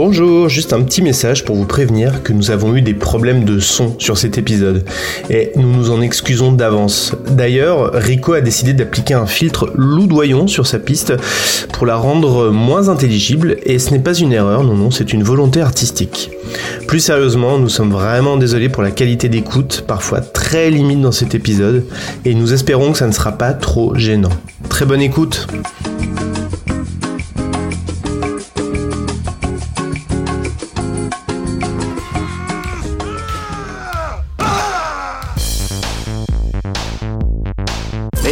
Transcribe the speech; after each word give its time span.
Bonjour, 0.00 0.48
juste 0.48 0.72
un 0.72 0.82
petit 0.82 1.02
message 1.02 1.44
pour 1.44 1.56
vous 1.56 1.64
prévenir 1.64 2.22
que 2.22 2.32
nous 2.32 2.52
avons 2.52 2.76
eu 2.76 2.82
des 2.82 2.94
problèmes 2.94 3.42
de 3.42 3.58
son 3.58 3.98
sur 3.98 4.16
cet 4.16 4.38
épisode 4.38 4.84
et 5.28 5.50
nous 5.56 5.72
nous 5.72 5.90
en 5.90 6.00
excusons 6.00 6.52
d'avance. 6.52 7.16
D'ailleurs, 7.28 7.90
Rico 7.94 8.34
a 8.34 8.40
décidé 8.40 8.74
d'appliquer 8.74 9.14
un 9.14 9.26
filtre 9.26 9.72
loudoyant 9.74 10.46
sur 10.46 10.68
sa 10.68 10.78
piste 10.78 11.14
pour 11.72 11.84
la 11.84 11.96
rendre 11.96 12.50
moins 12.50 12.90
intelligible 12.90 13.56
et 13.64 13.80
ce 13.80 13.90
n'est 13.90 13.98
pas 13.98 14.14
une 14.14 14.32
erreur, 14.32 14.62
non 14.62 14.76
non, 14.76 14.92
c'est 14.92 15.12
une 15.12 15.24
volonté 15.24 15.60
artistique. 15.60 16.30
Plus 16.86 17.00
sérieusement, 17.00 17.58
nous 17.58 17.68
sommes 17.68 17.90
vraiment 17.90 18.36
désolés 18.36 18.68
pour 18.68 18.84
la 18.84 18.92
qualité 18.92 19.28
d'écoute, 19.28 19.82
parfois 19.84 20.20
très 20.20 20.70
limite 20.70 21.00
dans 21.00 21.10
cet 21.10 21.34
épisode 21.34 21.84
et 22.24 22.36
nous 22.36 22.52
espérons 22.52 22.92
que 22.92 22.98
ça 22.98 23.08
ne 23.08 23.12
sera 23.12 23.32
pas 23.32 23.52
trop 23.52 23.96
gênant. 23.96 24.30
Très 24.68 24.86
bonne 24.86 25.02
écoute. 25.02 25.48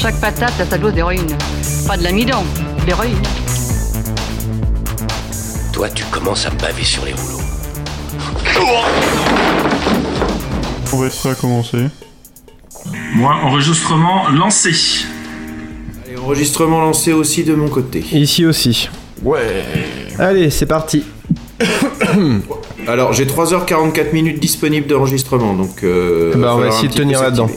Chaque 0.00 0.18
patate 0.18 0.58
a 0.58 0.64
sa 0.64 0.78
dose 0.78 0.94
d'héroïne. 0.94 1.26
Pas 1.86 1.98
de 1.98 2.04
l'amidon, 2.04 2.38
de 2.80 2.86
l'héroïne. 2.86 3.18
Toi, 5.74 5.90
tu 5.90 6.04
commences 6.04 6.46
à 6.46 6.50
me 6.50 6.58
baver 6.58 6.84
sur 6.84 7.04
les 7.04 7.12
rouleaux. 7.12 7.42
On 10.92 10.96
va 10.96 11.06
être 11.06 11.18
prêt 11.18 11.30
à 11.30 11.34
commencer. 11.34 11.84
Moi, 13.14 13.34
enregistrement 13.42 14.30
lancé. 14.30 14.70
Et 16.10 16.16
enregistrement 16.16 16.80
lancé 16.80 17.12
aussi 17.12 17.44
de 17.44 17.54
mon 17.54 17.68
côté. 17.68 18.02
Ici 18.12 18.46
aussi. 18.46 18.88
Ouais. 19.22 19.64
Allez, 20.18 20.48
c'est 20.48 20.64
parti. 20.64 21.04
Alors 22.88 23.12
j'ai 23.12 23.26
3h44 23.26 24.14
minutes 24.14 24.40
disponibles 24.40 24.86
d'enregistrement, 24.86 25.52
donc... 25.52 25.84
Euh, 25.84 26.32
Bah, 26.36 26.54
on 26.56 26.60
va 26.60 26.68
essayer 26.68 26.88
de 26.88 26.94
tenir 26.94 27.20
là-dedans. 27.20 27.50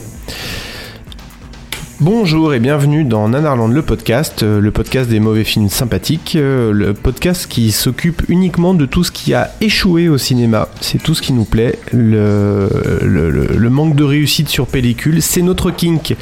Bonjour 2.00 2.52
et 2.52 2.58
bienvenue 2.58 3.04
dans 3.04 3.28
Nanarland 3.28 3.68
le 3.68 3.80
podcast, 3.80 4.42
euh, 4.42 4.60
le 4.60 4.72
podcast 4.72 5.08
des 5.08 5.20
mauvais 5.20 5.44
films 5.44 5.68
sympathiques, 5.68 6.34
euh, 6.34 6.72
le 6.72 6.92
podcast 6.92 7.46
qui 7.46 7.70
s'occupe 7.70 8.22
uniquement 8.28 8.74
de 8.74 8.84
tout 8.84 9.04
ce 9.04 9.12
qui 9.12 9.32
a 9.32 9.52
échoué 9.60 10.08
au 10.08 10.18
cinéma. 10.18 10.68
C'est 10.80 11.00
tout 11.00 11.14
ce 11.14 11.22
qui 11.22 11.32
nous 11.32 11.44
plaît. 11.44 11.78
Le, 11.92 13.68
manque 13.70 13.94
de 13.94 14.02
réussite 14.02 14.48
sur 14.48 14.66
pellicule, 14.66 15.22
c'est 15.22 15.42
notre 15.42 15.70
kink. 15.70 16.16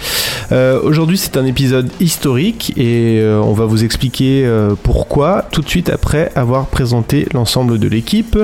Euh, 0.52 0.78
Aujourd'hui, 0.82 1.16
c'est 1.16 1.38
un 1.38 1.46
épisode 1.46 1.90
historique 2.00 2.74
et 2.76 3.22
on 3.24 3.54
va 3.54 3.64
vous 3.64 3.82
expliquer 3.82 4.46
pourquoi 4.82 5.48
tout 5.52 5.62
de 5.62 5.68
suite 5.68 5.88
après 5.88 6.32
avoir 6.34 6.66
présenté 6.66 7.26
l'ensemble 7.32 7.78
de 7.78 7.88
l'équipe. 7.88 8.38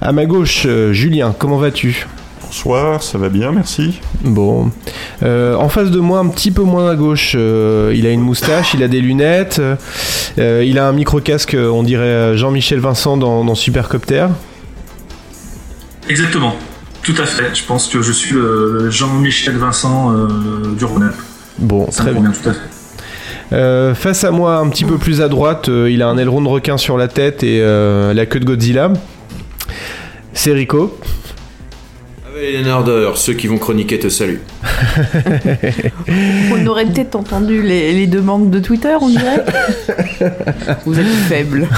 À 0.00 0.10
ma 0.10 0.26
gauche, 0.26 0.66
Julien, 0.90 1.34
comment 1.38 1.58
vas-tu? 1.58 2.06
Bonsoir, 2.54 3.02
ça 3.02 3.18
va 3.18 3.30
bien, 3.30 3.50
merci. 3.50 3.98
Bon. 4.22 4.70
Euh, 5.24 5.56
en 5.56 5.68
face 5.68 5.90
de 5.90 5.98
moi, 5.98 6.20
un 6.20 6.28
petit 6.28 6.52
peu 6.52 6.62
moins 6.62 6.88
à 6.88 6.94
gauche, 6.94 7.34
euh, 7.36 7.92
il 7.96 8.06
a 8.06 8.10
une 8.10 8.20
moustache, 8.20 8.74
il 8.74 8.82
a 8.84 8.86
des 8.86 9.00
lunettes, 9.00 9.60
euh, 10.38 10.64
il 10.64 10.78
a 10.78 10.86
un 10.86 10.92
micro-casque, 10.92 11.56
on 11.58 11.82
dirait 11.82 12.36
Jean-Michel 12.36 12.78
Vincent 12.78 13.16
dans, 13.16 13.44
dans 13.44 13.56
Supercopter. 13.56 14.28
Exactement. 16.08 16.54
Tout 17.02 17.16
à 17.18 17.26
fait. 17.26 17.52
Je 17.56 17.64
pense 17.64 17.88
que 17.88 18.02
je 18.02 18.12
suis 18.12 18.36
le 18.36 18.88
Jean-Michel 18.88 19.56
Vincent 19.56 20.12
euh, 20.14 20.28
du. 20.78 20.84
Bon, 21.58 21.90
Ça 21.90 22.04
très 22.04 22.12
bien. 22.12 22.30
tout 22.30 22.48
à 22.48 22.52
fait. 22.52 22.60
Euh, 23.52 23.96
face 23.96 24.22
à 24.22 24.30
moi, 24.30 24.58
un 24.58 24.68
petit 24.68 24.84
peu 24.84 24.96
plus 24.96 25.20
à 25.20 25.28
droite, 25.28 25.68
euh, 25.68 25.90
il 25.90 26.02
a 26.02 26.08
un 26.08 26.18
aileron 26.18 26.40
de 26.40 26.48
requin 26.48 26.76
sur 26.78 26.98
la 26.98 27.08
tête 27.08 27.42
et 27.42 27.60
euh, 27.60 28.14
la 28.14 28.26
queue 28.26 28.38
de 28.38 28.44
Godzilla. 28.44 28.92
C'est 30.32 30.52
Rico. 30.52 30.96
Avec 32.36 32.52
les 32.52 32.62
nardeurs, 32.62 33.16
ceux 33.16 33.34
qui 33.34 33.46
vont 33.46 33.58
chroniquer 33.58 33.98
te 33.98 34.08
saluent. 34.08 34.40
On 36.52 36.66
aurait 36.66 36.86
peut-être 36.86 37.14
entendu 37.14 37.62
les, 37.62 37.92
les 37.92 38.06
demandes 38.08 38.50
de 38.50 38.58
Twitter, 38.58 38.94
on 39.00 39.08
dirait. 39.08 39.44
Vous 40.86 40.98
êtes 40.98 41.06
faible. 41.28 41.68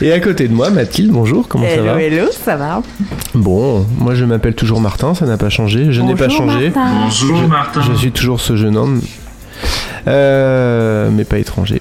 Et 0.00 0.10
à 0.12 0.20
côté 0.20 0.48
de 0.48 0.54
moi, 0.54 0.70
Mathilde, 0.70 1.10
bonjour, 1.10 1.48
comment 1.48 1.64
ça 1.66 1.72
hello, 1.74 1.84
va 1.84 2.00
hello, 2.02 2.26
ça 2.32 2.56
va. 2.56 2.82
Bon, 3.34 3.84
moi 3.98 4.14
je 4.14 4.24
m'appelle 4.24 4.54
toujours 4.54 4.80
Martin, 4.80 5.14
ça 5.14 5.26
n'a 5.26 5.36
pas 5.36 5.50
changé, 5.50 5.88
je 5.92 6.00
n'ai 6.00 6.14
pas 6.14 6.28
Bonjour, 6.28 6.46
changé. 6.50 6.70
Martin. 6.70 6.94
Bonjour 7.04 7.36
Je- 7.36 7.46
Martin. 7.46 7.82
Je 7.82 7.92
suis 7.94 8.12
toujours 8.12 8.40
ce 8.40 8.56
jeune 8.56 8.76
homme, 8.76 9.02
Euh, 10.06 11.10
mais 11.12 11.24
pas 11.24 11.38
étranger. 11.38 11.80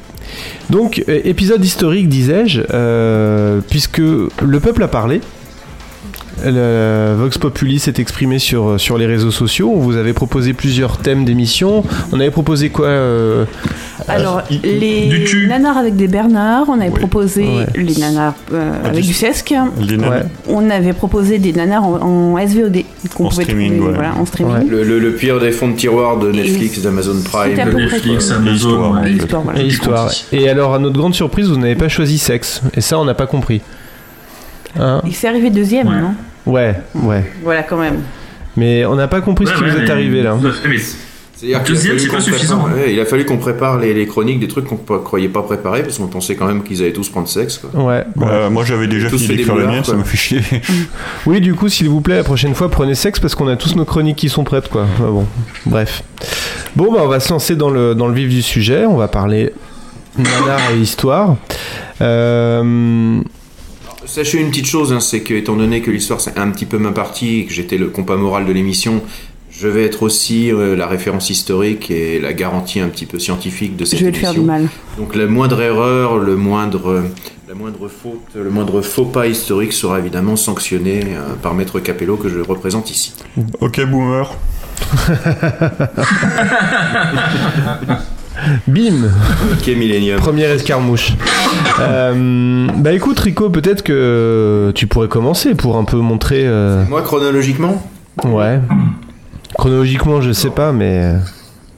Donc, 0.69 1.03
euh, 1.09 1.19
épisode 1.25 1.63
historique, 1.63 2.07
disais-je, 2.09 2.61
euh, 2.73 3.59
puisque 3.69 3.99
le 3.99 4.59
peuple 4.61 4.83
a 4.83 4.87
parlé. 4.87 5.21
Le 6.45 7.13
Vox 7.17 7.37
Populi 7.37 7.79
s'est 7.79 7.93
exprimé 7.97 8.37
sur, 8.39 8.79
sur 8.79 8.97
les 8.97 9.05
réseaux 9.05 9.31
sociaux. 9.31 9.71
On 9.73 9.79
vous 9.79 9.95
avait 9.97 10.13
proposé 10.13 10.53
plusieurs 10.53 10.97
thèmes 10.97 11.23
d'émission. 11.25 11.83
On 12.11 12.19
avait 12.19 12.31
proposé 12.31 12.69
quoi 12.69 12.87
euh, 12.87 13.45
Alors, 14.07 14.41
les 14.63 15.09
nanars 15.47 15.77
avec 15.77 15.95
des 15.95 16.07
Bernards, 16.07 16.65
on 16.67 16.73
avait 16.79 16.89
Oui. 16.89 16.99
proposé 16.99 17.43
Ouais. 17.43 17.65
les 17.75 17.95
nanars 17.95 18.35
euh, 18.53 18.71
Ah, 18.83 18.87
avec 18.87 19.05
du- 19.05 19.13
du 19.13 19.97
nanas- 19.97 20.09
Ouais. 20.09 20.23
On 20.49 20.69
avait 20.69 20.93
proposé 20.93 21.37
des 21.39 21.53
nanars 21.53 21.85
en, 21.85 22.33
en 22.33 22.37
SVOD 22.37 22.83
En 23.19 23.29
streaming, 23.31 23.75
trouver 23.77 23.89
ouais. 23.89 23.93
voilà, 23.95 24.13
en 24.15 24.25
streaming. 24.25 24.53
Ouais. 24.55 24.65
Le, 24.69 24.83
le- 24.83 24.99
le 24.99 25.11
pire 25.13 25.39
des 25.39 25.51
fonds 25.51 25.69
de 25.69 25.75
tiroir 25.75 26.17
de 26.19 26.31
Netflix, 26.31 26.81
d'Amazon 26.81 27.21
Prime. 27.23 27.53
Près 27.53 27.65
Netflix. 27.73 28.31
Amazon, 28.31 28.53
Histoire, 28.53 28.91
ouais. 28.91 28.99
en 28.99 29.05
Et 29.05 29.11
histoire, 29.11 29.41
voilà. 29.43 29.59
Et 29.61 29.65
histoire. 29.65 30.11
Et 30.33 30.49
alors, 30.49 30.73
à 30.75 30.79
notre 30.79 30.97
grande 30.97 31.15
surprise, 31.15 31.47
vous 31.47 31.57
n'avez 31.57 31.75
pas 31.75 31.87
choisi 31.89 32.17
sexe. 32.17 32.61
Et 32.75 32.81
ça, 32.81 32.99
on 32.99 33.05
n'a 33.05 33.13
pas 33.13 33.27
compris. 33.27 33.61
Hein 34.79 35.01
Il 35.05 35.13
s'est 35.15 35.27
arrivé 35.27 35.49
deuxième, 35.49 35.87
Ouais. 35.87 36.01
non? 36.01 36.13
Ouais, 36.45 36.75
ouais. 36.95 37.23
Voilà, 37.43 37.63
quand 37.63 37.77
même. 37.77 38.01
Mais 38.55 38.85
on 38.85 38.95
n'a 38.95 39.07
pas 39.07 39.21
compris 39.21 39.47
ce 39.47 39.53
qui 39.53 39.63
ouais, 39.63 39.69
vous 39.71 39.77
est 39.79 39.89
arrivé 39.89 40.21
là. 40.21 40.37
C'est-à-dire 41.35 41.63
qu'il 41.63 41.73
a 41.73 41.75
Deuxième, 41.75 41.97
fallu 41.97 41.99
c'est 41.99 42.07
pas 42.09 42.15
qu'on 42.17 42.21
suffisant, 42.23 42.59
prépare- 42.59 42.77
ouais, 42.77 42.93
il 42.93 42.99
a 43.01 43.05
fallu 43.05 43.25
qu'on 43.25 43.37
prépare 43.37 43.77
les, 43.79 43.93
les 43.93 44.05
chroniques 44.05 44.39
des 44.39 44.47
trucs 44.47 44.65
qu'on 44.65 44.79
ne 44.93 44.99
croyait 44.99 45.27
pas 45.27 45.41
préparer 45.41 45.81
parce 45.81 45.97
qu'on 45.97 46.07
pensait 46.07 46.35
quand 46.35 46.45
même 46.45 46.63
qu'ils 46.63 46.81
allaient 46.81 46.93
tous 46.93 47.09
prendre 47.09 47.27
sexe. 47.27 47.57
Quoi. 47.57 47.83
Ouais. 47.83 48.05
Bah, 48.15 48.49
moi 48.49 48.63
j'avais 48.63 48.87
déjà 48.87 49.09
Tous 49.09 49.17
fini 49.21 49.37
d'écrire 49.37 49.55
la 49.55 49.65
mienne, 49.65 49.83
ça 49.83 49.93
m'a 49.95 50.03
fait 50.05 50.15
chier. 50.15 50.41
Oui, 51.25 51.41
du 51.41 51.53
coup, 51.55 51.67
s'il 51.67 51.89
vous 51.89 51.99
plaît, 51.99 52.17
la 52.17 52.23
prochaine 52.23 52.53
fois, 52.53 52.69
prenez 52.69 52.95
sexe 52.95 53.19
parce 53.19 53.35
qu'on 53.35 53.47
a 53.47 53.55
tous 53.57 53.75
nos 53.75 53.83
chroniques 53.83 54.17
qui 54.17 54.29
sont 54.29 54.43
prêtes, 54.45 54.69
quoi. 54.69 54.85
Ah 54.99 55.03
bon, 55.09 55.25
bref. 55.65 56.03
Bon, 56.75 56.93
bah, 56.93 56.99
on 57.03 57.07
va 57.07 57.19
se 57.19 57.33
lancer 57.33 57.55
dans 57.57 57.69
le, 57.71 57.93
dans 57.95 58.07
le 58.07 58.13
vif 58.13 58.29
du 58.29 58.41
sujet. 58.41 58.85
On 58.85 58.95
va 58.95 59.07
parler 59.09 59.51
nanar 60.17 60.59
et 60.73 60.77
histoire. 60.79 61.35
Euh, 62.01 63.19
Sachez 64.05 64.39
une 64.39 64.49
petite 64.49 64.65
chose, 64.67 64.91
hein, 64.93 64.99
c'est 64.99 65.21
que 65.21 65.33
étant 65.33 65.55
donné 65.55 65.81
que 65.81 65.89
l'histoire 65.91 66.19
c'est 66.21 66.37
un 66.37 66.49
petit 66.51 66.65
peu 66.65 66.77
ma 66.77 66.91
partie 66.91 67.39
et 67.39 67.45
que 67.45 67.53
j'étais 67.53 67.77
le 67.77 67.87
compas 67.87 68.15
moral 68.17 68.45
de 68.45 68.51
l'émission, 68.51 69.01
je 69.49 69.67
vais 69.67 69.83
être 69.85 70.03
aussi 70.03 70.51
euh, 70.51 70.75
la 70.75 70.87
référence 70.87 71.29
historique 71.29 71.89
et 71.91 72.19
la 72.19 72.33
garantie 72.33 72.79
un 72.79 72.89
petit 72.89 73.05
peu 73.05 73.19
scientifique 73.19 73.75
de 73.75 73.85
cette 73.85 73.99
Je 73.99 74.05
vais 74.05 74.11
te 74.11 74.17
faire 74.17 74.31
du 74.33 74.39
émission. 74.39 74.53
mal. 74.59 74.67
Donc 74.97 75.15
la 75.15 75.25
moindre 75.27 75.61
erreur, 75.61 76.17
le 76.17 76.35
moindre, 76.35 77.03
la 77.47 77.53
moindre 77.55 77.87
faute, 77.87 78.19
le 78.35 78.49
moindre 78.49 78.81
faux 78.81 79.05
pas 79.05 79.27
historique 79.27 79.73
sera 79.73 79.99
évidemment 79.99 80.35
sanctionné 80.35 81.01
euh, 81.05 81.35
par 81.41 81.53
Maître 81.53 81.79
Capello 81.79 82.17
que 82.17 82.29
je 82.29 82.39
représente 82.39 82.91
ici. 82.91 83.13
ok, 83.61 83.85
boomer. 83.85 84.35
bim 88.67 89.09
Ok 89.53 89.67
Millennium. 89.67 90.19
Première 90.19 90.51
escarmouche. 90.51 91.13
Euh, 91.79 92.67
bah, 92.77 92.91
écoute, 92.93 93.19
Rico, 93.19 93.49
peut-être 93.49 93.83
que 93.83 94.71
tu 94.75 94.87
pourrais 94.87 95.07
commencer 95.07 95.55
pour 95.55 95.77
un 95.77 95.83
peu 95.83 95.97
montrer. 95.97 96.43
euh, 96.45 96.83
Moi 96.89 97.01
chronologiquement, 97.01 97.81
Ouais. 98.23 98.59
Chronologiquement, 99.57 100.21
je 100.21 100.31
sais 100.31 100.49
pas, 100.49 100.71
mais. 100.71 101.13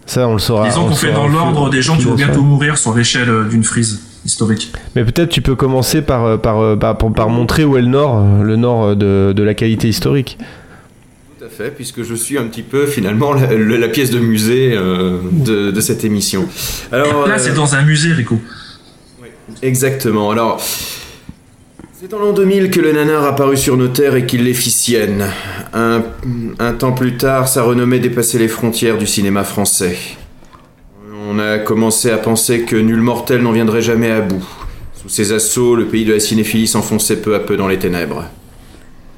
Ça, 0.07 0.27
on 0.27 0.33
le 0.33 0.39
saura. 0.39 0.67
disons 0.67 0.81
on 0.81 0.83
qu'on 0.83 0.89
le 0.91 0.95
fait 0.95 1.07
saura 1.07 1.19
dans 1.19 1.25
au 1.25 1.29
fur- 1.29 1.39
l'ordre 1.39 1.69
des 1.71 1.81
gens 1.81 1.97
qui 1.97 2.03
vont 2.03 2.13
bientôt 2.13 2.41
mourir 2.43 2.77
sur 2.77 2.93
l'échelle 2.93 3.27
euh, 3.29 3.43
d'une 3.45 3.63
frise 3.63 4.01
historique. 4.23 4.71
Mais 4.95 5.03
peut-être 5.03 5.29
tu 5.29 5.41
peux 5.41 5.55
commencer 5.55 6.03
par, 6.03 6.23
euh, 6.25 6.37
par, 6.37 6.59
euh, 6.59 6.75
par, 6.75 6.95
par- 6.97 7.11
par 7.11 7.29
montrer 7.29 7.63
où 7.65 7.75
est 7.75 7.81
le 7.81 7.87
nord, 7.87 8.17
euh, 8.19 8.43
le 8.43 8.55
nord 8.55 8.83
euh, 8.83 8.95
de, 8.95 9.33
de 9.33 9.43
la 9.43 9.55
qualité 9.55 9.87
historique. 9.87 10.37
Fait, 11.57 11.71
puisque 11.71 12.03
je 12.03 12.15
suis 12.15 12.37
un 12.37 12.47
petit 12.47 12.63
peu 12.63 12.85
finalement 12.85 13.31
la, 13.31 13.87
pièce 13.87 14.09
de 14.09 14.19
musée 14.19 14.73
euh, 14.73 15.19
de, 15.31 15.71
de 15.71 15.79
cette 15.79 16.03
émission. 16.03 16.49
Alors, 16.91 17.27
Là, 17.27 17.35
euh, 17.35 17.37
c'est 17.39 17.53
dans 17.53 17.75
un 17.75 17.83
musée, 17.83 18.11
Rico. 18.11 18.37
Exactement. 19.61 20.31
Alors, 20.31 20.61
C'est 21.93 22.13
en 22.13 22.19
l'an 22.19 22.33
2000 22.33 22.71
que 22.71 22.81
le 22.81 22.91
nanar 22.91 23.23
apparut 23.23 23.55
sur 23.55 23.77
nos 23.77 23.87
terres 23.87 24.15
et 24.15 24.25
qu'il 24.25 24.43
les 24.43 24.53
fit 24.53 24.69
siennes. 24.69 25.27
Un, 25.73 26.03
un 26.59 26.73
temps 26.73 26.91
plus 26.91 27.15
tard, 27.15 27.47
sa 27.47 27.63
renommée 27.63 27.99
dépassait 27.99 28.37
les 28.37 28.49
frontières 28.49 28.97
du 28.97 29.07
cinéma 29.07 29.45
français. 29.45 29.97
On 31.29 31.39
a 31.39 31.57
commencé 31.59 32.11
à 32.11 32.17
penser 32.17 32.63
que 32.63 32.75
nul 32.75 32.99
mortel 32.99 33.41
n'en 33.41 33.53
viendrait 33.53 33.81
jamais 33.81 34.11
à 34.11 34.19
bout. 34.19 34.45
Sous 35.01 35.07
ses 35.07 35.31
assauts, 35.31 35.77
le 35.77 35.85
pays 35.85 36.03
de 36.03 36.11
la 36.11 36.19
cinéphilie 36.19 36.67
s'enfonçait 36.67 37.21
peu 37.21 37.33
à 37.33 37.39
peu 37.39 37.55
dans 37.55 37.69
les 37.69 37.79
ténèbres. 37.79 38.25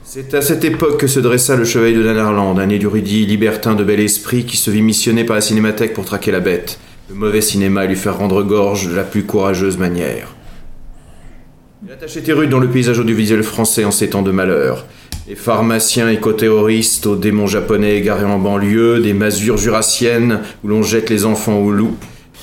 C'est 0.09 0.33
à 0.35 0.41
cette 0.41 0.63
époque 0.63 1.01
que 1.01 1.07
se 1.07 1.19
dressa 1.19 1.57
le 1.57 1.65
chevalier 1.65 1.93
de 1.93 2.01
Nanarland, 2.01 2.57
un 2.57 2.69
érudit 2.69 3.25
libertin 3.25 3.75
de 3.75 3.83
bel 3.83 3.99
esprit 3.99 4.45
qui 4.45 4.55
se 4.55 4.71
vit 4.71 4.81
missionné 4.81 5.25
par 5.25 5.35
la 5.35 5.41
cinémathèque 5.41 5.93
pour 5.93 6.05
traquer 6.05 6.31
la 6.31 6.39
bête, 6.39 6.79
le 7.09 7.15
mauvais 7.15 7.41
cinéma 7.41 7.85
lui 7.85 7.97
faire 7.97 8.17
rendre 8.17 8.41
gorge 8.41 8.87
de 8.87 8.95
la 8.95 9.03
plus 9.03 9.25
courageuse 9.25 9.77
manière. 9.77 10.33
La 11.85 11.97
tâche 11.97 12.15
était 12.15 12.31
rude 12.31 12.49
dans 12.49 12.59
le 12.59 12.69
paysage 12.69 12.99
audiovisuel 12.99 13.43
français 13.43 13.83
en 13.83 13.91
ces 13.91 14.09
temps 14.09 14.21
de 14.21 14.31
malheur. 14.31 14.85
Les 15.27 15.35
pharmaciens 15.35 16.09
éco-terroristes 16.09 17.05
aux 17.05 17.17
démons 17.17 17.47
japonais 17.47 17.97
égarés 17.97 18.23
en 18.23 18.39
banlieue, 18.39 19.01
des 19.01 19.13
masures 19.13 19.57
jurassiennes 19.57 20.39
où 20.63 20.69
l'on 20.69 20.83
jette 20.83 21.09
les 21.09 21.25
enfants 21.25 21.59
aux 21.59 21.71
loups, 21.71 21.97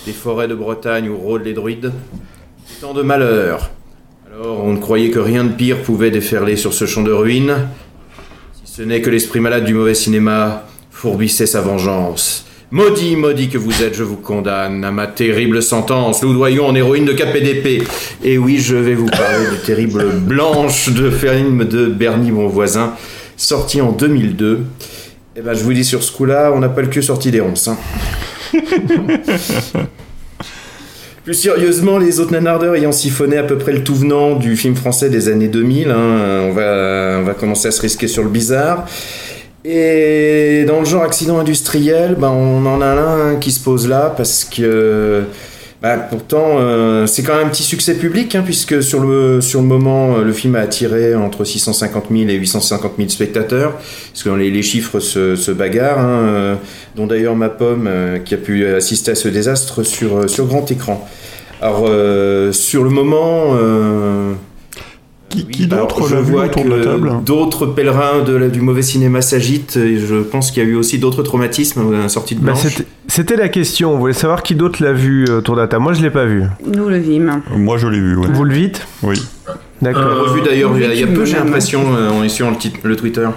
des 0.04 0.12
forêts 0.12 0.48
de 0.48 0.54
Bretagne 0.54 1.08
où 1.08 1.16
rôdent 1.16 1.46
les 1.46 1.54
druides. 1.54 1.92
Des 2.68 2.80
temps 2.82 2.92
de 2.92 3.00
malheur. 3.00 3.70
Alors 4.34 4.64
on 4.64 4.72
ne 4.72 4.78
croyait 4.78 5.10
que 5.10 5.20
rien 5.20 5.44
de 5.44 5.52
pire 5.52 5.82
pouvait 5.82 6.10
déferler 6.10 6.56
sur 6.56 6.74
ce 6.74 6.86
champ 6.86 7.02
de 7.02 7.12
ruines, 7.12 7.54
si 8.64 8.72
ce 8.72 8.82
n'est 8.82 9.00
que 9.00 9.08
l'esprit 9.08 9.38
malade 9.38 9.64
du 9.64 9.74
mauvais 9.74 9.94
cinéma 9.94 10.64
fourbissait 10.90 11.46
sa 11.46 11.60
vengeance. 11.60 12.44
Maudit, 12.72 13.14
maudit 13.14 13.48
que 13.48 13.58
vous 13.58 13.84
êtes, 13.84 13.94
je 13.94 14.02
vous 14.02 14.16
condamne 14.16 14.82
à 14.82 14.90
ma 14.90 15.06
terrible 15.06 15.62
sentence, 15.62 16.20
loudoyons 16.22 16.66
en 16.66 16.74
héroïne 16.74 17.04
de 17.04 17.12
KPDP. 17.12 17.86
Et 18.24 18.36
oui, 18.36 18.58
je 18.58 18.74
vais 18.74 18.94
vous 18.94 19.06
parler 19.06 19.46
du 19.52 19.58
terrible 19.64 20.04
Blanche 20.18 20.88
de 20.88 21.10
film 21.10 21.64
de 21.64 21.86
Bernie 21.86 22.32
Bonvoisin, 22.32 22.94
sorti 23.36 23.80
en 23.80 23.92
2002. 23.92 24.64
Et 25.36 25.42
ben, 25.42 25.54
je 25.54 25.62
vous 25.62 25.74
dis 25.74 25.84
sur 25.84 26.02
ce 26.02 26.10
coup-là, 26.10 26.50
on 26.52 26.58
n'a 26.58 26.68
pas 26.68 26.82
le 26.82 26.88
cul 26.88 27.04
sorti 27.04 27.30
des 27.30 27.40
ronces. 27.40 27.68
hein. 27.68 27.78
Plus 31.24 31.32
sérieusement, 31.32 31.96
les 31.96 32.20
autres 32.20 32.32
nanardeurs 32.32 32.74
ayant 32.74 32.92
siphonné 32.92 33.38
à 33.38 33.44
peu 33.44 33.56
près 33.56 33.72
le 33.72 33.82
tout 33.82 33.94
venant 33.94 34.36
du 34.36 34.56
film 34.56 34.76
français 34.76 35.08
des 35.08 35.28
années 35.28 35.48
2000, 35.48 35.90
hein, 35.90 36.42
on, 36.42 36.52
va, 36.52 37.16
on 37.18 37.22
va 37.22 37.32
commencer 37.32 37.68
à 37.68 37.70
se 37.70 37.80
risquer 37.80 38.08
sur 38.08 38.22
le 38.22 38.28
bizarre. 38.28 38.86
Et 39.64 40.66
dans 40.68 40.80
le 40.80 40.84
genre 40.84 41.02
accident 41.02 41.38
industriel, 41.38 42.16
ben, 42.18 42.28
on 42.28 42.66
en 42.66 42.82
a 42.82 42.86
un 42.86 43.36
qui 43.36 43.52
se 43.52 43.60
pose 43.60 43.88
là 43.88 44.12
parce 44.14 44.44
que 44.44 45.22
bah, 45.84 45.98
pourtant 45.98 46.56
euh, 46.56 47.04
c'est 47.04 47.22
quand 47.22 47.36
même 47.36 47.48
un 47.48 47.50
petit 47.50 47.62
succès 47.62 47.92
public 47.92 48.34
hein, 48.34 48.42
puisque 48.42 48.82
sur 48.82 49.00
le, 49.00 49.42
sur 49.42 49.60
le 49.60 49.66
moment 49.66 50.16
euh, 50.16 50.24
le 50.24 50.32
film 50.32 50.56
a 50.56 50.60
attiré 50.60 51.14
entre 51.14 51.44
650 51.44 52.06
000 52.10 52.30
et 52.30 52.36
850 52.36 52.92
000 52.96 53.10
spectateurs 53.10 53.74
parce 53.74 54.22
que 54.22 54.30
les, 54.30 54.62
chiffres 54.62 54.98
se, 54.98 55.36
se 55.36 55.50
bagarrent 55.50 55.98
hein, 55.98 56.20
euh, 56.22 56.54
dont 56.96 57.06
d'ailleurs 57.06 57.36
ma 57.36 57.50
pomme 57.50 57.86
euh, 57.86 58.18
qui 58.18 58.32
a 58.32 58.38
pu 58.38 58.64
assister 58.66 59.10
à 59.10 59.14
ce 59.14 59.28
désastre 59.28 59.82
sur, 59.82 60.20
euh, 60.20 60.26
sur 60.26 60.46
grand 60.46 60.70
écran. 60.70 61.06
Alors 61.60 61.84
euh, 61.86 62.50
sur 62.52 62.82
le 62.82 62.88
moment 62.88 63.54
Qui, 65.34 65.46
qui 65.46 65.64
alors, 65.64 65.86
d'autre 65.88 66.08
je 66.08 66.14
l'a 66.14 66.20
vu 66.22 66.32
vois 66.32 66.44
autour 66.46 66.64
de 66.64 66.70
la 66.70 66.76
que 66.78 66.84
table 66.84 67.12
D'autres 67.24 67.66
pèlerins 67.66 68.22
de 68.24 68.34
la- 68.34 68.48
du 68.48 68.60
mauvais 68.60 68.82
cinéma 68.82 69.20
s'agitent. 69.22 69.76
et 69.76 69.98
Je 69.98 70.16
pense 70.22 70.50
qu'il 70.50 70.62
y 70.62 70.66
a 70.66 70.68
eu 70.68 70.74
aussi 70.76 70.98
d'autres 70.98 71.22
traumatismes 71.22 71.92
à 71.94 71.98
la 72.02 72.08
sortie 72.08 72.34
de 72.34 72.40
Bah, 72.40 72.52
Blanche. 72.52 72.62
c'était- 72.62 72.86
C'était 73.06 73.36
la 73.36 73.48
question, 73.48 73.94
on 73.94 73.98
voulait 73.98 74.12
savoir 74.14 74.42
qui 74.42 74.54
d'autre 74.54 74.82
l'a 74.82 74.92
vu 74.92 75.26
euh, 75.28 75.38
autour 75.38 75.56
de 75.56 75.60
la 75.60 75.68
table. 75.68 75.82
Moi 75.82 75.92
je 75.92 76.02
l'ai 76.02 76.10
pas 76.10 76.24
vu. 76.24 76.42
Nous 76.66 76.88
le 76.88 76.98
vîmes. 76.98 77.42
Moi, 77.54 77.76
je 77.78 77.86
l'ai 77.88 78.00
vu, 78.00 78.16
ouais. 78.16 78.26
Vous 78.32 78.44
le 78.44 78.54
vite 78.54 78.86
Oui. 79.02 79.22
D'accord. 79.82 80.28
revu 80.28 80.40
d'ailleurs 80.40 80.72
il 80.76 80.82
y 80.82 80.86
a- 80.86 80.94
il 80.94 81.00
y 81.00 81.02
a 81.02 81.06
peu, 81.06 81.24
j'ai 81.24 81.36
l'impression, 81.36 81.94
euh, 81.94 82.10
en 82.10 82.28
sur 82.28 82.50
le, 82.50 82.56
le 82.88 82.96
Twitter. 82.96 83.28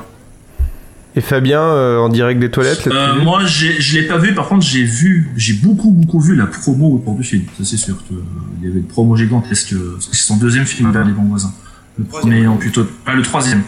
Et 1.15 1.21
Fabien 1.21 1.61
euh, 1.61 1.97
en 1.97 2.09
direct 2.09 2.39
des 2.39 2.51
toilettes 2.51 2.87
Euh, 2.87 3.15
moi, 3.23 3.39
je 3.45 3.97
l'ai 3.99 4.03
pas 4.07 4.17
vu. 4.19 4.35
Par 4.35 4.47
contre, 4.47 4.63
j'ai 4.65 4.83
vu, 4.83 5.31
j'ai 5.35 5.53
beaucoup, 5.53 5.89
beaucoup 5.89 6.19
vu 6.19 6.35
la 6.35 6.45
promo 6.45 6.93
autour 6.95 7.15
du 7.15 7.23
film. 7.23 7.43
Ça, 7.57 7.63
c'est 7.65 7.77
sûr. 7.77 7.95
que, 8.07 8.13
euh, 8.13 8.17
Il 8.61 8.67
y 8.67 8.71
avait 8.71 8.79
une 8.79 8.85
promo 8.85 9.15
gigantesque. 9.15 9.73
euh, 9.73 9.93
parce 9.95 10.05
que 10.07 10.15
C'est 10.15 10.25
son 10.25 10.37
deuxième 10.37 10.65
film, 10.65 10.91
Bernie 10.91 11.13
Bon 11.13 11.23
Voisin. 11.23 11.51
Le 11.97 12.05
premier, 12.05 12.45
en 12.47 12.57
plutôt, 12.57 12.85
pas 13.05 13.13
le 13.13 13.23
troisième. 13.23 13.63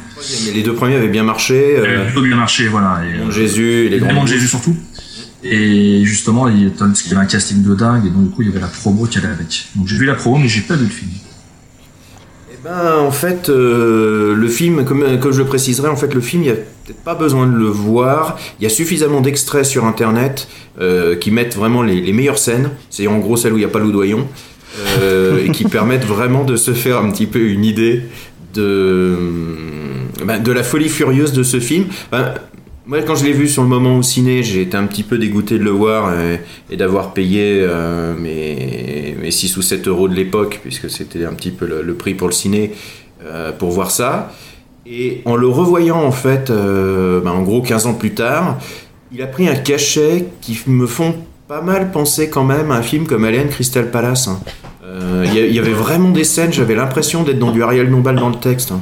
Mais 0.46 0.52
les 0.52 0.62
deux 0.62 0.74
premiers 0.74 0.96
avaient 0.96 1.08
bien 1.08 1.24
marché. 1.24 1.78
A 1.78 1.80
Euh, 1.80 2.06
plutôt 2.06 2.22
bien 2.22 2.36
marché, 2.36 2.68
voilà. 2.68 3.02
Et, 3.04 3.14
le 3.14 3.20
monde 3.20 3.30
euh, 3.30 3.32
Jésus 3.32 3.86
et 3.86 3.90
les 3.90 4.00
le 4.00 4.06
grands. 4.06 4.14
monde 4.14 4.28
Jésus 4.28 4.48
surtout. 4.48 4.76
Et 5.44 6.04
justement, 6.04 6.48
il 6.48 6.68
y 6.68 6.70
parce 6.70 7.02
qu'il 7.02 7.12
y 7.12 7.16
avait 7.16 7.24
un 7.24 7.28
casting 7.28 7.64
de 7.64 7.74
dingue, 7.74 8.06
et 8.06 8.10
donc 8.10 8.26
du 8.26 8.30
coup, 8.30 8.42
il 8.42 8.50
y 8.50 8.52
avait 8.52 8.60
la 8.60 8.68
promo 8.68 9.06
qui 9.06 9.18
allait 9.18 9.28
avec. 9.28 9.68
Donc 9.76 9.88
j'ai 9.88 9.98
vu 9.98 10.06
la 10.06 10.16
promo, 10.16 10.38
mais 10.38 10.48
j'ai 10.48 10.62
pas 10.62 10.76
vu 10.76 10.86
le 10.86 10.92
film. 10.92 11.12
Eh 12.52 12.58
ben, 12.64 12.98
en 13.00 13.12
fait, 13.12 13.50
euh, 13.50 14.36
le 14.36 14.48
film, 14.50 14.84
comme, 14.84 15.20
comme 15.20 15.32
je 15.32 15.40
le 15.40 15.46
préciserai, 15.46 15.88
en 15.88 15.96
fait, 15.96 16.14
le 16.14 16.22
film, 16.22 16.44
il 16.44 16.46
n'y 16.48 16.52
a 16.52 16.56
peut-être 16.56 17.04
pas 17.04 17.16
besoin 17.16 17.48
de 17.48 17.56
le 17.56 17.68
voir. 17.68 18.38
Il 18.60 18.64
y 18.64 18.66
a 18.66 18.70
suffisamment 18.70 19.22
d'extraits 19.22 19.64
sur 19.66 19.86
Internet 19.86 20.50
euh, 20.82 21.16
qui 21.16 21.32
mettent 21.32 21.56
vraiment 21.56 21.84
les, 21.84 22.02
les 22.02 22.12
meilleures 22.12 22.38
scènes. 22.38 22.70
C'est 22.90 23.08
en 23.08 23.20
gros 23.20 23.38
celles 23.38 23.54
où 23.54 23.58
il 23.58 23.62
n'y 23.62 23.66
a 23.66 23.70
pas 23.70 23.80
Loudoyon. 23.80 24.28
Euh, 24.80 25.46
et 25.46 25.52
qui 25.52 25.66
permettent 25.66 26.06
vraiment 26.06 26.44
de 26.44 26.56
se 26.56 26.74
faire 26.74 27.00
un 27.00 27.10
petit 27.12 27.26
peu 27.26 27.40
une 27.40 27.66
idée 27.66 28.04
de, 28.54 29.18
ben, 30.26 30.42
de 30.42 30.52
la 30.52 30.64
folie 30.64 30.90
furieuse 30.90 31.34
de 31.34 31.44
ce 31.44 31.60
film. 31.60 31.86
Ben, 32.12 32.34
moi, 32.86 33.02
quand 33.04 33.16
je 33.16 33.26
l'ai 33.26 33.34
vu 33.34 33.48
sur 33.48 33.62
le 33.62 33.70
moment 33.70 33.98
au 33.98 34.02
ciné, 34.02 34.42
j'ai 34.42 34.62
été 34.64 34.76
un 34.76 34.86
petit 34.86 35.04
peu 35.04 35.18
dégoûté 35.18 35.60
de 35.60 35.64
le 35.64 35.70
voir 35.70 36.12
et, 36.70 36.76
d'avoir 36.76 37.14
payé 37.14 37.62
euh, 37.62 38.16
mes, 38.18 39.16
mes 39.22 39.32
6 39.32 39.58
ou 39.58 39.62
7 39.62 39.88
euros 39.88 40.08
de 40.08 40.16
l'époque, 40.16 40.60
puisque 40.64 40.90
c'était 40.90 41.24
un 41.26 41.34
petit 41.34 41.52
peu 41.52 41.68
le, 41.68 41.94
prix 41.94 42.16
pour 42.16 42.28
le 42.28 42.34
ciné, 42.34 42.72
euh, 43.24 43.52
pour 43.52 43.70
voir 43.70 43.92
ça. 43.92 44.34
Et 44.88 45.22
en 45.26 45.36
le 45.36 45.48
revoyant, 45.48 46.02
en 46.02 46.12
fait, 46.12 46.52
ben, 46.52 47.30
en 47.30 47.44
gros 47.44 47.62
15 47.62 47.86
ans 47.86 47.94
plus 47.94 48.16
tard, 48.16 48.58
il 49.12 49.22
a 49.22 49.28
pris 49.28 49.48
un 49.48 49.56
cachet 49.56 50.26
qui 50.42 50.60
me 50.68 50.88
font 50.88 51.16
pas 51.50 51.62
mal 51.62 51.90
penser 51.90 52.30
quand 52.30 52.44
même 52.44 52.70
à 52.70 52.76
un 52.76 52.84
film 52.84 53.08
comme 53.08 53.26
Alien 53.26 53.50
Crystal 53.50 53.90
Palace. 53.90 54.28
hein. 54.28 54.40
Euh, 54.90 55.26
Il 55.26 55.54
y, 55.54 55.60
avait 55.60 55.74
vraiment 55.74 56.10
des 56.10 56.24
scènes, 56.24 56.52
j'avais 56.52 56.76
l'impression 56.76 57.24
d'être 57.24 57.40
dans 57.40 57.52
du 57.52 57.62
Ariel 57.62 57.90
Dombal 57.90 58.16
dans 58.16 58.30
le 58.30 58.36
texte. 58.36 58.72
hein. 58.72 58.82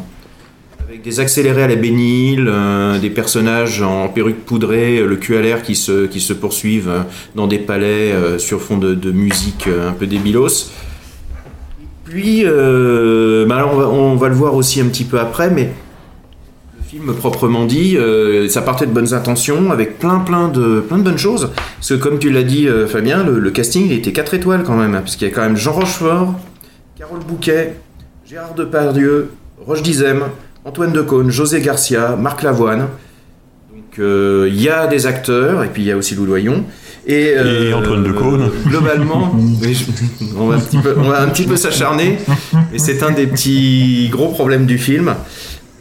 Avec 0.88 1.01
des 1.01 1.19
accélérés 1.19 1.63
à 1.63 1.68
la 1.68 1.75
Bénil, 1.75 2.48
euh, 2.48 2.98
des 3.00 3.09
personnages 3.09 3.81
en 3.81 4.07
perruque 4.07 4.45
poudrée, 4.45 5.00
euh, 5.00 5.06
le 5.06 5.18
cul 5.18 5.36
à 5.36 5.42
l'air 5.42 5.63
qui 5.63 5.75
se, 5.75 6.06
qui 6.06 6.21
se 6.21 6.33
poursuivent 6.33 7.04
dans 7.36 7.48
des 7.48 7.59
palais 7.59 8.13
sur 8.38 8.62
fond 8.62 8.77
de, 8.77 9.12
musique 9.12 9.68
un 9.68 9.92
peu 9.92 10.07
débilos. 10.07 10.71
Puis, 12.06 12.44
bah 12.45 13.56
alors 13.57 13.94
on, 13.94 14.15
va, 14.15 14.30
le 14.30 14.36
voir 14.36 14.56
aussi 14.56 14.80
un 14.80 14.86
petit 14.86 15.04
peu 15.04 15.19
après, 15.19 15.49
mais 15.49 15.71
film 16.87 17.13
proprement 17.13 17.65
dit, 17.65 17.97
euh, 17.97 18.47
ça 18.47 18.61
partait 18.61 18.85
de 18.85 18.91
bonnes 18.91 19.13
intentions, 19.13 19.71
avec 19.71 19.99
plein 19.99 20.19
plein 20.19 20.47
de, 20.47 20.79
plein 20.79 20.97
de 20.97 21.03
bonnes 21.03 21.17
choses. 21.17 21.51
Parce 21.75 21.89
que 21.89 21.95
comme 21.95 22.17
tu 22.17 22.29
l'as 22.29 22.44
dit 22.44 22.67
euh, 22.67 22.87
Fabien, 22.87 23.23
le, 23.23 23.39
le 23.39 23.51
casting 23.51 23.85
il 23.87 23.94
était 23.94 24.13
4 24.13 24.35
étoiles 24.35 24.63
quand 24.63 24.77
même, 24.77 24.95
hein, 24.95 25.01
parce 25.01 25.17
qu'il 25.17 25.27
y 25.27 25.31
a 25.31 25.33
quand 25.33 25.41
même 25.41 25.57
Jean 25.57 25.73
Rochefort, 25.73 26.33
Carole 26.97 27.19
Bouquet, 27.27 27.75
Gérard 28.25 28.56
Depardieu, 28.56 29.31
Roche 29.65 29.81
Dizem, 29.81 30.23
Antoine 30.63 30.94
Decaune, 30.94 31.29
José 31.29 31.61
Garcia, 31.61 32.15
Marc 32.15 32.41
Lavoine. 32.44 32.87
Donc 33.69 33.99
euh, 33.99 34.47
il 34.49 34.61
y 34.61 34.69
a 34.69 34.87
des 34.87 35.07
acteurs, 35.07 35.65
et 35.65 35.67
puis 35.67 35.83
il 35.83 35.87
y 35.87 35.91
a 35.91 35.97
aussi 35.97 36.15
Loudoyon. 36.15 36.63
Et, 37.06 37.31
Et 37.31 37.73
Antoine 37.73 38.03
Decaune. 38.03 38.49
Globalement, 38.65 39.33
on, 40.37 40.47
va 40.47 40.56
un 40.56 40.59
petit 40.59 40.77
peu, 40.77 40.95
on 40.97 41.09
va 41.09 41.21
un 41.21 41.27
petit 41.27 41.45
peu 41.45 41.56
s'acharner, 41.56 42.17
mais 42.71 42.79
c'est 42.79 43.03
un 43.03 43.11
des 43.11 43.27
petits 43.27 44.09
gros 44.09 44.29
problèmes 44.29 44.65
du 44.65 44.77
film. 44.77 45.15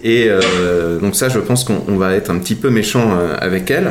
Et 0.04 0.26
euh, 0.28 0.98
donc 1.00 1.16
ça, 1.16 1.28
je 1.28 1.38
pense 1.38 1.64
qu'on 1.64 1.82
on 1.88 1.96
va 1.96 2.14
être 2.14 2.30
un 2.30 2.38
petit 2.38 2.54
peu 2.54 2.70
méchant 2.70 3.10
euh, 3.16 3.34
avec 3.40 3.70
elle. 3.70 3.90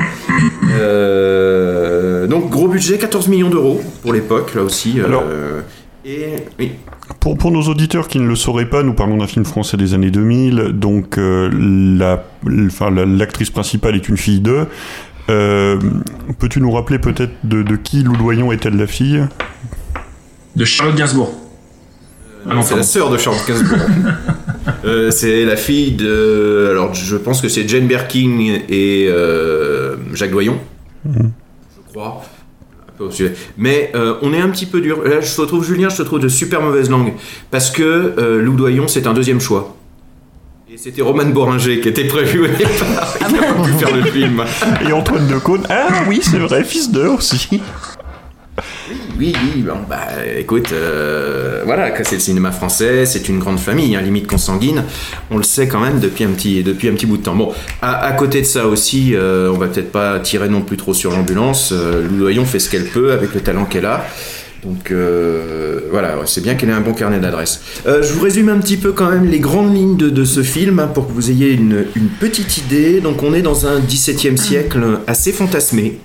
Euh, 0.79 2.27
donc 2.27 2.49
gros 2.49 2.67
budget, 2.67 2.97
14 2.97 3.27
millions 3.27 3.49
d'euros 3.49 3.81
pour 4.01 4.13
l'époque, 4.13 4.53
là 4.55 4.63
aussi. 4.63 4.99
euh, 4.99 5.05
Alors- 5.05 5.23
et 6.07 6.35
oui, 6.59 6.73
Pour, 7.19 7.35
pour 7.35 7.49
nos 7.51 7.63
auditeurs 7.63 8.07
qui 8.07 8.19
ne 8.19 8.27
le 8.27 8.35
sauraient 8.35 8.69
pas, 8.69 8.83
nous 8.83 8.93
parlons 8.93 9.17
d'un 9.17 9.25
film 9.25 9.43
français 9.43 9.75
des 9.75 9.95
années 9.95 10.11
2000, 10.11 10.73
donc 10.73 11.17
euh, 11.17 11.49
la, 11.97 12.23
enfin, 12.67 12.91
l'actrice 12.91 13.49
principale 13.49 13.95
est 13.95 14.07
une 14.07 14.17
fille 14.17 14.39
d'eux. 14.39 14.67
Euh, 15.31 15.79
Peux-tu 16.37 16.61
nous 16.61 16.69
rappeler 16.71 16.99
peut-être 16.99 17.33
de, 17.43 17.63
de 17.63 17.75
qui 17.75 18.03
Loudoyon 18.03 18.51
est-elle 18.51 18.77
la 18.77 18.85
fille? 18.85 19.23
De 20.55 20.63
Charlotte 20.63 20.95
Gainsbourg. 20.95 21.33
Ah 22.49 22.53
non, 22.55 22.61
c'est 22.61 22.75
la 22.75 22.83
sœur 22.83 23.09
de 23.09 23.17
Charles 23.17 23.37
Gainsbourg. 23.47 23.77
Euh, 24.83 25.09
c'est 25.11 25.45
la 25.45 25.57
fille 25.57 25.91
de. 25.91 26.69
Alors, 26.71 26.93
je 26.93 27.15
pense 27.17 27.41
que 27.41 27.49
c'est 27.49 27.67
Jane 27.67 27.87
Birkin 27.87 28.59
et 28.67 29.07
euh, 29.09 29.95
Jacques 30.13 30.31
Doyon. 30.31 30.59
Je 31.05 31.91
crois. 31.91 32.23
Mais 33.57 33.91
euh, 33.95 34.15
on 34.21 34.33
est 34.33 34.39
un 34.39 34.49
petit 34.49 34.65
peu 34.65 34.81
dur. 34.81 35.03
Là, 35.03 35.21
je 35.21 35.35
te 35.35 35.41
trouve, 35.41 35.65
Julien, 35.65 35.89
je 35.89 35.97
te 35.97 36.01
trouve 36.03 36.19
de 36.19 36.29
super 36.29 36.61
mauvaise 36.61 36.89
langue. 36.89 37.13
Parce 37.51 37.71
que 37.71 37.83
euh, 38.17 38.41
Lou 38.41 38.55
Doyon, 38.55 38.87
c'est 38.87 39.07
un 39.07 39.13
deuxième 39.13 39.41
choix. 39.41 39.75
Et 40.71 40.77
c'était 40.77 41.01
Roman 41.01 41.25
Boringer 41.25 41.79
qui 41.79 41.89
était 41.89 42.05
prévu 42.05 42.43
au 42.43 42.47
départ. 42.47 43.17
qui 43.17 43.23
a 43.23 43.27
pas 43.27 43.63
pu 43.63 43.71
faire 43.73 43.95
le 43.95 44.03
film. 44.03 44.43
Et 44.87 44.91
Antoine 44.91 45.27
Decaune 45.27 45.63
Ah 45.69 46.03
oui, 46.07 46.19
c'est 46.21 46.39
vrai, 46.39 46.63
fils 46.63 46.91
d'eux 46.91 47.07
aussi. 47.07 47.61
Oui, 49.17 49.33
oui, 49.33 49.61
bon, 49.61 49.77
bah 49.89 50.07
écoute, 50.37 50.71
euh, 50.71 51.63
voilà, 51.65 51.91
c'est 52.03 52.15
le 52.15 52.21
cinéma 52.21 52.51
français, 52.51 53.05
c'est 53.05 53.27
une 53.29 53.39
grande 53.39 53.59
famille, 53.59 53.95
hein, 53.95 54.01
limite 54.01 54.27
consanguine, 54.27 54.83
on 55.31 55.37
le 55.37 55.43
sait 55.43 55.67
quand 55.67 55.79
même 55.79 55.99
depuis 55.99 56.23
un 56.23 56.29
petit, 56.29 56.63
depuis 56.63 56.89
un 56.89 56.93
petit 56.93 57.05
bout 57.05 57.17
de 57.17 57.23
temps. 57.23 57.35
Bon, 57.35 57.53
à, 57.81 58.11
côté 58.13 58.41
de 58.41 58.45
ça 58.45 58.67
aussi, 58.67 59.15
euh, 59.15 59.51
on 59.53 59.57
va 59.57 59.67
peut-être 59.67 59.91
pas 59.91 60.19
tirer 60.19 60.49
non 60.49 60.61
plus 60.61 60.77
trop 60.77 60.93
sur 60.93 61.11
l'ambulance, 61.11 61.71
euh, 61.71 62.45
fait 62.45 62.59
ce 62.59 62.69
qu'elle 62.69 62.85
peut 62.85 63.11
avec 63.11 63.33
le 63.33 63.41
talent 63.41 63.65
qu'elle 63.65 63.85
a. 63.85 64.05
Donc 64.65 64.91
euh, 64.91 65.81
voilà, 65.91 66.17
c'est 66.25 66.41
bien 66.41 66.55
qu'elle 66.55 66.69
ait 66.69 66.73
un 66.73 66.81
bon 66.81 66.93
carnet 66.93 67.19
d'adresses. 67.19 67.61
Euh, 67.85 68.01
je 68.01 68.13
vous 68.13 68.21
résume 68.23 68.49
un 68.49 68.57
petit 68.57 68.77
peu 68.77 68.93
quand 68.93 69.09
même 69.09 69.29
les 69.29 69.39
grandes 69.39 69.75
lignes 69.75 69.95
de, 69.95 70.09
de 70.09 70.25
ce 70.25 70.41
film 70.41 70.79
hein, 70.79 70.87
pour 70.87 71.07
que 71.07 71.13
vous 71.13 71.29
ayez 71.29 71.51
une, 71.51 71.85
une 71.95 72.07
petite 72.07 72.57
idée. 72.57 72.99
Donc 72.99 73.21
on 73.21 73.33
est 73.33 73.43
dans 73.43 73.67
un 73.67 73.79
17e 73.79 74.37
siècle 74.37 74.83
assez 75.05 75.31
fantasmé 75.31 75.99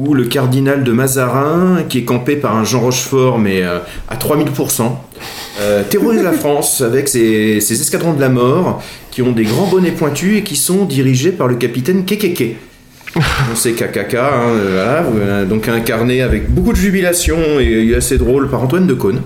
où 0.00 0.14
le 0.14 0.24
cardinal 0.24 0.82
de 0.82 0.92
Mazarin, 0.92 1.82
qui 1.88 1.98
est 1.98 2.04
campé 2.04 2.36
par 2.36 2.56
un 2.56 2.64
Jean 2.64 2.80
Rochefort 2.80 3.38
mais 3.38 3.62
euh, 3.62 3.78
à 4.08 4.16
3000%, 4.16 4.90
euh, 5.60 5.82
terrorise 5.88 6.22
la 6.22 6.32
France 6.32 6.80
avec 6.80 7.08
ses, 7.08 7.60
ses 7.60 7.80
escadrons 7.80 8.14
de 8.14 8.20
la 8.20 8.30
mort 8.30 8.82
qui 9.10 9.20
ont 9.20 9.32
des 9.32 9.44
grands 9.44 9.66
bonnets 9.66 9.90
pointus 9.90 10.38
et 10.38 10.42
qui 10.42 10.56
sont 10.56 10.84
dirigés 10.86 11.32
par 11.32 11.48
le 11.48 11.56
capitaine 11.56 12.04
Kekeke. 12.04 12.56
On 13.16 13.56
sait 13.56 13.72
KKK, 13.72 14.14
hein, 14.14 14.30
euh, 14.54 14.70
voilà, 14.72 15.04
euh, 15.04 15.44
donc 15.44 15.68
incarné 15.68 16.22
avec 16.22 16.48
beaucoup 16.48 16.72
de 16.72 16.78
jubilation 16.78 17.36
et 17.58 17.94
assez 17.94 18.16
drôle 18.16 18.48
par 18.48 18.62
Antoine 18.62 18.86
de 18.86 18.94
Caunes. 18.94 19.20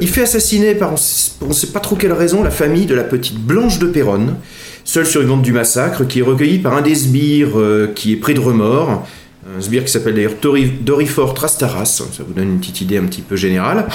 Il 0.00 0.08
fait 0.08 0.22
assassiner 0.22 0.74
par 0.74 0.94
on 1.42 1.48
ne 1.48 1.52
sait 1.52 1.66
pas 1.68 1.80
trop 1.80 1.94
quelle 1.94 2.12
raison 2.12 2.42
la 2.42 2.50
famille 2.50 2.86
de 2.86 2.94
la 2.94 3.04
petite 3.04 3.38
Blanche 3.38 3.78
de 3.78 3.86
Péronne, 3.86 4.36
seule 4.84 5.04
survivante 5.04 5.42
du 5.42 5.52
massacre, 5.52 6.06
qui 6.06 6.20
est 6.20 6.22
recueillie 6.22 6.58
par 6.58 6.74
un 6.74 6.80
des 6.80 6.94
sbires 6.94 7.58
qui 7.94 8.14
est 8.14 8.16
pris 8.16 8.32
de 8.32 8.40
remords. 8.40 9.06
Un 9.44 9.60
sbire 9.60 9.84
qui 9.84 9.90
s'appelle 9.90 10.14
d'ailleurs 10.14 10.38
Tori- 10.40 10.70
Dorifor 10.80 11.34
Trastaras, 11.34 11.84
ça 11.84 12.22
vous 12.26 12.32
donne 12.32 12.48
une 12.48 12.60
petite 12.60 12.80
idée 12.80 12.96
un 12.96 13.04
petit 13.04 13.22
peu 13.22 13.34
générale. 13.36 13.86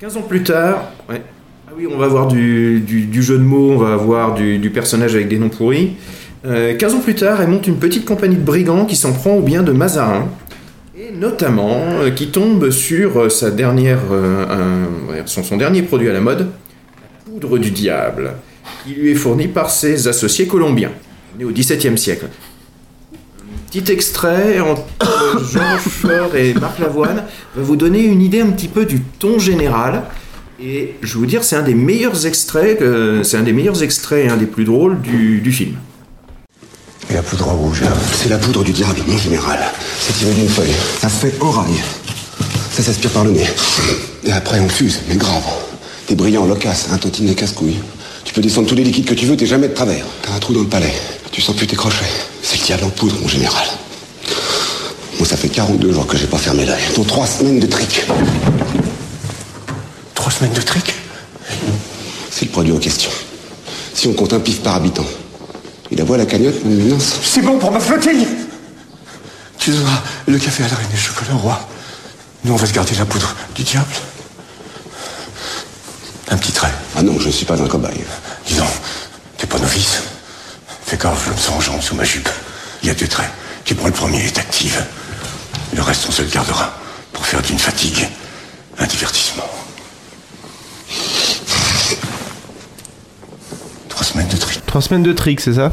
15 0.00 0.16
ans 0.16 0.22
plus 0.22 0.42
tard. 0.42 0.90
Ah 1.08 1.74
oui, 1.76 1.86
on 1.90 1.96
va 1.96 2.06
avoir 2.06 2.28
du, 2.28 2.84
jeu 3.12 3.38
de 3.38 3.42
mots, 3.42 3.72
on 3.72 3.78
va 3.78 3.94
avoir 3.94 4.34
du, 4.34 4.70
personnage 4.72 5.14
avec 5.14 5.28
des 5.28 5.38
noms 5.38 5.48
pourris. 5.48 5.92
Euh, 6.44 6.76
15 6.76 6.94
ans 6.94 7.00
plus 7.00 7.14
tard, 7.14 7.40
elle 7.40 7.48
monte 7.48 7.66
une 7.66 7.78
petite 7.78 8.04
compagnie 8.04 8.36
de 8.36 8.42
brigands 8.42 8.84
qui 8.84 8.96
s'en 8.96 9.12
prend 9.12 9.34
au 9.34 9.42
bien 9.42 9.62
de 9.62 9.72
Mazarin, 9.72 10.28
et 10.96 11.10
notamment 11.12 11.80
euh, 12.00 12.10
qui 12.10 12.28
tombe 12.28 12.70
sur 12.70 13.18
euh, 13.18 13.28
sa 13.28 13.50
dernière, 13.50 14.00
euh, 14.10 14.84
son, 15.26 15.56
dernier 15.56 15.82
produit 15.82 16.08
à 16.08 16.12
la 16.12 16.20
mode, 16.20 16.40
la 16.40 17.30
poudre 17.32 17.58
du 17.58 17.70
diable, 17.70 18.32
qui 18.84 18.94
lui 18.94 19.12
est 19.12 19.14
fournie 19.14 19.48
par 19.48 19.70
ses 19.70 20.08
associés 20.08 20.46
colombiens, 20.46 20.92
nés 21.38 21.44
au 21.44 21.50
XVIIe 21.50 21.96
siècle. 21.96 22.26
Petit 23.72 23.90
extrait 23.90 24.60
entre 24.60 24.82
Jean 25.50 25.72
Rochefort 25.72 26.36
et 26.36 26.52
Marc 26.52 26.78
Lavoine 26.78 27.24
va 27.56 27.62
vous 27.62 27.76
donner 27.76 28.00
une 28.00 28.20
idée 28.20 28.42
un 28.42 28.50
petit 28.50 28.68
peu 28.68 28.84
du 28.84 29.00
ton 29.00 29.38
général. 29.38 30.02
Et 30.62 30.96
je 31.00 31.14
vais 31.14 31.18
vous 31.20 31.24
dire, 31.24 31.42
c'est 31.42 31.56
un 31.56 31.62
des 31.62 31.74
meilleurs 31.74 32.26
extraits, 32.26 32.80
c'est 33.22 33.38
un 33.38 33.42
des 33.42 33.54
meilleurs 33.54 33.82
extraits 33.82 34.26
et 34.26 34.28
un 34.28 34.36
des 34.36 34.44
plus 34.44 34.66
drôles 34.66 35.00
du, 35.00 35.50
film. 35.50 35.76
Et 37.08 37.14
la 37.14 37.22
poudre 37.22 37.46
rouge 37.46 37.82
C'est 38.12 38.28
la 38.28 38.36
poudre 38.36 38.62
du 38.62 38.72
diable, 38.72 39.00
mon 39.06 39.16
général. 39.16 39.58
C'est 40.00 40.18
tiré 40.18 40.34
d'une 40.34 40.50
feuille. 40.50 40.74
Ça 41.00 41.08
fait 41.08 41.34
oreille. 41.40 41.80
Ça 42.72 42.82
s'aspire 42.82 43.10
par 43.12 43.24
le 43.24 43.30
nez. 43.30 43.48
Et 44.24 44.32
après, 44.32 44.60
on 44.60 44.68
fuse, 44.68 45.00
mais 45.08 45.16
grave. 45.16 45.44
T'es 46.06 46.14
brillant, 46.14 46.44
loquace, 46.44 46.90
un 46.92 46.98
tontine 46.98 47.34
casse-couilles. 47.34 47.80
Tu 48.32 48.36
peux 48.36 48.48
descendre 48.48 48.66
tous 48.66 48.74
les 48.74 48.84
liquides 48.84 49.04
que 49.04 49.12
tu 49.12 49.26
veux, 49.26 49.36
t'es 49.36 49.44
jamais 49.44 49.68
de 49.68 49.74
travers. 49.74 50.06
T'as 50.22 50.32
un 50.32 50.38
trou 50.38 50.54
dans 50.54 50.62
le 50.62 50.66
palais. 50.66 50.94
Tu 51.32 51.42
sens 51.42 51.54
plus 51.54 51.66
tes 51.66 51.76
crochets. 51.76 52.06
C'est 52.42 52.58
le 52.58 52.64
diable 52.64 52.84
en 52.84 52.88
poudre, 52.88 53.14
mon 53.20 53.28
général. 53.28 53.66
Moi, 55.18 55.28
ça 55.28 55.36
fait 55.36 55.50
42 55.50 55.92
jours 55.92 56.06
que 56.06 56.16
j'ai 56.16 56.26
pas 56.26 56.38
fermé 56.38 56.64
l'œil. 56.64 56.80
Dont 56.96 57.04
trois 57.04 57.26
semaines 57.26 57.60
de 57.60 57.66
trick. 57.66 58.06
Trois 60.14 60.32
semaines 60.32 60.54
de 60.54 60.62
trick 60.62 60.94
C'est 62.30 62.46
le 62.46 62.50
produit 62.52 62.72
en 62.72 62.78
question. 62.78 63.10
Si 63.92 64.08
on 64.08 64.14
compte 64.14 64.32
un 64.32 64.40
pif 64.40 64.62
par 64.62 64.76
habitant. 64.76 65.04
Il 65.90 66.00
a 66.00 66.04
voix 66.04 66.16
la 66.16 66.24
cagnotte, 66.24 66.64
mon 66.64 66.70
éminence 66.70 67.16
C'est 67.22 67.42
bon 67.42 67.58
pour 67.58 67.70
ma 67.70 67.80
flottille 67.80 68.26
Tu 69.58 69.72
donneras 69.72 70.02
le 70.26 70.38
café 70.38 70.64
à 70.64 70.68
la 70.68 70.76
reine 70.76 70.88
et 70.90 70.96
le 70.96 71.02
chocolat 71.02 71.34
au 71.34 71.38
roi. 71.38 71.68
Nous, 72.44 72.52
on 72.54 72.56
va 72.56 72.66
se 72.66 72.72
garder 72.72 72.94
la 72.98 73.04
poudre 73.04 73.36
du 73.54 73.62
diable. 73.62 73.92
Un 76.32 76.36
petit 76.38 76.52
trait. 76.52 76.72
Ah 76.96 77.02
non, 77.02 77.18
je 77.20 77.26
ne 77.26 77.32
suis 77.32 77.44
pas 77.44 77.60
un 77.62 77.68
cobaye. 77.68 78.00
Dis 78.46 78.54
donc, 78.54 78.68
t'es 79.36 79.46
pas 79.46 79.58
novice 79.58 80.02
Fais 80.86 80.96
gaffe, 80.96 81.26
je 81.26 81.32
me 81.32 81.36
sens 81.36 81.56
en 81.56 81.60
jambe 81.60 81.80
sous 81.82 81.94
ma 81.94 82.04
jupe. 82.04 82.28
Il 82.82 82.88
y 82.88 82.90
a 82.90 82.94
deux 82.94 83.06
traits. 83.06 83.30
Tu 83.64 83.74
prends 83.74 83.86
le 83.86 83.92
premier 83.92 84.26
et 84.26 84.30
t'actives. 84.30 84.82
Le 85.76 85.82
reste, 85.82 86.06
on 86.08 86.12
se 86.12 86.22
le 86.22 86.28
gardera 86.28 86.72
pour 87.12 87.24
faire 87.26 87.42
d'une 87.42 87.58
fatigue 87.58 88.08
un 88.78 88.86
divertissement. 88.86 89.44
Trois 93.90 94.04
semaines 94.04 94.28
de 94.28 94.36
tri. 94.36 94.58
Trois 94.66 94.80
semaines 94.80 95.02
de 95.02 95.12
trick, 95.12 95.40
c'est 95.40 95.54
ça? 95.54 95.70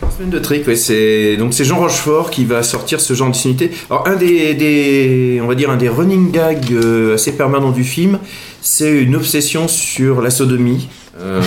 Trois 0.00 0.12
semaines 0.16 0.30
de 0.30 0.38
trick, 0.40 0.66
ouais, 0.66 0.76
c'est 0.76 1.36
donc 1.36 1.54
c'est 1.54 1.64
Jean 1.64 1.78
Rochefort 1.78 2.30
qui 2.30 2.44
va 2.44 2.62
sortir 2.62 3.00
ce 3.00 3.14
genre 3.14 3.30
d'utilité. 3.30 3.70
Alors 3.90 4.06
un 4.08 4.16
des, 4.16 4.54
des- 4.54 5.40
on 5.42 5.46
va 5.46 5.54
dire 5.54 5.70
un 5.70 5.76
des 5.76 5.88
running 5.88 6.30
gags 6.32 6.72
euh, 6.72 7.14
assez 7.14 7.32
permanents 7.32 7.70
du 7.70 7.84
film, 7.84 8.18
c'est 8.66 9.02
une 9.02 9.14
obsession 9.14 9.68
sur 9.68 10.22
la 10.22 10.30
sodomie 10.30 10.88
euh, 11.20 11.42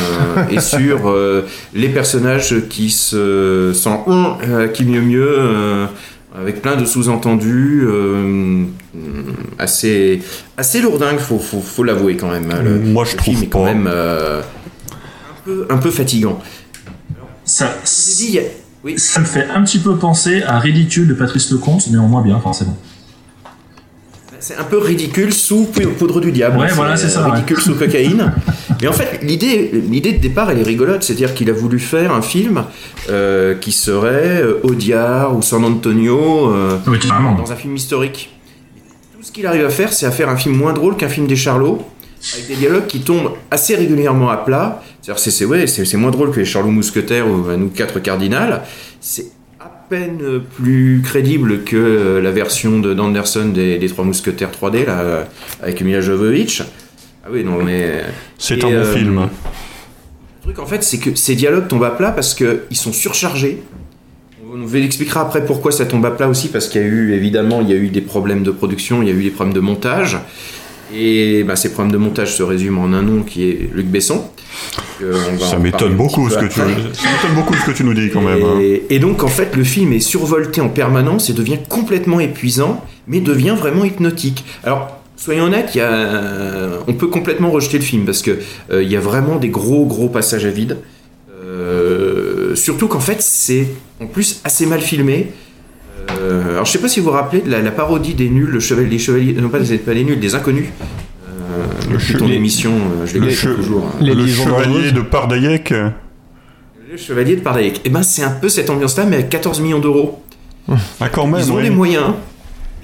et 0.51 0.59
sur 0.61 1.09
euh, 1.09 1.41
les 1.73 1.89
personnages 1.89 2.55
qui 2.69 2.91
se 2.91 3.71
sont 3.73 4.03
euh, 4.07 4.67
qui 4.67 4.85
mieux 4.85 5.01
mieux 5.01 5.27
euh, 5.27 5.85
avec 6.39 6.61
plein 6.61 6.75
de 6.75 6.85
sous-entendus 6.85 7.81
euh, 7.87 8.63
assez 9.57 10.21
assez 10.57 10.79
lourdingues, 10.79 11.17
faut 11.17 11.39
faut, 11.39 11.59
faut 11.59 11.83
l'avouer 11.83 12.15
quand 12.17 12.29
même. 12.31 12.51
hein. 12.51 12.61
Le, 12.63 12.79
Moi, 12.79 13.03
je 13.03 13.13
le 13.13 13.17
trouve 13.17 13.33
film 13.33 13.43
est 13.45 13.49
quand 13.51 13.63
pas. 13.65 13.73
même 13.73 13.87
euh, 13.91 14.41
un 14.41 15.43
peu 15.43 15.67
un 15.71 15.77
peu 15.77 15.89
fatigant. 15.89 16.39
Ça, 17.43 17.73
dit, 18.17 18.39
ça 18.97 19.21
me 19.21 19.25
fait 19.25 19.45
un 19.49 19.63
petit 19.63 19.79
peu 19.79 19.95
penser 19.97 20.43
à 20.43 20.59
Ridicule 20.59 21.07
de 21.07 21.13
Patrice 21.15 21.49
Lecomte, 21.51 21.87
mais 21.91 21.97
en 21.97 22.07
moins 22.07 22.21
bien, 22.21 22.39
forcément. 22.39 22.77
C'est 24.47 24.55
un 24.55 24.63
peu 24.63 24.77
ridicule 24.77 25.33
sous 25.33 25.65
pou- 25.65 25.89
poudre 25.99 26.21
du 26.21 26.31
diable. 26.31 26.57
Ouais, 26.57 26.69
voilà, 26.73 26.95
c'est 26.95 27.09
ça, 27.09 27.25
ouais. 27.25 27.31
Ridicule 27.33 27.59
sous 27.59 27.75
cocaïne. 27.75 28.31
Mais 28.81 28.87
en 28.87 28.93
fait, 28.93 29.19
l'idée, 29.21 29.71
l'idée 29.73 30.13
de 30.13 30.19
départ, 30.19 30.49
elle 30.49 30.59
est 30.59 30.63
rigolote. 30.63 31.03
C'est-à-dire 31.03 31.33
qu'il 31.33 31.49
a 31.49 31.53
voulu 31.53 31.79
faire 31.79 32.13
un 32.13 32.21
film 32.21 32.63
euh, 33.09 33.55
qui 33.55 33.73
serait 33.73 34.41
euh, 34.41 34.61
Audiard 34.63 35.35
ou 35.35 35.41
San 35.41 35.65
Antonio 35.65 36.49
euh, 36.49 36.77
Oui, 36.87 36.97
dans 37.37 37.51
un 37.51 37.55
film 37.57 37.75
historique. 37.75 38.29
Tout 39.17 39.21
ce 39.21 39.33
qu'il 39.33 39.45
arrive 39.45 39.65
à 39.65 39.69
faire, 39.69 39.91
c'est 39.91 40.05
à 40.05 40.11
faire 40.11 40.29
un 40.29 40.37
film 40.37 40.55
moins 40.55 40.71
drôle 40.71 40.95
qu'un 40.95 41.09
film 41.09 41.27
des 41.27 41.35
Charlots, 41.35 41.85
avec 42.33 42.47
des 42.47 42.55
dialogues 42.55 42.87
qui 42.87 43.01
tombent 43.01 43.33
assez 43.51 43.75
régulièrement 43.75 44.29
à 44.29 44.37
plat. 44.37 44.81
C'est-à-dire, 45.01 45.19
c'est, 45.21 45.31
c'est, 45.31 45.43
ouais, 45.43 45.67
c'est, 45.67 45.83
c'est 45.83 45.97
moins 45.97 46.11
drôle 46.11 46.31
que 46.31 46.39
les 46.39 46.45
Charlots 46.45 46.71
Mousquetaires 46.71 47.27
ou 47.27 47.49
euh, 47.49 47.57
nous 47.57 47.67
quatre 47.67 47.99
cardinals. 47.99 48.61
C'est 49.01 49.25
peine 49.89 50.41
plus 50.55 51.01
crédible 51.03 51.63
que 51.63 51.75
euh, 51.75 52.21
la 52.21 52.31
version 52.31 52.79
de 52.79 52.93
d'Anderson 52.93 53.49
des, 53.49 53.77
des 53.77 53.87
Trois 53.87 54.05
Mousquetaires 54.05 54.51
3D, 54.51 54.85
là, 54.85 54.99
euh, 54.99 55.23
avec 55.61 55.81
Mila 55.81 56.01
Jovovich. 56.01 56.61
Ah 57.23 57.29
oui, 57.31 57.43
non, 57.43 57.63
mais. 57.63 58.03
C'est 58.37 58.57
Et, 58.57 58.63
un 58.63 58.67
bon 58.67 58.73
euh, 58.73 58.93
film. 58.93 59.21
Le 59.21 60.53
truc, 60.53 60.59
en 60.59 60.65
fait, 60.65 60.83
c'est 60.83 60.97
que 60.97 61.15
ces 61.15 61.35
dialogues 61.35 61.67
tombent 61.67 61.83
à 61.83 61.91
plat 61.91 62.11
parce 62.11 62.33
qu'ils 62.33 62.59
sont 62.73 62.93
surchargés. 62.93 63.63
On 64.49 64.65
vous 64.65 64.75
expliquera 64.77 65.21
après 65.21 65.45
pourquoi 65.45 65.71
ça 65.71 65.85
tombe 65.85 66.05
à 66.05 66.11
plat 66.11 66.29
aussi, 66.29 66.47
parce 66.47 66.67
qu'il 66.67 66.81
y 66.81 66.83
a 66.85 66.87
eu, 66.87 67.13
évidemment, 67.13 67.61
il 67.61 67.69
y 67.69 67.73
a 67.73 67.75
eu 67.75 67.89
des 67.89 68.01
problèmes 68.01 68.43
de 68.43 68.51
production, 68.51 69.01
il 69.01 69.09
y 69.09 69.11
a 69.11 69.13
eu 69.13 69.23
des 69.23 69.29
problèmes 69.29 69.53
de 69.53 69.59
montage. 69.59 70.17
Et 70.93 71.43
bah, 71.43 71.55
ces 71.55 71.71
problèmes 71.73 71.91
de 71.91 71.97
montage 71.97 72.35
se 72.35 72.43
résument 72.43 72.83
en 72.83 72.93
un 72.93 73.01
nom 73.01 73.23
qui 73.23 73.49
est 73.49 73.69
Luc 73.73 73.87
Besson. 73.87 74.23
Euh, 75.03 75.13
Ça 75.39 75.57
m'étonne 75.59 75.95
beaucoup 75.95 76.29
ce 76.29 76.37
que 76.37 76.45
tu, 76.45 76.59
après. 76.61 76.73
ça 76.93 77.09
m'étonne 77.11 77.35
beaucoup 77.35 77.53
ce 77.53 77.65
que 77.65 77.71
tu 77.71 77.83
nous 77.83 77.93
dis 77.93 78.09
quand 78.11 78.21
même. 78.21 78.41
hein. 78.43 78.59
Et, 78.89 78.99
donc 78.99 79.23
en 79.23 79.27
fait 79.27 79.55
le 79.55 79.63
film 79.63 79.93
est 79.93 79.99
survolté 79.99 80.61
en 80.61 80.69
permanence 80.69 81.29
et 81.29 81.33
devient 81.33 81.59
complètement 81.69 82.19
épuisant, 82.19 82.83
mais 83.07 83.19
devient 83.19 83.55
vraiment 83.57 83.83
hypnotique. 83.83 84.45
Alors 84.63 84.99
soyons 85.15 85.45
honnêtes, 85.45 85.75
y 85.75 85.81
a, 85.81 86.79
on 86.87 86.93
peut 86.93 87.07
complètement 87.07 87.51
rejeter 87.51 87.77
le 87.77 87.83
film 87.83 88.05
parce 88.05 88.21
que 88.21 88.39
euh, 88.71 88.81
il 88.81 88.91
y 88.91 88.95
a 88.95 88.99
vraiment 88.99 89.35
des 89.35 89.49
gros 89.49 89.85
gros 89.85 90.07
passages 90.09 90.45
à 90.45 90.49
vide. 90.49 90.77
Euh, 91.43 92.55
surtout 92.55 92.87
qu'en 92.87 92.99
fait 92.99 93.21
c'est 93.21 93.67
en 93.99 94.07
plus 94.07 94.41
assez 94.43 94.65
mal 94.65 94.81
filmé. 94.81 95.31
Euh, 96.19 96.51
alors 96.53 96.65
je 96.65 96.71
sais 96.71 96.79
pas 96.79 96.87
si 96.87 96.99
vous 96.99 97.07
vous 97.07 97.11
rappelez 97.11 97.41
de 97.41 97.49
la, 97.51 97.61
la 97.61 97.71
parodie 97.71 98.13
des 98.13 98.29
nuls, 98.29 98.49
le 98.49 98.59
chevalier, 98.59 98.89
les 98.89 98.99
chevaliers, 98.99 99.33
non 99.33 99.49
pas, 99.49 99.59
des- 99.59 99.77
pas 99.77 99.93
les 99.93 100.03
nuls, 100.03 100.19
des 100.19 100.35
inconnus. 100.35 100.65
Euh, 101.29 102.17
ton 102.17 102.27
émission, 102.27 102.71
euh, 102.73 103.05
je 103.05 103.13
l'ai 103.13 103.19
Le, 103.19 103.29
che- 103.31 103.55
toujours. 103.55 103.85
hein. 103.87 104.03
le 104.03 104.27
chevalier 104.27 104.91
de 104.91 105.01
Pardaillec. 105.01 105.71
Le 106.91 106.97
chevalier 106.97 107.35
de 107.35 107.41
Pardaillec. 107.41 107.81
Et 107.85 107.89
ben 107.89 108.03
c'est 108.03 108.23
un 108.23 108.31
peu 108.31 108.49
cette 108.49 108.69
ambiance-là, 108.69 109.05
mais 109.05 109.17
avec 109.17 109.29
14 109.29 109.59
millions 109.61 109.79
d'euros. 109.79 110.21
Ah, 110.99 111.09
quand 111.09 111.27
même. 111.27 111.41
Ils 111.41 111.51
ont 111.51 111.55
oui. 111.57 111.63
les 111.63 111.69
moyens. 111.69 112.07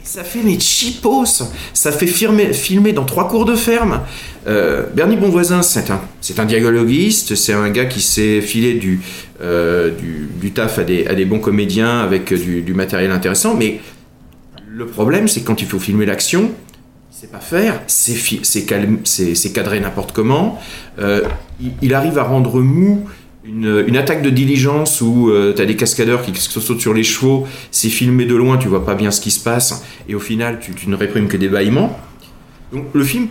Ça 0.03 0.23
fait 0.25 0.43
mes 0.43 0.59
cheapos. 0.59 1.43
Ça 1.73 1.91
fait 1.91 2.07
filmer, 2.07 2.91
dans 2.91 3.05
trois 3.05 3.27
cours 3.27 3.45
de 3.45 3.55
ferme. 3.55 4.01
Euh, 4.47 4.83
Bernie 4.93 5.15
Bonvoisin, 5.15 5.61
c'est 5.61 5.89
un, 5.91 6.01
c'est 6.19 6.39
un. 6.39 6.47
C'est 7.35 7.53
un 7.53 7.69
gars 7.69 7.85
qui 7.85 8.01
s'est 8.01 8.41
filé 8.41 8.73
du, 8.73 8.99
euh, 9.41 9.91
du, 10.41 10.51
taf 10.51 10.79
à 10.79 10.83
des, 10.83 11.25
bons 11.25 11.39
comédiens 11.39 11.99
avec 11.99 12.33
du, 12.33 12.73
matériel 12.73 13.11
intéressant. 13.11 13.55
Mais 13.55 13.79
Le 14.69 14.85
problème, 14.85 15.27
c'est 15.27 15.41
quand 15.41 15.61
il 15.61 15.67
faut 15.67 15.79
filmer 15.79 16.05
l'action, 16.05 16.51
il 17.11 17.15
sait 17.15 17.27
pas 17.27 17.39
faire, 17.39 17.79
c'est 17.87 18.17
c'est 18.43 19.53
cadré 19.53 19.79
n'importe 19.79 20.11
comment. 20.11 20.59
Euh, 20.99 21.21
il 21.81 21.93
arrive 21.93 22.17
à 22.17 22.23
rendre 22.23 22.59
mou 22.59 23.05
une, 23.45 23.83
une 23.87 23.97
attaque 23.97 24.21
de 24.21 24.29
diligence 24.29 25.01
où 25.01 25.31
tu 25.55 25.61
as 25.61 25.65
des 25.65 25.75
cascadeurs 25.75 26.21
qui 26.21 26.33
se 26.35 26.59
sautent 26.59 26.81
sur 26.81 26.93
les 26.93 27.03
chevaux, 27.03 27.47
c'est 27.71 27.89
filmé 27.89 28.25
de 28.25 28.35
loin, 28.35 28.57
tu 28.57 28.67
vois 28.67 28.85
pas 28.85 28.95
bien 28.95 29.11
ce 29.11 29.21
qui 29.21 29.31
se 29.31 29.43
passe, 29.43 29.83
et 30.07 30.15
au 30.15 30.19
final, 30.19 30.59
tu, 30.61 30.73
tu 30.73 30.89
ne 30.89 30.95
réprimes 30.95 31.27
que 31.27 31.37
des 31.37 31.49
bâillements. 31.49 31.97
Donc 32.71 32.85
le 32.93 33.03
film 33.03 33.27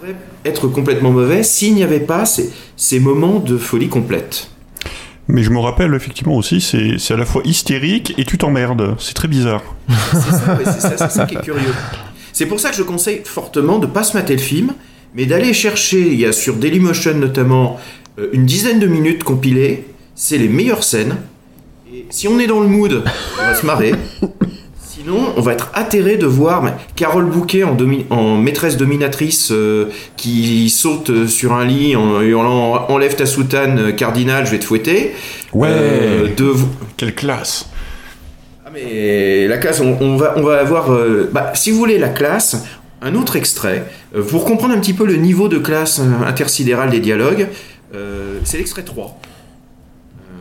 pourrait 0.00 0.16
être 0.44 0.68
complètement 0.68 1.10
mauvais 1.10 1.42
s'il 1.42 1.74
n'y 1.74 1.82
avait 1.82 2.00
pas 2.00 2.24
ces, 2.26 2.50
ces 2.76 3.00
moments 3.00 3.38
de 3.38 3.56
folie 3.56 3.88
complète. 3.88 4.50
Mais 5.28 5.42
je 5.42 5.50
me 5.50 5.58
rappelle 5.58 5.94
effectivement 5.94 6.36
aussi, 6.36 6.60
c'est 6.60 7.14
à 7.14 7.16
la 7.16 7.24
fois 7.24 7.42
hystérique 7.44 8.14
et 8.18 8.24
tu 8.24 8.36
t'emmerdes. 8.36 8.94
C'est 8.98 9.14
très 9.14 9.28
bizarre. 9.28 9.62
C'est 9.88 10.18
ça, 10.18 10.54
ouais, 10.54 10.64
c'est 10.64 10.80
ça, 10.80 10.96
c'est 10.98 11.10
ça 11.10 11.26
qui 11.26 11.36
est 11.36 11.42
curieux. 11.42 11.74
C'est 12.32 12.46
pour 12.46 12.60
ça 12.60 12.70
que 12.70 12.76
je 12.76 12.82
conseille 12.82 13.22
fortement 13.24 13.78
de 13.78 13.86
pas 13.86 14.02
se 14.02 14.16
mater 14.16 14.34
le 14.34 14.42
film, 14.42 14.74
mais 15.14 15.24
d'aller 15.24 15.52
chercher, 15.52 16.00
il 16.00 16.18
y 16.18 16.26
a 16.26 16.32
sur 16.32 16.56
Dailymotion 16.56 17.14
notamment, 17.14 17.78
euh, 17.78 18.03
une 18.32 18.46
dizaine 18.46 18.78
de 18.78 18.86
minutes 18.86 19.24
compilées, 19.24 19.84
c'est 20.14 20.38
les 20.38 20.48
meilleures 20.48 20.84
scènes. 20.84 21.16
Et 21.92 22.06
si 22.10 22.28
on 22.28 22.38
est 22.38 22.46
dans 22.46 22.60
le 22.60 22.68
mood, 22.68 23.02
on 23.38 23.42
va 23.46 23.54
se 23.54 23.66
marrer. 23.66 23.94
Sinon, 24.86 25.32
on 25.36 25.40
va 25.40 25.52
être 25.52 25.70
atterré 25.74 26.16
de 26.16 26.24
voir 26.26 26.62
mais, 26.62 26.72
Carole 26.94 27.26
Bouquet 27.26 27.64
en, 27.64 27.74
domi- 27.74 28.06
en 28.10 28.36
maîtresse 28.36 28.76
dominatrice 28.76 29.50
euh, 29.50 29.86
qui 30.16 30.70
saute 30.70 31.26
sur 31.26 31.52
un 31.52 31.64
lit 31.64 31.96
en 31.96 32.22
hurlant 32.22 32.86
Enlève 32.88 33.16
ta 33.16 33.26
soutane, 33.26 33.78
euh, 33.78 33.92
cardinal, 33.92 34.46
je 34.46 34.52
vais 34.52 34.60
te 34.60 34.64
fouetter. 34.64 35.12
Ouais. 35.52 35.68
Euh, 35.70 36.28
de 36.36 36.54
Quelle 36.96 37.14
classe 37.14 37.68
ah, 38.64 38.70
mais 38.72 39.46
la 39.48 39.58
classe, 39.58 39.80
on, 39.80 39.98
on 40.00 40.16
va, 40.16 40.34
on 40.36 40.42
va 40.42 40.60
avoir. 40.60 40.92
euh, 40.92 41.28
bah, 41.32 41.52
si 41.54 41.70
vous 41.70 41.78
voulez 41.78 41.98
la 41.98 42.08
classe, 42.08 42.64
un 43.02 43.14
autre 43.14 43.36
extrait, 43.36 43.84
euh, 44.16 44.22
pour 44.22 44.44
comprendre 44.44 44.74
un 44.74 44.78
petit 44.80 44.94
peu 44.94 45.04
le 45.04 45.16
niveau 45.16 45.48
de 45.48 45.58
classe 45.58 45.98
euh, 46.00 46.26
intersidérale 46.26 46.90
des 46.90 47.00
dialogues, 47.00 47.42
euh, 47.42 47.46
c'est 48.44 48.58
l'extrait 48.58 48.82
3. 48.84 49.18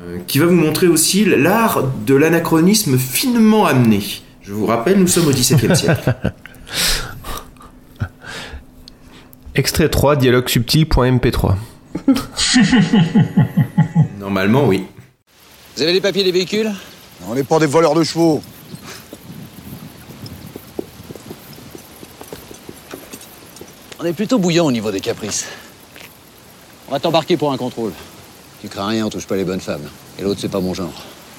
euh, 0.05 0.19
qui 0.27 0.39
va 0.39 0.45
vous 0.47 0.53
montrer 0.55 0.87
aussi 0.87 1.25
l'art 1.25 1.83
de 2.05 2.15
l'anachronisme 2.15 2.97
finement 2.97 3.65
amené. 3.65 4.01
Je 4.41 4.53
vous 4.53 4.65
rappelle, 4.65 4.99
nous 4.99 5.07
sommes 5.07 5.27
au 5.27 5.31
XVIIe 5.31 5.75
siècle. 5.75 6.13
Extrait 9.55 9.87
3, 9.89 10.15
dialogue 10.15 10.49
subtil.mp3. 10.49 11.55
Normalement, 14.19 14.65
oui. 14.67 14.85
Vous 15.75 15.83
avez 15.83 15.93
les 15.93 16.01
papiers 16.01 16.23
des 16.23 16.31
véhicules? 16.31 16.71
On 17.29 17.35
n'est 17.35 17.43
pas 17.43 17.59
des 17.59 17.67
voleurs 17.67 17.93
de 17.93 18.03
chevaux. 18.03 18.41
On 23.99 24.05
est 24.05 24.13
plutôt 24.13 24.39
bouillant 24.39 24.65
au 24.65 24.71
niveau 24.71 24.91
des 24.91 24.99
caprices. 24.99 25.45
On 26.87 26.91
va 26.91 26.99
t'embarquer 26.99 27.37
pour 27.37 27.51
un 27.51 27.57
contrôle. 27.57 27.91
Tu 28.61 28.69
crains 28.69 28.87
rien, 28.87 29.05
on 29.05 29.09
touche 29.09 29.25
pas 29.27 29.35
les 29.35 29.43
bonnes 29.43 29.59
femmes. 29.61 29.89
Et 30.19 30.21
l'autre, 30.21 30.39
c'est 30.41 30.49
pas 30.49 30.59
mon 30.59 30.73
genre. 30.73 30.93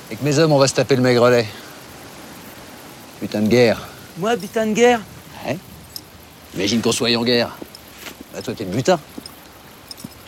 Avec 0.08 0.22
mes 0.22 0.38
hommes, 0.38 0.52
on 0.52 0.58
va 0.58 0.68
se 0.68 0.74
taper 0.74 0.96
le 0.96 1.02
maigrelet. 1.02 1.46
Putain 3.20 3.40
de 3.40 3.48
guerre. 3.48 3.80
Moi, 4.18 4.36
putain 4.36 4.66
de 4.66 4.72
guerre 4.72 5.00
Ouais. 5.46 5.58
Imagine 6.54 6.80
qu'on 6.80 6.92
soit 6.92 7.14
en 7.16 7.24
guerre. 7.24 7.56
Bah, 8.32 8.42
toi, 8.42 8.54
t'es 8.54 8.64
le 8.64 8.70
butin. 8.70 8.98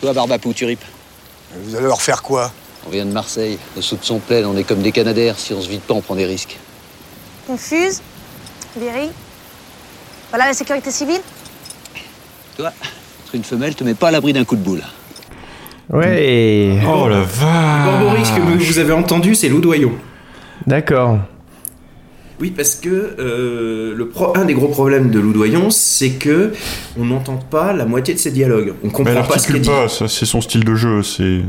Toi, 0.01 0.13
Barbapou, 0.13 0.53
tu 0.53 0.65
ripes. 0.65 0.83
Vous 1.63 1.75
allez 1.75 1.85
leur 1.85 2.01
faire 2.01 2.21
quoi 2.21 2.51
On 2.85 2.89
vient 2.89 3.05
de 3.05 3.11
Marseille. 3.11 3.57
Nos 3.75 3.81
soupçons 3.81 4.19
pleines, 4.19 4.45
on 4.45 4.55
est 4.57 4.63
comme 4.63 4.81
des 4.81 4.91
canadaires. 4.91 5.37
Si 5.37 5.53
on 5.53 5.61
se 5.61 5.69
vide 5.69 5.81
pas, 5.81 5.93
on 5.93 6.01
prend 6.01 6.15
des 6.15 6.25
risques. 6.25 6.57
Confuse, 7.47 8.01
viril. 8.75 9.11
Voilà 10.29 10.47
la 10.47 10.53
sécurité 10.53 10.91
civile. 10.91 11.21
Toi, 12.57 12.73
être 13.25 13.35
une 13.35 13.43
femelle 13.43 13.75
te 13.75 13.83
met 13.83 13.93
pas 13.93 14.09
à 14.09 14.11
l'abri 14.11 14.33
d'un 14.33 14.43
coup 14.45 14.55
de 14.55 14.61
boule. 14.61 14.83
Ouais. 15.91 16.79
Oh 16.85 17.07
la 17.07 17.21
vache 17.21 17.85
Borboris 18.01 18.29
que 18.31 18.41
vous- 18.41 18.79
avez 18.79 18.93
entendu, 18.93 19.35
c'est 19.35 19.49
Loudoyon. 19.49 19.93
D'accord. 20.65 21.19
Oui, 22.39 22.51
parce 22.55 22.75
que 22.75 23.15
euh, 23.19 23.95
le 23.95 24.09
pro- 24.09 24.33
un 24.37 24.45
des 24.45 24.53
gros 24.53 24.67
problèmes 24.67 25.09
de 25.09 25.19
Loudoyon, 25.19 25.69
c'est 25.71 26.11
que 26.11 26.51
on 26.99 27.05
n'entend 27.05 27.37
pas 27.37 27.73
la 27.73 27.85
moitié 27.85 28.13
de 28.13 28.19
ses 28.19 28.31
dialogues. 28.31 28.73
On 28.83 28.87
Mais 28.87 28.91
comprend 28.93 29.13
elle 29.21 29.27
pas 29.27 29.39
ce 29.39 29.47
qu'il 29.47 29.61
dit. 29.61 29.69
pas, 29.69 29.87
ça, 29.87 30.07
c'est 30.07 30.25
son 30.25 30.41
style 30.41 30.63
de 30.63 30.75
jeu. 30.75 31.01
C'est. 31.03 31.41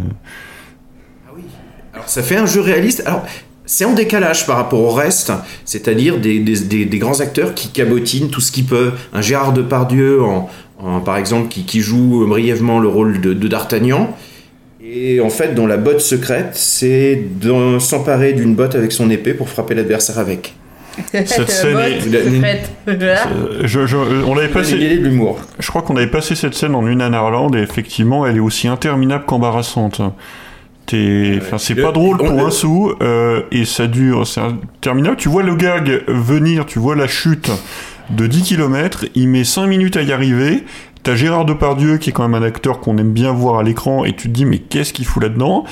Alors 1.93 2.09
ça 2.09 2.23
fait 2.23 2.37
un 2.37 2.47
jeu 2.47 2.61
réaliste. 2.61 3.03
Alors 3.07 3.25
c'est 3.67 3.85
en 3.85 3.93
décalage 3.93 4.47
par 4.47 4.57
rapport 4.57 4.81
au 4.81 4.91
reste, 4.93 5.31
c'est-à-dire 5.67 6.19
des, 6.19 6.39
des- 6.39 6.61
des- 6.61 6.85
des 6.87 6.99
grands 6.99 7.21
acteurs 7.21 7.55
qui 7.55 7.69
cabotinent 7.69 8.31
tout 8.31 8.41
ce 8.41 8.51
qu'ils 8.53 8.65
peuvent. 8.65 8.95
Un 9.13 9.21
Gérard 9.21 9.53
Depardieu, 9.53 10.23
en, 10.23 10.49
en- 10.79 11.01
par 11.01 11.19
exemple, 11.19 11.49
qui, 11.49 11.65
qui 11.65 11.81
joue 11.81 12.25
brièvement 12.27 12.79
le 12.79 12.89
rôle 12.89 13.21
de, 13.21 13.35
de 13.35 13.49
D'Artagnan. 13.49 14.17
Et 15.01 15.21
en 15.21 15.31
fait, 15.31 15.55
dans 15.55 15.67
la 15.67 15.77
botte 15.77 16.01
secrète, 16.01 16.51
c'est 16.53 17.23
de 17.41 17.79
s'emparer 17.79 18.33
d'une 18.33 18.55
botte 18.55 18.75
avec 18.75 18.93
son 18.93 19.11
épée 19.11 19.35
pour 19.35 19.49
frapper 19.49 19.75
l'adversaire 19.75 20.19
avec. 20.19 20.55
Cette 21.13 21.49
scène 21.51 21.77
est- 21.79 22.01
Euh, 22.89 23.61
je- 23.65 23.87
je- 23.87 23.97
on 24.27 24.35
l'avait 24.35 24.49
passé. 24.49 24.77
l'humour. 24.77 25.39
Je 25.61 25.69
crois 25.69 25.83
qu'on 25.83 25.97
avait 25.97 26.09
passé 26.09 26.35
cette 26.35 26.55
scène 26.55 26.75
en 26.75 26.85
une 26.87 26.99
Nanarland 26.99 27.55
et 27.55 27.61
effectivement, 27.61 28.27
elle 28.27 28.37
est 28.37 28.41
aussi 28.41 28.67
interminable 28.67 29.25
qu'embarrassante. 29.27 30.01
T'es- 30.87 31.39
Enfin, 31.41 31.59
c'est 31.59 31.75
pas 31.75 31.93
drôle 31.93 32.17
pour 32.17 32.33
le- 32.33 32.45
un 32.47 32.51
sou 32.51 32.95
euh, 33.03 33.43
et 33.53 33.65
ça 33.67 33.87
dure, 33.87 34.27
c'est 34.27 34.41
interminable. 34.41 35.17
Tu 35.17 35.29
vois 35.29 35.43
le 35.43 35.55
gag 35.55 36.03
venir, 36.09 36.65
tu 36.67 36.79
vois 36.79 36.97
la 36.97 37.07
chute 37.07 37.51
de 38.11 38.27
10 38.27 38.43
km, 38.43 39.05
il 39.15 39.29
met 39.29 39.45
5 39.45 39.67
minutes 39.67 39.99
à 39.99 40.03
y 40.03 40.13
arriver. 40.13 40.65
T'as 41.03 41.15
Gérard 41.15 41.45
Depardieu 41.45 41.99
qui 41.99 42.11
est 42.11 42.13
quand 42.13 42.29
même 42.29 42.43
un 42.43 42.47
acteur 42.47 42.81
qu'on 42.81 42.99
aime 42.99 43.13
bien 43.13 43.33
voir 43.33 43.59
à 43.59 43.63
l'écran 43.63 44.05
et 44.05 44.15
tu 44.15 44.29
te 44.29 44.35
dis 44.35 44.45
mais 44.45 44.59
qu'est-ce 44.59 44.93
qu'il 44.93 45.07
fout 45.07 45.23
là-dedans? 45.23 45.65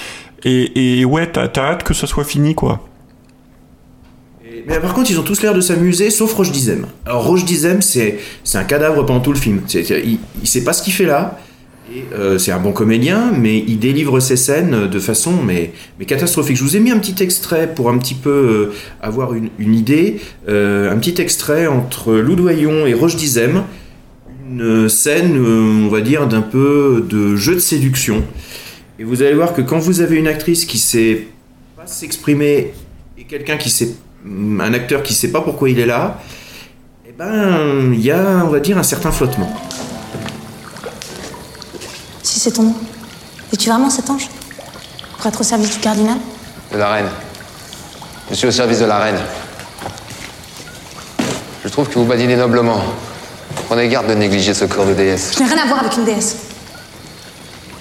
Et, 0.45 1.01
et 1.01 1.05
ouais, 1.05 1.31
t'as 1.31 1.49
hâte 1.57 1.83
que 1.83 1.95
ça 1.95 2.07
soit 2.07 2.25
fini 2.25 2.55
quoi. 2.55 2.87
Mais 4.67 4.81
par 4.81 4.95
contre, 4.95 5.11
ils 5.11 5.21
ont 5.21 5.23
tous 5.23 5.43
l'air 5.43 5.55
de 5.55 5.61
s'amuser, 5.61 6.11
sauf 6.11 6.33
Roche 6.33 6.51
Dizem. 6.51 6.87
Alors 7.05 7.25
Roche 7.25 7.45
Dizem, 7.45 7.83
c'est 7.83 8.19
un 8.55 8.65
cadavre 8.65 9.05
pendant 9.05 9.21
tout 9.21 9.33
le 9.33 9.39
film. 9.39 9.61
Il, 9.73 10.19
il 10.41 10.49
sait 10.49 10.65
pas 10.65 10.73
ce 10.73 10.83
qu'il 10.83 10.93
fait 10.93 11.05
là. 11.05 11.39
Euh, 12.13 12.37
c'est 12.39 12.51
un 12.51 12.59
bon 12.59 12.73
comédien, 12.73 13.33
mais 13.33 13.63
il 13.67 13.79
délivre 13.79 14.19
ses 14.19 14.37
scènes 14.37 14.89
de 14.89 14.99
façon 14.99 15.35
mais, 15.45 15.73
mais 15.99 16.05
catastrophique. 16.05 16.57
Je 16.57 16.65
vous 16.65 16.77
ai 16.77 16.81
mis 16.81 16.91
un 16.91 16.99
petit 16.99 17.23
extrait 17.23 17.73
pour 17.73 17.91
un 17.91 17.99
petit 17.99 18.15
peu 18.15 18.31
euh, 18.31 18.75
avoir 19.01 19.35
une, 19.35 19.51
une 19.59 19.75
idée. 19.75 20.21
Euh, 20.49 20.93
un 20.93 20.97
petit 20.99 21.21
extrait 21.21 21.67
entre 21.67 22.15
Loudoyon 22.15 22.87
et 22.87 22.95
Roche 22.95 23.17
Dizem. 23.17 23.63
Une 24.49 24.89
scène, 24.89 25.37
euh, 25.37 25.87
on 25.87 25.89
va 25.89 26.01
dire, 26.01 26.29
d'un 26.29 26.43
peu 26.43 27.05
de 27.09 27.35
jeu 27.35 27.55
de 27.55 27.59
séduction. 27.59 28.23
Et 28.99 29.05
vous 29.05 29.23
allez 29.23 29.35
voir 29.35 29.55
que 29.55 29.61
quand 29.61 29.79
vous 29.79 30.01
avez 30.01 30.17
une 30.17 30.29
actrice 30.29 30.65
qui 30.65 30.79
sait 30.79 31.27
pas 31.77 31.87
s'exprimer 31.87 32.73
et 33.19 33.25
quelqu'un 33.25 33.57
qui 33.57 33.71
sait 33.71 33.95
un 34.25 34.73
acteur 34.73 35.03
qui 35.03 35.15
sait 35.15 35.33
pas 35.33 35.41
pourquoi 35.41 35.69
il 35.69 35.81
est 35.81 35.87
là, 35.87 36.21
eh 37.09 37.13
ben 37.13 37.93
il 37.93 38.01
y 38.01 38.11
a 38.11 38.45
on 38.45 38.49
va 38.49 38.61
dire 38.61 38.79
un 38.79 38.83
certain 38.83 39.11
flottement. 39.11 39.53
Si 42.23 42.39
c'est 42.39 42.53
ton 42.53 42.63
nom. 42.65 42.77
Es-tu 43.53 43.69
vraiment 43.69 43.91
cet 43.91 44.11
ange? 44.11 44.29
Pour 45.17 45.27
être 45.27 45.41
au 45.41 45.45
service 45.45 45.75
du 45.75 45.81
cardinal? 45.81 46.19
De 46.73 46.79
la 46.79 46.93
reine. 46.93 47.09
Je 48.31 48.35
suis 48.37 48.47
au 48.47 48.53
service 48.53 48.81
de 48.81 48.87
la 48.87 48.99
reine. 48.99 49.21
Je 51.65 51.69
trouve 51.69 51.89
que 51.89 51.99
vous 51.99 52.05
badinez 52.05 52.37
noblement. 52.37 52.81
Prenez 53.67 53.89
garde 53.89 54.07
de 54.09 54.15
négliger 54.15 54.55
ce 54.55 54.65
corps 54.65 54.87
de 54.87 54.95
déesse. 54.95 55.33
Je 55.35 55.43
n'ai 55.43 55.49
rien 55.53 55.65
à 55.65 55.67
voir 55.67 55.81
avec 55.81 55.97
une 55.97 56.05
déesse. 56.05 56.37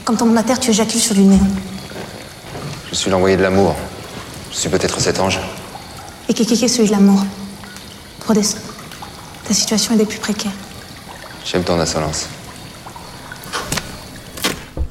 Comme 0.04 0.17
ton 0.17 0.26
mandataire, 0.26 0.60
tu 0.60 0.71
éjacules 0.71 1.00
sur 1.00 1.13
du 1.13 1.21
néon. 1.21 1.48
Je 2.89 2.95
suis 2.95 3.12
l'envoyé 3.12 3.38
de 3.38 3.43
l'amour. 3.43 3.76
Je 4.52 4.58
suis 4.58 4.69
peut-être 4.69 5.00
cet 5.00 5.19
ange. 5.19 5.39
Et 6.28 6.34
Kékéké, 6.34 6.67
celui 6.67 6.88
de 6.88 6.93
l'amour. 6.93 7.24
Redescends. 8.28 8.58
Ta 9.48 9.54
situation 9.54 9.93
est 9.93 9.98
des 9.98 10.06
plus 10.06 10.17
précaires. 10.17 10.52
J'aime 11.45 11.63
ton 11.63 11.80
insolence. 11.80 12.30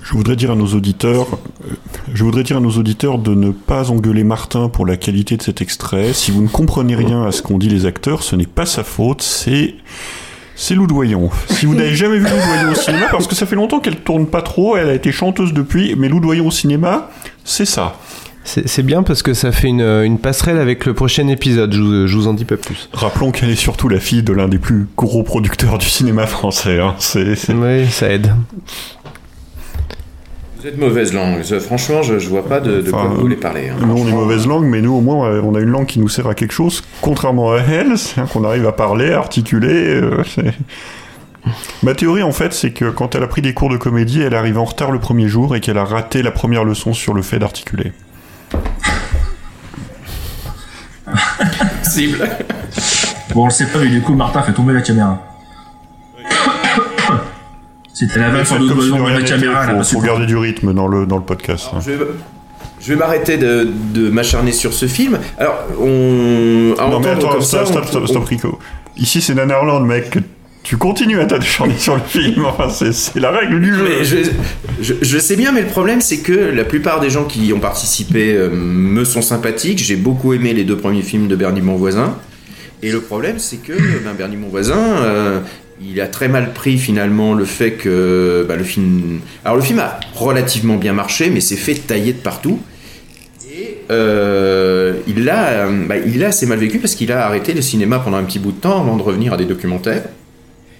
Je 0.00 0.12
voudrais 0.12 0.36
dire 0.36 0.52
à 0.52 0.54
nos 0.54 0.68
auditeurs, 0.68 1.26
euh, 1.68 1.74
je 2.12 2.22
voudrais 2.22 2.44
dire 2.44 2.58
à 2.58 2.60
nos 2.60 2.70
auditeurs 2.70 3.18
de 3.18 3.34
ne 3.34 3.50
pas 3.50 3.90
engueuler 3.90 4.22
Martin 4.22 4.68
pour 4.68 4.86
la 4.86 4.96
qualité 4.96 5.36
de 5.36 5.42
cet 5.42 5.60
extrait. 5.60 6.12
Si 6.12 6.30
vous 6.30 6.42
ne 6.42 6.48
comprenez 6.48 6.94
rien 6.94 7.24
à 7.26 7.32
ce 7.32 7.42
qu'ont 7.42 7.58
dit 7.58 7.68
les 7.68 7.84
acteurs, 7.84 8.22
ce 8.22 8.36
n'est 8.36 8.46
pas 8.46 8.66
sa 8.66 8.84
faute, 8.84 9.22
c'est 9.22 9.74
c'est 10.56 10.74
Loudoyon. 10.74 11.30
Si 11.48 11.66
vous 11.66 11.74
n'avez 11.74 11.94
jamais 11.96 12.18
vu 12.18 12.24
Loudoyon 12.24 12.72
au 12.72 12.74
cinéma, 12.74 13.06
parce 13.10 13.26
que 13.26 13.34
ça 13.34 13.46
fait 13.46 13.56
longtemps 13.56 13.80
qu'elle 13.80 13.96
tourne 13.96 14.26
pas 14.26 14.42
trop, 14.42 14.76
elle 14.76 14.88
a 14.88 14.94
été 14.94 15.12
chanteuse 15.12 15.52
depuis, 15.52 15.94
mais 15.96 16.08
Loudoyon 16.08 16.46
au 16.46 16.50
cinéma, 16.50 17.10
c'est 17.44 17.66
ça. 17.66 17.96
C'est 18.46 18.82
bien 18.82 19.02
parce 19.02 19.22
que 19.22 19.32
ça 19.32 19.52
fait 19.52 19.68
une, 19.68 19.80
une 19.80 20.18
passerelle 20.18 20.58
avec 20.58 20.84
le 20.84 20.92
prochain 20.92 21.28
épisode, 21.28 21.72
je 21.72 21.80
vous, 21.80 22.06
je 22.06 22.14
vous 22.14 22.28
en 22.28 22.34
dis 22.34 22.44
pas 22.44 22.58
plus. 22.58 22.90
Rappelons 22.92 23.30
qu'elle 23.30 23.48
est 23.48 23.54
surtout 23.56 23.88
la 23.88 23.98
fille 23.98 24.22
de 24.22 24.34
l'un 24.34 24.48
des 24.48 24.58
plus 24.58 24.86
gros 24.98 25.22
producteurs 25.22 25.78
du 25.78 25.86
cinéma 25.88 26.26
français. 26.26 26.78
hein. 26.78 26.94
Oui, 27.54 27.86
ça 27.90 28.10
aide. 28.10 28.34
Vous 30.64 30.70
êtes 30.70 30.78
mauvaise 30.78 31.12
langue. 31.12 31.42
Franchement, 31.60 32.00
je, 32.02 32.18
je 32.18 32.26
vois 32.30 32.46
pas 32.48 32.58
de, 32.58 32.80
de 32.80 32.90
quoi 32.90 33.04
vous 33.04 33.20
voulez 33.20 33.36
parler. 33.36 33.68
hein. 33.68 33.76
Nous, 33.86 33.98
on 34.02 34.08
est 34.08 34.12
mauvaise 34.12 34.46
langue, 34.46 34.64
mais 34.64 34.80
nous, 34.80 34.94
au 34.94 35.02
moins, 35.02 35.28
on 35.42 35.54
a 35.54 35.60
une 35.60 35.68
langue 35.68 35.84
qui 35.84 35.98
nous 36.00 36.08
sert 36.08 36.26
à 36.26 36.34
quelque 36.34 36.54
chose, 36.54 36.82
contrairement 37.02 37.52
à 37.52 37.58
elle, 37.58 37.98
c'est 37.98 38.26
qu'on 38.30 38.44
arrive 38.44 38.66
à 38.66 38.72
parler, 38.72 39.12
à 39.12 39.18
articuler. 39.18 40.00
euh, 40.00 40.22
Ma 41.82 41.92
théorie, 41.94 42.22
en 42.22 42.32
fait, 42.32 42.54
c'est 42.54 42.70
que 42.70 42.86
quand 42.88 43.14
elle 43.14 43.22
a 43.22 43.26
pris 43.26 43.42
des 43.42 43.52
cours 43.52 43.68
de 43.68 43.76
comédie, 43.76 44.22
elle 44.22 44.34
arrive 44.34 44.56
en 44.56 44.64
retard 44.64 44.90
le 44.90 45.00
premier 45.00 45.28
jour 45.28 45.54
et 45.54 45.60
qu'elle 45.60 45.76
a 45.76 45.84
raté 45.84 46.22
la 46.22 46.30
première 46.30 46.64
leçon 46.64 46.94
sur 46.94 47.12
le 47.12 47.20
fait 47.20 47.38
d'articuler. 47.38 47.92
Cible. 51.82 52.26
Bon, 53.34 53.42
on 53.42 53.46
le 53.46 53.50
sait 53.50 53.66
pas, 53.66 53.80
mais 53.80 53.88
du 53.88 54.00
coup, 54.00 54.14
Martha 54.14 54.40
fait 54.40 54.54
tomber 54.54 54.72
la 54.72 54.80
caméra. 54.80 55.33
C'était 57.94 58.18
la 58.18 58.30
vanne 58.30 58.44
sur 58.44 58.58
le 58.58 58.68
si 58.68 58.90
de 58.90 59.08
la 59.08 59.22
caméra, 59.22 59.72
là. 59.72 59.82
faut, 59.84 60.00
garder 60.00 60.26
du 60.26 60.36
rythme 60.36 60.74
dans 60.74 60.88
le, 60.88 61.06
dans 61.06 61.16
le 61.16 61.22
podcast. 61.22 61.68
hein. 61.72 61.78
Je 61.84 61.92
vais, 61.92 62.04
je 62.80 62.88
vais 62.88 62.96
m'arrêter 62.96 63.36
de, 63.38 63.68
de 63.94 64.10
m'acharner 64.10 64.52
sur 64.52 64.74
ce 64.74 64.86
film. 64.86 65.18
Alors, 65.38 65.58
on. 65.80 66.74
à 66.78 66.88
Non 66.88 67.00
mais 67.00 67.08
attends, 67.10 67.28
comme 67.30 67.40
stop, 67.40 67.60
ça, 67.60 67.66
stop, 67.66 67.84
on- 67.84 67.88
stop, 67.88 68.06
stop, 68.08 68.24
Rico. 68.26 68.58
Ici 68.96 69.20
c'est 69.20 69.34
Nanarland, 69.34 69.80
mec. 69.86 70.18
Tu 70.64 70.76
continues 70.78 71.20
à 71.20 71.26
t'acharner 71.26 71.76
sur 71.78 71.94
le 71.94 72.00
film. 72.06 72.44
Enfin, 72.46 72.68
c'est- 72.70 72.92
c'est 72.92 73.20
la 73.20 73.30
règle 73.30 73.60
du 73.60 73.74
jeu. 73.74 73.84
Mais 73.86 74.02
je, 74.04 74.16
je, 74.80 74.94
je 75.00 75.18
sais 75.18 75.36
bien, 75.36 75.52
mais 75.52 75.60
le 75.60 75.66
problème, 75.68 76.00
c'est 76.00 76.18
que 76.18 76.32
la 76.32 76.64
plupart 76.64 77.00
des 77.00 77.10
gens 77.10 77.24
qui 77.24 77.46
y 77.46 77.52
ont 77.52 77.60
participé 77.60 78.34
euh, 78.34 78.48
me 78.50 79.04
sont 79.04 79.22
sympathiques. 79.22 79.78
J'ai 79.78 79.96
beaucoup 79.96 80.32
aimé 80.32 80.52
les 80.52 80.64
deux 80.64 80.76
premiers 80.76 81.02
films 81.02 81.28
de 81.28 81.36
Bernie 81.36 81.60
Monvoisin. 81.60 82.16
Et 82.82 82.90
le 82.90 83.00
problème, 83.00 83.38
c'est 83.38 83.58
que 83.58 83.72
ben, 83.72 84.12
Bernie 84.16 84.36
Monvoisin, 84.36 84.76
euh, 84.78 85.40
il 85.80 86.00
a 86.00 86.06
très 86.06 86.28
mal 86.28 86.52
pris 86.52 86.78
finalement 86.78 87.34
le 87.34 87.44
fait 87.44 87.72
que 87.72 88.44
bah, 88.48 88.56
le 88.56 88.64
film. 88.64 89.20
Alors, 89.44 89.56
le 89.56 89.62
film 89.62 89.78
a 89.80 89.98
relativement 90.14 90.76
bien 90.76 90.92
marché, 90.92 91.30
mais 91.30 91.40
c'est 91.40 91.56
fait 91.56 91.74
tailler 91.74 92.12
de 92.12 92.18
partout. 92.18 92.60
Et 93.50 93.78
euh, 93.90 94.94
il 95.06 95.24
l'a 95.24 95.68
bah, 95.68 95.96
il 95.96 96.18
l'a 96.18 96.28
assez 96.28 96.46
mal 96.46 96.58
vécu 96.58 96.78
parce 96.78 96.94
qu'il 96.94 97.12
a 97.12 97.26
arrêté 97.26 97.54
le 97.54 97.62
cinéma 97.62 97.98
pendant 97.98 98.16
un 98.16 98.24
petit 98.24 98.38
bout 98.38 98.52
de 98.52 98.60
temps 98.60 98.80
avant 98.80 98.96
de 98.96 99.02
revenir 99.02 99.32
à 99.32 99.36
des 99.36 99.44
documentaires. 99.44 100.04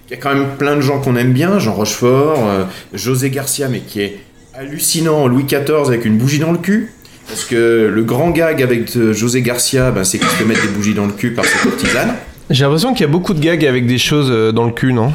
Il 0.07 0.11
y 0.11 0.13
a 0.13 0.17
quand 0.17 0.33
même 0.33 0.55
plein 0.57 0.75
de 0.75 0.81
gens 0.81 1.01
qu'on 1.01 1.15
aime 1.15 1.33
bien, 1.33 1.57
Jean 1.57 1.73
Rochefort, 1.73 2.47
euh, 2.47 2.63
José 2.93 3.29
Garcia, 3.29 3.69
mais 3.69 3.79
qui 3.79 4.01
est 4.01 4.19
hallucinant, 4.53 5.27
Louis 5.27 5.45
XIV 5.45 5.87
avec 5.87 6.05
une 6.05 6.17
bougie 6.17 6.39
dans 6.39 6.51
le 6.51 6.57
cul. 6.57 6.91
Parce 7.27 7.43
que 7.43 7.91
le 7.91 8.03
grand 8.03 8.29
gag 8.29 8.61
avec 8.61 8.95
euh, 8.95 9.13
José 9.13 9.41
Garcia, 9.41 9.91
ben, 9.91 10.03
c'est 10.03 10.19
qu'il 10.19 10.27
se 10.27 10.43
mettre 10.43 10.61
des 10.61 10.67
bougies 10.67 10.93
dans 10.93 11.07
le 11.07 11.11
cul 11.11 11.31
par 11.31 11.43
ses 11.45 11.57
courtisanes. 11.57 12.13
J'ai 12.49 12.63
l'impression 12.63 12.93
qu'il 12.93 13.01
y 13.01 13.09
a 13.09 13.11
beaucoup 13.11 13.33
de 13.33 13.39
gags 13.39 13.65
avec 13.65 13.87
des 13.87 13.97
choses 13.97 14.29
euh, 14.29 14.51
dans 14.51 14.65
le 14.65 14.71
cul, 14.71 14.93
non? 14.93 15.11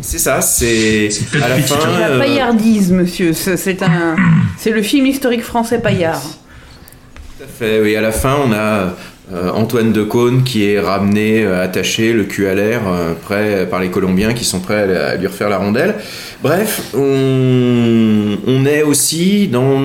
C'est 0.00 0.18
ça, 0.18 0.40
c'est 0.40 1.10
à 1.34 1.48
la 1.48 1.56
fin. 1.56 1.76
La 1.98 2.08
euh, 2.08 2.18
paillardise, 2.18 2.90
monsieur. 2.90 3.34
C'est 3.34 3.58
c'est 3.58 3.82
un, 3.82 4.16
c'est 4.56 4.70
le 4.70 4.82
film 4.82 5.04
historique 5.06 5.42
français 5.42 5.78
paillard. 5.78 6.22
Tout 6.22 7.44
à 7.44 7.46
fait, 7.46 7.80
oui. 7.82 7.96
À 7.96 8.00
la 8.00 8.12
fin, 8.12 8.36
on 8.44 8.50
a 8.52 8.94
euh, 9.32 9.50
Antoine 9.52 9.92
de 9.92 10.02
Caunes 10.02 10.42
qui 10.42 10.64
est 10.64 10.80
ramené, 10.80 11.44
euh, 11.44 11.62
attaché, 11.62 12.12
le 12.12 12.24
cul 12.24 12.46
à 12.48 12.54
l'air, 12.54 12.80
euh, 12.88 13.12
prêt 13.14 13.68
par 13.70 13.80
les 13.80 13.88
Colombiens 13.88 14.32
qui 14.32 14.44
sont 14.44 14.58
prêts 14.60 14.96
à, 14.96 15.14
lui 15.14 15.26
refaire 15.28 15.48
la 15.48 15.58
rondelle. 15.58 15.94
Bref, 16.42 16.82
on, 16.94 18.36
on 18.46 18.66
est 18.66 18.82
aussi 18.82 19.46
dans 19.46 19.78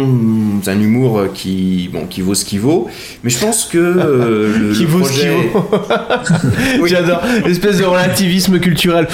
un 0.67 0.79
humour 0.79 1.25
qui, 1.34 1.89
bon, 1.93 2.05
qui 2.08 2.21
vaut 2.21 2.34
ce 2.34 2.43
qu'il 2.45 2.62
vaut, 2.62 2.88
mais 3.23 3.29
je 3.29 3.38
pense 3.38 3.65
que 3.65 3.77
euh, 3.77 4.58
le, 4.69 4.73
Qui 4.73 4.81
le 4.84 4.88
vaut 4.88 5.05
ce 5.05 5.12
qu'il 5.12 5.29
vaut. 5.29 6.88
J'adore. 6.88 7.21
L'espèce 7.45 7.77
de 7.77 7.86
relativisme 7.86 8.60
culturel. 8.60 9.08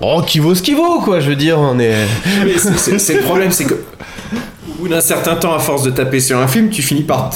Oh, 0.00 0.22
qui 0.26 0.38
vaut 0.38 0.54
ce 0.54 0.62
qu'il 0.62 0.76
vaut, 0.76 1.00
quoi. 1.00 1.20
Je 1.20 1.28
veux 1.30 1.36
dire, 1.36 1.58
on 1.58 1.78
est. 1.78 1.94
C'est- 2.98 3.14
le 3.14 3.20
problème, 3.22 3.50
c'est 3.50 3.64
que 3.64 3.74
d'un 4.88 5.00
certain 5.00 5.36
temps, 5.36 5.54
à 5.54 5.58
force 5.58 5.82
de 5.82 5.90
taper 5.90 6.20
sur 6.20 6.38
un 6.38 6.48
film, 6.48 6.70
tu 6.70 6.82
finis 6.82 7.02
par, 7.02 7.30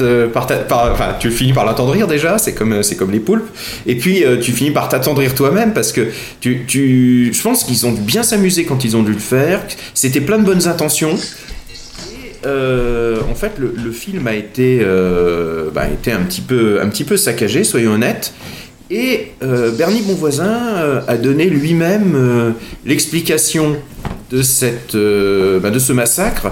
tu 1.19 1.31
finis 1.31 1.53
par 1.53 1.65
l'attendrir 1.65 2.07
déjà. 2.07 2.39
C'est 2.39 2.55
comme, 2.55 2.83
c'est 2.83 2.97
comme 2.97 3.11
les 3.11 3.21
poulpes. 3.21 3.49
Et 3.87 3.97
puis, 3.97 4.25
euh, 4.25 4.39
tu 4.39 4.53
finis 4.53 4.71
par 4.71 4.89
t'attendrir 4.89 5.35
toi-même 5.35 5.73
parce 5.73 5.93
que 5.93 6.09
tu, 6.41 7.33
je 7.33 7.43
pense 7.43 7.65
qu'ils 7.65 7.87
ont 7.87 7.93
dû 7.93 8.01
bien 8.01 8.23
s'amuser 8.23 8.65
quand 8.65 8.85
ils 8.85 8.97
ont 8.97 9.03
dû 9.03 9.13
le 9.13 9.19
faire. 9.19 9.61
C'était 9.95 10.21
plein 10.21 10.39
de 10.39 10.45
bonnes 10.45 10.69
intentions. 10.69 11.17
Euh, 12.47 13.19
en 13.31 13.35
fait, 13.35 13.53
le, 13.59 13.93
film 13.93 14.27
a 14.27 14.35
été, 14.35 14.81
euh, 14.83 15.71
bah, 15.75 15.83
a 15.83 15.89
été 15.89 16.13
un 16.13 16.23
petit 16.23 16.41
peu, 16.41 16.81
un 16.81 16.89
petit 16.89 17.05
peu 17.05 17.17
saccagé, 17.17 17.65
soyons 17.65 17.93
honnêtes. 17.93 18.33
Et 18.91 19.33
euh, 19.43 19.71
Bernie 19.71 20.03
Bonvoisin 20.03 20.77
euh, 20.79 21.01
a 21.07 21.17
donné 21.17 21.47
lui-même 21.47 22.15
euh, 22.17 22.51
l'explication 22.85 23.77
de, 24.31 24.43
cette, 24.43 24.97
euh, 24.97 25.61
bah, 25.61 25.71
de 25.71 25.79
ce 25.79 25.93
massacre. 25.93 26.51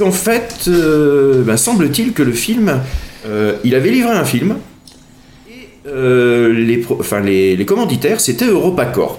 Parce 0.00 0.10
qu'en 0.10 0.16
fait, 0.16 0.64
euh, 0.68 1.42
bah, 1.44 1.58
semble-t-il 1.58 2.12
que 2.14 2.22
le 2.22 2.32
film, 2.32 2.80
euh, 3.26 3.56
il 3.64 3.74
avait 3.74 3.90
livré 3.90 4.12
un 4.12 4.24
film. 4.24 4.56
Et 5.50 5.68
euh, 5.86 6.54
les, 6.54 6.78
pro- 6.78 6.96
enfin, 6.98 7.20
les, 7.20 7.54
les 7.54 7.64
commanditaires, 7.66 8.18
c'était 8.18 8.46
EuropaCorp. 8.46 9.18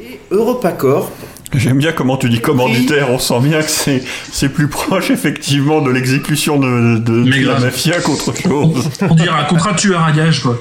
Et 0.00 0.18
EuropaCorp, 0.30 1.10
J'aime 1.54 1.76
bien 1.76 1.92
comment 1.92 2.16
tu 2.16 2.30
dis 2.30 2.40
commanditaire, 2.40 3.10
on 3.10 3.18
sent 3.18 3.40
bien 3.42 3.60
que 3.60 3.68
c'est, 3.68 4.02
c'est 4.32 4.48
plus 4.48 4.68
proche 4.68 5.10
effectivement 5.10 5.82
de 5.82 5.90
l'exécution 5.90 6.58
de, 6.58 6.96
de, 6.96 7.22
de 7.24 7.28
Mais 7.28 7.40
la 7.40 7.60
mafia 7.60 8.00
qu'autre 8.00 8.34
chose. 8.34 8.88
On 9.10 9.14
dirait 9.14 9.38
un 9.38 9.44
contrat 9.44 9.72
de 9.72 9.76
tueur 9.76 10.02
à 10.02 10.12
gage, 10.12 10.40
quoi. 10.40 10.58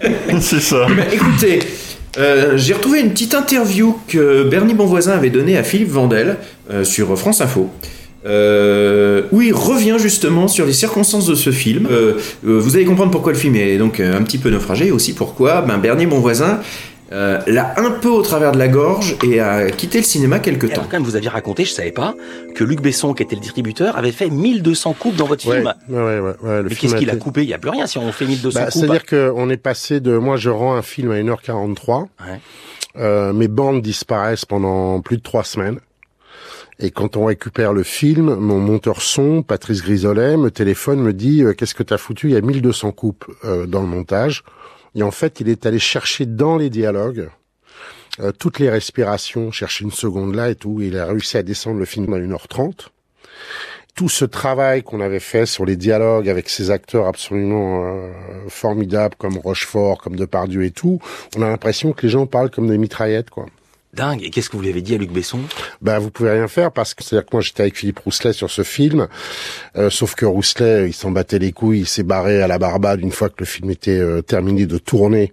c'est 0.40 0.60
ça. 0.60 0.86
Eh 0.88 0.94
ben, 0.94 1.06
écoutez, 1.12 1.58
euh, 2.18 2.56
j'ai 2.56 2.74
retrouvé 2.74 3.00
une 3.00 3.10
petite 3.10 3.34
interview 3.34 3.98
que 4.06 4.44
Bernie 4.44 4.74
Bonvoisin 4.74 5.14
avait 5.14 5.30
donnée 5.30 5.58
à 5.58 5.64
Philippe 5.64 5.90
Vandel 5.90 6.36
euh, 6.70 6.84
sur 6.84 7.18
France 7.18 7.40
Info. 7.40 7.68
Euh, 8.26 9.22
où 9.32 9.40
il 9.42 9.54
revient 9.54 9.96
justement 9.98 10.48
sur 10.48 10.66
les 10.66 10.72
circonstances 10.72 11.26
de 11.26 11.34
ce 11.34 11.50
film. 11.50 11.86
Euh, 11.90 12.14
euh, 12.46 12.58
vous 12.58 12.76
allez 12.76 12.84
comprendre 12.84 13.10
pourquoi 13.12 13.32
le 13.32 13.38
film 13.38 13.56
est 13.56 13.78
donc 13.78 14.00
euh, 14.00 14.16
un 14.18 14.22
petit 14.22 14.38
peu 14.38 14.50
naufragé, 14.50 14.88
et 14.88 14.90
aussi 14.90 15.14
pourquoi 15.14 15.62
ben, 15.62 15.78
Bernie 15.78 16.06
Bonvoisin 16.06 16.60
euh, 17.12 17.40
l'a 17.46 17.74
un 17.76 17.92
peu 17.92 18.08
au 18.08 18.20
travers 18.22 18.50
de 18.50 18.58
la 18.58 18.66
gorge 18.66 19.16
et 19.22 19.38
a 19.38 19.70
quitté 19.70 19.98
le 19.98 20.04
cinéma 20.04 20.40
quelque 20.40 20.66
temps. 20.66 20.72
Alors, 20.72 20.88
quand 20.88 20.96
même, 20.96 21.04
vous 21.04 21.14
aviez 21.14 21.28
raconté, 21.28 21.64
je 21.64 21.70
savais 21.70 21.92
pas, 21.92 22.16
que 22.56 22.64
Luc 22.64 22.80
Besson, 22.82 23.14
qui 23.14 23.22
était 23.22 23.36
le 23.36 23.40
distributeur, 23.40 23.96
avait 23.96 24.10
fait 24.10 24.28
1200 24.28 24.96
coupes 24.98 25.14
dans 25.14 25.26
votre 25.26 25.46
Ouais, 25.48 25.58
film. 25.58 25.72
ouais, 25.88 25.96
ouais, 25.96 26.18
ouais, 26.18 26.32
ouais, 26.42 26.62
le 26.62 26.68
Mais 26.68 26.74
qu'est-ce 26.74 26.96
qu'il 26.96 27.08
a 27.08 27.12
été- 27.12 27.20
coupé? 27.22 27.42
Il 27.42 27.46
n'y 27.46 27.54
a 27.54 27.58
plus 27.58 27.70
rien 27.70 27.86
si 27.86 27.96
on 27.98 28.10
fait 28.10 28.26
1200 28.26 28.58
Bah, 28.58 28.66
coupes. 28.72 28.72
C'est-à-dire 28.82 29.06
qu'on 29.06 29.48
est 29.50 29.56
passé 29.56 30.00
de... 30.00 30.16
Moi, 30.18 30.36
je 30.36 30.50
rends 30.50 30.74
un 30.74 30.82
film 30.82 31.12
à 31.12 31.14
1h43. 31.20 32.00
Ouais. 32.00 32.40
Euh, 32.98 33.32
mes 33.32 33.46
bandes 33.46 33.82
disparaissent 33.82 34.44
pendant 34.44 35.00
plus 35.00 35.18
de 35.18 35.22
trois 35.22 35.44
semaines. 35.44 35.78
Et 36.78 36.90
quand 36.90 37.16
on 37.16 37.24
récupère 37.24 37.72
le 37.72 37.82
film, 37.82 38.34
mon 38.34 38.58
monteur 38.58 39.00
son, 39.00 39.42
Patrice 39.42 39.82
Grisolet, 39.82 40.36
me 40.36 40.50
téléphone, 40.50 41.00
me 41.00 41.12
dit 41.12 41.42
euh, 41.42 41.54
Qu'est-ce 41.54 41.74
que 41.74 41.82
t'as 41.82 41.96
foutu? 41.96 42.28
Il 42.28 42.32
y 42.34 42.36
a 42.36 42.42
1200 42.42 42.92
coupes 42.92 43.24
euh, 43.44 43.66
dans 43.66 43.80
le 43.80 43.86
montage. 43.86 44.44
Et 44.94 45.02
en 45.02 45.10
fait, 45.10 45.40
il 45.40 45.48
est 45.48 45.64
allé 45.64 45.78
chercher 45.78 46.26
dans 46.26 46.56
les 46.58 46.68
dialogues 46.68 47.30
euh, 48.20 48.32
toutes 48.32 48.58
les 48.58 48.68
respirations, 48.68 49.50
chercher 49.52 49.84
une 49.84 49.90
seconde 49.90 50.34
là 50.34 50.50
et 50.50 50.54
tout. 50.54 50.80
Il 50.82 50.98
a 50.98 51.06
réussi 51.06 51.38
à 51.38 51.42
descendre 51.42 51.78
le 51.78 51.86
film 51.86 52.12
à 52.12 52.18
1h30 52.18 52.88
tout 53.96 54.10
ce 54.10 54.26
travail 54.26 54.82
qu'on 54.82 55.00
avait 55.00 55.20
fait 55.20 55.46
sur 55.46 55.64
les 55.64 55.74
dialogues 55.74 56.28
avec 56.28 56.50
ces 56.50 56.70
acteurs 56.70 57.06
absolument 57.06 57.82
euh, 57.82 58.12
formidables 58.48 59.14
comme 59.16 59.38
Rochefort, 59.38 59.98
comme 59.98 60.16
Depardieu 60.16 60.64
et 60.64 60.70
tout, 60.70 61.00
on 61.34 61.42
a 61.42 61.48
l'impression 61.48 61.92
que 61.92 62.02
les 62.02 62.10
gens 62.10 62.26
parlent 62.26 62.50
comme 62.50 62.68
des 62.68 62.78
mitraillettes, 62.78 63.30
quoi. 63.30 63.46
Dingue. 63.96 64.22
Et 64.22 64.30
qu'est-ce 64.30 64.50
que 64.50 64.56
vous 64.56 64.62
lui 64.62 64.68
avez 64.68 64.82
dit 64.82 64.94
à 64.94 64.98
Luc 64.98 65.10
Besson? 65.10 65.40
Ben, 65.80 65.98
vous 65.98 66.10
pouvez 66.10 66.30
rien 66.30 66.46
faire 66.46 66.70
parce 66.70 66.94
que 66.94 67.02
c'est-à-dire 67.02 67.26
que 67.26 67.34
moi 67.34 67.40
j'étais 67.40 67.62
avec 67.62 67.76
Philippe 67.76 67.98
Rousselet 67.98 68.32
sur 68.32 68.50
ce 68.50 68.62
film, 68.62 69.08
euh, 69.76 69.90
sauf 69.90 70.14
que 70.14 70.26
Rousselet 70.26 70.88
il 70.88 70.92
s'en 70.92 71.10
battait 71.10 71.38
les 71.38 71.52
couilles, 71.52 71.80
il 71.80 71.86
s'est 71.86 72.02
barré 72.02 72.42
à 72.42 72.46
la 72.46 72.58
Barbade 72.58 73.00
une 73.00 73.10
fois 73.10 73.28
que 73.28 73.36
le 73.40 73.46
film 73.46 73.70
était 73.70 73.98
euh, 73.98 74.22
terminé 74.22 74.66
de 74.66 74.78
tourner 74.78 75.32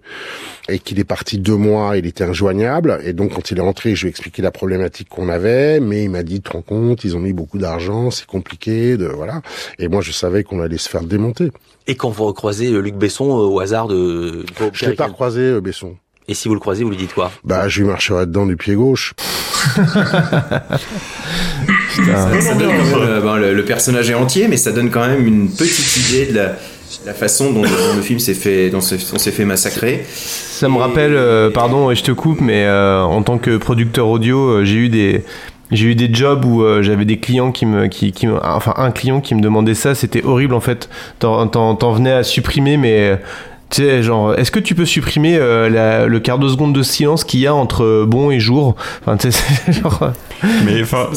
et 0.68 0.78
qu'il 0.78 0.98
est 0.98 1.04
parti 1.04 1.38
deux 1.38 1.56
mois, 1.56 1.96
il 1.96 2.06
était 2.06 2.24
injoignable 2.24 2.98
et 3.04 3.12
donc 3.12 3.34
quand 3.34 3.50
il 3.50 3.58
est 3.58 3.62
rentré, 3.62 3.94
je 3.94 4.02
lui 4.02 4.08
ai 4.08 4.10
expliqué 4.10 4.42
la 4.42 4.50
problématique 4.50 5.08
qu'on 5.08 5.28
avait, 5.28 5.78
mais 5.78 6.04
il 6.04 6.10
m'a 6.10 6.22
dit, 6.22 6.40
te 6.40 6.50
rends 6.50 6.62
compte, 6.62 7.04
ils 7.04 7.16
ont 7.16 7.20
mis 7.20 7.34
beaucoup 7.34 7.58
d'argent, 7.58 8.10
c'est 8.10 8.26
compliqué, 8.26 8.96
de 8.96 9.06
voilà. 9.06 9.42
Et 9.78 9.88
moi 9.88 10.00
je 10.00 10.10
savais 10.10 10.42
qu'on 10.42 10.60
allait 10.60 10.78
se 10.78 10.88
faire 10.88 11.02
démonter. 11.02 11.50
Et 11.86 11.96
quand 11.96 12.08
vous 12.08 12.24
recroisez 12.24 12.72
euh, 12.72 12.80
Luc 12.80 12.94
Besson 12.94 13.26
euh, 13.26 13.44
au 13.44 13.60
hasard 13.60 13.88
de... 13.88 14.44
Je 14.72 14.86
l'ai 14.86 14.94
pas 14.94 15.06
recroisé, 15.06 15.42
euh, 15.42 15.60
Besson. 15.60 15.96
Et 16.26 16.34
si 16.34 16.48
vous 16.48 16.54
le 16.54 16.60
croisez, 16.60 16.84
vous 16.84 16.90
lui 16.90 16.96
dites 16.96 17.12
quoi? 17.14 17.30
Bah, 17.44 17.68
je 17.68 17.80
lui 17.80 17.86
marcherai 17.88 18.24
dedans 18.26 18.46
du 18.46 18.56
pied 18.56 18.74
gauche. 18.74 19.14
Ça, 21.94 22.40
ça 22.40 22.54
donne 22.54 22.70
quand 22.92 22.98
même, 23.00 23.20
bon, 23.22 23.34
le, 23.36 23.54
le 23.54 23.64
personnage 23.64 24.10
est 24.10 24.14
entier, 24.14 24.48
mais 24.48 24.56
ça 24.56 24.72
donne 24.72 24.90
quand 24.90 25.06
même 25.06 25.26
une 25.26 25.48
petite 25.48 25.96
idée 26.08 26.26
de 26.26 26.34
la, 26.36 26.56
la 27.06 27.14
façon 27.14 27.52
dont, 27.52 27.62
dont 27.62 27.94
le 27.96 28.02
film 28.02 28.18
s'est 28.18 28.34
fait, 28.34 28.68
dont 28.70 28.80
s'est- 28.80 28.98
on 29.14 29.18
s'est 29.18 29.30
fait 29.30 29.44
massacrer. 29.44 30.04
Ça 30.08 30.68
me 30.68 30.76
rappelle, 30.78 31.14
euh, 31.14 31.50
pardon, 31.50 31.90
et 31.90 31.94
je 31.94 32.02
te 32.02 32.10
coupe, 32.12 32.40
mais 32.40 32.64
euh, 32.64 33.00
en 33.02 33.22
tant 33.22 33.38
que 33.38 33.56
producteur 33.56 34.08
audio, 34.08 34.38
euh, 34.48 34.64
j'ai 34.64 34.76
eu 34.76 34.88
des 34.88 35.24
j'ai 35.70 35.86
eu 35.86 35.94
des 35.94 36.12
jobs 36.12 36.44
où 36.44 36.62
euh, 36.62 36.82
j'avais 36.82 37.04
des 37.04 37.18
clients 37.18 37.50
qui 37.52 37.64
me, 37.64 37.86
qui, 37.86 38.12
qui 38.12 38.26
me- 38.26 38.44
enfin 38.44 38.74
un 38.76 38.90
client 38.90 39.20
qui 39.20 39.34
me 39.34 39.40
demandait 39.40 39.74
ça, 39.74 39.94
c'était 39.94 40.22
horrible 40.24 40.54
en 40.54 40.60
fait. 40.60 40.88
T'en 41.20 41.92
venais 41.92 42.12
à 42.12 42.22
supprimer, 42.22 42.76
mais 42.76 43.18
Tu 43.70 43.82
sais, 43.82 44.02
genre, 44.02 44.34
est-ce 44.34 44.50
que 44.50 44.60
tu 44.60 44.74
peux 44.74 44.84
supprimer 44.84 45.36
euh, 45.36 46.06
le 46.06 46.20
quart 46.20 46.38
de 46.38 46.48
seconde 46.48 46.72
de 46.72 46.82
silence 46.82 47.24
qu'il 47.24 47.40
y 47.40 47.46
a 47.46 47.54
entre 47.54 47.84
euh, 47.84 48.06
bon 48.06 48.30
et 48.30 48.40
jour? 48.40 48.76
Enfin, 49.04 49.16
euh, 50.02 50.10
Mais 50.64 50.82
enfin, 50.82 51.08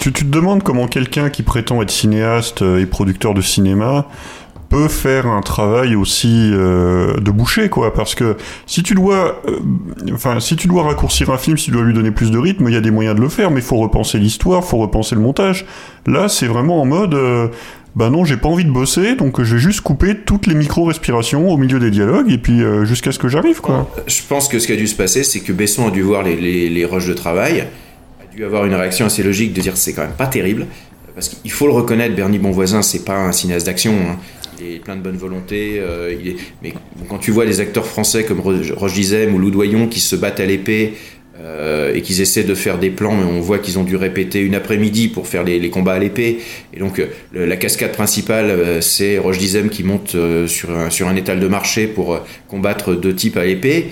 tu, 0.00 0.12
te 0.12 0.24
demandes 0.24 0.62
comment 0.62 0.86
quelqu'un 0.86 1.30
qui 1.30 1.42
prétend 1.42 1.82
être 1.82 1.90
cinéaste 1.90 2.62
et 2.62 2.86
producteur 2.86 3.34
de 3.34 3.40
cinéma 3.40 4.06
peut 4.68 4.88
faire 4.88 5.26
un 5.26 5.40
travail 5.40 5.94
aussi 5.96 6.50
euh, 6.52 7.14
de 7.20 7.30
boucher 7.30 7.68
quoi 7.70 7.94
parce 7.94 8.14
que 8.14 8.36
si 8.66 8.82
tu 8.82 8.94
dois 8.94 9.40
euh, 9.48 9.58
enfin 10.12 10.40
si 10.40 10.56
tu 10.56 10.68
dois 10.68 10.82
raccourcir 10.82 11.30
un 11.30 11.38
film 11.38 11.56
si 11.56 11.66
tu 11.66 11.70
dois 11.70 11.82
lui 11.84 11.94
donner 11.94 12.10
plus 12.10 12.30
de 12.30 12.38
rythme 12.38 12.66
il 12.68 12.74
y 12.74 12.76
a 12.76 12.80
des 12.82 12.90
moyens 12.90 13.16
de 13.16 13.20
le 13.22 13.28
faire 13.30 13.50
mais 13.50 13.60
il 13.60 13.66
faut 13.66 13.78
repenser 13.78 14.18
l'histoire 14.18 14.62
faut 14.64 14.76
repenser 14.78 15.14
le 15.14 15.22
montage 15.22 15.64
là 16.06 16.28
c'est 16.28 16.46
vraiment 16.46 16.82
en 16.82 16.84
mode 16.84 17.14
euh, 17.14 17.48
bah 17.96 18.10
non 18.10 18.24
j'ai 18.26 18.36
pas 18.36 18.48
envie 18.48 18.66
de 18.66 18.70
bosser 18.70 19.14
donc 19.16 19.42
je 19.42 19.54
vais 19.54 19.60
juste 19.60 19.80
couper 19.80 20.14
toutes 20.14 20.46
les 20.46 20.54
micro 20.54 20.84
respirations 20.84 21.48
au 21.50 21.56
milieu 21.56 21.78
des 21.78 21.90
dialogues 21.90 22.30
et 22.30 22.38
puis 22.38 22.62
euh, 22.62 22.84
jusqu'à 22.84 23.10
ce 23.10 23.18
que 23.18 23.28
j'arrive 23.28 23.60
quoi 23.62 23.90
Je 24.06 24.20
pense 24.28 24.48
que 24.48 24.58
ce 24.58 24.66
qui 24.66 24.72
a 24.74 24.76
dû 24.76 24.86
se 24.86 24.94
passer, 24.94 25.24
c'est 25.24 25.40
que 25.40 25.52
Besson 25.52 25.88
a 25.88 25.90
dû 25.90 26.02
voir 26.02 26.22
les, 26.22 26.36
les, 26.36 26.68
les 26.68 26.84
rushs 26.84 27.06
de 27.08 27.14
travail, 27.14 27.62
a 28.22 28.34
dû 28.36 28.44
avoir 28.44 28.66
une 28.66 28.74
réaction 28.74 29.06
assez 29.06 29.22
logique 29.22 29.54
de 29.54 29.60
dire 29.62 29.76
c'est 29.78 29.94
quand 29.94 30.02
même 30.02 30.12
pas 30.12 30.26
terrible, 30.26 30.66
parce 31.14 31.30
qu'il 31.30 31.50
faut 31.50 31.66
le 31.66 31.72
reconnaître, 31.72 32.14
Bernie 32.14 32.38
Bonvoisin, 32.38 32.82
c'est 32.82 33.04
pas 33.04 33.16
un 33.16 33.32
cinéaste 33.32 33.66
d'action. 33.66 33.92
hein. 33.92 34.16
Il 34.60 34.74
est 34.74 34.78
plein 34.78 34.96
de 34.96 35.02
bonne 35.02 35.16
volonté, 35.16 35.74
euh, 35.78 36.14
mais 36.62 36.72
quand 37.08 37.18
tu 37.18 37.30
vois 37.30 37.46
des 37.46 37.60
acteurs 37.60 37.86
français 37.86 38.24
comme 38.24 38.40
Ro- 38.40 38.54
Roche 38.76 38.94
Dizem 38.94 39.34
ou 39.34 39.38
Lou 39.38 39.50
Doyon 39.50 39.86
qui 39.86 40.00
se 40.00 40.16
battent 40.16 40.40
à 40.40 40.46
l'épée 40.46 40.94
euh, 41.40 41.94
et 41.94 42.02
qu'ils 42.02 42.20
essaient 42.20 42.42
de 42.42 42.54
faire 42.56 42.78
des 42.78 42.90
plans, 42.90 43.12
on 43.12 43.40
voit 43.40 43.60
qu'ils 43.60 43.78
ont 43.78 43.84
dû 43.84 43.94
répéter 43.94 44.40
une 44.40 44.56
après-midi 44.56 45.08
pour 45.08 45.28
faire 45.28 45.44
les, 45.44 45.60
les 45.60 45.70
combats 45.70 45.92
à 45.92 45.98
l'épée. 46.00 46.38
Et 46.74 46.80
donc 46.80 46.98
euh, 46.98 47.06
la 47.46 47.56
cascade 47.56 47.92
principale, 47.92 48.82
c'est 48.82 49.18
Roche 49.18 49.38
Dizem 49.38 49.68
qui 49.70 49.84
monte 49.84 50.16
sur, 50.46 50.70
un, 50.70 51.16
étal 51.16 51.38
de 51.38 51.46
marché 51.46 51.86
pour 51.86 52.20
combattre 52.48 52.94
deux 52.94 53.14
types 53.14 53.36
à 53.36 53.44
l'épée. 53.44 53.86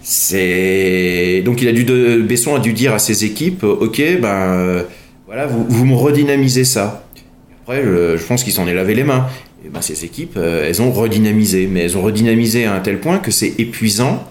C'est 0.00 1.42
donc 1.44 1.60
il 1.60 1.66
a 1.66 1.72
dû 1.72 1.82
de... 1.84 2.22
Besson 2.22 2.54
a 2.54 2.60
dû 2.60 2.72
dire 2.72 2.94
à 2.94 3.00
ses 3.00 3.24
équipes, 3.24 3.64
ok, 3.64 4.00
ben 4.20 4.84
voilà, 5.26 5.46
vous, 5.46 5.66
vous 5.68 5.84
me 5.84 5.94
redynamisez 5.94 6.64
ça. 6.64 7.04
Après, 7.62 7.82
je 7.82 8.24
pense 8.24 8.44
qu'il 8.44 8.52
s'en 8.52 8.66
est 8.66 8.72
lavé 8.74 8.94
les 8.94 9.04
mains. 9.04 9.26
Et 9.68 9.70
ben 9.70 9.82
ces 9.82 10.06
équipes, 10.06 10.38
euh, 10.38 10.66
elles 10.66 10.80
ont 10.80 10.90
redynamisé, 10.90 11.66
mais 11.66 11.82
elles 11.82 11.98
ont 11.98 12.02
redynamisé 12.02 12.64
à 12.64 12.74
un 12.74 12.80
tel 12.80 13.00
point 13.00 13.18
que 13.18 13.30
c'est 13.30 13.54
épuisant. 13.60 14.24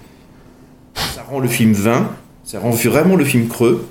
Ça 0.96 1.24
rend 1.30 1.40
le 1.40 1.48
film 1.48 1.74
vain, 1.74 2.10
ça 2.44 2.60
rend 2.60 2.72
vraiment 2.72 3.16
le 3.16 3.24
film 3.24 3.48
creux, 3.48 3.86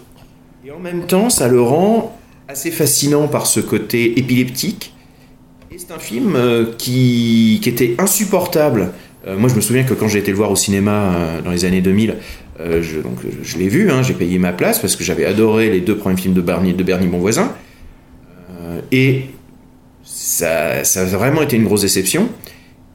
et 0.67 0.73
en 0.73 0.81
même 0.81 1.07
temps, 1.07 1.31
ça 1.31 1.47
le 1.47 1.63
rend 1.63 2.19
assez 2.49 2.73
fascinant 2.73 3.29
par 3.29 3.47
ce 3.47 3.61
côté 3.61 4.19
épileptique. 4.19 4.93
Et 5.71 5.79
c'est 5.79 5.93
un 5.93 6.01
film 6.01 6.35
euh, 6.35 6.73
qui, 6.77 7.61
était 7.65 7.95
insupportable. 7.99 8.91
Euh, 9.29 9.39
moi, 9.39 9.49
je 9.49 9.55
me 9.55 9.61
souviens 9.61 9.85
que 9.85 9.95
quand 9.95 10.09
j'ai 10.09 10.19
été 10.19 10.33
le 10.33 10.37
voir 10.37 10.51
au 10.51 10.57
cinéma 10.57 11.41
dans 11.45 11.53
les 11.53 11.65
années 11.65 11.83
2000, 11.83 12.17
euh, 12.59 12.83
je, 12.83 12.99
donc, 12.99 13.19
je, 13.43 13.59
l'ai 13.59 13.69
vu, 13.69 13.93
hein, 13.93 14.03
j'ai 14.03 14.15
payé 14.15 14.41
ma 14.41 14.53
place 14.53 14.81
parce 14.81 14.97
que 14.97 15.05
j'avais 15.05 15.25
adoré 15.25 15.71
les 15.71 15.81
deux 15.81 15.97
premiers 15.97 16.17
films 16.17 16.35
de 16.35 16.41
Bernie, 16.41 16.75
de 16.75 16.83
Bernie 16.83 17.09
et 18.91 19.27
ça, 20.07 20.85
ça 20.85 21.01
a 21.03 21.05
vraiment 21.05 21.43
été 21.43 21.57
une 21.57 21.65
grosse 21.65 21.83
déception. 21.83 22.29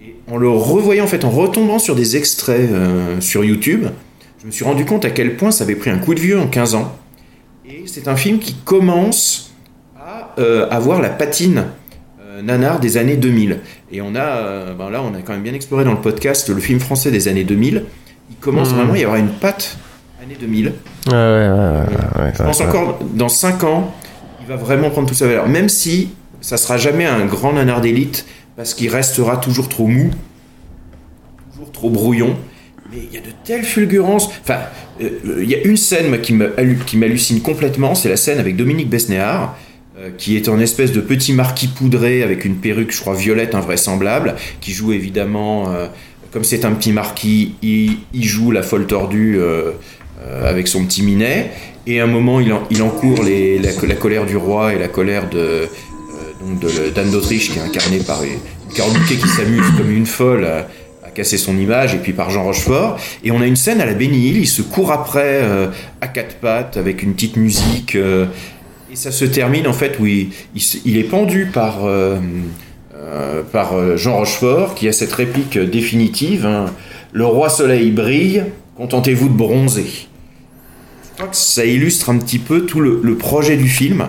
Et 0.01 0.15
en 0.31 0.37
le 0.37 0.49
revoyant, 0.49 1.03
en 1.03 1.07
fait, 1.07 1.23
en 1.25 1.29
retombant 1.29 1.77
sur 1.77 1.95
des 1.95 2.15
extraits 2.17 2.69
euh, 2.71 3.19
sur 3.21 3.43
YouTube, 3.43 3.85
je 4.41 4.47
me 4.47 4.51
suis 4.51 4.63
rendu 4.65 4.85
compte 4.85 5.05
à 5.05 5.11
quel 5.11 5.35
point 5.37 5.51
ça 5.51 5.65
avait 5.65 5.75
pris 5.75 5.89
un 5.91 5.97
coup 5.99 6.15
de 6.15 6.19
vieux 6.19 6.39
en 6.39 6.47
15 6.47 6.73
ans. 6.75 6.95
Et 7.69 7.83
c'est 7.85 8.07
un 8.07 8.15
film 8.15 8.39
qui 8.39 8.55
commence 8.55 9.51
à 9.99 10.33
euh, 10.39 10.67
avoir 10.69 11.01
la 11.01 11.09
patine 11.09 11.65
euh, 12.21 12.41
nanar 12.41 12.79
des 12.79 12.97
années 12.97 13.17
2000. 13.17 13.59
Et 13.91 14.01
on 14.01 14.15
a, 14.15 14.19
euh, 14.21 14.73
ben 14.73 14.89
là, 14.89 15.01
on 15.03 15.13
a 15.13 15.21
quand 15.21 15.33
même 15.33 15.43
bien 15.43 15.53
exploré 15.53 15.83
dans 15.83 15.91
le 15.91 16.01
podcast 16.01 16.49
le 16.49 16.59
film 16.59 16.79
français 16.79 17.11
des 17.11 17.27
années 17.27 17.43
2000. 17.43 17.83
Il 18.29 18.35
commence 18.37 18.69
Mhm. 18.71 18.75
vraiment, 18.77 18.95
il 18.95 19.01
y 19.01 19.05
aura 19.05 19.19
une 19.19 19.27
patte 19.29 19.77
années 20.23 20.37
2000. 20.39 20.65
Ouais, 21.07 21.13
ouais, 21.13 21.17
ouais, 21.17 22.23
ouais, 22.23 22.33
Je 22.37 22.43
pense 22.43 22.61
encore 22.61 22.99
dans 23.13 23.29
5 23.29 23.63
ans, 23.63 23.93
il 24.41 24.47
va 24.47 24.55
vraiment 24.55 24.89
prendre 24.89 25.07
toute 25.07 25.17
sa 25.17 25.27
valeur. 25.27 25.47
Même 25.47 25.69
si 25.69 26.09
ça 26.41 26.57
sera 26.57 26.77
jamais 26.77 27.05
un 27.05 27.25
grand 27.25 27.53
nanar 27.53 27.81
d'élite, 27.81 28.25
parce 28.57 28.73
qu'il 28.73 28.89
restera 28.89 29.37
toujours 29.37 29.69
trop 29.69 29.87
mou, 29.87 30.11
toujours 31.51 31.71
trop 31.71 31.89
brouillon. 31.89 32.35
Mais 32.91 32.99
il 33.09 33.13
y 33.13 33.17
a 33.17 33.21
de 33.21 33.31
telles 33.45 33.63
fulgurances. 33.63 34.29
Enfin, 34.41 34.59
euh, 35.01 35.39
il 35.41 35.49
y 35.49 35.55
a 35.55 35.61
une 35.63 35.77
scène 35.77 36.09
moi, 36.09 36.17
qui 36.17 36.97
m'hallucine 36.97 37.41
complètement, 37.41 37.95
c'est 37.95 38.09
la 38.09 38.17
scène 38.17 38.39
avec 38.39 38.57
Dominique 38.57 38.89
Besnéard, 38.89 39.55
euh, 39.97 40.09
qui 40.17 40.35
est 40.35 40.49
en 40.49 40.59
espèce 40.59 40.91
de 40.91 40.99
petit 40.99 41.31
marquis 41.31 41.67
poudré 41.67 42.23
avec 42.23 42.43
une 42.43 42.55
perruque, 42.55 42.91
je 42.91 42.99
crois, 42.99 43.15
violette 43.15 43.55
invraisemblable, 43.55 44.35
qui 44.59 44.73
joue 44.73 44.91
évidemment, 44.91 45.71
euh, 45.71 45.87
comme 46.31 46.43
c'est 46.43 46.65
un 46.65 46.71
petit 46.71 46.91
marquis, 46.91 47.55
il, 47.61 47.97
joue 48.13 48.51
la 48.51 48.63
folle 48.63 48.87
tordue 48.87 49.37
avec 50.43 50.69
son 50.69 50.85
petit 50.85 51.03
minet. 51.03 51.51
Et 51.87 51.99
à 51.99 52.05
un 52.05 52.07
moment, 52.07 52.39
il, 52.39 52.53
en- 52.53 52.63
il 52.69 52.81
encourt 52.83 53.23
la, 53.23 53.95
colère 53.95 54.25
du 54.25 54.37
roi 54.37 54.73
et 54.73 54.79
la 54.79 54.87
colère 54.87 55.29
de 55.29 55.67
d'Anne 56.95 57.11
d'Autriche, 57.11 57.51
qui 57.51 57.59
est 57.59 57.61
incarnée 57.61 57.99
par 57.99 58.21
Carole 58.75 58.93
Bouquet 58.93 59.15
qui 59.15 59.27
s'amuse 59.27 59.65
comme 59.77 59.91
une 59.91 60.05
folle 60.05 60.45
à, 60.45 60.67
casser 61.13 61.37
son 61.37 61.57
image, 61.57 61.93
et 61.93 61.97
puis 61.97 62.13
par 62.13 62.29
Jean 62.29 62.43
Rochefort. 62.43 62.97
Et 63.25 63.31
on 63.31 63.41
a 63.41 63.45
une 63.45 63.57
scène 63.57 63.81
à 63.81 63.85
la 63.85 64.01
Hill, 64.01 64.37
il 64.37 64.47
se 64.47 64.61
court 64.61 64.93
après 64.93 65.41
euh, 65.41 65.67
à 65.99 66.07
quatre 66.07 66.35
pattes 66.35 66.77
avec 66.77 67.03
une 67.03 67.13
petite 67.13 67.35
musique. 67.35 67.95
euh, 67.95 68.27
et 68.89 68.95
ça 68.95 69.11
se 69.11 69.25
termine 69.25 69.67
en 69.67 69.73
fait 69.73 69.99
où 69.99 70.05
il, 70.05 70.31
est 70.85 71.03
pendu 71.03 71.49
par, 71.53 71.79
euh, 71.83 72.17
par 73.51 73.97
Jean 73.97 74.17
Rochefort, 74.17 74.73
qui 74.73 74.87
a 74.87 74.93
cette 74.93 75.11
réplique 75.11 75.57
définitive 75.57 76.45
hein, 76.45 76.67
Le 77.11 77.25
roi 77.25 77.49
soleil 77.49 77.91
brille, 77.91 78.43
contentez-vous 78.77 79.27
de 79.27 79.33
bronzer. 79.33 80.07
Ça 81.33 81.65
illustre 81.65 82.09
un 82.09 82.17
petit 82.17 82.39
peu 82.39 82.65
tout 82.65 82.79
le 82.79 83.15
projet 83.15 83.57
du 83.57 83.67
film 83.67 84.07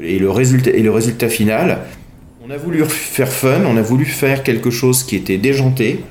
et 0.00 0.18
le, 0.18 0.30
résultat, 0.30 1.28
final. 1.28 1.78
On 2.46 2.50
a 2.50 2.56
voulu 2.56 2.84
faire 2.84 3.28
fun, 3.28 3.62
on 3.66 3.76
a 3.76 3.82
voulu 3.82 4.04
faire 4.04 4.42
quelque 4.42 4.70
chose 4.70 5.02
qui 5.02 5.16
était 5.16 5.38
déjanté, 5.38 6.04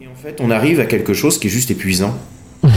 et 0.00 0.06
en 0.06 0.14
fait 0.14 0.40
on 0.40 0.50
arrive 0.50 0.80
à 0.80 0.86
quelque 0.86 1.14
chose 1.14 1.38
qui 1.38 1.46
est 1.46 1.50
juste 1.50 1.70
épuisant. 1.70 2.18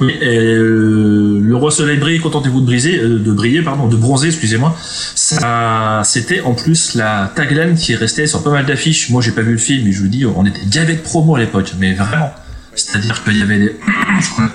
Euh, 0.00 1.40
le 1.40 1.56
roi 1.56 1.70
soleil 1.70 1.98
brille, 1.98 2.18
contentez-vous 2.20 2.60
de 2.60 2.66
briser, 2.66 2.98
euh, 2.98 3.18
de 3.18 3.32
briller, 3.32 3.62
pardon, 3.62 3.86
de 3.86 3.96
bronzer, 3.96 4.26
excusez-moi. 4.26 4.76
Ça, 5.14 6.02
c'était 6.04 6.40
en 6.40 6.54
plus 6.54 6.94
la 6.94 7.32
tagline 7.34 7.74
qui 7.74 7.92
est 7.92 7.96
restée 7.96 8.26
sur 8.26 8.42
pas 8.42 8.50
mal 8.50 8.66
d'affiches. 8.66 9.10
Moi, 9.10 9.22
j'ai 9.22 9.30
pas 9.30 9.42
vu 9.42 9.52
le 9.52 9.58
film, 9.58 9.84
mais 9.84 9.92
je 9.92 10.00
vous 10.00 10.08
dis, 10.08 10.26
on 10.26 10.44
était 10.44 10.66
gavé 10.68 10.94
de 10.94 11.00
promos 11.00 11.36
à 11.36 11.40
l'époque, 11.40 11.72
mais 11.78 11.94
vraiment. 11.94 12.32
C'est-à-dire 12.74 13.22
qu'il 13.22 13.38
y 13.38 13.42
avait 13.42 13.58
des, 13.58 13.76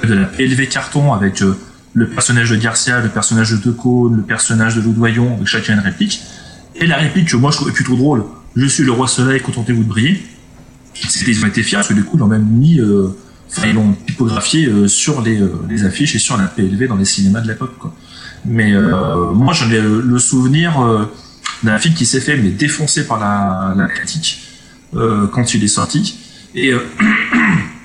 de 0.08 0.14
la 0.14 0.26
PLV 0.26 0.68
carton 0.68 1.14
avec 1.14 1.42
euh, 1.42 1.58
le 1.94 2.08
personnage 2.08 2.50
de 2.50 2.56
Garcia, 2.56 3.02
le 3.02 3.10
personnage 3.10 3.52
de 3.52 3.58
Decaux, 3.58 4.10
le 4.10 4.22
personnage 4.22 4.76
de 4.76 4.82
Loudoyon, 4.82 5.36
avec 5.36 5.48
chacun 5.48 5.74
une 5.74 5.80
réplique. 5.80 6.22
Et 6.76 6.86
la 6.86 6.98
réplique 6.98 7.30
que 7.30 7.36
moi 7.36 7.52
je 7.52 7.58
trouvais 7.58 7.72
plutôt 7.72 7.96
drôle, 7.96 8.24
je 8.56 8.66
suis 8.66 8.84
le 8.84 8.92
roi 8.92 9.08
soleil, 9.08 9.42
contentez-vous 9.42 9.84
de 9.84 9.90
briller. 9.90 10.24
Ils 11.28 11.44
ont 11.44 11.48
été 11.48 11.64
fiers 11.64 11.78
parce 11.78 11.88
que 11.88 11.94
du 11.94 12.04
coup, 12.04 12.18
ils 12.18 12.20
l'ont 12.20 12.28
même 12.28 12.46
mis, 12.46 12.80
euh, 12.80 13.10
ils 13.64 13.74
l'ont 13.74 13.96
typographié 14.08 14.68
euh, 14.68 14.88
sur 14.88 15.22
les, 15.22 15.40
euh, 15.40 15.52
les 15.70 15.86
affiches 15.86 16.16
et 16.16 16.20
sur 16.20 16.36
la 16.38 16.46
PLV 16.46 16.88
dans 16.88 16.96
les 16.96 17.06
cinémas 17.06 17.42
de 17.42 17.48
l'époque. 17.48 17.76
Mais 18.46 18.74
moi, 19.34 19.54
j'en 19.54 19.70
ai 19.70 19.82
le, 19.82 20.18
souvenir 20.18 21.10
d'un 21.62 21.78
film 21.78 21.94
qui 21.94 22.06
s'est 22.06 22.22
fait 22.22 22.38
mais 22.38 22.52
défoncé 22.52 23.06
par 23.06 23.20
la, 23.20 23.74
la 23.76 23.88
critique 23.90 24.40
quand 24.94 25.54
il 25.54 25.62
est 25.62 25.68
sorti. 25.68 26.18
Et 26.56 26.72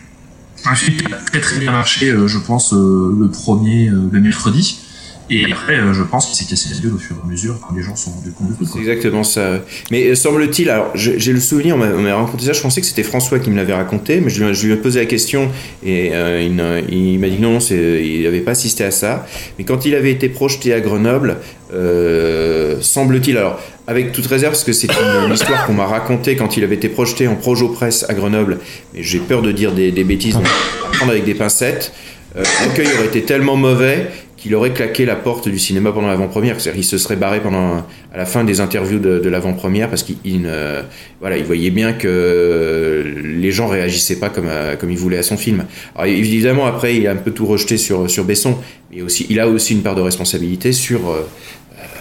un 0.66 0.74
film 0.74 0.96
qui 0.96 1.12
a 1.12 1.16
très 1.18 1.40
très 1.40 1.58
bien 1.58 1.72
marché, 1.72 2.10
euh, 2.10 2.26
je 2.26 2.38
pense, 2.38 2.72
euh, 2.72 3.14
le 3.18 3.28
premier, 3.28 3.88
euh, 3.88 4.08
le 4.10 4.20
mercredi. 4.20 4.80
Et 5.30 5.50
après, 5.50 5.76
euh, 5.76 5.94
je 5.94 6.02
pense 6.02 6.26
qu'il 6.26 6.36
s'est 6.36 6.44
cassé 6.44 6.68
la 6.74 6.80
gueule 6.80 6.94
au 6.94 6.98
fur 6.98 7.16
et 7.16 7.26
à 7.26 7.30
mesure 7.30 7.58
quand 7.60 7.74
les 7.74 7.82
gens 7.82 7.96
sont 7.96 8.10
rendus 8.10 8.32
compte. 8.32 8.48
C'est 8.70 8.78
exactement 8.78 9.24
ça. 9.24 9.60
Mais 9.90 10.08
euh, 10.08 10.14
semble-t-il, 10.14 10.68
alors 10.68 10.90
j'ai 10.94 11.32
le 11.32 11.40
souvenir, 11.40 11.76
on 11.76 11.78
m'a 11.78 11.86
on 11.86 12.02
m'a 12.02 12.14
raconté 12.14 12.44
ça, 12.44 12.52
je 12.52 12.60
pensais 12.60 12.80
que 12.80 12.86
c'était 12.86 13.02
François 13.02 13.38
qui 13.38 13.50
me 13.50 13.56
l'avait 13.56 13.72
raconté, 13.72 14.20
mais 14.20 14.28
je, 14.28 14.44
lui- 14.44 14.72
ai 14.72 14.76
posé 14.76 15.00
la 15.00 15.06
question 15.06 15.50
et 15.84 16.10
euh, 16.12 16.42
il, 16.42 17.18
m'a 17.18 17.28
dit 17.28 17.38
non, 17.40 17.58
il 17.58 18.22
n'avait 18.24 18.40
pas 18.40 18.50
assisté 18.50 18.84
à 18.84 18.90
ça. 18.90 19.26
Mais 19.58 19.64
quand 19.64 19.86
il 19.86 19.94
avait 19.94 20.12
été 20.12 20.28
projeté 20.28 20.74
à 20.74 20.80
Grenoble, 20.80 21.38
semble-t-il, 22.80 23.38
alors 23.38 23.60
avec 23.86 24.12
toute 24.12 24.26
réserve, 24.26 24.52
parce 24.52 24.64
que 24.64 24.72
c'est 24.72 24.88
une, 24.92 25.32
histoire 25.32 25.66
qu'on 25.66 25.74
m'a 25.74 25.86
racontée 25.86 26.36
quand 26.36 26.56
il 26.56 26.64
avait 26.64 26.76
été 26.76 26.88
projeté 26.88 27.28
en 27.28 27.34
Projo 27.34 27.68
Presse 27.68 28.04
à 28.08 28.14
Grenoble, 28.14 28.58
mais 28.92 29.02
j'ai 29.02 29.18
peur 29.18 29.42
de 29.42 29.52
dire 29.52 29.72
des, 29.72 29.90
des 29.90 30.04
bêtises, 30.04 30.34
donc 30.34 30.46
prendre 30.92 31.12
avec 31.12 31.24
des 31.24 31.34
pincettes. 31.34 31.92
L'accueil 32.34 32.88
aurait 32.98 33.06
été 33.06 33.22
tellement 33.22 33.54
mauvais 33.56 34.10
qu'il 34.44 34.54
aurait 34.54 34.74
claqué 34.74 35.06
la 35.06 35.16
porte 35.16 35.48
du 35.48 35.58
cinéma 35.58 35.90
pendant 35.90 36.08
l'avant-première. 36.08 36.60
C'est-à-dire 36.60 36.74
qu'il 36.82 36.84
se 36.84 36.98
serait 36.98 37.16
barré 37.16 37.40
pendant 37.40 37.78
à 38.12 38.16
la 38.18 38.26
fin 38.26 38.44
des 38.44 38.60
interviews 38.60 38.98
de, 38.98 39.18
de 39.18 39.28
l'avant-première 39.30 39.88
parce 39.88 40.02
qu'il 40.02 40.42
ne- 40.42 40.82
voilà, 41.20 41.38
il 41.38 41.44
voyait 41.44 41.70
bien 41.70 41.94
que 41.94 43.02
les 43.24 43.50
gens 43.52 43.68
réagissaient 43.68 44.18
pas 44.18 44.28
comme 44.28 44.46
à- 44.48 44.76
comme 44.76 44.90
il 44.90 44.98
voulait 44.98 45.16
à 45.16 45.22
son 45.22 45.38
film. 45.38 45.64
Alors 45.94 46.04
évidemment 46.08 46.66
après 46.66 46.94
il 46.94 47.06
a 47.06 47.12
un 47.12 47.16
peu 47.16 47.30
tout 47.30 47.46
rejeté 47.46 47.78
sur 47.78 48.10
sur 48.10 48.24
Besson, 48.24 48.58
mais 48.92 49.00
aussi 49.00 49.24
il 49.30 49.40
a 49.40 49.48
aussi 49.48 49.72
une 49.72 49.82
part 49.82 49.94
de 49.94 50.02
responsabilité 50.02 50.72
sur, 50.72 51.08
euh, 51.08 51.26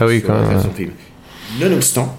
Ah 0.01 0.05
oui, 0.05 0.19
sur 0.19 0.27
quand 0.27 0.41
même, 0.45 0.61
son 0.61 0.71
film. 0.71 0.91
Nonobstant, 1.61 2.17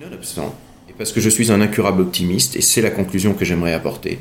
nonobstant, 0.00 0.54
et 0.88 0.92
parce 0.96 1.10
que 1.10 1.20
je 1.20 1.28
suis 1.30 1.50
un 1.50 1.60
incurable 1.60 2.00
optimiste, 2.02 2.54
et 2.54 2.60
c'est 2.60 2.80
la 2.80 2.90
conclusion 2.90 3.34
que 3.34 3.44
j'aimerais 3.44 3.72
apporter. 3.72 4.20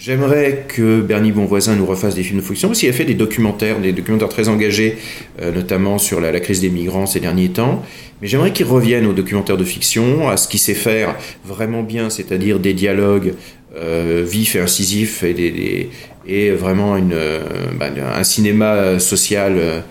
J'aimerais 0.00 0.64
que 0.68 1.00
Bernie 1.00 1.32
Bonvoisin 1.32 1.74
nous 1.74 1.84
refasse 1.84 2.14
des 2.14 2.22
films 2.22 2.38
de 2.38 2.44
fiction, 2.44 2.68
parce 2.68 2.78
qu'il 2.78 2.88
a 2.88 2.92
fait 2.92 3.04
des 3.04 3.14
documentaires, 3.14 3.80
des 3.80 3.92
documentaires 3.92 4.28
très 4.28 4.48
engagés, 4.48 4.96
euh, 5.42 5.50
notamment 5.50 5.98
sur 5.98 6.20
la, 6.20 6.38
crise 6.38 6.60
des 6.60 6.70
migrants 6.70 7.06
ces 7.06 7.18
derniers 7.18 7.48
temps. 7.48 7.84
Mais 8.22 8.28
j'aimerais 8.28 8.52
qu'il 8.52 8.66
revienne 8.66 9.06
aux 9.06 9.12
documentaires 9.12 9.56
de 9.56 9.64
fiction, 9.64 10.28
à 10.28 10.36
ce 10.36 10.46
qu'il 10.46 10.60
sait 10.60 10.74
faire 10.74 11.16
vraiment 11.44 11.82
bien, 11.82 12.10
c'est-à-dire 12.10 12.60
des 12.60 12.74
dialogues 12.74 13.34
euh, 13.76 14.24
vifs 14.24 14.54
et 14.54 14.60
incisifs, 14.60 15.24
et, 15.24 15.90
vraiment 16.52 16.96
euh, 16.96 17.40
bah, 17.76 17.88
un 18.16 18.24
cinéma 18.24 19.00
social. 19.00 19.82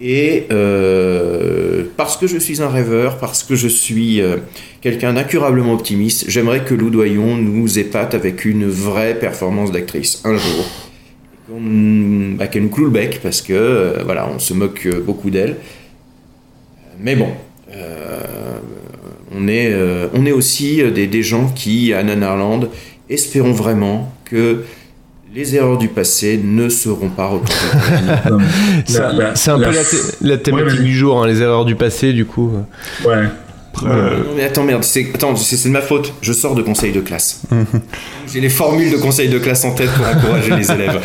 Et 0.00 0.44
euh, 0.50 1.84
parce 1.96 2.16
que 2.16 2.26
je 2.26 2.36
suis 2.38 2.60
un 2.62 2.68
rêveur, 2.68 3.18
parce 3.18 3.42
que 3.42 3.54
je 3.54 3.68
suis 3.68 4.20
euh, 4.20 4.36
quelqu'un 4.82 5.14
d'incurablement 5.14 5.72
optimiste, 5.72 6.26
j'aimerais 6.28 6.64
que 6.64 6.74
Lou 6.74 6.90
Doyon 6.90 7.36
nous 7.36 7.78
épate 7.78 8.14
avec 8.14 8.44
une 8.44 8.66
vraie 8.68 9.14
performance 9.18 9.72
d'actrice 9.72 10.20
un 10.24 10.36
jour. 10.36 10.64
Et 11.48 11.52
qu'on- 11.52 12.34
bah, 12.36 12.46
Qu'elle 12.48 12.64
nous 12.64 12.68
cloue 12.68 12.84
le 12.84 12.90
bec 12.90 13.20
parce 13.22 13.40
que 13.40 13.52
euh, 13.54 14.02
voilà, 14.04 14.28
on 14.34 14.38
se 14.38 14.52
moque 14.52 14.86
euh, 14.86 15.00
beaucoup 15.00 15.30
d'elle. 15.30 15.56
Mais 17.00 17.16
bon, 17.16 17.28
on, 19.34 19.48
est, 19.48 19.74
on 20.14 20.24
est 20.24 20.32
aussi 20.32 20.82
des 20.92 21.22
gens 21.22 21.48
qui, 21.54 21.92
à 21.92 22.02
Nanarland, 22.02 22.68
espérons 23.10 23.52
vraiment 23.52 24.12
que 24.24 24.62
les 25.36 25.54
erreurs 25.54 25.76
du 25.76 25.88
passé 25.88 26.40
ne 26.42 26.70
seront 26.70 27.10
pas 27.10 27.30
la- 27.30 28.38
C'est 29.34 29.50
un 29.50 29.58
la 29.58 29.68
peu 29.68 29.74
la, 29.74 29.84
thé- 29.84 29.96
la 30.22 30.38
thématique 30.38 30.78
Ouais, 30.78 30.84
du 30.84 30.96
jour, 30.96 31.22
hein, 31.22 31.26
les 31.26 31.42
erreurs 31.42 31.66
du 31.66 31.76
passé, 31.76 32.14
du 32.14 32.24
coup. 32.24 32.52
Ouais. 33.04 33.24
Non, 33.82 33.90
mais 34.34 34.44
attends, 34.44 34.64
merde, 34.64 34.82
c'est 34.82 35.06
attends, 35.14 35.36
c'est 35.36 35.58
c'est 35.58 35.68
de 35.68 35.74
ma 35.74 35.82
faute. 35.82 36.14
Je 36.22 36.32
sors 36.32 36.54
de 36.54 36.62
conseil 36.62 36.92
de 36.92 37.02
classe. 37.02 37.42
J'ai 38.32 38.40
les 38.40 38.48
formules 38.48 38.90
de 38.90 38.96
conseil 38.96 39.28
de 39.28 39.38
classe 39.38 39.66
en 39.66 39.74
tête 39.74 39.90
pour 39.90 40.06
encourager 40.08 40.56
les 40.56 40.70
élèves. 40.72 40.98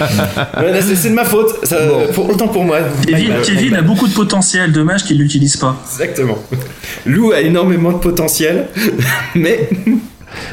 C'est 0.95 1.09
de 1.09 1.13
ma 1.13 1.25
faute. 1.25 1.53
Ça, 1.65 1.75
pour, 2.13 2.29
autant 2.29 2.47
pour 2.47 2.63
moi. 2.63 2.77
Kevin, 3.05 3.33
Kevin 3.43 3.75
a 3.75 3.81
beaucoup 3.81 4.07
de 4.07 4.13
potentiel, 4.13 4.71
dommage 4.71 5.03
qu'il 5.03 5.17
l'utilise 5.17 5.57
pas. 5.57 5.75
Exactement. 5.91 6.37
Lou 7.05 7.33
a 7.33 7.41
énormément 7.41 7.91
de 7.91 7.97
potentiel, 7.97 8.67
mais. 9.35 9.67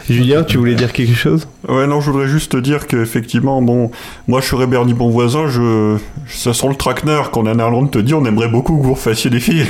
Julien, 0.09 0.43
tu 0.45 0.57
voulais 0.59 0.75
dire 0.75 0.93
quelque 0.93 1.15
chose? 1.15 1.47
Ouais, 1.69 1.87
non, 1.87 2.01
je 2.01 2.11
voudrais 2.11 2.29
juste 2.29 2.53
te 2.53 2.57
dire 2.57 2.87
qu'effectivement, 2.87 3.61
bon, 3.63 3.91
moi 4.27 4.41
je 4.41 4.47
serais 4.47 4.67
Bernie 4.67 4.95
Bonvoisin, 4.95 5.49
je, 5.49 5.97
ça 6.29 6.53
sent 6.55 6.69
le 6.69 6.75
traquenard 6.75 7.31
quand 7.31 7.43
Nanarland 7.45 7.87
te 7.91 7.99
dit 7.99 8.15
on 8.15 8.25
aimerait 8.25 8.49
beaucoup 8.49 8.77
que 8.79 8.83
vous 8.83 8.95
refassiez 8.95 9.31
des 9.31 9.41
films. 9.41 9.67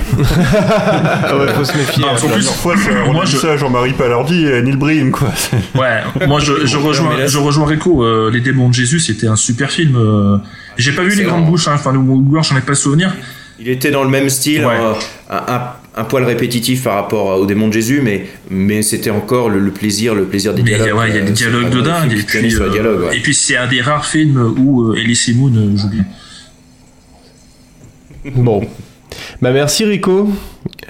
Ah 0.53 1.37
ouais, 1.37 1.49
faut 1.55 1.65
se 1.65 1.77
méfier. 1.77 2.03
Non, 2.05 2.11
en 2.11 2.15
plus, 2.17 2.29
dernière 2.29 2.55
fois, 2.55 2.77
ça, 2.77 2.91
on 3.07 3.13
moi, 3.13 3.23
a 3.23 3.27
dit 3.27 3.33
je- 3.33 3.37
ça 3.39 3.53
à 3.53 3.57
Jean-Marie 3.57 3.93
Palardi 3.93 4.45
et 4.47 4.55
à 4.55 4.63
Neil 4.63 4.77
Breen, 4.77 5.11
quoi. 5.11 5.29
Ouais, 5.75 6.27
moi 6.27 6.41
je, 6.41 6.67
je 6.67 6.77
rejoins, 6.77 7.11
je 7.27 7.39
rejoins 7.39 7.67
Rico. 7.67 8.03
euh, 8.05 8.31
les 8.33 8.41
démons 8.41 8.69
de 8.69 8.75
Jésus, 8.75 9.01
c'était 9.01 9.27
un 9.29 9.37
super 9.37 9.71
film. 9.71 9.97
euh. 9.97 10.39
J'ai 10.77 10.93
pas 10.93 11.03
vu 11.03 11.17
les 11.17 11.25
grandes 11.25 11.47
bouches, 11.47 11.69
hein, 11.69 11.73
enfin 11.75 11.93
le 11.93 11.99
Blanc, 11.99 12.43
j'en 12.43 12.57
ai 12.57 12.61
pas 12.61 12.75
souvenir. 12.75 13.15
Il 13.61 13.69
était 13.69 13.91
dans 13.91 14.05
le 14.05 14.11
même 14.11 14.29
style, 14.29 14.65
Ouais. 14.65 14.77
un, 15.31 15.37
un- 15.37 15.73
un 15.99 16.05
poil 16.05 16.23
répétitif 16.25 16.85
par 16.85 16.95
rapport 16.95 17.41
au 17.41 17.45
démon 17.45 17.67
de 17.69 17.73
Jésus, 17.73 18.01
mais, 18.03 18.27
mais 18.51 18.83
c'était 18.83 19.11
encore 19.11 19.51
le, 19.51 19.59
le 19.59 19.73
plaisir, 19.73 20.15
le 20.15 20.25
plaisir 20.27 20.55
des 20.55 20.63
Mais 20.63 20.71
il 20.71 20.73
y 20.73 20.81
a, 20.81 20.85
dialogues. 20.85 21.01
ouais, 21.01 21.09
il 21.11 21.17
y 21.17 21.19
a 21.19 21.23
des 21.23 21.31
euh, 21.31 21.35
dialogues 21.35 21.71
de 21.71 21.81
dingue. 21.81 22.13
Et 22.13 22.23
puis, 22.23 22.55
euh, 22.55 22.71
dialogues, 22.71 23.01
ouais. 23.09 23.17
et 23.17 23.21
puis 23.21 23.35
c'est 23.35 23.57
un 23.57 23.67
des 23.67 23.81
rares 23.81 24.07
films 24.07 24.55
où 24.59 24.85
euh, 24.93 24.97
Elise 24.97 25.35
Moon 25.35 25.53
euh, 25.57 25.77
joue 25.77 25.89
bien. 25.89 26.05
Bon. 28.37 28.67
Bah 29.43 29.51
merci 29.53 29.85
Rico. 29.85 30.29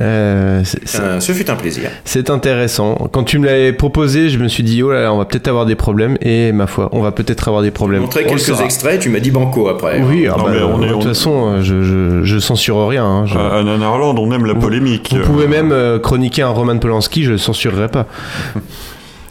Euh, 0.00 0.62
Euh, 1.00 1.20
ce 1.20 1.32
fut 1.32 1.50
un 1.50 1.56
plaisir. 1.56 1.90
C'est 2.04 2.30
intéressant. 2.30 3.08
Quand 3.12 3.24
tu 3.24 3.38
me 3.38 3.46
l'avais 3.46 3.72
proposé, 3.72 4.28
je 4.28 4.38
me 4.38 4.48
suis 4.48 4.62
dit, 4.62 4.82
oh 4.82 4.92
là 4.92 5.02
là, 5.02 5.12
on 5.12 5.18
va 5.18 5.24
peut-être 5.24 5.48
avoir 5.48 5.66
des 5.66 5.74
problèmes. 5.74 6.16
Et 6.20 6.52
ma 6.52 6.66
foi, 6.66 6.88
on 6.92 7.02
va 7.02 7.10
peut-être 7.12 7.48
avoir 7.48 7.62
des 7.62 7.70
problèmes. 7.70 8.02
Montrer 8.02 8.24
quelques 8.24 8.60
extraits, 8.60 9.00
tu 9.00 9.08
m'as 9.08 9.20
dit 9.20 9.30
banco 9.30 9.68
après. 9.68 10.00
Oui, 10.00 10.28
ah 10.32 10.36
Non, 10.38 10.44
bah, 10.44 10.50
mais 10.54 10.62
on 10.62 10.82
est- 10.82 10.86
de 10.88 10.92
toute 10.92 11.02
on- 11.02 11.08
façon, 11.08 11.46
euh, 11.48 11.62
je, 11.62 11.82
je, 11.82 12.24
je 12.24 12.38
censure 12.38 12.86
rien. 12.88 13.04
hein. 13.04 13.26
Je- 13.26 13.36
À, 13.38 13.62
Nanarland, 13.62 14.16
on 14.18 14.30
aime 14.32 14.46
la 14.46 14.54
polémique. 14.54 15.14
Vous 15.16 15.22
pouvez 15.24 15.48
même 15.48 15.72
euh, 15.72 15.98
chroniquer 15.98 16.42
un 16.42 16.50
Roman 16.50 16.78
Polanski, 16.78 17.24
je 17.24 17.32
le 17.32 17.38
censurerai 17.38 17.88
pas. 17.88 18.06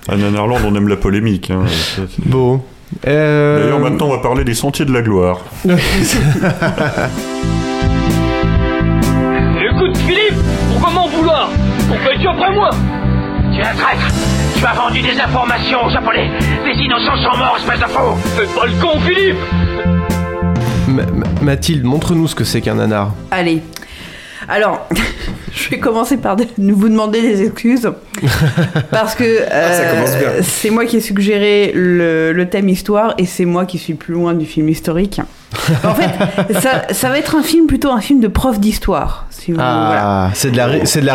À 0.09 0.15
Nanarland, 0.17 0.57
on 0.65 0.75
aime 0.75 0.87
la 0.87 0.95
polémique. 0.97 1.51
hein. 1.51 1.63
Bon. 2.25 2.61
Euh, 3.05 3.63
D'ailleurs, 3.63 3.79
maintenant, 3.79 4.07
on 4.07 4.11
va 4.11 4.19
parler 4.19 4.45
des 4.45 4.53
sentiers 4.53 4.85
de 4.85 4.93
la 4.93 5.01
gloire. 5.01 5.41
Es-tu 12.27 12.35
après 12.41 12.53
moi 12.53 12.69
Tu 13.53 13.59
es 13.59 13.63
un 13.63 13.73
traître 13.75 14.07
Tu 14.57 14.65
as 14.65 14.73
vendu 14.73 15.01
des 15.01 15.19
informations 15.19 15.85
aux 15.85 15.89
Japonais 15.89 16.29
Des 16.65 16.81
innocents 16.83 17.15
sont 17.17 17.37
morts, 17.37 17.55
espèce 17.57 17.79
de 17.79 17.85
faux 17.85 18.15
Fais 18.35 18.45
pas 18.59 18.65
le 18.65 18.73
con, 18.81 18.99
Philippe 18.99 19.37
Ma- 20.87 21.03
Ma- 21.05 21.41
Mathilde, 21.41 21.83
montre-nous 21.83 22.27
ce 22.27 22.35
que 22.35 22.43
c'est 22.45 22.61
qu'un 22.61 22.75
nanar. 22.75 23.11
Allez. 23.31 23.61
Alors, 24.49 24.87
je 25.53 25.69
vais 25.69 25.79
commencer 25.79 26.17
par 26.17 26.35
de- 26.35 26.45
vous 26.57 26.89
demander 26.89 27.21
des 27.21 27.43
excuses. 27.43 27.89
Parce 28.91 29.13
que 29.15 29.41
Ah, 29.49 29.53
euh, 29.53 30.39
c'est 30.41 30.69
moi 30.69 30.85
qui 30.85 30.97
ai 30.97 31.01
suggéré 31.01 31.71
le, 31.75 32.31
le 32.31 32.49
thème 32.49 32.69
histoire 32.69 33.13
et 33.17 33.25
c'est 33.25 33.45
moi 33.45 33.65
qui 33.65 33.77
suis 33.77 33.93
plus 33.93 34.13
loin 34.13 34.33
du 34.33 34.45
film 34.45 34.69
historique. 34.69 35.19
En 35.83 35.93
fait, 35.93 36.09
ça, 36.61 36.83
ça 36.93 37.09
va 37.09 37.17
être 37.19 37.35
un 37.35 37.43
film, 37.43 37.67
plutôt 37.67 37.91
un 37.91 38.01
film 38.01 38.19
de 38.19 38.27
prof 38.27 38.59
d'histoire. 38.59 39.27
Si 39.29 39.51
vous, 39.51 39.57
voilà. 39.57 40.25
Ah, 40.27 40.31
c'est 40.33 40.51
de 40.51 40.57
la, 40.57 40.85
c'est 40.85 41.01
de 41.01 41.05
la. 41.05 41.13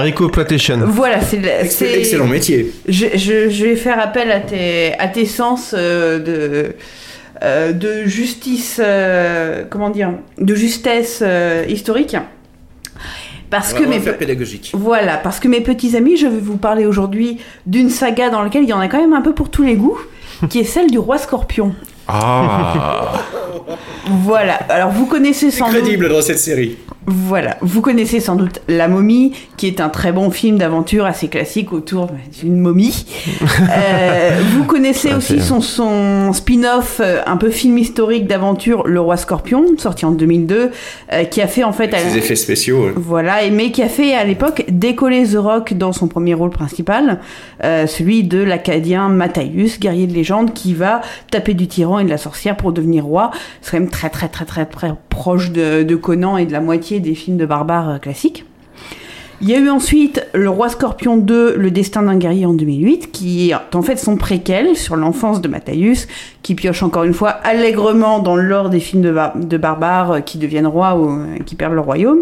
Voilà, 0.84 1.20
c'est 1.20 1.38
Excellent 2.00 2.26
métier. 2.26 2.72
Je, 2.88 3.06
je- 3.14 3.48
je 3.50 3.64
vais 3.64 3.76
faire 3.76 3.98
appel 4.00 4.30
à 4.30 4.40
tes, 4.40 4.92
à 4.98 5.08
tes 5.08 5.26
sens 5.26 5.74
euh, 5.76 6.18
de, 6.18 6.74
euh, 7.42 7.72
de 7.72 8.04
justice, 8.04 8.80
euh, 8.82 9.64
comment 9.68 9.90
dire, 9.90 10.12
de 10.38 10.54
justesse 10.54 11.20
euh, 11.22 11.64
historique. 11.68 12.16
Parce 13.52 13.74
On 13.74 13.80
que 13.80 13.84
mes 13.84 14.00
pédagogique. 14.00 14.72
voilà, 14.74 15.18
parce 15.18 15.38
que 15.38 15.46
mes 15.46 15.60
petits 15.60 15.94
amis, 15.94 16.16
je 16.16 16.26
vais 16.26 16.40
vous 16.40 16.56
parler 16.56 16.86
aujourd'hui 16.86 17.36
d'une 17.66 17.90
saga 17.90 18.30
dans 18.30 18.42
laquelle 18.42 18.62
il 18.62 18.68
y 18.70 18.72
en 18.72 18.80
a 18.80 18.88
quand 18.88 18.98
même 18.98 19.12
un 19.12 19.20
peu 19.20 19.34
pour 19.34 19.50
tous 19.50 19.62
les 19.62 19.76
goûts, 19.76 19.98
qui 20.48 20.58
est 20.60 20.64
celle 20.64 20.90
du 20.90 20.98
roi 20.98 21.18
Scorpion. 21.18 21.74
Ah 22.08 23.12
Voilà. 24.06 24.54
Alors 24.70 24.90
vous 24.90 25.04
connaissez 25.04 25.50
sans 25.50 25.66
doute. 25.68 25.82
Crédible 25.82 26.08
dans 26.08 26.22
cette 26.22 26.38
série. 26.38 26.78
Voilà, 27.06 27.56
vous 27.62 27.80
connaissez 27.80 28.20
sans 28.20 28.36
doute 28.36 28.60
La 28.68 28.86
Momie, 28.86 29.32
qui 29.56 29.66
est 29.66 29.80
un 29.80 29.88
très 29.88 30.12
bon 30.12 30.30
film 30.30 30.56
d'aventure 30.58 31.04
assez 31.04 31.26
classique 31.28 31.72
autour 31.72 32.08
d'une 32.40 32.58
momie. 32.58 33.06
Euh, 33.70 34.40
vous 34.54 34.64
connaissez 34.64 35.12
aussi 35.14 35.40
son, 35.40 35.60
son 35.60 36.32
spin-off, 36.32 37.00
euh, 37.02 37.20
un 37.26 37.36
peu 37.36 37.50
film 37.50 37.78
historique 37.78 38.26
d'aventure, 38.26 38.86
Le 38.86 39.00
Roi 39.00 39.16
Scorpion, 39.16 39.64
sorti 39.78 40.04
en 40.04 40.10
2002, 40.10 40.70
euh, 41.12 41.24
qui 41.24 41.40
a 41.40 41.46
fait 41.46 41.64
en 41.64 41.72
fait... 41.72 41.92
À- 41.94 42.00
effets 42.16 42.36
spéciaux. 42.36 42.86
ouais. 42.86 42.92
Voilà, 42.96 43.36
mais 43.50 43.70
qui 43.70 43.82
a 43.82 43.88
fait 43.88 44.14
à 44.14 44.24
l'époque 44.24 44.64
décoller 44.68 45.24
The 45.26 45.36
Rock 45.36 45.74
dans 45.74 45.92
son 45.92 46.08
premier 46.08 46.34
rôle 46.34 46.50
principal, 46.50 47.20
euh, 47.64 47.86
celui 47.86 48.24
de 48.24 48.38
l'Acadien 48.42 49.08
Matthaius, 49.08 49.78
guerrier 49.78 50.06
de 50.06 50.14
légende, 50.14 50.52
qui 50.52 50.74
va 50.74 51.00
taper 51.30 51.54
du 51.54 51.66
tyran 51.68 51.98
et 51.98 52.04
de 52.04 52.10
la 52.10 52.18
sorcière 52.18 52.56
pour 52.56 52.72
devenir 52.72 53.04
roi. 53.04 53.30
C'est 53.60 53.72
quand 53.72 53.80
même 53.80 53.90
très 53.90 54.10
très 54.10 54.28
très 54.28 54.44
très 54.44 54.66
très 54.66 54.92
proche 55.08 55.50
de, 55.50 55.82
de 55.82 55.96
Conan 55.96 56.36
et 56.36 56.46
de 56.46 56.52
la 56.52 56.60
moitié 56.60 56.91
des 57.00 57.14
films 57.14 57.36
de 57.36 57.46
barbares 57.46 57.88
euh, 57.90 57.98
classiques. 57.98 58.44
Il 59.40 59.50
y 59.50 59.54
a 59.54 59.58
eu 59.58 59.68
ensuite 59.68 60.24
Le 60.34 60.48
Roi 60.48 60.68
Scorpion 60.68 61.16
2, 61.16 61.56
Le 61.56 61.70
Destin 61.72 62.04
d'un 62.04 62.16
guerrier 62.16 62.46
en 62.46 62.52
2008, 62.52 63.10
qui 63.10 63.50
est 63.50 63.74
en 63.74 63.82
fait 63.82 63.96
son 63.96 64.16
préquel 64.16 64.76
sur 64.76 64.94
l'enfance 64.94 65.40
de 65.40 65.48
Matthaius, 65.48 66.06
qui 66.42 66.54
pioche 66.54 66.84
encore 66.84 67.02
une 67.02 67.12
fois 67.12 67.30
allègrement 67.30 68.20
dans 68.20 68.36
l'or 68.36 68.70
des 68.70 68.78
films 68.78 69.02
de, 69.02 69.12
de 69.44 69.56
barbares 69.56 70.12
euh, 70.12 70.20
qui 70.20 70.38
deviennent 70.38 70.68
rois 70.68 70.94
ou 70.94 71.10
euh, 71.10 71.38
qui 71.44 71.56
perdent 71.56 71.74
le 71.74 71.80
royaume. 71.80 72.20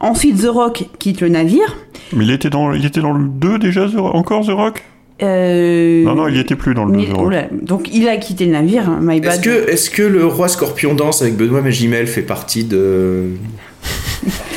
Ensuite, 0.00 0.40
The 0.40 0.48
Rock 0.48 0.84
quitte 1.00 1.20
le 1.20 1.28
navire. 1.28 1.76
Mais 2.12 2.24
il 2.24 2.30
était 2.30 2.50
dans, 2.50 2.72
il 2.72 2.84
était 2.84 3.00
dans 3.00 3.12
le 3.12 3.26
2 3.28 3.58
déjà, 3.58 3.88
encore 3.98 4.46
The 4.46 4.50
Rock? 4.50 4.84
Euh, 5.22 6.02
Non, 6.04 6.14
non, 6.14 6.28
il 6.28 6.36
y 6.36 6.40
était 6.40 6.56
plus 6.56 6.74
dans 6.74 6.84
le 6.84 6.92
2 6.92 6.98
mais- 6.98 7.06
The 7.06 7.12
Rock. 7.16 7.26
oula, 7.26 7.44
donc 7.50 7.88
il 7.92 8.06
a 8.08 8.16
quitté 8.18 8.44
le 8.44 8.52
navire, 8.52 8.88
hein, 8.90 8.98
my 9.02 9.20
bad. 9.20 9.32
Est-ce 9.32 9.40
que, 9.40 9.70
est 9.70 9.90
que 9.90 10.02
le 10.02 10.26
roi 10.26 10.48
scorpion 10.48 10.94
danse 10.94 11.22
avec 11.22 11.36
Benoît 11.36 11.62
Magimel 11.62 12.06
fait 12.06 12.22
partie 12.22 12.64
de, 12.64 13.30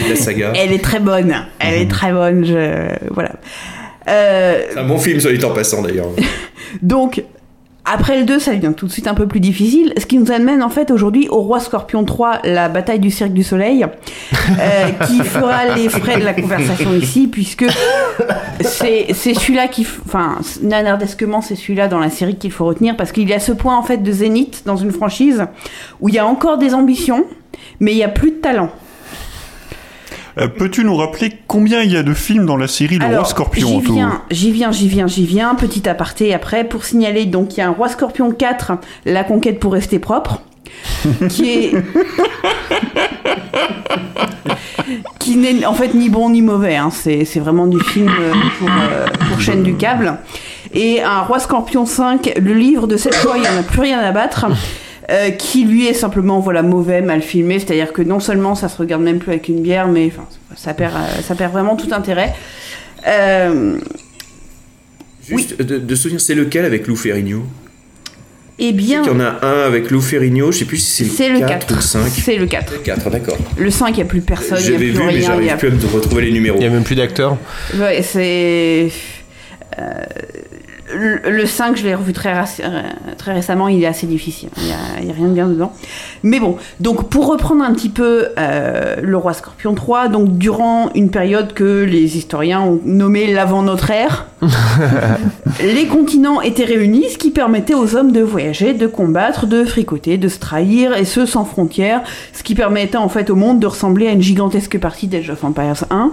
de 0.03 0.09
la 0.09 0.15
saga 0.15 0.51
Elle 0.55 0.73
est 0.73 0.83
très 0.83 0.99
bonne, 0.99 1.33
elle 1.59 1.75
Mhm. 1.75 1.81
est 1.81 1.87
très 1.89 2.11
bonne, 2.11 2.45
je... 2.45 2.89
voilà. 3.13 3.31
Euh, 4.09 4.61
C'est 4.73 4.79
un 4.79 4.87
bon 4.87 4.97
film, 4.97 5.19
soit 5.19 5.31
dit 5.31 5.45
en 5.45 5.51
passant 5.53 5.81
d'ailleurs. 5.81 6.07
Donc, 6.81 7.23
après 7.91 8.19
le 8.19 8.25
2, 8.25 8.37
ça 8.39 8.53
devient 8.53 8.73
tout 8.75 8.85
de 8.85 8.91
suite 8.91 9.07
un 9.07 9.15
peu 9.15 9.27
plus 9.27 9.39
difficile, 9.39 9.93
ce 9.97 10.05
qui 10.05 10.17
nous 10.17 10.31
amène 10.31 10.61
en 10.61 10.69
fait 10.69 10.91
aujourd'hui 10.91 11.27
au 11.29 11.41
Roi 11.41 11.59
Scorpion 11.59 12.05
3, 12.05 12.41
la 12.43 12.69
bataille 12.69 12.99
du 12.99 13.09
Cirque 13.09 13.33
du 13.33 13.43
Soleil, 13.43 13.83
euh, 13.83 14.89
qui 15.07 15.23
fera 15.23 15.75
les 15.75 15.89
frais 15.89 16.19
de 16.19 16.23
la 16.23 16.33
conversation 16.33 16.93
ici, 16.93 17.27
puisque 17.27 17.65
c'est 18.61 19.07
c'est 19.13 19.33
celui-là 19.33 19.67
qui... 19.67 19.87
Enfin, 20.05 20.37
nanardesquement, 20.61 21.41
c'est 21.41 21.55
celui-là 21.55 21.87
dans 21.87 21.99
la 21.99 22.11
série 22.11 22.35
qu'il 22.35 22.51
faut 22.51 22.65
retenir, 22.65 22.95
parce 22.95 23.11
qu'il 23.11 23.27
y 23.27 23.33
a 23.33 23.39
ce 23.39 23.51
point 23.51 23.75
en 23.75 23.83
fait 23.83 23.97
de 23.97 24.11
zénith 24.11 24.63
dans 24.65 24.77
une 24.77 24.91
franchise, 24.91 25.45
où 25.99 26.09
il 26.09 26.15
y 26.15 26.19
a 26.19 26.27
encore 26.27 26.59
des 26.59 26.75
ambitions, 26.75 27.25
mais 27.79 27.93
il 27.93 27.97
y 27.97 28.03
a 28.03 28.09
plus 28.09 28.31
de 28.31 28.35
talent. 28.35 28.69
Euh, 30.39 30.47
Peux-tu 30.47 30.83
nous 30.85 30.95
rappeler 30.95 31.33
combien 31.47 31.81
il 31.81 31.91
y 31.91 31.97
a 31.97 32.03
de 32.03 32.13
films 32.13 32.45
dans 32.45 32.57
la 32.57 32.67
série 32.67 32.97
Le 32.97 33.05
Alors, 33.05 33.21
Roi 33.21 33.29
Scorpion 33.29 33.81
J'y 33.81 33.91
viens, 33.93 34.21
j'y 34.31 34.51
viens, 34.51 34.71
j'y 34.71 34.87
viens, 34.87 35.07
j'y 35.07 35.25
viens. 35.25 35.55
Petit 35.55 35.87
aparté 35.89 36.33
après 36.33 36.63
pour 36.63 36.83
signaler 36.85 37.25
donc 37.25 37.55
il 37.55 37.59
y 37.59 37.63
a 37.63 37.67
un 37.67 37.71
Roi 37.71 37.89
Scorpion 37.89 38.31
4, 38.31 38.71
La 39.05 39.23
conquête 39.23 39.59
pour 39.59 39.73
rester 39.73 39.99
propre, 39.99 40.41
qui 41.29 41.49
est 41.49 41.71
qui 45.19 45.35
n'est 45.35 45.65
en 45.65 45.73
fait 45.73 45.93
ni 45.93 46.09
bon 46.09 46.29
ni 46.29 46.41
mauvais. 46.41 46.75
hein. 46.75 46.89
C'est 46.91 47.25
c'est 47.25 47.39
vraiment 47.39 47.67
du 47.67 47.79
film 47.79 48.09
euh, 48.09 48.31
pour, 48.59 48.69
euh, 48.69 49.05
pour 49.29 49.41
chaîne 49.41 49.63
du 49.63 49.75
câble. 49.75 50.17
Et 50.73 51.01
un 51.01 51.21
Roi 51.21 51.39
Scorpion 51.39 51.85
5, 51.85 52.33
le 52.39 52.53
livre 52.53 52.87
de 52.87 52.95
cette 52.97 53.15
fois 53.15 53.33
il 53.37 53.41
n'y 53.41 53.47
en 53.47 53.57
a 53.59 53.63
plus 53.63 53.81
rien 53.81 53.99
à 53.99 54.11
battre. 54.11 54.45
Euh, 55.09 55.31
qui 55.31 55.65
lui 55.65 55.87
est 55.87 55.93
simplement 55.93 56.39
voilà 56.39 56.61
mauvais, 56.61 57.01
mal 57.01 57.21
filmé, 57.21 57.59
c'est-à-dire 57.59 57.93
que 57.93 58.01
non 58.01 58.19
seulement 58.19 58.55
ça 58.55 58.69
se 58.69 58.77
regarde 58.77 59.01
même 59.01 59.19
plus 59.19 59.31
avec 59.31 59.47
une 59.49 59.61
bière, 59.61 59.87
mais 59.87 60.07
enfin, 60.07 60.27
ça 60.55 60.73
perd, 60.73 60.93
euh, 60.95 61.21
ça 61.21 61.35
perd 61.35 61.51
vraiment 61.53 61.75
tout 61.75 61.89
intérêt. 61.93 62.33
Euh, 63.07 63.77
Juste 65.27 65.61
de, 65.61 65.77
de 65.77 65.95
souvenir, 65.95 66.19
c'est 66.21 66.33
lequel 66.35 66.65
avec 66.65 66.87
Lou 66.87 66.95
Ferrigno? 66.95 67.43
Eh 68.61 68.73
bien, 68.73 69.03
Il 69.03 69.07
y 69.07 69.09
en 69.11 69.19
a 69.21 69.39
un 69.45 69.61
avec 69.65 69.89
Lou 69.89 70.01
Ferrigno, 70.01 70.51
je 70.51 70.57
sais 70.59 70.65
plus 70.65 70.77
si 70.77 71.05
c'est 71.05 71.29
le 71.29 71.35
le 71.35 71.39
4, 71.39 71.49
4. 71.67 71.71
ou 71.71 71.75
le 71.75 71.81
5. 71.81 72.01
C'est 72.09 72.35
le 72.35 72.45
4. 72.45 72.83
4, 72.83 73.09
d'accord. 73.09 73.37
Le 73.57 73.69
5, 73.71 73.89
il 73.91 73.95
n'y 73.97 74.01
a 74.01 74.05
plus 74.05 74.19
personne, 74.21 74.57
n'y 74.57 74.63
J'avais 74.65 74.87
vu, 74.89 74.97
mais 74.99 75.13
rien. 75.13 75.21
j'arrive 75.21 75.49
a- 75.51 75.55
plus 75.57 75.67
à 75.69 75.71
me 75.71 75.85
retrouver 75.93 76.23
les 76.23 76.31
numéros. 76.31 76.57
Il 76.59 76.63
y 76.63 76.67
a 76.67 76.69
même 76.69 76.83
plus 76.83 76.95
d'acteurs. 76.95 77.37
Ouais, 77.79 78.01
c'est. 78.01 78.89
euh, 79.79 79.83
le 80.93 81.39
le 81.39 81.45
5, 81.45 81.77
je 81.77 81.83
l'ai 81.83 81.95
revu 81.95 82.13
très, 82.13 82.33
euh, 82.33 82.81
très 83.17 83.33
récemment, 83.33 83.67
il 83.67 83.81
est 83.81 83.87
assez 83.87 84.07
difficile. 84.07 84.49
Il 84.57 84.63
n'y 84.63 84.71
a, 84.71 85.01
il 85.01 85.07
y 85.07 85.11
a 85.11 85.13
rien 85.13 85.27
de 85.27 85.33
bien 85.33 85.47
dedans. 85.47 85.71
Mais 86.23 86.39
bon, 86.39 86.57
donc 86.79 87.09
pour 87.09 87.27
reprendre 87.27 87.63
un 87.63 87.73
petit 87.73 87.89
peu 87.89 88.27
euh, 88.37 88.97
Le 89.01 89.17
Roi 89.17 89.33
Scorpion 89.33 89.73
3, 89.73 90.09
donc 90.09 90.37
durant 90.37 90.89
une 90.95 91.09
période 91.09 91.53
que 91.53 91.83
les 91.83 92.17
historiens 92.17 92.61
ont 92.61 92.81
nommée 92.83 93.31
l'avant 93.33 93.63
notre 93.63 93.89
ère, 93.89 94.27
les 95.61 95.87
continents 95.87 96.41
étaient 96.41 96.65
réunis, 96.65 97.05
ce 97.11 97.17
qui 97.17 97.31
permettait 97.31 97.73
aux 97.73 97.95
hommes 97.95 98.11
de 98.11 98.21
voyager, 98.21 98.73
de 98.73 98.87
combattre, 98.87 99.47
de 99.47 99.63
fricoter, 99.63 100.17
de 100.17 100.27
se 100.27 100.39
trahir, 100.39 100.95
et 100.95 101.05
ce 101.05 101.25
sans 101.25 101.45
frontières, 101.45 102.01
ce 102.33 102.43
qui 102.43 102.55
permettait 102.55 102.97
en 102.97 103.09
fait 103.09 103.29
au 103.29 103.35
monde 103.35 103.59
de 103.59 103.67
ressembler 103.67 104.07
à 104.07 104.11
une 104.11 104.21
gigantesque 104.21 104.77
partie 104.77 105.07
d'Age 105.07 105.29
of 105.29 105.43
Empires 105.43 105.85
1. 105.89 106.11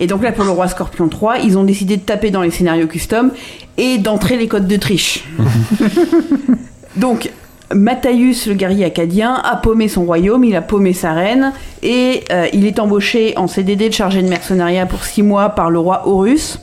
Et 0.00 0.06
donc 0.06 0.22
là, 0.22 0.32
pour 0.32 0.44
le 0.44 0.50
roi 0.50 0.68
Scorpion 0.68 1.08
3, 1.08 1.38
ils 1.38 1.58
ont 1.58 1.64
décidé 1.64 1.96
de 1.96 2.02
taper 2.02 2.30
dans 2.30 2.42
les 2.42 2.50
scénarios 2.50 2.86
custom 2.86 3.30
et 3.76 3.98
d'entrer 3.98 4.36
les 4.36 4.48
codes 4.48 4.66
de 4.66 4.76
triche. 4.76 5.24
donc, 6.96 7.30
Matthäus, 7.74 8.46
le 8.46 8.54
guerrier 8.54 8.84
acadien, 8.84 9.34
a 9.34 9.56
paumé 9.56 9.88
son 9.88 10.04
royaume, 10.04 10.44
il 10.44 10.56
a 10.56 10.62
paumé 10.62 10.92
sa 10.92 11.12
reine, 11.12 11.52
et 11.82 12.24
euh, 12.30 12.46
il 12.52 12.66
est 12.66 12.78
embauché 12.78 13.34
en 13.36 13.46
CDD 13.46 13.88
de 13.88 13.94
chargé 13.94 14.22
de 14.22 14.28
mercenariat 14.28 14.86
pour 14.86 15.04
6 15.04 15.22
mois 15.22 15.50
par 15.50 15.70
le 15.70 15.78
roi 15.78 16.02
Horus, 16.06 16.58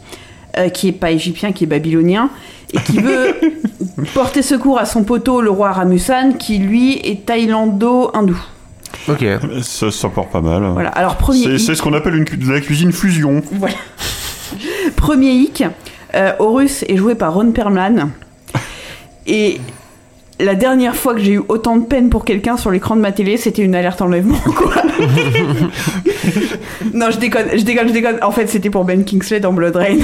euh, 0.58 0.70
qui 0.70 0.90
est 0.90 0.94
pas 0.94 1.12
égyptien, 1.12 1.52
qui 1.52 1.64
est 1.64 1.68
babylonien, 1.68 2.30
et 2.74 2.80
qui 2.80 3.00
veut 3.00 3.36
porter 4.14 4.42
secours 4.42 4.80
à 4.80 4.86
son 4.86 5.04
poteau, 5.04 5.42
le 5.42 5.50
roi 5.50 5.72
Ramusan, 5.72 6.34
qui 6.38 6.60
lui 6.60 6.94
est 6.94 7.26
thaïlando-hindou. 7.26 8.38
Ok. 9.10 9.26
Ça, 9.64 9.92
ça 9.92 10.10
part 10.10 10.28
pas 10.28 10.42
mal. 10.42 10.64
Voilà, 10.74 10.90
alors, 10.90 11.16
premier 11.18 11.58
C'est 11.58 11.76
ce 11.76 11.82
qu'on 11.82 11.94
appelle 11.94 12.16
une, 12.16 12.26
cu- 12.26 12.38
la 12.38 12.62
cuisine 12.62 12.92
fusion. 12.92 13.42
Voilà. 13.52 13.76
Premier 14.96 15.32
hic, 15.32 15.64
euh, 16.16 16.32
Horus 16.40 16.84
est 16.88 16.98
joué 16.98 17.16
par 17.16 17.34
Ron 17.34 17.52
Perlman. 17.52 18.10
Et 19.28 19.60
la 20.40 20.56
dernière 20.56 20.96
fois 20.96 21.14
que 21.14 21.20
j'ai 21.20 21.34
eu 21.34 21.42
autant 21.50 21.78
de 21.78 21.86
peine 21.86 22.10
pour 22.10 22.26
quelqu'un 22.26 22.58
sur 22.58 22.72
l'écran 22.72 22.96
de 22.96 23.02
ma 23.02 23.12
télé, 23.12 23.38
c'était 23.38 23.62
une 23.62 23.76
alerte 23.76 24.02
enlèvement, 24.02 24.40
quoi. 24.56 24.74
non, 26.94 27.12
je 27.12 27.18
déconne, 27.20 27.48
je 27.56 27.64
déconne, 27.64 27.88
je 27.90 27.94
déconne. 27.94 28.18
En 28.22 28.32
fait, 28.32 28.48
c'était 28.48 28.70
pour 28.70 28.86
Ben 28.86 29.04
Kingsley 29.04 29.40
dans 29.40 29.54
Blood 29.54 29.76
Rain. 29.76 30.00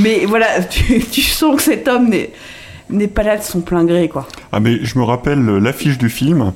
Mais 0.00 0.24
voilà, 0.26 0.62
tu, 0.62 1.00
tu 1.00 1.22
sens 1.22 1.56
que 1.56 1.62
cet 1.62 1.88
homme 1.88 2.10
n'est, 2.90 3.06
pas 3.08 3.22
là 3.22 3.36
de 3.36 3.42
son 3.42 3.60
plein 3.60 3.84
gré, 3.84 4.08
quoi. 4.08 4.26
Ah 4.52 4.60
mais 4.60 4.84
je 4.84 4.98
me 4.98 5.04
rappelle 5.04 5.44
l'affiche 5.44 5.98
du 5.98 6.08
film, 6.08 6.52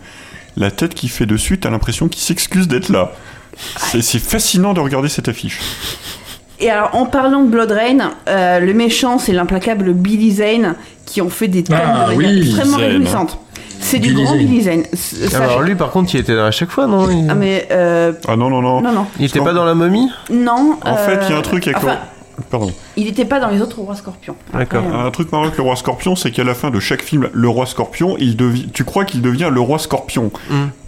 la 0.57 0.71
tête 0.71 0.95
qu'il 0.95 1.11
fait 1.11 1.27
dessus, 1.27 1.59
t'as 1.59 1.71
l'impression 1.71 2.09
qu'il 2.09 2.21
s'excuse 2.23 2.69
d'être 2.69 2.89
là. 2.89 3.13
C'est 3.79 4.03
c'est 4.03 4.19
fascinant 4.19 4.73
de 4.75 4.81
regarder 4.81 5.09
cette 5.09 5.29
affiche. 5.29 5.61
Et 6.61 6.71
alors, 6.71 6.91
en 6.95 7.07
parlant 7.07 7.43
de 7.43 7.49
Blood 7.49 7.71
Rain, 7.73 8.11
euh, 8.29 8.61
le 8.61 8.75
méchant, 8.75 9.19
c'est 9.19 9.33
l'implacable 9.33 9.93
Billy 9.95 10.31
Zane, 10.33 10.75
qui 11.07 11.23
ont 11.23 11.31
fait 11.31 11.49
des 11.49 11.65
tonnes 11.65 11.79
Ah 11.83 12.11
de 12.11 12.15
oui, 12.17 12.27
réglages 12.27 12.47
extrêmement 12.49 12.79
Zane. 12.79 12.87
réjouissantes. 12.87 13.39
C'est 13.81 13.99
du 13.99 14.11
Billy 14.11 14.23
grand 14.25 14.35
Zane. 14.35 14.45
Billy 14.47 14.63
Zane. 14.63 14.83
Sache- 14.93 15.35
Alors 15.41 15.63
lui, 15.63 15.75
par 15.75 15.91
contre, 15.91 16.15
il 16.15 16.21
était 16.21 16.35
là 16.35 16.47
à 16.47 16.51
chaque 16.51 16.71
fois, 16.71 16.87
non? 16.87 17.09
Il- 17.11 17.27
Ah, 17.31 17.35
mais 17.35 17.67
euh, 17.71 18.13
Ah 18.29 18.37
non, 18.37 18.51
non, 18.51 18.61
non. 18.61 18.83
Non, 18.83 18.93
non. 18.93 19.07
Il 19.19 19.25
était 19.25 19.41
pas 19.41 19.55
dans 19.55 19.65
la 19.65 19.75
momie? 19.75 20.11
Non. 20.31 20.77
En 20.85 20.97
fait, 20.97 21.21
il 21.25 21.31
y 21.31 21.33
a 21.33 21.37
un 21.37 21.39
euh, 21.39 21.43
truc 21.43 21.67
avec 21.67 21.79
enfin. 21.79 21.97
Pardon. 22.51 22.73
Il 22.97 23.05
n'était 23.07 23.25
pas 23.25 23.41
dans 23.41 23.49
les 23.49 23.61
autres 23.61 23.81
rois 23.81 23.95
scorpions. 23.95 24.37
D'accord. 24.55 24.83
Euh, 24.87 25.07
Un 25.07 25.11
truc 25.11 25.31
marrant 25.33 25.45
avec 25.45 25.57
le 25.57 25.63
roi 25.63 25.77
scorpion, 25.77 26.17
c'est 26.17 26.31
qu'à 26.31 26.45
la 26.45 26.55
fin 26.55 26.71
de 26.71 26.81
chaque 26.81 27.03
film, 27.03 27.29
le 27.33 27.49
roi 27.49 27.67
scorpion, 27.67 28.17
il 28.19 28.37
devi- 28.37 28.69
tu 28.73 28.85
crois 28.85 29.05
qu'il 29.05 29.21
devient 29.23 29.51
le 29.53 29.61
roi 29.61 29.79
scorpion. 29.79 30.31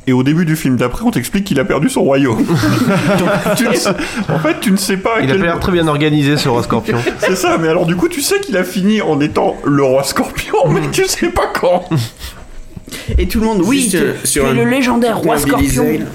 Et 0.09 0.13
au 0.13 0.25
début 0.25 0.45
du 0.45 0.57
film 0.57 0.77
d'après, 0.77 1.05
on 1.05 1.13
t'explique 1.13 1.45
qu'il 1.45 1.61
a 1.61 1.65
perdu 1.65 1.89
son 1.89 2.03
royaume. 2.03 2.45
Donc, 3.19 3.29
tu 3.57 3.69
ne 3.69 3.75
sais- 3.75 3.91
En 4.29 4.39
fait, 4.41 4.59
tu 4.61 4.73
ne 4.73 4.77
sais 4.77 4.97
pas. 4.97 5.19
à 5.19 5.21
Il 5.21 5.31
a 5.31 5.37
l'air 5.37 5.61
très 5.61 5.71
bien 5.73 5.87
organisé, 5.87 6.37
ce 6.37 6.49
roi 6.49 6.63
scorpion. 6.65 6.99
C'est 7.19 7.37
ça, 7.37 7.57
mais 7.59 7.69
alors 7.69 7.87
du 7.87 7.95
coup, 7.95 8.09
tu 8.09 8.21
sais 8.21 8.41
qu'il 8.41 8.57
a 8.57 8.65
fini 8.65 9.01
en 9.01 9.21
étant 9.21 9.57
le 9.65 9.85
roi 9.85 10.03
scorpion, 10.03 10.57
mais 10.71 10.81
tu 10.91 11.05
sais 11.07 11.29
pas 11.29 11.47
quand. 11.55 11.85
Et 13.17 13.27
tout 13.29 13.41
le 13.41 13.47
monde, 13.47 13.63
oui, 13.65 13.89
tu, 13.91 13.97
euh, 13.97 14.53
le 14.53 14.65
légendaire 14.69 15.19
roi 15.19 15.37
Billy 15.37 15.69
scorpion. 15.69 16.07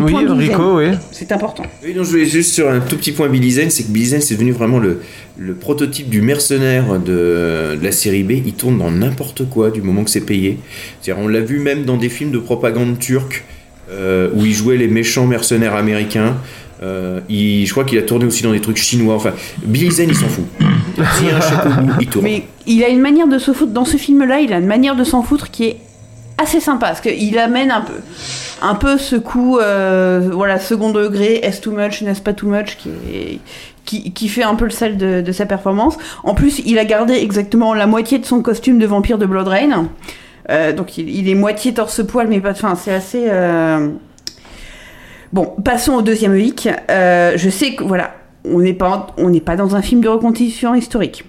Oui, 0.00 0.12
Rico, 0.38 0.78
oui. 0.78 0.86
C'est 1.10 1.32
important. 1.32 1.64
Oui, 1.84 1.92
non, 1.94 2.04
je 2.04 2.10
voulais 2.10 2.24
juste 2.26 2.52
sur 2.54 2.70
un 2.70 2.80
tout 2.80 2.96
petit 2.96 3.12
point 3.12 3.28
Billy 3.28 3.50
Zane, 3.52 3.70
c'est 3.70 3.82
que 3.84 3.88
Billy 3.90 4.06
Zane, 4.06 4.20
c'est 4.20 4.34
devenu 4.34 4.52
vraiment 4.52 4.78
le, 4.78 5.00
le 5.36 5.54
prototype 5.54 6.08
du 6.08 6.22
mercenaire 6.22 6.98
de, 7.00 7.76
de 7.76 7.80
la 7.82 7.92
série 7.92 8.22
B. 8.22 8.32
Il 8.46 8.54
tourne 8.54 8.78
dans 8.78 8.90
n'importe 8.90 9.48
quoi 9.48 9.70
du 9.70 9.82
moment 9.82 10.04
que 10.04 10.10
c'est 10.10 10.20
payé. 10.26 10.58
C'est-à-dire, 11.00 11.22
on 11.22 11.28
l'a 11.28 11.40
vu 11.40 11.58
même 11.58 11.84
dans 11.84 11.96
des 11.96 12.08
films 12.08 12.30
de 12.30 12.38
propagande 12.38 12.98
turque 12.98 13.44
euh, 13.90 14.30
où 14.34 14.44
il 14.46 14.52
jouait 14.52 14.76
les 14.76 14.88
méchants 14.88 15.26
mercenaires 15.26 15.74
américains. 15.74 16.36
Euh, 16.82 17.20
il- 17.28 17.64
je 17.66 17.70
crois 17.70 17.84
qu'il 17.84 17.98
a 17.98 18.02
tourné 18.02 18.24
aussi 18.24 18.42
dans 18.42 18.52
des 18.52 18.60
trucs 18.60 18.76
chinois. 18.78 19.14
Enfin, 19.14 19.32
Billy 19.64 19.90
Zane, 19.90 20.08
il 20.08 20.16
s'en 20.16 20.26
fout. 20.28 20.44
A 20.98 21.02
un 21.02 21.40
chèque 21.40 21.66
au 21.66 21.82
bout, 21.82 21.92
il 22.00 22.06
tourne. 22.08 22.24
Mais 22.24 22.42
il 22.66 22.82
a 22.84 22.88
une 22.88 23.00
manière 23.00 23.28
de 23.28 23.38
se 23.38 23.52
foutre 23.52 23.72
dans 23.72 23.84
ce 23.84 23.96
film-là, 23.96 24.40
il 24.40 24.52
a 24.52 24.58
une 24.58 24.66
manière 24.66 24.96
de 24.96 25.04
s'en 25.04 25.22
foutre 25.22 25.50
qui 25.50 25.64
est 25.64 25.76
assez 26.38 26.60
sympa 26.60 26.86
parce 26.88 27.00
qu'il 27.00 27.38
amène 27.38 27.70
un 27.70 27.82
peu, 27.82 27.94
un 28.62 28.74
peu 28.74 28.98
ce 28.98 29.16
coup, 29.16 29.58
euh, 29.58 30.30
voilà, 30.32 30.58
second 30.58 30.90
degré, 30.90 31.36
est 31.42 31.60
too 31.62 31.70
much, 31.72 32.02
n'est-ce 32.02 32.20
pas 32.22 32.32
too 32.32 32.48
much, 32.48 32.76
qui, 32.76 32.88
est- 32.88 33.38
qui, 33.84 34.12
qui 34.12 34.28
fait 34.28 34.42
un 34.44 34.54
peu 34.54 34.64
le 34.64 34.70
sel 34.70 34.96
de, 34.96 35.20
de 35.20 35.32
sa 35.32 35.44
performance. 35.46 35.96
En 36.24 36.34
plus, 36.34 36.60
il 36.66 36.78
a 36.78 36.84
gardé 36.84 37.14
exactement 37.14 37.74
la 37.74 37.86
moitié 37.86 38.18
de 38.18 38.24
son 38.24 38.40
costume 38.42 38.78
de 38.78 38.86
vampire 38.86 39.18
de 39.18 39.26
Blood 39.26 39.48
Rain. 39.48 39.88
Euh, 40.50 40.72
donc 40.72 40.98
il, 40.98 41.08
il 41.08 41.28
est 41.28 41.34
moitié 41.34 41.74
torse-poil, 41.74 42.26
mais 42.28 42.40
pas 42.40 42.52
de 42.52 42.58
fin. 42.58 42.74
C'est 42.76 42.92
assez. 42.94 43.24
euh, 43.28 43.88
Bon, 45.32 45.46
passons 45.64 45.94
au 45.94 46.02
deuxième 46.02 46.36
hic. 46.36 46.68
Euh, 46.90 47.32
je 47.36 47.48
sais 47.48 47.74
que 47.74 47.84
voilà, 47.84 48.14
on 48.44 48.58
n'est 48.60 48.74
pas, 48.74 49.06
on 49.16 49.30
n'est 49.30 49.40
pas 49.40 49.56
dans 49.56 49.74
un 49.76 49.82
film 49.82 50.00
de 50.02 50.08
reconstitution 50.08 50.74
historique. 50.74 51.24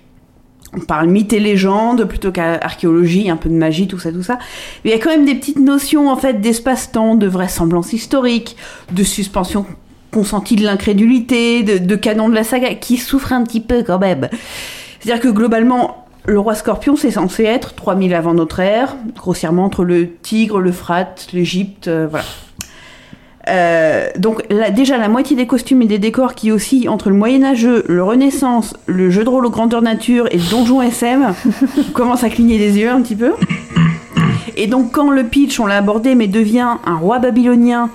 On 0.76 0.80
parle 0.80 1.08
mythe 1.08 1.34
et 1.34 1.40
légende 1.40 2.06
plutôt 2.06 2.32
qu'archéologie, 2.32 3.30
un 3.30 3.38
peu 3.38 3.50
de 3.50 3.56
magie, 3.56 3.88
tout 3.88 4.00
ça, 4.00 4.12
tout 4.12 4.24
ça. 4.24 4.40
Mais 4.84 4.92
il 4.92 4.94
y 4.94 5.00
a 5.00 5.00
quand 5.00 5.12
même 5.12 5.26
des 5.26 5.36
petites 5.36 5.60
notions 5.60 6.10
en 6.10 6.16
fait 6.16 6.42
d'espace-temps, 6.42 7.16
de 7.16 7.28
vraisemblance 7.28 7.94
historique, 7.94 8.58
de 8.92 9.04
suspension 9.04 9.66
consentie 10.14 10.56
de 10.56 10.64
l'incrédulité, 10.64 11.64
de, 11.64 11.96
canon 11.96 12.30
de 12.30 12.36
la 12.36 12.44
saga, 12.44 12.76
qui 12.76 12.98
souffrent 12.98 13.34
un 13.34 13.44
petit 13.44 13.60
peu 13.60 13.84
quand 13.84 14.00
même. 14.00 14.30
C'est-à-dire 15.00 15.22
que 15.22 15.28
globalement, 15.28 16.06
le 16.26 16.40
roi 16.40 16.56
scorpion, 16.56 16.96
c'est 16.96 17.12
censé 17.12 17.44
être 17.44 17.74
3000 17.74 18.14
avant 18.14 18.34
notre 18.34 18.60
ère, 18.60 18.96
grossièrement 19.16 19.66
entre 19.66 19.84
le 19.84 20.14
Tigre, 20.16 20.60
l'Euphrate, 20.60 21.28
l'Égypte, 21.34 21.88
euh, 21.88 22.08
voilà. 22.10 22.26
Euh, 23.50 24.08
donc 24.18 24.48
déjà 24.74 24.98
la 24.98 25.10
moitié 25.10 25.36
des 25.36 25.48
costumes 25.48 25.82
et 25.82 25.86
des 25.86 26.00
décors 26.00 26.34
qui 26.34 26.52
oscillent 26.52 26.88
entre 26.88 27.10
le 27.10 27.16
Moyen-Âgeux, 27.16 27.84
le 27.88 28.04
Renaissance, 28.04 28.74
le 28.86 29.10
jeu 29.10 29.24
de 29.24 29.30
rôle 29.30 29.46
aux 29.46 29.50
grandeur 29.50 29.82
nature 29.82 30.28
et 30.32 30.38
le 30.38 30.50
donjon 30.50 30.82
SM 30.82 31.34
commence 31.94 32.24
à 32.24 32.30
cligner 32.30 32.58
des 32.58 32.78
yeux 32.78 32.90
un 32.90 33.02
petit 33.02 33.16
peu. 33.16 33.34
Et 34.56 34.68
donc 34.68 34.92
quand 34.92 35.10
le 35.10 35.24
pitch, 35.24 35.60
on 35.60 35.66
l'a 35.66 35.78
abordé, 35.78 36.16
mais 36.16 36.28
devient 36.28 36.78
un 36.86 36.96
roi 36.96 37.20
babylonien 37.20 37.90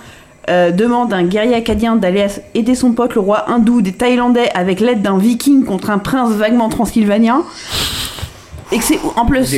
euh, 0.49 0.71
demande 0.71 1.13
à 1.13 1.17
un 1.17 1.25
guerrier 1.25 1.55
acadien 1.55 1.97
d'aller 1.97 2.27
aider 2.55 2.75
son 2.75 2.93
pote, 2.93 3.15
le 3.15 3.21
roi 3.21 3.51
hindou 3.51 3.83
des 3.83 3.93
Thaïlandais, 3.93 4.51
avec 4.55 4.81
l'aide 4.81 5.03
d'un 5.03 5.19
viking 5.19 5.65
contre 5.65 5.91
un 5.91 5.99
prince 5.99 6.31
vaguement 6.33 6.71
transylvanien. 6.71 7.43
Et 8.71 8.79
que 8.79 8.85
c'est 8.85 8.99
en 9.17 9.25
plus 9.25 9.51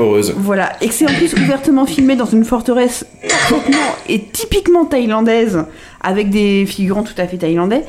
heureuse. 0.00 0.34
voilà, 0.36 0.72
et 0.80 0.88
que 0.88 0.94
c'est 0.94 1.08
en 1.08 1.14
plus 1.14 1.32
ouvertement 1.34 1.86
filmé 1.86 2.16
dans 2.16 2.26
une 2.26 2.44
forteresse 2.44 3.06
parfaitement 3.22 3.94
et 4.08 4.22
typiquement 4.24 4.84
thaïlandaise, 4.84 5.64
avec 6.00 6.30
des 6.30 6.66
figurants 6.66 7.04
tout 7.04 7.14
à 7.18 7.26
fait 7.28 7.36
thaïlandais. 7.38 7.84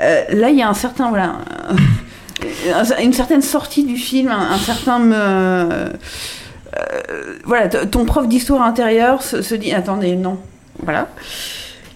Euh, 0.00 0.24
là, 0.32 0.50
il 0.50 0.56
y 0.58 0.62
a 0.62 0.68
un 0.68 0.74
certain, 0.74 1.08
voilà, 1.10 1.36
un- 2.74 3.02
une 3.02 3.12
certaine 3.12 3.40
sortie 3.42 3.84
du 3.84 3.96
film, 3.96 4.28
un, 4.28 4.50
un 4.52 4.58
certain, 4.58 5.00
euh, 5.12 5.90
euh, 6.76 7.36
voilà, 7.44 7.68
ton 7.68 8.04
prof 8.04 8.26
d'histoire 8.26 8.62
intérieure 8.62 9.22
se, 9.22 9.42
se 9.42 9.54
dit, 9.54 9.72
attendez, 9.72 10.16
non, 10.16 10.38
voilà. 10.82 11.08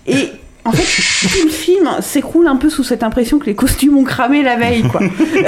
Et 0.07 0.31
En 0.65 0.73
fait, 0.73 0.83
tout 1.29 1.45
le 1.45 1.51
film 1.51 1.89
s'écroule 2.01 2.47
un 2.47 2.57
peu 2.57 2.69
sous 2.69 2.85
cette 2.85 3.03
impression 3.03 3.39
que 3.39 3.47
les 3.47 3.55
costumes 3.55 3.97
ont 3.97 4.05
cramé 4.05 4.43
la 4.43 4.57
veille, 4.57 4.83
quoi. 4.83 5.01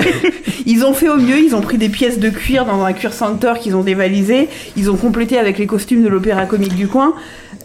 ils 0.66 0.84
ont 0.86 0.94
fait 0.94 1.08
au 1.08 1.16
mieux, 1.16 1.38
ils 1.38 1.54
ont 1.54 1.60
pris 1.60 1.76
des 1.76 1.90
pièces 1.90 2.18
de 2.18 2.30
cuir 2.30 2.64
dans 2.64 2.82
un 2.82 2.92
cuir 2.94 3.12
center 3.12 3.52
qu'ils 3.60 3.76
ont 3.76 3.82
dévalisé, 3.82 4.48
ils 4.76 4.90
ont 4.90 4.96
complété 4.96 5.38
avec 5.38 5.58
les 5.58 5.66
costumes 5.66 6.02
de 6.02 6.08
l'opéra 6.08 6.46
comique 6.46 6.74
du 6.74 6.88
coin, 6.88 7.12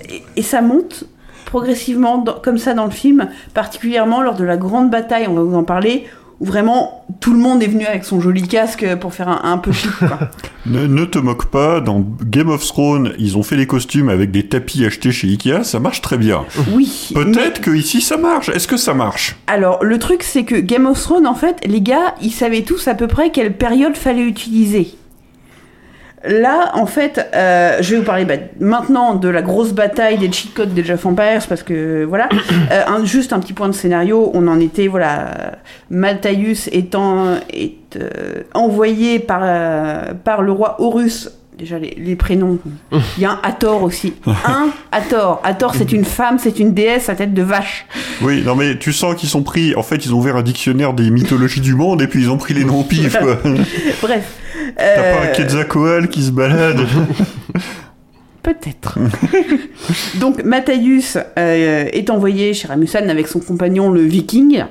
et, 0.09 0.23
et 0.35 0.41
ça 0.41 0.61
monte 0.61 1.05
progressivement 1.45 2.17
dans- 2.17 2.33
comme 2.39 2.57
ça 2.57 2.73
dans 2.73 2.85
le 2.85 2.91
film, 2.91 3.29
particulièrement 3.53 4.21
lors 4.21 4.35
de 4.35 4.43
la 4.43 4.57
grande 4.57 4.89
bataille, 4.89 5.25
on 5.29 5.33
va 5.33 5.41
vous 5.43 5.55
en 5.55 5.63
parler, 5.63 6.05
où 6.39 6.45
vraiment 6.45 7.05
tout 7.19 7.33
le 7.33 7.39
monde 7.39 7.63
est 7.63 7.67
venu 7.67 7.85
avec 7.85 8.03
son 8.03 8.21
joli 8.21 8.47
casque 8.47 8.85
pour 8.97 9.13
faire 9.13 9.29
un, 9.29 9.41
un 9.43 9.57
peu 9.57 9.71
chic, 9.71 9.91
ne 10.65 11.05
te 11.05 11.17
moque 11.17 11.45
pas, 11.45 11.79
dans 11.81 12.05
Game 12.23 12.49
of 12.49 12.65
Thrones, 12.65 13.13
ils 13.17 13.37
ont 13.37 13.43
fait 13.43 13.55
les 13.55 13.67
costumes 13.67 14.09
avec 14.09 14.31
des 14.31 14.47
tapis 14.47 14.85
achetés 14.85 15.11
chez 15.11 15.27
Ikea, 15.27 15.63
ça 15.63 15.79
marche 15.79 16.01
très 16.01 16.17
bien. 16.17 16.45
Oui. 16.73 17.11
Peut-être 17.13 17.61
que 17.61 17.71
ici 17.71 18.01
ça 18.01 18.17
marche. 18.17 18.49
Est-ce 18.49 18.67
que 18.67 18.77
ça 18.77 18.93
marche? 18.93 19.37
Alors, 19.47 19.83
le 19.83 19.97
truc, 19.97 20.21
c'est 20.21 20.43
que 20.43 20.55
Game 20.55 20.85
of 20.85 21.01
Thrones, 21.01 21.25
en 21.25 21.33
fait, 21.33 21.57
les 21.65 21.81
gars, 21.81 22.13
ils 22.21 22.31
savaient 22.31 22.61
tous 22.61 22.87
à 22.87 22.93
peu 22.93 23.07
près 23.07 23.31
quelle 23.31 23.55
période 23.55 23.95
fallait 23.95 24.23
utiliser. 24.23 24.95
Là, 26.27 26.71
en 26.73 26.85
fait, 26.85 27.25
euh, 27.33 27.77
je 27.81 27.91
vais 27.91 27.97
vous 27.99 28.05
parler 28.05 28.25
bah, 28.25 28.35
maintenant 28.59 29.15
de 29.15 29.29
la 29.29 29.41
grosse 29.41 29.71
bataille 29.73 30.17
des 30.17 30.31
cheat 30.31 30.53
codes 30.53 30.73
des 30.73 30.83
Jeff 30.83 31.05
Empires, 31.05 31.41
parce 31.47 31.63
que 31.63 32.03
voilà, 32.03 32.29
Euh, 32.71 32.83
un- 32.87 33.05
juste 33.05 33.31
un 33.33 33.39
petit 33.39 33.53
point 33.53 33.67
de 33.69 33.73
scénario, 33.73 34.29
on 34.33 34.47
en 34.47 34.59
était, 34.59 34.87
voilà, 34.87 35.53
Maltaius 35.89 36.67
étant 36.71 37.35
est, 37.51 37.95
euh, 37.95 38.43
envoyé 38.53 39.19
par, 39.19 39.41
par 40.23 40.41
le 40.41 40.51
roi 40.51 40.75
Horus, 40.79 41.29
déjà 41.57 41.79
les, 41.79 41.95
les 41.97 42.15
prénoms, 42.15 42.59
il 42.91 42.99
y 43.21 43.25
a 43.25 43.31
un 43.31 43.39
Hathor 43.43 43.83
aussi, 43.83 44.13
un 44.45 44.67
Hathor, 44.91 45.41
Hathor 45.43 45.73
c'est 45.75 45.91
une 45.91 46.05
femme, 46.05 46.37
c'est 46.39 46.59
une 46.59 46.73
déesse 46.73 47.09
à 47.09 47.15
tête 47.15 47.33
de 47.33 47.41
vache. 47.41 47.85
Oui, 48.21 48.43
non 48.45 48.55
mais 48.55 48.77
tu 48.77 48.91
sens 48.93 49.15
qu'ils 49.15 49.29
sont 49.29 49.43
pris. 49.43 49.75
En 49.75 49.83
fait, 49.83 50.05
ils 50.05 50.13
ont 50.13 50.17
ouvert 50.17 50.35
un 50.35 50.43
dictionnaire 50.43 50.93
des 50.93 51.09
mythologies 51.09 51.61
du 51.61 51.73
monde 51.75 52.01
et 52.01 52.07
puis 52.07 52.21
ils 52.21 52.29
ont 52.29 52.37
pris 52.37 52.53
les 52.53 52.65
noms 52.65 52.83
pif. 52.83 53.17
quoi. 53.17 53.37
Bref. 54.01 54.33
T'as 54.75 55.13
pas 55.13 55.21
un 55.21 55.25
euh, 55.27 55.33
Quetzalcoatl 55.33 56.07
qui 56.07 56.23
se 56.23 56.31
balade 56.31 56.81
Peut-être. 58.43 58.97
Donc 60.21 60.43
Matthäus 60.43 61.17
euh, 61.17 61.89
est 61.91 62.09
envoyé 62.09 62.53
chez 62.53 62.67
Ramusan 62.67 63.09
avec 63.09 63.27
son 63.27 63.41
compagnon 63.41 63.91
le 63.91 64.01
Viking, 64.01 64.63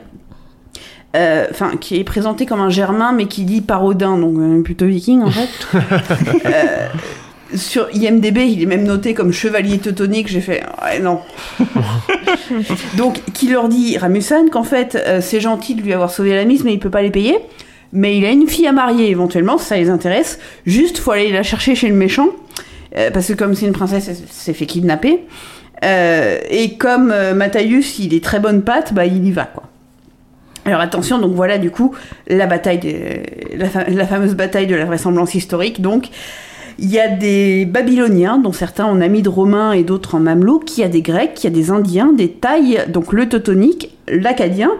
euh, 1.15 1.47
enfin 1.51 1.73
qui 1.79 1.97
est 1.97 2.05
présenté 2.05 2.47
comme 2.47 2.61
un 2.61 2.71
Germain 2.71 3.13
mais 3.13 3.27
qui 3.27 3.45
dit 3.45 3.61
parodin, 3.61 4.17
donc 4.19 4.39
euh, 4.39 4.63
plutôt 4.63 4.87
Viking 4.87 5.23
en 5.23 5.31
fait. 5.31 5.49
Euh, 6.47 6.89
sur 7.55 7.89
IMDb, 7.95 8.39
il 8.39 8.63
est 8.63 8.67
même 8.67 8.83
noté 8.83 9.15
comme 9.15 9.33
chevalier 9.33 9.79
teutonique. 9.79 10.27
J'ai 10.27 10.41
fait 10.41 10.65
ouais, 10.83 10.99
non. 10.99 11.21
Donc 12.97 13.21
qui 13.33 13.49
leur 13.49 13.69
dit 13.69 13.99
Ramusan 13.99 14.49
qu'en 14.51 14.65
fait 14.65 14.97
euh, 14.97 15.21
c'est 15.21 15.41
gentil 15.41 15.75
de 15.75 15.83
lui 15.83 15.93
avoir 15.93 16.11
sauvé 16.11 16.35
la 16.35 16.45
mise 16.45 16.65
mais 16.65 16.73
il 16.73 16.81
peut 16.81 16.91
pas 16.91 17.03
les 17.03 17.11
payer. 17.11 17.39
Mais 17.93 18.17
il 18.19 18.25
a 18.25 18.31
une 18.31 18.49
fille 18.49 18.67
à 18.67 18.73
marier 18.73 19.11
éventuellement, 19.11 19.59
ça 19.59 19.77
les 19.77 19.91
intéresse. 19.91 20.39
Juste, 20.67 20.99
faut 20.99 21.13
aller 21.13 21.31
la 21.31 21.43
chercher 21.43 21.75
chez 21.75 21.89
le 21.89 21.95
méchant. 21.95 22.29
Euh, 22.97 23.11
parce 23.11 23.29
que 23.29 23.35
comme 23.35 23.55
c'est 23.55 23.67
une 23.67 23.73
princesse, 23.73 24.09
elle 24.09 24.17
s'est 24.29 24.55
fait 24.55 24.67
kidnapper. 24.67 25.25
Euh, 25.85 26.39
et 26.49 26.77
comme 26.77 27.11
euh, 27.13 27.49
il 27.99 28.15
est 28.15 28.25
très 28.25 28.41
bonne 28.41 28.63
patte, 28.63 28.95
bah 28.95 29.05
il 29.05 29.27
y 29.27 29.33
va 29.33 29.45
quoi. 29.45 29.65
Alors 30.65 30.81
attention, 30.81 31.19
donc 31.19 31.35
voilà 31.35 31.59
du 31.59 31.71
coup 31.71 31.95
la 32.27 32.47
bataille, 32.47 32.79
de, 32.79 33.59
la 33.59 34.07
fameuse 34.07 34.35
bataille 34.35 34.67
de 34.67 34.75
la 34.75 34.85
vraisemblance 34.85 35.35
historique. 35.35 35.81
Donc 35.81 36.09
il 36.79 36.91
y 36.91 36.99
a 36.99 37.09
des 37.09 37.67
Babyloniens, 37.67 38.39
dont 38.39 38.53
certains 38.53 38.87
en 38.87 39.01
amis 39.01 39.23
de 39.23 39.29
Romains 39.29 39.73
et 39.73 39.83
d'autres 39.83 40.15
en 40.15 40.21
Mamelouks. 40.21 40.77
Il 40.77 40.81
y 40.81 40.85
a 40.85 40.89
des 40.89 41.03
Grecs, 41.03 41.39
il 41.43 41.45
y 41.45 41.47
a 41.47 41.51
des 41.51 41.71
Indiens, 41.71 42.13
des 42.13 42.31
Thaïs, 42.31 42.79
donc 42.89 43.13
le 43.13 43.29
Teutonique, 43.29 43.97
l'Acadien, 44.09 44.71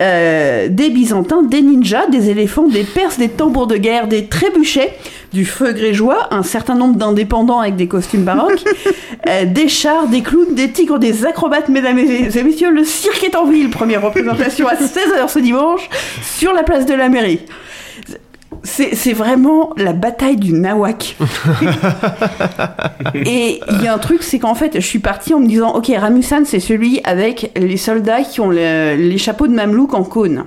euh, 0.00 0.68
des 0.70 0.90
Byzantins, 0.90 1.42
des 1.42 1.60
ninjas, 1.60 2.06
des 2.06 2.30
éléphants, 2.30 2.66
des 2.66 2.84
Perses, 2.84 3.18
des 3.18 3.28
tambours 3.28 3.66
de 3.66 3.76
guerre, 3.76 4.08
des 4.08 4.26
trébuchets, 4.26 4.94
du 5.32 5.44
feu 5.44 5.72
grégeois, 5.72 6.28
un 6.30 6.42
certain 6.42 6.74
nombre 6.74 6.96
d'indépendants 6.96 7.60
avec 7.60 7.76
des 7.76 7.88
costumes 7.88 8.24
baroques, 8.24 8.64
euh, 9.28 9.44
des 9.44 9.68
chars, 9.68 10.08
des 10.08 10.22
clowns, 10.22 10.54
des 10.54 10.70
tigres, 10.70 10.98
des 10.98 11.26
acrobates, 11.26 11.68
mesdames 11.68 11.98
et 11.98 12.42
messieurs. 12.42 12.70
Le 12.70 12.84
cirque 12.84 13.22
est 13.22 13.36
en 13.36 13.44
ville. 13.44 13.70
Première 13.70 14.02
représentation 14.02 14.66
à 14.66 14.74
16h 14.74 15.28
ce 15.28 15.38
dimanche 15.38 15.88
sur 16.22 16.52
la 16.52 16.62
place 16.62 16.86
de 16.86 16.94
la 16.94 17.08
mairie. 17.08 17.40
C'est 18.64 19.12
vraiment 19.12 19.70
la 19.76 19.92
bataille 19.92 20.36
du 20.36 20.52
Nawak. 20.52 21.16
Et 23.14 23.60
il 23.70 23.82
y 23.82 23.88
a 23.88 23.94
un 23.94 23.98
truc, 23.98 24.22
c'est 24.22 24.38
qu'en 24.38 24.54
fait, 24.54 24.74
je 24.80 24.86
suis 24.86 24.98
partie 25.00 25.34
en 25.34 25.40
me 25.40 25.46
disant, 25.46 25.74
ok, 25.74 25.90
Ramusan, 25.96 26.44
c'est 26.44 26.60
celui 26.60 27.00
avec 27.04 27.52
les 27.56 27.76
soldats 27.76 28.22
qui 28.22 28.40
ont 28.40 28.50
le- 28.50 28.94
les 28.96 29.18
chapeaux 29.18 29.46
de 29.48 29.52
mamelouk 29.54 29.94
en 29.94 30.04
cône. 30.04 30.44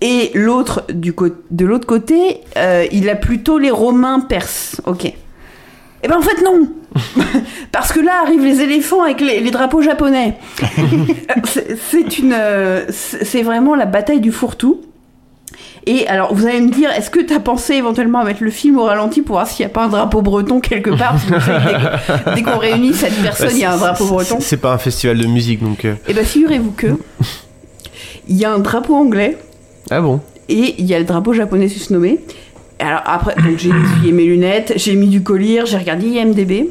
Et 0.00 0.30
l'autre, 0.34 0.84
de 0.92 1.64
l'autre 1.66 1.86
côté, 1.86 2.40
euh, 2.56 2.86
il 2.92 3.08
a 3.08 3.16
plutôt 3.16 3.58
les 3.58 3.70
Romains 3.70 4.20
perses. 4.20 4.80
Ok. 4.86 5.12
Eh 6.00 6.06
ben 6.06 6.16
en 6.16 6.22
fait 6.22 6.40
non 6.44 6.68
Parce 7.72 7.92
que 7.92 7.98
là 7.98 8.12
arrivent 8.22 8.44
les 8.44 8.60
éléphants 8.60 9.02
avec 9.02 9.20
les, 9.20 9.40
les 9.40 9.50
drapeaux 9.50 9.82
japonais. 9.82 10.36
C'est- 11.90 12.18
une, 12.20 12.32
euh, 12.32 12.84
c'est 12.90 13.24
c'est 13.24 13.42
vraiment 13.42 13.74
la 13.74 13.86
bataille 13.86 14.20
du 14.20 14.30
fourre-tout. 14.30 14.80
Et 15.86 16.06
alors, 16.06 16.34
vous 16.34 16.46
allez 16.46 16.60
me 16.60 16.70
dire, 16.70 16.90
est-ce 16.90 17.10
que 17.10 17.20
tu 17.20 17.32
as 17.32 17.40
pensé 17.40 17.74
éventuellement 17.74 18.18
à 18.20 18.24
mettre 18.24 18.42
le 18.42 18.50
film 18.50 18.78
au 18.78 18.84
ralenti 18.84 19.22
pour 19.22 19.36
voir 19.36 19.46
s'il 19.46 19.64
n'y 19.64 19.70
a 19.70 19.74
pas 19.74 19.84
un 19.84 19.88
drapeau 19.88 20.20
breton 20.22 20.60
quelque 20.60 20.90
part 20.90 21.14
Parce 21.30 21.46
que 21.46 22.34
dès 22.34 22.42
qu'on 22.42 22.58
réunit 22.58 22.92
cette 22.94 23.14
personne, 23.22 23.50
il 23.52 23.58
y 23.60 23.64
a 23.64 23.72
un 23.72 23.76
drapeau 23.78 24.06
breton. 24.06 24.36
C'est 24.40 24.58
pas 24.58 24.72
un 24.74 24.78
festival 24.78 25.18
de 25.18 25.26
musique 25.26 25.62
donc. 25.62 25.84
euh, 25.84 25.94
Et 26.08 26.12
bien, 26.12 26.24
figurez-vous 26.24 26.72
que 26.72 26.86
il 28.28 28.36
y 28.36 28.44
a 28.44 28.52
un 28.52 28.58
drapeau 28.58 28.94
anglais 28.94 29.38
Ah 29.90 30.00
bon? 30.00 30.20
et 30.50 30.74
il 30.78 30.86
y 30.86 30.94
a 30.94 30.98
le 30.98 31.04
drapeau 31.04 31.32
japonais 31.34 31.68
susnommé. 31.68 32.20
Alors 32.78 33.02
après, 33.04 33.34
j'ai 33.58 33.68
essuyé 33.70 34.12
mes 34.12 34.24
lunettes, 34.24 34.72
j'ai 34.76 34.94
mis 34.94 35.08
du 35.08 35.22
collier, 35.22 35.62
j'ai 35.66 35.76
regardé 35.76 36.06
IMDB. 36.08 36.70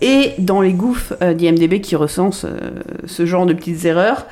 Et 0.00 0.32
dans 0.38 0.60
les 0.60 0.72
gouffres 0.72 1.14
euh, 1.22 1.32
d'IMDB 1.32 1.80
qui 1.80 1.94
recensent 1.96 2.44
euh, 2.44 2.70
ce 3.06 3.24
genre 3.24 3.46
de 3.46 3.52
petites 3.52 3.84
erreurs, 3.84 4.26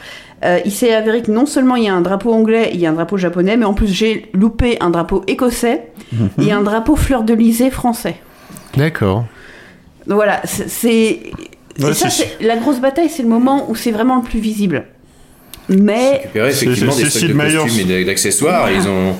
euh, 0.44 0.58
il 0.64 0.72
s'est 0.72 0.92
avéré 0.94 1.22
que 1.22 1.30
non 1.30 1.46
seulement 1.46 1.76
il 1.76 1.84
y 1.84 1.88
a 1.88 1.94
un 1.94 2.00
drapeau 2.00 2.32
anglais, 2.32 2.70
il 2.74 2.80
y 2.80 2.86
a 2.86 2.90
un 2.90 2.94
drapeau 2.94 3.16
japonais, 3.16 3.56
mais 3.56 3.64
en 3.64 3.74
plus 3.74 3.88
j'ai 3.92 4.30
loupé 4.34 4.76
un 4.80 4.90
drapeau 4.90 5.22
écossais 5.26 5.82
et 6.40 6.52
un 6.52 6.62
drapeau 6.62 6.96
fleur 6.96 7.22
de 7.22 7.32
lysée 7.34 7.70
français. 7.70 8.16
D'accord. 8.76 9.24
Donc 10.06 10.16
voilà, 10.16 10.40
c'est- 10.44 10.68
c'est. 10.68 11.20
C'est- 11.78 12.10
c'est- 12.10 12.36
la 12.40 12.56
grosse 12.56 12.80
bataille, 12.80 13.08
c'est 13.08 13.22
le 13.22 13.28
moment 13.28 13.70
où 13.70 13.74
c'est 13.76 13.92
vraiment 13.92 14.16
le 14.16 14.22
plus 14.22 14.40
visible. 14.40 14.84
Mais. 15.68 16.18
récupéré 16.24 16.50
effectivement 16.50 16.94
des 16.94 17.08
stocks 17.08 17.22
de 17.30 17.32
costumes 17.62 17.90
et 17.90 18.04
d'accessoires 18.04 18.70
ils 18.70 18.88
ont, 18.88 19.14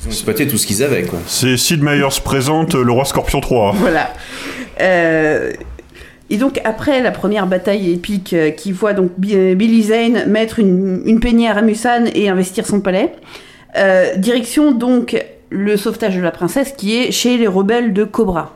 ils 0.00 0.06
ont 0.06 0.10
exploité 0.10 0.48
tout 0.48 0.56
ce 0.58 0.66
qu'ils 0.66 0.82
avaient 0.82 1.02
quoi. 1.02 1.18
C'est 1.26 1.56
Sid 1.56 1.82
Meier's 1.82 2.18
présente 2.20 2.74
le 2.74 2.90
roi 2.90 3.04
Scorpion 3.04 3.40
3. 3.40 3.72
Voilà. 3.76 4.12
Euh, 4.80 5.52
et 6.32 6.36
donc 6.38 6.60
après 6.64 7.02
la 7.02 7.10
première 7.10 7.46
bataille 7.46 7.92
épique 7.92 8.32
euh, 8.32 8.50
qui 8.50 8.72
voit 8.72 8.92
donc 8.94 9.10
Bi- 9.18 9.54
Billy 9.54 9.82
Zane 9.82 10.26
mettre 10.28 10.58
une, 10.58 11.02
une 11.06 11.20
peignée 11.20 11.48
à 11.48 11.54
Ramusan 11.54 12.04
et 12.14 12.28
investir 12.28 12.66
son 12.66 12.80
palais, 12.80 13.12
euh, 13.76 14.16
direction 14.16 14.72
donc 14.72 15.16
le 15.50 15.76
sauvetage 15.76 16.16
de 16.16 16.22
la 16.22 16.30
princesse 16.30 16.72
qui 16.76 16.96
est 16.96 17.10
chez 17.12 17.36
les 17.36 17.46
rebelles 17.46 17.92
de 17.92 18.04
Cobra. 18.04 18.54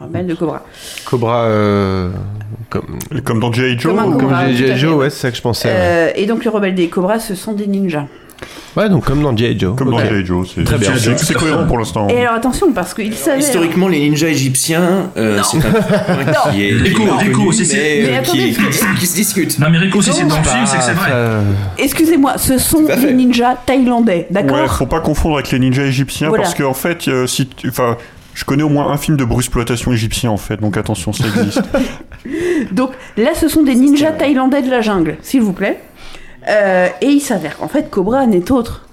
Rebelles 0.00 0.26
de 0.28 0.34
Cobra. 0.34 0.64
Cobra. 1.04 1.44
euh, 1.44 2.10
comme... 2.70 2.98
comme 3.24 3.40
dans 3.40 3.52
G.I. 3.52 3.78
Joe. 3.78 3.94
Comme 3.94 4.34
G.I. 4.54 4.56
fait, 4.56 4.76
Joe, 4.76 4.94
ouais. 4.94 5.10
c'est 5.10 5.18
ça 5.20 5.30
que 5.30 5.36
je 5.36 5.42
pensais. 5.42 5.68
ouais. 5.68 5.74
Euh, 5.76 6.10
et 6.14 6.24
donc 6.26 6.42
les 6.44 6.50
rebelles 6.50 6.74
des 6.74 6.88
Cobras, 6.88 7.18
ce 7.18 7.34
sont 7.34 7.52
des 7.52 7.66
ninjas. 7.66 8.06
Ouais, 8.76 8.88
donc 8.88 9.04
comme 9.04 9.20
dans 9.22 9.36
G.I. 9.36 9.58
Joe. 9.58 9.74
Comme 9.76 9.90
dans. 9.90 9.98
G.I. 9.98 10.24
Joe, 10.24 10.48
c'est 10.54 10.62
Très 10.64 10.78
bien. 10.78 10.92
c'est- 10.96 11.34
cohérent 11.34 11.66
pour 11.66 11.78
l'instant. 11.78 12.08
Et 12.08 12.20
alors 12.22 12.34
attention 12.34 12.72
parce 12.72 12.94
qu'il 12.94 13.14
savait. 13.14 13.40
Historiquement, 13.40 13.88
les 13.88 13.98
ninjas 13.98 14.28
égyptiens, 14.28 15.10
euh, 15.16 15.40
c'est 15.42 15.56
un 15.58 15.60
point 15.70 16.52
qui 16.52 16.64
est 16.64 16.72
c'est- 17.64 17.74
mais, 17.74 18.18
euh, 18.18 18.20
qui, 18.22 18.54
qui- 18.98 19.06
se 19.06 19.14
discute. 19.14 19.58
Non 19.58 19.66
mais 19.70 19.78
Rico, 19.78 20.00
si 20.00 20.12
c'est 20.12 20.24
dans 20.26 20.36
le 20.38 20.42
film, 20.44 20.66
c'est 20.66 20.76
que 20.78 20.82
c'est 20.84 20.92
vrai. 20.92 21.10
Excusez-moi, 21.78 22.38
ce 22.38 22.58
sont 22.58 22.82
des 22.82 23.12
ninjas 23.12 23.56
thaïlandais, 23.66 24.26
d'accord 24.30 24.58
Ouais, 24.60 24.68
faut 24.68 24.86
pas 24.86 25.00
confondre 25.00 25.36
avec 25.36 25.50
les 25.50 25.58
ninjas 25.58 25.84
égyptiens 25.84 26.28
Voilà. 26.28 26.44
parce 26.44 26.54
qu'en 26.54 26.74
fait, 26.74 27.08
euh, 27.08 27.26
si 27.26 27.46
tu- 27.48 27.68
enfin, 27.68 27.96
je 28.34 28.44
connais 28.44 28.62
au 28.62 28.68
moins 28.68 28.90
un 28.92 28.96
film 28.96 29.16
de 29.16 29.24
bruxploitation 29.24 29.92
égyptien 29.92 30.30
en 30.30 30.36
fait, 30.36 30.58
donc 30.60 30.76
attention, 30.76 31.12
ça 31.12 31.24
existe. 31.26 31.62
Donc 32.72 32.90
là, 33.16 33.30
ce 33.34 33.48
sont 33.48 33.62
des 33.62 33.74
ninjas 33.74 34.12
thaïlandais 34.12 34.62
de 34.62 34.70
la 34.70 34.80
jungle, 34.82 35.16
s'il 35.22 35.40
vous 35.40 35.52
plaît. 35.54 35.80
Euh, 36.48 36.88
et 37.00 37.06
il 37.06 37.20
s'avère 37.20 37.56
qu'en 37.58 37.68
fait, 37.68 37.90
Cobra 37.90 38.26
n'est 38.26 38.50
autre 38.50 38.86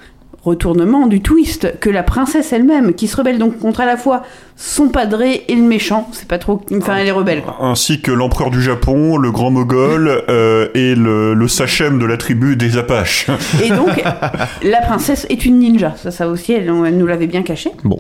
retournement 0.44 1.08
du 1.08 1.22
twist 1.22 1.78
que 1.80 1.90
la 1.90 2.04
princesse 2.04 2.54
elle-même, 2.54 2.94
qui 2.94 3.08
se 3.08 3.18
rebelle 3.18 3.38
donc 3.38 3.60
contre 3.60 3.82
à 3.82 3.86
la 3.86 3.98
fois 3.98 4.24
son 4.56 4.88
padré 4.88 5.44
et 5.50 5.56
le 5.56 5.62
méchant. 5.62 6.08
C'est 6.14 6.28
pas 6.28 6.38
trop. 6.38 6.62
Enfin, 6.74 6.96
elle 6.96 7.08
est 7.08 7.12
rebelle, 7.12 7.42
quoi. 7.42 7.58
Ainsi 7.60 8.02
que 8.02 8.12
l'empereur 8.12 8.50
du 8.50 8.62
Japon, 8.62 9.18
le 9.18 9.32
grand 9.32 9.52
mogol 9.52 10.24
euh, 10.30 10.70
et 10.74 10.96
le, 10.96 11.34
le 11.34 11.48
sachem 11.48 12.00
de 12.00 12.06
la 12.06 12.18
tribu 12.18 12.56
des 12.56 12.78
Apaches. 12.78 13.28
Et 13.62 13.70
donc, 13.70 14.02
la 14.64 14.82
princesse 14.82 15.28
est 15.30 15.46
une 15.46 15.60
ninja. 15.60 15.94
Ça, 15.98 16.12
ça 16.12 16.30
aussi, 16.30 16.54
elle, 16.54 16.72
elle 16.86 16.98
nous 16.98 17.08
l'avait 17.08 17.28
bien 17.28 17.44
caché. 17.44 17.72
Bon. 17.84 18.00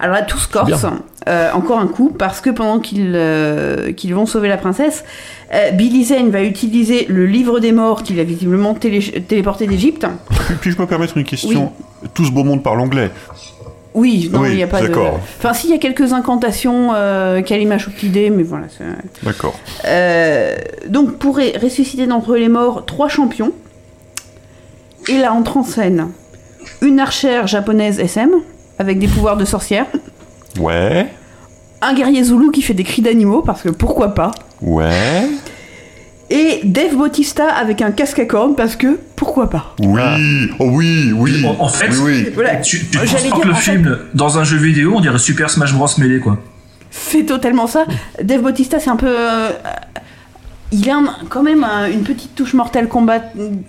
Alors 0.00 0.14
là, 0.16 0.22
tout 0.22 0.38
se 0.38 0.48
corse, 0.48 0.86
euh, 1.28 1.52
encore 1.52 1.78
un 1.78 1.86
coup, 1.86 2.10
parce 2.10 2.40
que 2.40 2.50
pendant 2.50 2.80
qu'ils 2.80 3.12
euh, 3.14 3.92
vont 4.10 4.26
sauver 4.26 4.48
la 4.48 4.56
princesse, 4.56 5.04
euh, 5.52 5.70
Billy 5.70 6.04
Zane 6.04 6.30
va 6.30 6.42
utiliser 6.42 7.06
le 7.08 7.26
livre 7.26 7.60
des 7.60 7.70
morts 7.72 8.02
qu'il 8.02 8.18
a 8.18 8.24
visiblement 8.24 8.74
télé- 8.74 9.22
téléporté 9.28 9.66
d'Égypte. 9.66 10.06
Puis, 10.46 10.54
puis-je 10.60 10.80
me 10.80 10.86
permettre 10.86 11.16
une 11.16 11.24
question 11.24 11.72
Tout 12.12 12.24
ce 12.24 12.30
beau 12.32 12.42
monde 12.44 12.62
parle 12.62 12.80
anglais. 12.80 13.10
Oui, 13.94 14.28
non, 14.32 14.40
Oui, 14.40 14.48
il 14.50 14.56
n'y 14.56 14.62
a 14.64 14.66
pas 14.66 14.82
de. 14.82 14.88
d'accord. 14.88 15.20
Enfin, 15.38 15.52
si, 15.54 15.68
il 15.68 15.70
y 15.70 15.74
a 15.74 15.78
quelques 15.78 16.12
incantations 16.12 16.90
euh, 16.94 17.42
Kalima 17.42 17.76
l'idée, 18.02 18.28
mais 18.30 18.42
voilà. 18.42 18.66
D'accord. 19.22 19.54
Euh, 19.86 20.56
donc, 20.88 21.12
pour 21.18 21.36
ressusciter 21.36 22.08
d'entre 22.08 22.34
les 22.34 22.48
morts 22.48 22.84
trois 22.84 23.08
champions, 23.08 23.52
et 25.08 25.18
là 25.18 25.32
entre 25.32 25.56
en 25.58 25.62
scène 25.62 26.08
une 26.82 26.98
archère 26.98 27.46
japonaise 27.46 28.00
SM 28.00 28.30
avec 28.78 28.98
des 28.98 29.08
pouvoirs 29.08 29.36
de 29.36 29.44
sorcière, 29.44 29.86
Ouais. 30.58 31.06
un 31.82 31.94
guerrier 31.94 32.22
zoulou 32.24 32.50
qui 32.50 32.62
fait 32.62 32.74
des 32.74 32.84
cris 32.84 33.02
d'animaux 33.02 33.42
parce 33.42 33.62
que 33.62 33.68
pourquoi 33.68 34.14
pas, 34.14 34.30
Ouais. 34.62 35.26
et 36.30 36.60
Dave 36.64 36.96
Bautista 36.96 37.48
avec 37.52 37.82
un 37.82 37.90
casque 37.90 38.18
à 38.18 38.24
cornes 38.24 38.54
parce 38.56 38.76
que 38.76 38.98
pourquoi 39.16 39.50
pas. 39.50 39.74
Oui. 39.80 40.00
Oh 40.58 40.66
oui, 40.70 41.12
oui. 41.14 41.44
En, 41.46 41.64
en 41.64 41.68
fait, 41.68 41.88
Oui, 41.90 41.96
oui. 42.24 42.28
Voilà. 42.34 42.56
tu, 42.56 42.84
transportes 42.86 43.22
dire, 43.34 43.46
le 43.46 43.54
fait- 43.54 43.72
film 43.72 43.98
dans 44.14 44.38
un 44.38 44.44
jeu 44.44 44.56
vidéo, 44.56 44.92
on 44.96 45.00
dirait 45.00 45.18
Super 45.18 45.50
Smash 45.50 45.74
Bros 45.74 45.86
mêlé 45.98 46.20
quoi. 46.20 46.38
Fait 46.90 47.24
totalement 47.24 47.66
ça. 47.66 47.86
Dave 48.22 48.40
Bautista, 48.42 48.78
c'est 48.80 48.90
un 48.90 48.96
peu. 48.96 49.08
euh, 49.08 49.50
il 50.74 50.90
a 50.90 50.96
un- 50.96 51.14
quand 51.28 51.42
même 51.42 51.64
un- 51.64 51.88
une 51.90 52.02
petite 52.02 52.34
touche 52.34 52.54
Mortal 52.54 52.88
Kombat. 52.88 53.20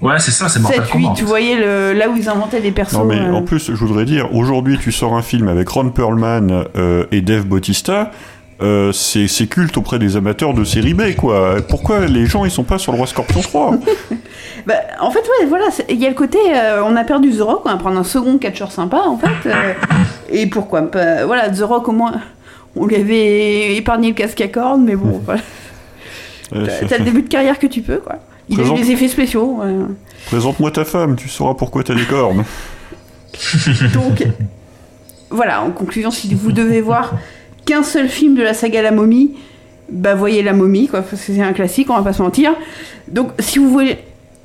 Ouais, 0.02 0.20
c'est 0.20 0.32
ça, 0.32 0.50
c'est 0.50 0.60
Mortal 0.60 0.82
7, 0.84 0.90
Kombat. 0.92 1.10
8, 1.16 1.22
vous 1.22 1.28
voyez 1.28 1.56
le, 1.56 1.94
là 1.94 2.10
où 2.10 2.16
ils 2.18 2.30
inventaient 2.30 2.62
des 2.62 2.72
persos. 2.72 2.94
Non 2.98 3.06
mais 3.06 3.20
euh, 3.20 3.34
en 3.34 3.42
plus, 3.44 3.72
je 3.74 3.86
voudrais 3.86 4.06
dire, 4.06 4.34
aujourd'hui 4.36 4.78
tu 4.80 4.92
sors 4.92 5.16
un 5.16 5.22
film 5.22 5.48
avec 5.48 5.68
Ron 5.70 5.90
Perlman 5.90 6.66
euh, 6.76 7.06
et 7.12 7.22
Dave 7.22 7.46
Bautista, 7.46 8.12
euh, 8.62 8.92
c'est 8.94 9.28
culte 9.48 9.78
auprès 9.78 10.00
des 10.00 10.16
amateurs 10.16 10.54
de 10.54 10.64
série 10.64 10.94
B 10.94 11.16
quoi. 11.18 11.56
Pourquoi 11.68 12.06
les 12.06 12.26
gens 12.26 12.46
ils 12.46 12.52
sont 12.52 12.64
pas 12.64 12.78
sur 12.78 12.92
le 12.94 12.98
Roi 12.98 13.08
Scorpion 13.08 13.42
3 13.42 13.72
Bah, 14.66 14.74
en 15.00 15.12
fait, 15.12 15.20
ouais, 15.20 15.46
voilà, 15.48 15.66
il 15.90 15.98
y 16.02 16.06
a 16.08 16.10
le 16.10 16.16
côté, 16.16 16.40
euh, 16.56 16.82
on 16.84 16.96
a 16.96 17.04
perdu 17.04 17.30
The 17.32 17.42
Rock, 17.42 17.62
on 17.66 17.70
va 17.70 17.76
prendre 17.78 18.00
un 18.00 18.04
second 18.04 18.40
catcheur 18.40 18.72
sympa, 18.72 18.98
en 19.06 19.16
fait. 19.18 19.48
euh, 19.50 19.74
et 20.30 20.48
pourquoi 20.48 20.82
pas 20.90 21.24
Voilà, 21.26 21.50
The 21.50 21.62
Rock, 21.62 21.88
au 21.88 21.92
moins, 21.92 22.14
on 22.76 22.88
lui 22.88 22.96
avait 22.96 23.76
épargné 23.76 24.08
le 24.08 24.14
casque 24.16 24.42
à 24.42 24.48
cornes, 24.48 24.84
mais 24.84 24.96
bon, 24.96 25.22
voilà. 25.24 25.42
T'as- 26.52 26.86
T'as 26.88 26.98
le 27.00 27.06
début 27.06 27.22
de 27.24 27.28
carrière 27.30 27.58
que 27.60 27.68
tu 27.68 27.82
peux, 27.82 27.98
quoi. 27.98 28.18
Il 28.50 28.56
a 28.60 28.64
Présente- 28.64 28.78
des 28.80 28.92
effets 28.92 29.08
spéciaux. 29.08 29.58
ouais. 29.62 29.74
Présente-moi 30.28 30.72
ta 30.72 30.86
femme, 30.86 31.16
tu 31.16 31.28
sauras 31.30 31.56
pourquoi 31.56 31.84
t'as 31.84 31.96
des 31.96 32.04
cornes. 32.06 32.44
Donc, 33.94 34.24
voilà, 35.30 35.62
en 35.64 35.72
conclusion, 35.72 36.12
si 36.12 36.34
vous 36.34 36.52
devez 36.52 36.82
voir 36.82 37.14
qu'un 37.66 37.84
seul 37.84 38.08
film 38.08 38.36
de 38.36 38.44
la 38.44 38.54
saga 38.54 38.82
La 38.82 38.92
Momie, 38.92 39.36
bah 39.92 40.16
voyez 40.16 40.44
La 40.44 40.54
Momie, 40.54 40.88
quoi, 40.88 41.02
parce 41.02 41.24
que 41.26 41.34
c'est 41.34 41.42
un 41.42 41.54
classique, 41.54 41.90
on 41.90 41.96
va 41.96 42.04
pas 42.04 42.14
se 42.14 42.22
mentir. 42.22 42.52
Donc, 43.08 43.32
si 43.40 43.60
vous 43.60 43.70
voulez 43.70 43.98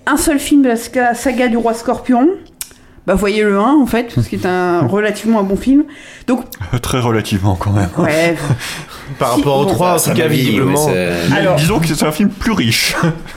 un 0.07 0.17
seul 0.17 0.39
film 0.39 0.63
de 0.63 0.69
la 0.69 1.15
saga 1.15 1.49
du 1.49 1.57
roi 1.57 1.75
Scorpion, 1.75 2.29
bah 3.11 3.17
voyez 3.17 3.43
le 3.43 3.59
1 3.59 3.61
en 3.61 3.87
fait, 3.87 4.13
parce 4.15 4.29
qu'il 4.29 4.41
est 4.41 4.47
un 4.47 4.81
relativement 4.87 5.41
un 5.41 5.43
bon 5.43 5.57
film. 5.57 5.85
Donc, 6.27 6.45
Très 6.83 7.01
relativement 7.01 7.57
quand 7.57 7.73
même. 7.73 7.89
ouais. 7.99 8.37
Par 9.19 9.35
Si, 9.35 9.39
rapport 9.41 9.65
bon, 9.67 9.85
en 9.85 9.99
ça 9.99 10.13
tout 10.13 10.17
cas, 10.17 10.23
m'a 10.25 10.29
vie, 10.29 10.41
visiblement. 10.43 10.87
Alors- 11.37 11.57
Disons 11.57 11.81
que 11.81 11.87
c'est 11.89 12.05
un 12.05 12.13
film 12.13 12.29
plus 12.31 12.53
riche. 12.53 12.95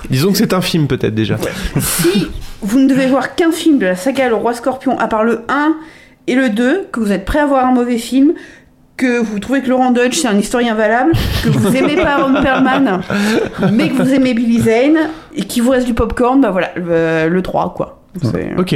Disons 0.10 0.32
que 0.32 0.38
c'est 0.38 0.54
un 0.54 0.62
film, 0.62 0.86
peut-être 0.88 1.16
déjà. 1.16 1.38
si 1.80 2.28
vous 2.62 2.80
ne 2.80 2.88
devez 2.88 3.08
voir 3.08 3.34
qu'un 3.36 3.52
film 3.52 3.80
de 3.80 3.88
la 3.88 3.96
saga 3.96 4.30
Le 4.30 4.36
Roi 4.36 4.54
Scorpion, 4.54 5.00
à 5.00 5.08
part 5.08 5.24
le 5.24 5.42
1 5.50 5.74
et 6.28 6.36
le 6.36 6.50
2, 6.50 6.88
que 6.92 7.00
vous 7.00 7.12
êtes 7.12 7.26
prêt 7.26 7.40
à 7.40 7.46
voir 7.48 7.66
un 7.66 7.72
mauvais 7.74 7.98
film, 7.98 8.34
que 8.98 9.20
vous 9.20 9.40
trouvez 9.40 9.62
que 9.64 9.70
Laurent 9.70 9.90
Dodge 9.90 10.14
c'est 10.16 10.28
un 10.28 10.38
historien 10.38 10.76
valable, 10.76 11.12
que 11.44 11.50
vous 11.50 11.76
aimez 11.76 11.96
pas 11.96 12.18
Ron 12.18 12.42
Perlman, 12.42 13.02
mais 13.72 13.90
que 13.90 13.96
vous 14.04 14.14
aimez 14.14 14.36
Billy 14.36 14.62
Zane, 14.62 15.10
et 15.36 15.42
qu'il 15.46 15.64
vous 15.64 15.72
reste 15.72 15.88
du 15.88 15.96
popcorn, 15.96 16.40
bah 16.40 16.52
voilà, 16.52 16.70
le, 16.76 17.28
le 17.30 17.42
3 17.42 17.74
quoi. 17.76 18.04
Ok. 18.60 18.76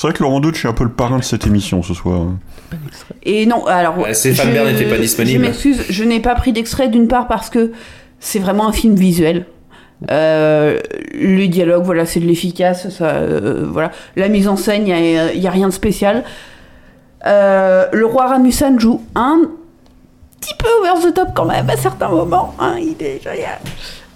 C'est 0.00 0.06
vrai 0.06 0.16
que 0.16 0.22
Laurent 0.22 0.40
Deutsch 0.40 0.64
est 0.64 0.68
un 0.68 0.72
peu 0.72 0.84
le 0.84 0.90
parrain 0.92 1.18
de 1.18 1.22
cette 1.24 1.46
émission 1.46 1.82
ce 1.82 1.92
soir. 1.92 2.28
Et 3.22 3.44
non, 3.44 3.66
alors. 3.66 3.98
Ouais, 3.98 4.14
Stéphane 4.14 4.48
je- 4.48 4.52
Bern 4.54 4.66
n'était 4.72 4.88
pas 4.88 4.96
disponible. 4.96 5.44
Je 5.44 5.46
m'excuse, 5.50 5.84
je 5.90 6.04
n'ai 6.04 6.20
pas 6.20 6.34
pris 6.34 6.52
d'extrait 6.52 6.88
d'une 6.88 7.06
part 7.06 7.28
parce 7.28 7.50
que 7.50 7.72
c'est 8.18 8.38
vraiment 8.38 8.66
un 8.66 8.72
film 8.72 8.94
visuel. 8.94 9.44
Euh, 10.10 10.80
le 11.12 11.46
dialogue, 11.48 11.84
voilà, 11.84 12.06
c'est 12.06 12.18
de 12.20 12.24
l'efficace, 12.24 12.88
ça, 12.88 13.08
euh, 13.08 13.66
voilà. 13.70 13.90
La 14.16 14.28
mise 14.30 14.48
en 14.48 14.56
scène, 14.56 14.86
il 14.88 15.38
n'y 15.38 15.46
a 15.46 15.50
rien 15.50 15.68
de 15.68 15.72
spécial. 15.74 16.24
Euh, 17.26 17.84
le 17.92 18.06
roi 18.06 18.28
Ramusan 18.28 18.78
joue 18.78 19.02
un 19.14 19.42
petit 20.40 20.54
peu 20.58 20.66
over 20.80 21.10
the 21.10 21.12
top 21.12 21.28
quand 21.34 21.44
même 21.44 21.68
à 21.68 21.76
certains 21.76 22.08
moments. 22.08 22.54
hein, 22.58 22.76
il 22.80 22.96
est 23.04 23.22
génial. 23.22 23.58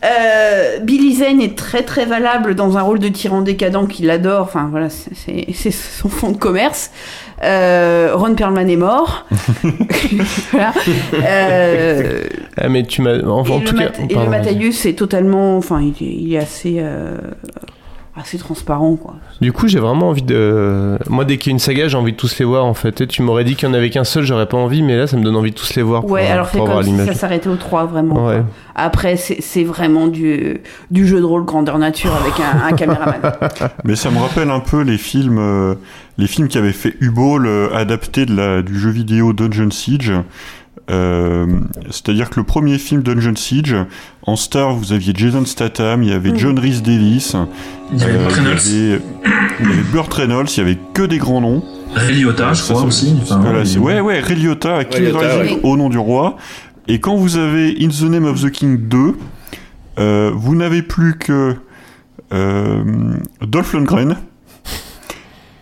Euh, 0.04 0.78
Billy 0.80 1.14
Zane 1.14 1.40
est 1.40 1.56
très 1.56 1.82
très 1.82 2.04
valable 2.04 2.54
dans 2.54 2.76
un 2.76 2.82
rôle 2.82 2.98
de 2.98 3.08
tyran 3.08 3.40
décadent 3.40 3.88
qu'il 3.88 4.10
adore. 4.10 4.42
Enfin 4.42 4.68
voilà, 4.70 4.88
c'est- 4.90 5.70
son 5.70 6.08
fond 6.08 6.30
de 6.32 6.36
commerce. 6.36 6.90
Euh, 7.42 8.12
Ron 8.14 8.34
Perlman 8.34 8.68
est 8.68 8.76
mort. 8.76 9.26
voilà. 10.52 10.72
Euh, 11.14 12.24
Ah, 12.56 12.68
mais 12.68 12.82
tu 12.84 13.02
m'as. 13.02 13.18
En, 13.22 13.40
en 13.40 13.60
tout 13.60 13.74
cas. 13.76 13.90
Et 14.08 14.14
le. 14.14 14.26
Matthäus 14.28 14.86
est 14.86 14.94
totalement. 14.98 15.56
Enfin, 15.56 15.80
il 15.80 15.90
est, 16.06 16.12
il 16.12 16.34
est 16.34 16.38
assez. 16.38 16.76
euh, 16.78 17.16
assez 18.16 18.38
transparent 18.38 18.94
quoi. 18.94 19.14
Du 19.44 19.52
coup, 19.52 19.68
j'ai 19.68 19.78
vraiment 19.78 20.08
envie 20.08 20.22
de. 20.22 20.96
Moi, 21.10 21.26
dès 21.26 21.36
qu'il 21.36 21.50
y 21.50 21.52
a 21.52 21.54
une 21.54 21.58
saga, 21.58 21.86
j'ai 21.86 21.98
envie 21.98 22.12
de 22.12 22.16
tous 22.16 22.38
les 22.38 22.46
voir 22.46 22.64
en 22.64 22.72
fait. 22.72 23.02
Et 23.02 23.06
tu 23.06 23.20
m'aurais 23.20 23.44
dit 23.44 23.56
qu'il 23.56 23.68
y 23.68 23.70
en 23.70 23.74
avait 23.74 23.90
qu'un 23.90 24.02
seul, 24.02 24.24
j'aurais 24.24 24.46
pas 24.46 24.56
envie, 24.56 24.80
mais 24.80 24.96
là, 24.96 25.06
ça 25.06 25.18
me 25.18 25.22
donne 25.22 25.36
envie 25.36 25.50
de 25.50 25.54
tous 25.54 25.74
les 25.74 25.82
voir. 25.82 26.00
pour, 26.00 26.12
Ouais, 26.12 26.26
euh, 26.26 26.32
alors 26.32 26.48
c'est 26.48 26.56
pour 26.56 26.66
avoir 26.66 26.82
comme 26.82 26.98
si 26.98 27.04
ça 27.04 27.12
s'arrêtait 27.12 27.50
au 27.50 27.56
3 27.56 27.84
vraiment. 27.84 28.26
Ouais. 28.26 28.42
Après, 28.74 29.18
c'est 29.18 29.42
c'est 29.42 29.62
vraiment 29.62 30.06
du, 30.06 30.62
du 30.90 31.06
jeu 31.06 31.20
de 31.20 31.26
rôle 31.26 31.44
grandeur 31.44 31.76
nature 31.76 32.14
avec 32.14 32.32
un, 32.40 32.68
un 32.68 32.72
caméraman. 32.72 33.20
Mais 33.84 33.96
ça 33.96 34.10
me 34.10 34.18
rappelle 34.18 34.50
un 34.50 34.60
peu 34.60 34.80
les 34.80 34.96
films, 34.96 35.38
euh, 35.38 35.74
les 36.16 36.26
films 36.26 36.48
qui 36.48 36.56
avaient 36.56 36.72
fait 36.72 36.94
U-Ball 37.02 37.46
euh, 37.46 37.68
adaptés 37.74 38.24
de 38.24 38.34
la, 38.34 38.62
du 38.62 38.78
jeu 38.78 38.88
vidéo 38.88 39.34
Dungeon 39.34 39.70
Siege. 39.70 40.10
Euh, 40.90 41.46
C'est-à-dire 41.90 42.28
que 42.30 42.38
le 42.40 42.44
premier 42.44 42.76
film 42.78 43.02
Dungeon 43.02 43.36
Siege, 43.36 43.74
en 44.26 44.36
star, 44.36 44.74
vous 44.74 44.92
aviez 44.92 45.12
Jason 45.16 45.44
Statham, 45.46 46.02
il 46.02 46.10
y 46.10 46.12
avait 46.12 46.32
Mm. 46.32 46.38
John 46.38 46.58
Rhys 46.58 46.82
Davis, 46.82 47.36
Il 47.92 48.00
y 48.00 48.04
avait 48.04 48.18
Burt 48.18 48.30
il 48.30 48.36
y 48.36 48.40
Reynolds. 48.40 48.58
avait, 48.58 49.00
il 49.60 49.66
y 49.66 49.72
avait 49.72 49.82
Burt 49.92 50.12
Reynolds, 50.14 50.48
il 50.54 50.58
y 50.58 50.60
avait 50.60 50.78
que 50.92 51.02
des 51.02 51.18
grands 51.18 51.40
noms. 51.40 51.62
Ray 51.94 52.20
Liotta, 52.22 52.52
je 52.52 52.62
crois 52.64 52.82
aussi. 52.82 53.14
Enfin, 53.22 53.38
voilà, 53.40 53.60
ouais, 53.62 53.78
ouais, 53.78 54.00
ouais, 54.00 54.20
Ray 54.20 54.36
Liotta, 54.36 54.76
à 54.78 54.84
King 54.84 55.04
Liotta, 55.04 55.38
Rising 55.38 55.56
ouais. 55.56 55.60
au 55.62 55.76
nom 55.76 55.88
du 55.88 55.98
roi. 55.98 56.36
Et 56.88 56.98
quand 57.00 57.16
vous 57.16 57.36
avez 57.38 57.76
In 57.80 57.88
the 57.88 58.02
Name 58.02 58.24
of 58.26 58.42
the 58.42 58.50
King 58.50 58.76
2, 58.88 59.14
euh, 60.00 60.30
vous 60.34 60.54
n'avez 60.54 60.82
plus 60.82 61.16
que 61.16 61.54
euh, 62.32 62.84
Dolph 63.40 63.72
Lundgren. 63.72 64.16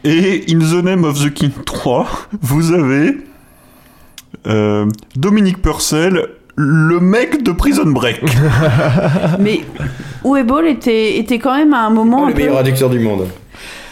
Et 0.04 0.44
In 0.50 0.58
the 0.58 0.82
Name 0.82 1.04
of 1.04 1.22
the 1.24 1.32
King 1.32 1.50
3, 1.64 2.08
vous 2.40 2.72
avez 2.72 3.18
euh, 4.46 4.86
Dominique 5.16 5.60
Purcell, 5.62 6.26
le 6.56 7.00
mec 7.00 7.42
de 7.42 7.52
Prison 7.52 7.86
Break. 7.86 8.20
Mais 9.40 9.60
Uwe 10.24 10.66
était, 10.68 11.18
était 11.18 11.38
quand 11.38 11.56
même 11.56 11.72
à 11.74 11.80
un 11.86 11.90
moment. 11.90 12.24
un 12.24 12.28
le 12.28 12.34
peu- 12.34 12.40
meilleur 12.40 12.58
acteur 12.58 12.90
du 12.90 12.98
monde. 12.98 13.26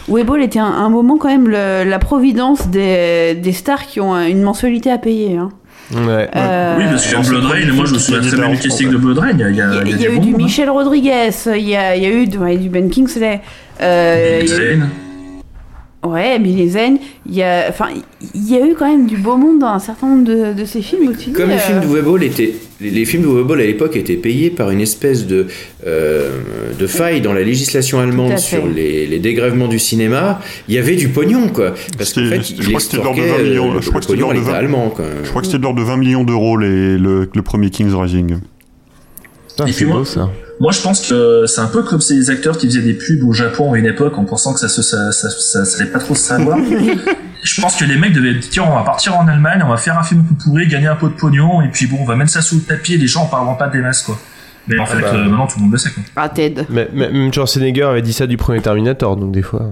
Uwe 0.09 0.41
était 0.41 0.59
un, 0.59 0.65
un 0.65 0.89
moment 0.89 1.17
quand 1.17 1.29
même 1.29 1.47
le- 1.47 1.83
la 1.83 1.99
providence 1.99 2.67
des, 2.67 3.35
des 3.35 3.51
stars 3.53 3.85
qui 3.85 3.99
ont 4.01 4.15
une 4.19 4.41
mensualité 4.41 4.91
à 4.91 4.97
payer. 4.97 5.37
hein. 5.37 5.49
Ouais. 5.93 6.29
Euh, 6.35 6.75
Oui, 6.77 6.83
parce 6.89 7.03
que 7.03 7.09
sur 7.09 7.21
Blood 7.21 7.45
Rain, 7.45 7.73
moi 7.73 7.85
je 7.85 7.93
me 7.93 7.99
souviens 7.99 8.21
très 8.21 8.37
bien 8.37 8.49
du 8.49 8.57
casting 8.59 8.89
de 8.89 8.97
Blood 8.97 9.17
Rain. 9.17 9.31
Il 9.33 9.39
y 9.39 9.43
a, 9.43 9.49
il 9.49 9.55
y 9.57 9.61
a, 9.61 9.65
Il 9.65 9.75
y 9.75 9.77
a, 9.77 9.83
il 9.83 9.89
y 9.89 9.93
a 9.93 9.95
il 9.95 10.01
y 10.01 10.05
a 10.05 10.09
des 10.09 10.13
eu 10.15 10.17
bons 10.19 10.25
du 10.25 10.33
hein. 10.33 10.37
Michel 10.37 10.69
Rodriguez, 10.69 11.29
il 11.47 11.67
y 11.67 11.75
a, 11.75 11.95
il 11.97 12.03
y 12.03 12.05
a 12.05 12.09
eu 12.11 12.27
du, 12.27 12.69
Ben 12.69 12.89
Kingsley. 12.89 13.41
Euh, 13.81 14.39
Billy 14.41 14.51
il 14.51 14.57
y 14.57 14.59
a 14.59 14.63
eu- 14.63 14.79
Zane. 14.79 14.89
Ouais, 16.03 16.39
Billy 16.39 16.67
Zane. 16.69 16.97
Il 17.27 17.35
y 17.35 17.43
a, 17.43 17.65
enfin, 17.69 17.89
il 18.33 18.49
y 18.49 18.55
a 18.55 18.65
eu 18.65 18.73
quand 18.73 18.89
même 18.89 19.05
du 19.05 19.17
beau 19.17 19.37
monde 19.37 19.59
dans 19.59 19.67
un 19.67 19.77
certain 19.79 20.07
nombre 20.07 20.23
de, 20.23 20.53
de 20.59 20.65
ces 20.65 20.81
films. 20.81 21.09
où 21.09 21.13
tu 21.13 21.29
dis, 21.29 21.31
Comme 21.33 21.49
les 21.49 21.55
euh, 21.55 21.59
films 21.59 21.79
d'Uwe 21.81 22.01
Boll 22.03 22.23
étaient, 22.23 22.55
les, 22.79 22.89
les 22.89 23.05
films 23.05 23.21
d'Uwe 23.21 23.51
à 23.53 23.55
l'époque 23.57 23.95
étaient 23.95 24.15
payés 24.15 24.49
par 24.49 24.71
une 24.71 24.81
espèce 24.81 25.27
de, 25.27 25.45
euh, 25.85 26.29
de 26.79 26.87
faille 26.87 27.21
dans 27.21 27.33
la 27.33 27.43
législation 27.43 27.99
allemande 27.99 28.39
sur 28.39 28.65
les, 28.67 29.05
les 29.05 29.19
dégrèvements 29.19 29.67
du 29.67 29.77
cinéma. 29.77 30.39
Il 30.67 30.73
y 30.73 30.79
avait 30.79 30.95
du 30.95 31.09
pognon, 31.09 31.49
quoi. 31.49 31.75
Parce 31.99 32.13
qu'en 32.13 32.25
fait, 32.25 32.41
je 32.41 32.63
crois 32.67 32.79
que 32.79 32.83
c'était 32.83 32.97
de 32.97 33.03
l'ordre 33.03 33.17
de 33.19 33.21
20 33.21 33.27
extorquait, 33.27 33.49
millions. 33.49 33.75
euh, 33.75 33.81
Je 33.81 33.89
crois 33.89 33.99
que 34.01 34.05
c'était 34.07 34.17
de 34.17 34.27
de 34.27 34.33
l'État 34.33 34.51
20 34.51 34.53
allemand, 34.57 34.89
quoi. 34.89 35.05
Je 35.23 35.29
crois 35.29 35.41
que 35.41 35.45
c'était 35.47 35.59
de 35.59 35.63
l'ordre 35.63 35.79
de 35.79 35.85
20 35.85 35.97
millions 35.97 36.23
d'euros 36.23 36.57
les- 36.57 36.97
le, 36.97 37.29
le 37.31 37.41
premier 37.43 37.69
King's 37.69 37.93
Rising. 37.93 38.37
C'est 39.71 39.85
beau 39.85 40.03
ça. 40.03 40.29
Moi, 40.61 40.71
je 40.71 40.79
pense 40.79 41.07
que 41.07 41.47
c'est 41.47 41.59
un 41.61 41.65
peu 41.65 41.81
comme 41.81 42.01
ces 42.01 42.29
acteurs 42.29 42.55
qui 42.55 42.67
faisaient 42.67 42.83
des 42.83 42.93
pubs 42.93 43.23
au 43.27 43.33
Japon 43.33 43.73
à 43.73 43.79
une 43.79 43.87
époque 43.87 44.15
en 44.19 44.25
pensant 44.25 44.53
que 44.53 44.59
ça 44.59 44.69
se, 44.69 44.83
ça, 44.83 45.11
ça, 45.11 45.31
ça, 45.31 45.65
ça 45.65 45.81
allait 45.81 45.89
pas 45.89 45.97
trop 45.97 46.13
se 46.13 46.21
savoir. 46.21 46.55
je 47.43 47.61
pense 47.61 47.75
que 47.77 47.83
les 47.83 47.97
mecs 47.97 48.13
devaient 48.13 48.35
dire, 48.35 48.47
tiens, 48.47 48.65
on 48.69 48.75
va 48.75 48.83
partir 48.83 49.17
en 49.17 49.27
Allemagne, 49.27 49.63
on 49.65 49.69
va 49.69 49.77
faire 49.77 49.97
un 49.97 50.03
film 50.03 50.19
un 50.21 50.23
peu 50.23 50.35
pourri, 50.35 50.67
gagner 50.67 50.85
un 50.85 50.95
peu 50.95 51.07
de 51.07 51.13
pognon, 51.13 51.63
et 51.63 51.69
puis 51.69 51.87
bon, 51.87 51.97
on 52.01 52.05
va 52.05 52.15
mettre 52.15 52.29
ça 52.29 52.43
sous 52.43 52.57
le 52.57 52.61
tapis 52.61 52.93
et 52.93 52.97
les 52.99 53.07
gens 53.07 53.23
en 53.23 53.25
parleront 53.25 53.55
pas 53.55 53.69
des 53.69 53.79
masses, 53.79 54.03
quoi. 54.03 54.19
Mais 54.67 54.77
en 54.77 54.85
fait, 54.85 55.01
bah. 55.01 55.07
euh, 55.15 55.23
maintenant 55.25 55.47
tout 55.47 55.57
le 55.57 55.63
monde 55.63 55.71
le 55.71 55.79
sait, 55.79 55.89
quoi. 55.89 56.03
Ah, 56.15 56.29
Ted. 56.29 56.63
Mais, 56.69 56.87
mais- 56.93 57.09
même 57.09 57.33
Schwarzenegger 57.33 57.85
avait 57.85 58.03
dit 58.03 58.13
ça 58.13 58.27
du 58.27 58.37
premier 58.37 58.61
Terminator, 58.61 59.17
donc 59.17 59.31
des 59.31 59.41
fois, 59.41 59.71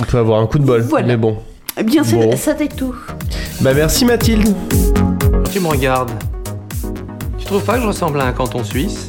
on 0.00 0.02
peut 0.04 0.16
avoir 0.16 0.40
un 0.40 0.46
coup 0.46 0.58
de 0.58 0.64
bol. 0.64 0.80
Voilà. 0.80 1.08
Mais 1.08 1.18
bon. 1.18 1.36
Eh 1.76 1.82
bien, 1.82 2.02
c'est- 2.04 2.16
Bon. 2.16 2.34
ça 2.38 2.54
t'est 2.54 2.74
tout. 2.74 2.94
Bah 3.60 3.72
merci 3.74 4.06
Mathilde. 4.06 4.48
Tu 5.52 5.60
me 5.60 5.66
regardes, 5.68 6.10
tu 7.36 7.44
trouves 7.44 7.62
pas 7.64 7.74
que 7.76 7.82
je 7.82 7.88
ressemble 7.88 8.18
à 8.22 8.24
un 8.24 8.32
canton 8.32 8.64
suisse? 8.64 9.08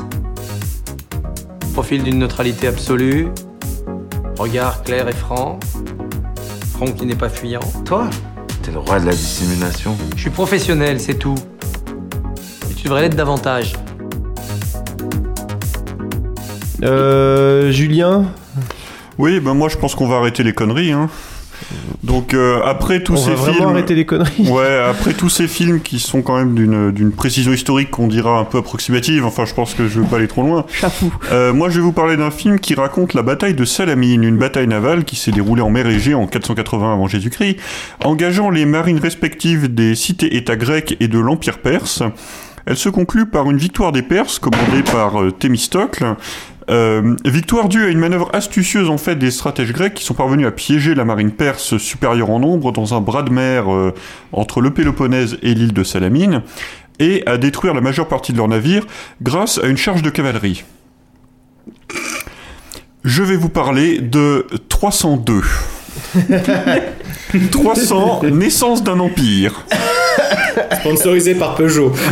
Profil 1.76 2.04
d'une 2.04 2.20
neutralité 2.20 2.68
absolue, 2.68 3.28
regard 4.40 4.82
clair 4.84 5.10
et 5.10 5.12
franc, 5.12 5.60
front 6.72 6.86
qui 6.94 7.06
n'est 7.06 7.18
pas 7.18 7.28
fuyant. 7.28 7.60
Toi 7.84 8.10
T'es 8.64 8.72
le 8.72 8.80
roi 8.80 9.02
de 9.02 9.06
la 9.06 9.12
dissimulation. 9.12 9.98
Je 10.16 10.22
suis 10.22 10.30
professionnel, 10.30 11.02
c'est 11.02 11.16
tout. 11.16 11.36
Et 12.72 12.74
tu 12.76 12.86
devrais 12.86 13.02
l'être 13.02 13.18
davantage. 13.18 13.74
Euh, 16.82 17.72
Julien? 17.72 18.24
Oui, 19.18 19.42
ben 19.42 19.54
moi 19.54 19.68
je 19.68 19.76
pense 19.76 19.96
qu'on 19.96 20.08
va 20.08 20.16
arrêter 20.16 20.44
les 20.44 20.54
conneries. 20.54 20.94
Hein. 20.94 21.10
Donc 22.16 22.34
euh, 22.34 22.62
après 22.64 23.04
tous 23.04 23.14
On 23.14 23.18
ces 23.18 23.30
va 23.32 23.36
vraiment 23.36 23.54
films, 23.54 23.70
arrêter 23.72 23.94
les 23.94 24.06
conneries. 24.06 24.48
Ouais, 24.50 24.80
après 24.90 25.12
tous 25.12 25.28
ces 25.28 25.50
films 25.50 25.82
qui 25.82 26.00
sont 26.00 26.22
quand 26.22 26.38
même 26.38 26.56
d'une 26.56 26.92
d'une 26.92 27.12
précision 27.12 27.52
historique 27.52 27.92
qu'on 27.92 28.08
dira 28.08 28.40
un 28.40 28.46
peu 28.46 28.60
approximative. 28.60 29.26
Enfin, 29.26 29.44
je 29.44 29.54
pense 29.54 29.74
que 29.74 29.90
je 29.90 30.00
veux 30.00 30.06
pas 30.06 30.16
aller 30.16 30.30
trop 30.30 30.42
loin. 30.42 30.66
Euh, 31.34 31.52
moi, 31.52 31.70
je 31.70 31.76
vais 31.76 31.82
vous 31.82 31.92
parler 31.92 32.16
d'un 32.16 32.32
film 32.32 32.58
qui 32.60 32.74
raconte 32.74 33.16
la 33.16 33.22
bataille 33.22 33.54
de 33.54 33.66
Salamine, 33.66 34.24
une 34.24 34.38
bataille 34.38 34.68
navale 34.68 35.04
qui 35.04 35.18
s'est 35.18 35.32
déroulée 35.32 35.62
en 35.62 35.70
mer 35.70 35.88
Égée 35.88 36.14
en 36.14 36.26
480 36.26 36.94
avant 36.94 37.08
Jésus-Christ, 37.08 37.58
engageant 38.06 38.50
les 38.50 38.66
marines 38.66 39.00
respectives 39.00 39.74
des 39.74 39.94
cités-États 39.94 40.56
grecs 40.56 40.96
et 41.02 41.10
de 41.10 41.20
l'Empire 41.20 41.58
perse. 41.58 42.02
Elle 42.66 42.78
se 42.78 42.90
conclut 42.90 43.28
par 43.28 43.50
une 43.52 43.58
victoire 43.58 43.92
des 43.92 44.02
Perses, 44.02 44.40
commandée 44.40 44.82
par 44.92 45.22
euh, 45.22 45.32
Thémistocle. 45.32 46.16
Euh, 46.70 47.16
victoire 47.26 47.70
due 47.70 47.86
à 47.86 47.90
une 47.90 48.00
manœuvre 48.00 48.30
astucieuse 48.34 48.90
en 48.90 48.98
fait 48.98 49.16
des 49.16 49.30
stratèges 49.30 49.72
grecs 49.72 49.94
qui 49.94 50.04
sont 50.04 50.16
parvenus 50.16 50.48
à 50.48 50.52
piéger 50.52 50.96
la 50.96 51.06
marine 51.06 51.30
perse 51.32 51.78
supérieure 51.78 52.32
en 52.32 52.40
nombre 52.40 52.72
dans 52.72 52.96
un 52.96 53.02
bras 53.02 53.22
de 53.22 53.30
mer 53.30 53.72
euh, 53.72 53.94
entre 54.32 54.62
le 54.62 54.72
Péloponnèse 54.72 55.38
et 55.44 55.54
l'île 55.54 55.74
de 55.74 55.84
Salamine 55.84 56.42
et 56.98 57.22
à 57.28 57.38
détruire 57.38 57.76
la 57.76 57.82
majeure 57.82 58.08
partie 58.08 58.32
de 58.32 58.38
leurs 58.38 58.48
navires 58.48 58.86
grâce 59.22 59.60
à 59.60 59.68
une 59.68 59.78
charge 59.78 60.02
de 60.02 60.10
cavalerie. 60.10 60.64
Je 63.04 63.22
vais 63.22 63.36
vous 63.36 63.50
parler 63.50 64.00
de 64.00 64.48
302. 64.70 65.42
300, 67.52 68.24
naissance 68.32 68.84
d'un 68.84 69.00
empire. 69.00 69.66
Sponsorisé 70.80 71.36
par 71.36 71.56
Peugeot. 71.56 71.94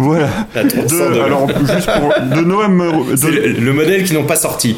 Voilà. 0.00 0.28
La 0.54 0.62
302. 0.62 1.14
De- 1.16 1.20
alors, 1.20 1.48
juste 1.48 1.90
pour, 1.98 2.36
de 2.36 2.40
Noam 2.44 2.72
Muro- 2.72 3.04
de- 3.20 3.28
le, 3.30 3.48
le 3.64 3.72
modèle 3.72 4.04
qui 4.04 4.14
n'ont 4.14 4.22
pas 4.22 4.36
sorti. 4.36 4.76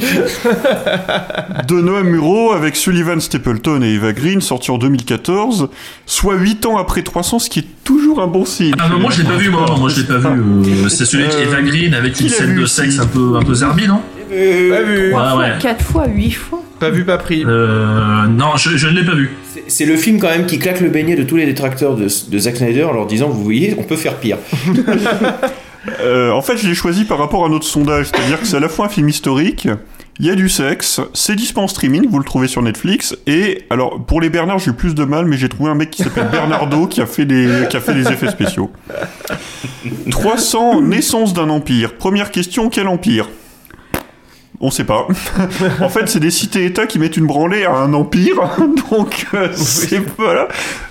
de 1.68 1.74
Noam 1.74 2.08
Muro 2.08 2.52
avec 2.52 2.74
Sullivan 2.76 3.20
Stapleton 3.20 3.82
et 3.82 3.88
Eva 3.94 4.12
Green, 4.14 4.40
sorti 4.40 4.70
en 4.70 4.78
2014, 4.78 5.68
soit 6.06 6.36
8 6.36 6.64
ans 6.66 6.78
après 6.78 7.02
300, 7.02 7.38
ce 7.38 7.50
qui 7.50 7.58
est 7.60 7.66
toujours 7.84 8.22
un 8.22 8.26
bon 8.28 8.44
signe. 8.46 8.72
Ah 8.78 8.88
non, 8.88 8.98
moi 8.98 9.10
je 9.10 9.22
l'ai 9.22 9.28
pas 9.28 9.36
vu, 9.36 9.50
moi, 9.50 9.66
moi 9.78 9.90
je 9.90 10.00
l'ai 10.00 10.06
pas 10.06 10.16
vu. 10.16 10.40
euh, 10.40 10.88
c'est 10.88 11.04
celui 11.04 11.24
avec 11.24 11.36
Eva 11.38 11.60
Green 11.62 11.92
avec 11.94 12.18
une 12.18 12.28
scène 12.30 12.56
de 12.58 12.64
sexe 12.66 12.98
un 12.98 13.06
peu, 13.06 13.36
un 13.36 13.42
peu 13.42 13.52
zarbi, 13.54 13.86
non 13.88 14.00
Pas 14.30 14.82
vu. 14.82 15.12
Ouais, 15.14 15.36
ouais. 15.38 15.52
4 15.60 15.84
fois, 15.84 16.06
8 16.08 16.30
fois. 16.30 16.62
Pas 16.78 16.88
vu, 16.88 17.04
pas 17.04 17.18
pris. 17.18 17.44
Euh, 17.46 18.26
non, 18.26 18.56
je, 18.56 18.70
je 18.78 18.88
ne 18.88 18.92
l'ai 18.98 19.04
pas 19.04 19.14
vu. 19.14 19.30
C'est- 19.70 19.84
le 19.86 19.96
film 19.96 20.18
quand 20.18 20.28
même 20.28 20.46
qui 20.46 20.58
claque 20.58 20.80
le 20.80 20.88
beignet 20.90 21.16
de 21.16 21.22
tous 21.22 21.36
les 21.36 21.46
détracteurs 21.46 21.96
de, 21.96 22.04
de 22.04 22.38
Zack 22.38 22.56
Snyder 22.56 22.84
en 22.84 22.92
leur 22.92 23.06
disant 23.06 23.28
vous 23.28 23.42
voyez 23.42 23.74
on 23.78 23.82
peut 23.82 23.96
faire 23.96 24.16
pire. 24.16 24.38
Euh, 26.02 26.30
en 26.30 26.42
fait, 26.42 26.58
je 26.58 26.68
l'ai 26.68 26.74
choisi 26.74 27.04
par 27.04 27.16
rapport 27.16 27.42
à 27.46 27.48
notre 27.48 27.64
sondage, 27.64 28.08
c'est-à-dire 28.08 28.38
que 28.38 28.46
c'est 28.46 28.58
à 28.58 28.60
la 28.60 28.68
fois 28.68 28.84
un 28.84 28.88
film 28.90 29.08
historique, 29.08 29.66
il 30.18 30.26
y 30.26 30.30
a 30.30 30.34
du 30.34 30.50
sexe, 30.50 31.00
c'est 31.14 31.34
disponible 31.36 31.64
en 31.64 31.68
streaming, 31.68 32.06
vous 32.10 32.18
le 32.18 32.24
trouvez 32.24 32.48
sur 32.48 32.60
Netflix, 32.60 33.16
et 33.26 33.62
alors 33.70 33.98
pour 34.04 34.20
les 34.20 34.28
Bernard, 34.28 34.58
j'ai 34.58 34.72
eu 34.72 34.74
plus 34.74 34.94
de 34.94 35.04
mal, 35.04 35.24
mais 35.24 35.38
j'ai 35.38 35.48
trouvé 35.48 35.70
un 35.70 35.74
mec 35.74 35.88
qui 35.90 36.02
s'appelle 36.02 36.28
Bernardo 36.30 36.86
qui 36.86 37.00
a 37.00 37.06
fait 37.06 37.24
des 37.24 37.66
qui 37.70 37.78
a 37.78 37.80
fait 37.80 37.94
des 37.94 38.06
effets 38.12 38.28
spéciaux. 38.30 38.70
300 40.10 40.82
naissance 40.82 41.32
d'un 41.32 41.48
empire. 41.48 41.94
Première 41.94 42.30
question, 42.30 42.68
quel 42.68 42.86
empire? 42.86 43.28
On 44.60 44.70
sait 44.70 44.84
pas. 44.84 45.06
en 45.80 45.88
fait, 45.88 46.08
c'est 46.08 46.20
des 46.20 46.30
cités-États 46.30 46.86
qui 46.86 46.98
mettent 46.98 47.16
une 47.16 47.26
branlée 47.26 47.64
à 47.64 47.72
un 47.74 47.92
empire. 47.94 48.36
Donc, 48.90 49.26
euh, 49.34 49.48
c'est 49.54 50.00
voilà. 50.18 50.48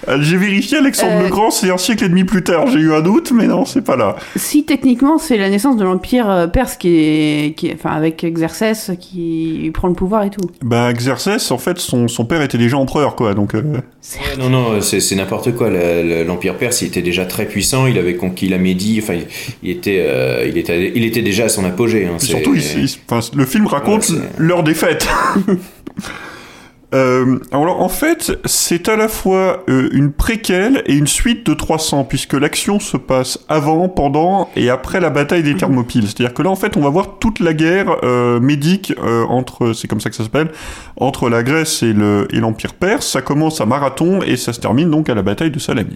Euh, 0.07 0.17
J'ai 0.22 0.38
vérifié 0.38 0.78
Alexandre 0.80 1.13
Euh, 1.20 1.24
le 1.24 1.30
Grand, 1.30 1.51
c'est 1.51 1.70
un 1.70 1.78
siècle 1.78 2.05
et 2.05 2.09
demi 2.09 2.24
plus 2.24 2.43
tard. 2.43 2.67
J'ai 2.67 2.80
eu 2.80 2.93
un 2.93 3.01
doute, 3.01 3.32
mais 3.32 3.45
non, 3.47 3.65
c'est 3.65 3.84
pas 3.84 3.95
là. 3.95 4.15
Si 4.36 4.63
techniquement 4.63 5.17
c'est 5.20 5.38
la 5.38 5.49
naissance 5.49 5.78
de 5.78 5.84
l'empire 5.84 6.30
euh, 6.30 6.47
perse 6.47 6.78
qui 6.78 6.89
est, 6.97 7.55
qui 7.55 7.67
est- 7.67 7.74
enfin 7.76 7.91
avec 7.95 8.26
Xerxès 8.26 8.91
qui 8.99 9.70
prend 9.74 9.88
le 9.88 9.93
pouvoir 9.93 10.24
et 10.24 10.30
tout. 10.32 10.49
Bah, 10.63 10.91
Xerxès, 10.93 11.51
en 11.51 11.57
fait, 11.57 11.78
son, 11.78 12.07
son 12.07 12.26
père 12.26 12.41
était 12.41 12.57
déjà 12.57 12.78
empereur, 12.78 13.15
quoi. 13.15 13.34
Donc, 13.36 13.53
euh, 13.55 13.61
non 14.39 14.49
non 14.49 14.82
c'est 14.82 14.99
c'est 14.99 15.15
n'importe 15.15 15.53
quoi. 15.55 15.70
Le- 15.70 15.78
le- 16.03 16.24
L'empire 16.24 16.55
perse 16.57 16.82
il 16.82 16.88
était 16.88 17.01
déjà 17.01 17.26
très 17.26 17.45
puissant. 17.45 17.86
Il 17.86 17.97
avait 17.97 18.15
conquis 18.15 18.47
la 18.49 18.57
Médie. 18.57 18.99
Enfin 19.03 19.13
il, 19.13 19.26
il 19.63 19.70
était 19.70 20.03
euh, 20.07 20.45
il 20.47 20.57
était 20.57 20.91
il 20.95 21.03
était 21.03 21.22
déjà 21.22 21.45
à 21.45 21.49
son 21.49 21.63
apogée. 21.65 22.05
hein. 22.07 22.17
surtout, 22.17 22.55
il- 22.55 22.84
il- 22.86 22.97
enfin, 23.09 23.28
le 23.36 23.45
film 23.45 23.59
raconte 23.68 24.10
Ouais, 24.10 24.18
c'est- 24.22 24.39
leur 24.41 24.64
défaite. 24.64 25.07
Euh, 26.95 27.38
alors 27.51 27.82
en 27.84 27.89
fait, 27.89 28.39
c'est 28.45 28.89
à 28.89 28.95
la 28.95 29.07
fois 29.07 29.64
euh, 29.70 29.89
une 29.91 30.12
préquelle 30.12 30.82
et 30.88 30.95
une 30.95 31.05
suite 31.05 31.45
de 31.45 31.53
300, 31.53 32.03
puisque 32.03 32.34
l'action 32.34 32.80
se 32.80 32.97
passe 32.97 33.38
avant, 33.47 33.89
pendant 33.89 34.49
et 34.55 34.72
après 34.72 34.99
la 34.99 35.12
bataille 35.12 35.43
des 35.43 35.55
Thermopyles. 35.55 36.05
C'est-à-dire 36.07 36.34
que 36.34 36.41
là, 36.41 36.49
en 36.49 36.55
fait, 36.55 36.78
on 36.78 36.82
va 36.82 36.89
voir 36.89 37.20
toute 37.20 37.41
la 37.41 37.53
guerre 37.53 37.95
euh, 38.03 38.39
médique 38.39 38.91
entre, 39.30 39.74
c'est 39.74 39.88
comme 39.88 40.01
ça 40.01 40.10
que 40.10 40.16
ça 40.16 40.24
s'appelle, 40.24 40.49
entre 40.97 41.30
la 41.30 41.43
Grèce 41.43 41.84
et 41.84 41.93
le 41.93 42.28
et 42.32 42.39
l'Empire 42.39 42.74
perse. 42.74 43.07
Ça 43.07 43.22
commence 43.22 43.62
à 43.62 43.68
Marathon 43.68 44.24
et 44.24 44.36
ça 44.36 44.51
se 44.51 44.60
termine 44.60 44.89
donc 44.89 45.10
à 45.10 45.14
la 45.14 45.22
bataille 45.22 45.51
de 45.51 45.60
Salamine. 45.60 45.95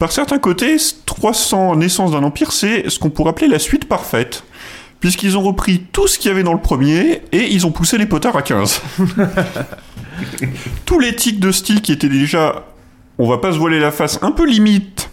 Par 0.00 0.10
certains 0.10 0.38
côtés, 0.38 0.76
300 1.06 1.76
naissances 1.76 2.10
d'un 2.12 2.24
empire, 2.24 2.50
c'est 2.50 2.88
ce 2.90 2.98
qu'on 2.98 3.10
pourrait 3.10 3.30
appeler 3.30 3.48
la 3.48 3.58
suite 3.60 3.84
parfaite. 3.84 4.42
Puisqu'ils 5.00 5.36
ont 5.36 5.42
repris 5.42 5.80
tout 5.92 6.08
ce 6.08 6.18
qu'il 6.18 6.28
y 6.28 6.32
avait 6.32 6.42
dans 6.42 6.54
le 6.54 6.60
premier 6.60 7.22
et 7.32 7.52
ils 7.52 7.66
ont 7.66 7.70
poussé 7.70 7.98
les 7.98 8.06
potards 8.06 8.36
à 8.36 8.42
15. 8.42 8.82
Tous 10.84 10.98
les 10.98 11.14
tics 11.14 11.38
de 11.38 11.52
style 11.52 11.82
qui 11.82 11.92
étaient 11.92 12.08
déjà, 12.08 12.66
on 13.18 13.28
va 13.28 13.38
pas 13.38 13.52
se 13.52 13.58
voiler 13.58 13.78
la 13.78 13.92
face, 13.92 14.18
un 14.22 14.32
peu 14.32 14.44
limite 14.44 15.10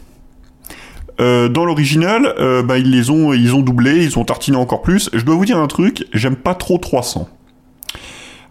euh, 1.22 1.48
dans 1.48 1.66
l'original, 1.66 2.34
euh, 2.40 2.62
bah, 2.62 2.78
ils 2.78 2.92
les 2.92 3.10
ont, 3.10 3.34
ils 3.34 3.56
ont 3.56 3.62
doublé, 3.62 4.04
ils 4.04 4.20
ont 4.20 4.26
tartiné 4.26 4.58
encore 4.58 4.82
plus. 4.82 5.10
Je 5.14 5.24
dois 5.24 5.36
vous 5.36 5.46
dire 5.46 5.58
un 5.58 5.68
truc, 5.68 6.06
j'aime 6.14 6.36
pas 6.36 6.56
trop 6.56 6.78
300. 6.78 7.30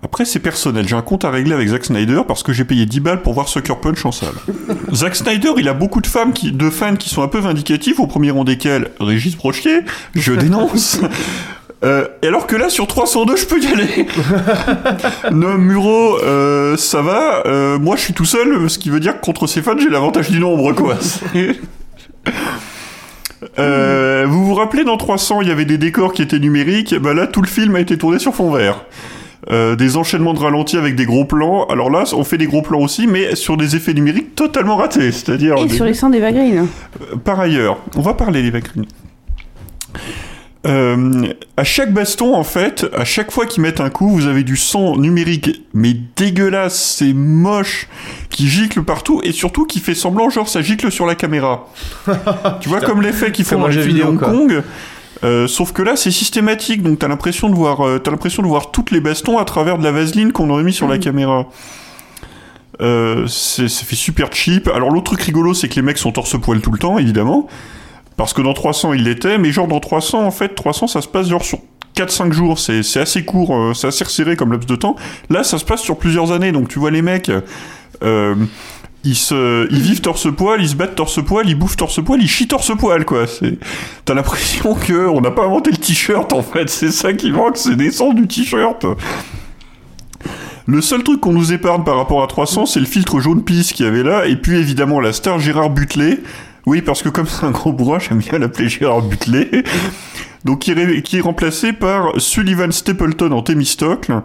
Après, 0.05 0.27
c'est 0.27 0.39
personnel. 0.39 0.87
J'ai 0.87 0.97
un 0.97 1.03
compte 1.03 1.25
à 1.25 1.31
régler 1.31 1.55
avec 1.55 1.69
Zack 1.69 1.87
Snyder 1.87 2.21
parce 2.29 2.43
que 2.43 2.53
j'ai 2.53 2.65
payé 2.65 2.85
10 2.85 3.01
balles 3.01 3.23
pour 3.23 3.33
voir 3.33 3.49
Sucker 3.49 3.77
Punch 3.81 4.05
en 4.05 4.13
salle. 4.13 4.35
Zack 4.93 5.17
Snyder, 5.17 5.53
il 5.57 5.67
a 5.67 5.73
beaucoup 5.73 6.03
de, 6.03 6.07
femmes 6.07 6.35
qui, 6.35 6.53
de 6.53 6.69
fans 6.69 6.97
qui 6.97 7.09
sont 7.09 7.23
un 7.23 7.29
peu 7.29 7.39
vindicatifs, 7.39 7.99
au 7.99 8.07
premier 8.07 8.31
rang 8.31 8.45
desquels 8.45 8.91
Régis 9.01 9.35
Brochier, 9.35 9.81
je 10.15 10.33
dénonce. 10.35 11.01
Euh, 11.85 12.07
et 12.23 12.27
alors 12.27 12.47
que 12.47 12.55
là, 12.55 12.69
sur 12.69 12.87
302, 12.87 13.37
je 13.37 13.47
peux 13.47 13.63
y 13.63 13.67
aller. 13.67 14.07
No 15.33 15.57
Muro, 15.57 16.19
euh, 16.23 16.77
ça 16.77 17.01
va. 17.01 17.43
Euh, 17.47 17.79
moi, 17.79 17.97
je 17.97 18.03
suis 18.03 18.15
tout 18.15 18.27
seul, 18.27 18.69
ce 18.69 18.79
qui 18.79 18.91
veut 18.91 19.01
dire 19.01 19.19
que 19.19 19.25
contre 19.25 19.47
ces 19.47 19.63
fans, 19.63 19.79
j'ai 19.79 19.89
l'avantage 19.89 20.31
du 20.31 20.39
nombre, 20.39 20.73
quoi. 20.73 20.99
Euh, 23.59 24.25
vous 24.29 24.45
vous 24.47 24.55
rappelez, 24.55 24.85
dans 24.85 24.97
300, 24.97 25.43
il 25.43 25.49
y 25.49 25.51
avait 25.51 25.65
des 25.65 25.79
décors 25.79 26.13
qui 26.13 26.23
étaient 26.23 26.39
numériques. 26.39 26.95
Bah 26.95 27.15
là, 27.15 27.27
tout 27.27 27.43
le 27.43 27.49
film 27.49 27.77
a 27.77 27.81
été 27.81 27.97
tourné 27.97 28.19
sur 28.19 28.35
fond 28.35 28.51
vert. 28.51 28.85
Euh, 29.51 29.77
des 29.77 29.99
enchaînements 29.99 30.33
de 30.33 30.39
ralentis 30.39 30.79
avec 30.79 30.95
des 30.97 31.05
gros 31.05 31.27
plans. 31.27 31.67
Alors 31.67 31.91
là, 31.91 32.05
on 32.15 32.25
fait 32.25 32.39
des 32.39 32.47
gros 32.47 32.63
plans 32.63 32.81
aussi, 32.81 33.07
mais 33.07 33.35
sur 33.35 33.59
des 33.59 33.77
effets 33.77 33.93
numériques 33.93 34.35
totalement 34.35 34.77
ratés. 34.77 35.13
C'est-à-dire. 35.13 35.57
Et 35.59 35.67
des- 35.67 35.75
sur 35.75 35.85
les 35.85 35.93
sangs 35.93 36.09
d'Eva 36.09 36.33
Green. 36.33 36.67
euh, 37.13 37.17
Par 37.23 37.41
ailleurs, 37.41 37.79
on 37.97 38.01
va 38.01 38.15
parler 38.15 38.43
des 38.43 38.51
Green. 38.61 38.87
Euh, 40.67 41.27
à 41.59 41.65
chaque 41.65 41.93
baston, 41.93 42.35
en 42.35 42.43
fait, 42.43 42.87
à 42.97 43.05
chaque 43.05 43.31
fois 43.31 43.45
qu'ils 43.45 43.63
mettent 43.63 43.83
un 43.83 43.91
coup, 43.91 44.09
vous 44.09 44.27
avez 44.29 44.45
du 44.45 44.57
sang 44.57 44.97
numérique, 44.97 45.63
mais 45.75 45.95
dégueulasse, 46.17 46.97
c'est 46.99 47.13
moche, 47.13 47.87
qui 48.31 48.49
gicle 48.49 48.83
partout, 48.83 49.21
et 49.25 49.33
surtout 49.33 49.67
qui 49.67 49.79
fait 49.81 49.95
semblant, 49.95 50.31
genre 50.31 50.49
ça 50.49 50.63
gicle 50.63 50.91
sur 50.91 51.05
la 51.05 51.17
caméra. 51.17 51.69
tu 52.63 52.71
vois, 52.71 52.79
Putain. 52.79 52.91
comme 52.91 53.03
l'effet 53.03 53.31
qu'ils 53.31 53.45
font 53.45 53.59
dans 53.59 53.67
les 53.67 53.75
films 53.75 53.85
de 53.89 53.89
vidéo, 53.93 54.09
Hong 54.09 54.19
quoi. 54.19 54.29
Kong. 54.31 54.63
Euh, 55.25 55.47
sauf 55.47 55.73
que 55.73 55.83
là, 55.83 55.97
c'est 55.97 56.11
systématique, 56.11 56.83
donc 56.83 56.99
t'as 56.99 57.09
l'impression 57.09 57.49
de 57.49 57.55
voir, 57.55 57.81
euh, 57.87 57.99
t'as 57.99 58.11
l'impression 58.11 58.43
de 58.43 58.47
voir 58.49 58.71
toutes 58.71 58.91
les 58.91 59.01
bastons 59.01 59.39
à 59.39 59.45
travers 59.45 59.79
de 59.79 59.85
la 59.85 59.91
vaseline 59.91 60.33
qu'on 60.33 60.51
aurait 60.51 60.63
mis 60.65 60.73
sur 60.73 60.87
la 60.87 60.99
caméra. 60.99 61.47
Euh, 62.81 63.27
c'est- 63.27 63.69
ça 63.69 63.85
fait 63.85 63.97
super 63.97 64.33
cheap. 64.33 64.69
Alors 64.69 64.91
l'autre 64.91 65.05
truc 65.13 65.23
rigolo, 65.23 65.55
c'est 65.55 65.69
que 65.69 65.77
les 65.77 65.83
mecs 65.83 65.99
sont 65.99 66.13
torse-poil 66.13 66.61
tout 66.61 66.73
le 66.73 66.79
temps, 66.79 66.99
évidemment. 66.99 67.47
Parce 68.17 68.33
que 68.33 68.43
dans 68.43 68.53
300, 68.53 68.93
ils 68.93 69.05
l'étaient, 69.05 69.39
mais 69.39 69.51
genre 69.51 69.67
dans 69.69 69.81
300, 69.81 70.25
en 70.25 70.31
fait, 70.31 70.55
300, 70.55 70.87
ça 70.89 71.01
se 71.01 71.09
passe 71.09 71.29
genre 71.29 71.45
sur 71.45 71.59
4-5 71.95 72.33
jours. 72.33 72.59
C'est 72.59 72.83
c'est 72.83 73.01
assez 73.01 73.25
court, 73.25 73.57
euh, 73.57 73.75
c'est 73.75 73.87
assez 73.87 74.05
resserré 74.05 74.37
comme 74.37 74.53
laps 74.53 74.67
de 74.67 74.77
temps. 74.77 74.97
Là, 75.31 75.43
ça 75.45 75.59
se 75.59 75.65
passe 75.65 75.81
sur 75.81 75.97
plusieurs 75.97 76.33
années, 76.33 76.53
donc 76.53 76.69
tu 76.69 76.79
vois 76.79 76.91
les 76.91 77.03
mecs... 77.03 77.31
Euh, 78.03 78.35
ils, 79.05 79.15
se, 79.15 79.71
ils 79.71 79.81
vivent 79.83 80.01
torse-poil, 80.01 80.61
ils 80.63 80.69
se 80.71 80.75
battent 80.75 80.95
torse-poil, 80.95 81.49
ils 81.49 81.55
bouffent 81.55 81.77
torse-poil, 81.77 82.23
ils 82.23 82.29
chient 82.29 82.49
torse-poil, 82.49 83.05
quoi. 83.05 83.25
T'as 84.05 84.15
l'impression 84.15 84.75
que 84.87 85.07
on 85.09 85.21
n'a 85.21 85.31
pas 85.31 85.45
inventé 85.45 85.71
le 85.71 85.77
t-shirt, 85.77 86.33
en 86.33 86.43
fait. 86.43 86.69
C'est 86.71 86.91
ça 86.91 87.13
qui 87.13 87.31
manque, 87.31 87.57
c'est 87.57 87.77
des 87.77 87.91
sens 87.91 88.15
du 88.15 88.27
t-shirt. 88.27 88.85
Le 90.67 90.81
seul 90.81 91.03
truc 91.03 91.21
qu'on 91.21 91.33
nous 91.33 91.53
épargne 91.53 91.85
par 91.85 91.97
rapport 91.97 92.23
à 92.23 92.27
300, 92.27 92.65
c'est 92.67 92.81
le 92.81 92.87
filtre 92.87 93.21
jaune 93.21 93.45
pisse 93.45 93.73
qu'il 93.75 93.85
y 93.85 93.89
avait 93.89 94.03
là, 94.03 94.27
et 94.27 94.37
puis 94.37 94.57
évidemment 94.57 94.99
la 95.01 95.13
star 95.13 95.39
Gérard 95.39 95.71
Butler. 95.71 96.21
Oui, 96.65 96.81
parce 96.81 97.03
que 97.03 97.11
comme 97.11 97.27
c'est 97.27 97.45
un 97.45 97.51
gros 97.51 97.73
bourrin, 97.75 97.99
j'aime 97.99 98.19
bien 98.21 98.39
l'appeler 98.39 98.71
Gérard 98.71 99.03
Butler. 99.03 99.51
Donc 100.47 100.61
qui 100.61 100.71
est, 100.71 100.75
ré- 100.75 101.03
qui 101.03 101.19
est 101.19 101.21
remplacé 101.21 101.75
par 101.75 102.19
Sullivan 102.19 102.73
Stapleton 102.73 103.33
en 103.33 103.43
Thémistocle, 103.43 104.23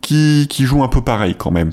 qui, 0.00 0.48
qui 0.50 0.64
joue 0.66 0.82
un 0.82 0.88
peu 0.88 1.00
pareil 1.02 1.36
quand 1.38 1.52
même. 1.52 1.70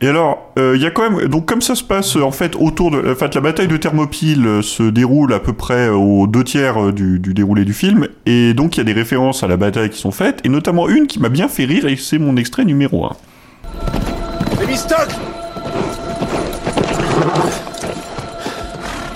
Et 0.00 0.06
alors, 0.06 0.52
euh, 0.58 0.76
il 0.76 0.82
y 0.82 0.86
a 0.86 0.92
quand 0.92 1.10
même 1.10 1.26
donc 1.26 1.46
comme 1.46 1.60
ça 1.60 1.74
se 1.74 1.82
passe 1.82 2.16
euh, 2.16 2.22
en 2.22 2.30
fait 2.30 2.54
autour 2.54 2.92
de, 2.92 3.12
en 3.12 3.16
fait 3.16 3.34
la 3.34 3.40
bataille 3.40 3.66
de 3.66 3.76
Thermopyle 3.76 4.46
euh, 4.46 4.62
se 4.62 4.84
déroule 4.84 5.34
à 5.34 5.40
peu 5.40 5.52
près 5.52 5.88
aux 5.88 6.28
deux 6.28 6.44
tiers 6.44 6.80
euh, 6.80 6.92
du, 6.92 7.18
du 7.18 7.34
déroulé 7.34 7.64
du 7.64 7.72
film, 7.72 8.06
et 8.24 8.54
donc 8.54 8.76
il 8.76 8.78
y 8.78 8.80
a 8.82 8.84
des 8.84 8.92
références 8.92 9.42
à 9.42 9.48
la 9.48 9.56
bataille 9.56 9.90
qui 9.90 9.98
sont 9.98 10.12
faites, 10.12 10.40
et 10.44 10.48
notamment 10.48 10.88
une 10.88 11.08
qui 11.08 11.18
m'a 11.18 11.28
bien 11.28 11.48
fait 11.48 11.64
rire, 11.64 11.86
et 11.86 11.96
c'est 11.96 12.18
mon 12.18 12.36
extrait 12.36 12.64
numéro 12.64 13.06
1 13.06 13.16
Thémistocle 14.60 15.16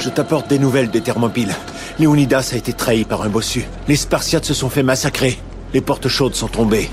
Je 0.01 0.09
t'apporte 0.09 0.49
des 0.51 0.59
nouvelles 0.59 0.91
des 0.91 1.01
Thermopyles. 1.01 1.55
Léonidas 2.01 2.51
a 2.55 2.57
été 2.57 2.72
trahi 2.72 3.05
par 3.05 3.22
un 3.22 3.28
bossu. 3.28 3.64
Les 3.87 3.95
Spartiates 3.95 4.45
se 4.45 4.55
sont 4.55 4.68
fait 4.68 4.83
massacrer. 4.83 5.39
Les 5.74 5.80
portes 5.80 6.09
chaudes 6.09 6.35
sont 6.35 6.49
tombées. 6.49 6.91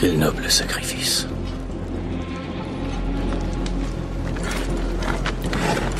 Quel 0.00 0.18
noble 0.18 0.50
sacrifice. 0.50 1.26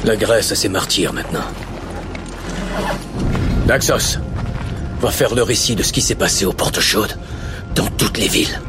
La 0.07 0.17
Grèce 0.17 0.53
a 0.53 0.55
ses 0.55 0.71
martyrs 0.71 1.13
maintenant. 1.13 1.45
Naxos, 3.67 4.19
va 5.03 5.11
faire 5.11 5.35
le 5.35 5.43
récit 5.43 5.77
de 5.77 5.83
ce 5.83 5.93
qui 5.93 6.01
s'est 6.01 6.15
passé 6.15 6.47
aux 6.47 6.55
portes 6.55 6.81
chaudes, 6.81 7.15
dans 7.75 7.89
toutes 7.99 8.17
les 8.17 8.29
villes, 8.29 8.63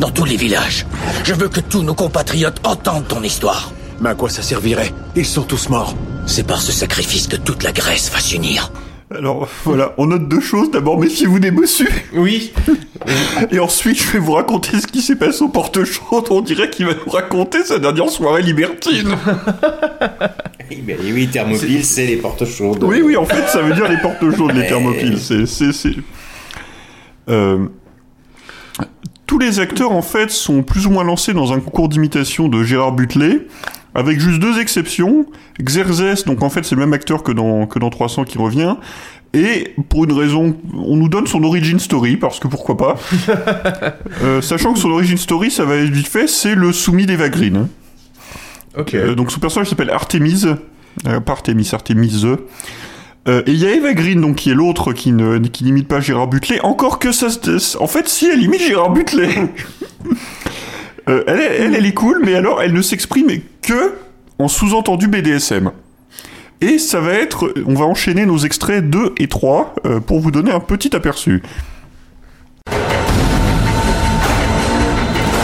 dans 0.00 0.10
tous 0.10 0.24
les 0.24 0.38
villages. 0.38 0.86
Je 1.22 1.34
veux 1.34 1.50
que 1.50 1.60
tous 1.60 1.82
nos 1.82 1.94
compatriotes 1.94 2.66
entendent 2.66 3.08
ton 3.08 3.22
histoire. 3.22 3.72
Mais 4.00 4.08
à 4.08 4.14
quoi 4.14 4.30
ça 4.30 4.40
servirait? 4.40 4.94
Ils 5.16 5.26
sont 5.26 5.42
tous 5.42 5.68
morts. 5.68 5.94
C'est 6.24 6.46
par 6.46 6.62
ce 6.62 6.72
sacrifice 6.72 7.26
que 7.26 7.36
toute 7.36 7.62
la 7.62 7.72
Grèce 7.72 8.10
va 8.10 8.20
s'unir. 8.20 8.72
Alors 9.16 9.48
voilà, 9.64 9.94
on 9.98 10.06
note 10.06 10.28
deux 10.28 10.40
choses. 10.40 10.70
D'abord, 10.70 10.98
méfiez-vous 10.98 11.38
des 11.38 11.50
bossus. 11.50 11.88
Oui. 12.14 12.52
Et 13.50 13.58
ensuite, 13.58 14.00
je 14.02 14.10
vais 14.12 14.18
vous 14.18 14.32
raconter 14.32 14.80
ce 14.80 14.86
qui 14.86 15.02
s'est 15.02 15.16
passé 15.16 15.42
aux 15.42 15.48
portes 15.48 15.84
chaudes. 15.84 16.26
On 16.30 16.40
dirait 16.40 16.70
qu'il 16.70 16.86
va 16.86 16.92
nous 16.94 17.10
raconter 17.12 17.64
sa 17.64 17.78
dernière 17.78 18.08
soirée 18.10 18.42
libertine. 18.42 19.16
Oui, 20.70 20.82
mais 20.86 20.96
oui, 21.02 21.28
Thermopyle, 21.28 21.84
c'est 21.84 22.06
les 22.06 22.16
portes 22.16 22.44
chaudes. 22.46 22.82
Oui, 22.82 23.02
oui, 23.02 23.16
en 23.16 23.24
fait, 23.26 23.46
ça 23.48 23.60
veut 23.62 23.74
dire 23.74 23.88
les 23.88 23.98
portes 23.98 24.20
chaudes, 24.36 24.52
les 24.52 24.60
Mais- 24.60 24.68
thermopyles. 24.68 25.18
C'est, 25.18 25.46
c'est, 25.46 25.72
c'est- 25.72 25.96
Euh, 27.28 27.66
Tous 29.26 29.38
les 29.38 29.60
acteurs, 29.60 29.92
en 29.92 30.02
fait, 30.02 30.30
sont 30.30 30.62
plus 30.62 30.86
ou 30.86 30.90
moins 30.90 31.04
lancés 31.04 31.32
dans 31.32 31.52
un 31.52 31.60
concours 31.60 31.88
d'imitation 31.88 32.48
de 32.48 32.62
Gérard 32.64 32.92
Butler, 32.92 33.46
avec 33.94 34.20
juste 34.20 34.38
deux 34.40 34.58
exceptions. 34.60 35.26
Xerxes, 35.60 36.24
donc 36.24 36.42
en 36.42 36.50
fait, 36.50 36.64
c'est 36.64 36.74
le 36.74 36.80
même 36.80 36.92
acteur 36.92 37.22
que 37.22 37.32
dans, 37.32 37.66
que 37.66 37.78
dans 37.78 37.90
300 37.90 38.24
qui 38.24 38.38
revient. 38.38 38.76
Et 39.34 39.74
pour 39.88 40.04
une 40.04 40.12
raison, 40.12 40.56
on 40.74 40.96
nous 40.96 41.08
donne 41.08 41.26
son 41.26 41.42
origin 41.42 41.78
story, 41.78 42.16
parce 42.16 42.38
que 42.38 42.48
pourquoi 42.48 42.76
pas. 42.76 42.96
Euh, 44.22 44.40
sachant 44.42 44.72
que 44.74 44.78
son 44.78 44.90
origin 44.90 45.16
story, 45.16 45.50
ça 45.50 45.64
va 45.64 45.76
être 45.76 45.90
vite 45.90 46.06
fait, 46.06 46.26
c'est 46.28 46.54
le 46.54 46.70
soumis 46.72 47.06
d'Eva 47.06 47.28
Green. 47.28 47.66
Euh, 48.94 49.14
donc 49.14 49.30
son 49.32 49.40
personnage 49.40 49.68
s'appelle 49.68 49.90
Artemis, 49.90 50.44
euh, 51.06 51.20
pas 51.20 51.32
Artemis, 51.32 51.68
Artemise. 51.72 52.26
Euh, 53.28 53.42
et 53.46 53.52
il 53.52 53.58
y 53.58 53.66
a 53.66 53.70
Eva 53.74 53.94
Green, 53.94 54.20
donc 54.20 54.36
qui 54.36 54.50
est 54.50 54.54
l'autre 54.54 54.92
qui 54.92 55.12
ne 55.12 55.38
qui 55.38 55.64
n'imite 55.64 55.88
pas 55.88 56.00
Gérard 56.00 56.26
Butler. 56.28 56.60
Encore 56.62 56.98
que 56.98 57.10
ça, 57.12 57.30
se- 57.30 57.78
en 57.78 57.86
fait, 57.86 58.08
si 58.08 58.26
elle 58.28 58.42
imite 58.42 58.62
Gérard 58.62 58.90
Butler. 58.90 59.28
Euh, 61.08 61.24
elle, 61.26 61.74
elle 61.74 61.86
est 61.86 61.94
cool, 61.94 62.22
mais 62.24 62.34
alors 62.34 62.62
elle 62.62 62.72
ne 62.72 62.82
s'exprime 62.82 63.28
que 63.62 63.94
en 64.38 64.48
sous-entendu 64.48 65.08
BDSM. 65.08 65.70
Et 66.60 66.78
ça 66.78 67.00
va 67.00 67.14
être, 67.14 67.52
on 67.66 67.74
va 67.74 67.84
enchaîner 67.86 68.24
nos 68.24 68.38
extraits 68.38 68.88
2 68.88 69.14
et 69.18 69.26
3 69.26 69.74
euh, 69.84 70.00
pour 70.00 70.20
vous 70.20 70.30
donner 70.30 70.52
un 70.52 70.60
petit 70.60 70.94
aperçu. 70.94 71.42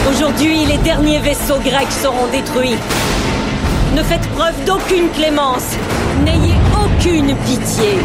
Aujourd'hui, 0.08 0.64
les 0.66 0.78
derniers 0.78 1.18
vaisseaux 1.18 1.58
grecs 1.58 1.90
seront 1.90 2.28
détruits. 2.30 2.76
Ne 3.96 4.02
faites 4.02 4.28
preuve 4.28 4.54
d'aucune 4.64 5.08
clémence. 5.10 5.74
N'ayez 6.24 6.54
aucune 6.72 7.34
pitié. 7.46 7.98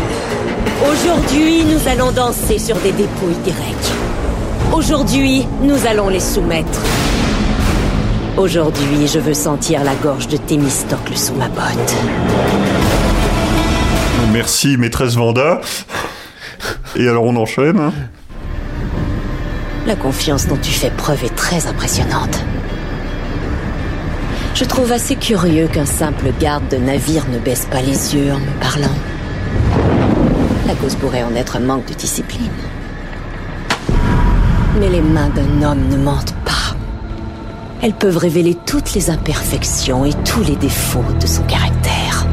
Aujourd'hui, 0.92 1.66
nous 1.66 1.88
allons 1.88 2.12
danser 2.12 2.58
sur 2.58 2.78
des 2.78 2.94
dépouilles 2.94 3.44
grecques. 3.44 4.74
Aujourd'hui, 4.74 5.46
nous 5.62 5.86
allons 5.86 6.10
les 6.10 6.20
soumettre. 6.20 6.82
Aujourd'hui, 8.38 9.08
je 9.08 9.20
veux 9.20 9.34
sentir 9.36 9.84
la 9.84 9.94
gorge 9.96 10.28
de 10.28 10.38
Thémistocle 10.38 11.16
sous 11.16 11.36
ma 11.36 11.48
botte. 11.50 11.96
Merci, 14.32 14.76
maîtresse 14.78 15.16
Vanda. 15.16 15.62
Et 16.96 17.08
alors 17.08 17.26
on 17.26 17.36
enchaîne. 17.36 17.78
hein? 17.80 17.94
La 19.86 19.96
confiance 19.96 20.48
dont 20.48 20.58
tu 20.60 20.72
fais 20.72 20.90
preuve 20.90 21.24
est 21.26 21.36
très 21.36 21.68
impressionnante. 21.68 22.44
Je 24.56 24.64
trouve 24.66 24.92
assez 24.92 25.16
curieux 25.16 25.68
qu'un 25.68 25.86
simple 25.86 26.32
garde 26.40 26.68
de 26.70 26.78
navire 26.78 27.26
ne 27.32 27.38
baisse 27.38 27.68
pas 27.70 27.82
les 27.82 28.16
yeux 28.16 28.32
en 28.34 28.40
me 28.40 28.60
parlant. 28.60 28.96
La 30.66 30.74
cause 30.76 30.96
pourrait 30.96 31.24
en 31.24 31.36
être 31.36 31.58
un 31.58 31.62
manque 31.62 31.86
de 31.88 31.94
discipline. 31.94 32.50
Mais 34.80 34.90
les 34.90 35.02
mains 35.02 35.30
d'un 35.30 35.70
homme 35.70 35.88
ne 35.90 35.98
mentent 35.98 36.36
pas. 36.46 36.63
Elles 37.84 37.94
peuvent 37.94 38.18
révéler 38.18 38.56
toutes 38.66 38.94
les 38.94 39.10
imperfections 39.10 40.06
et 40.06 40.14
tous 40.24 40.42
les 40.42 40.56
défauts 40.56 41.04
de 41.20 41.28
son 41.28 41.44
caractère. 41.44 42.26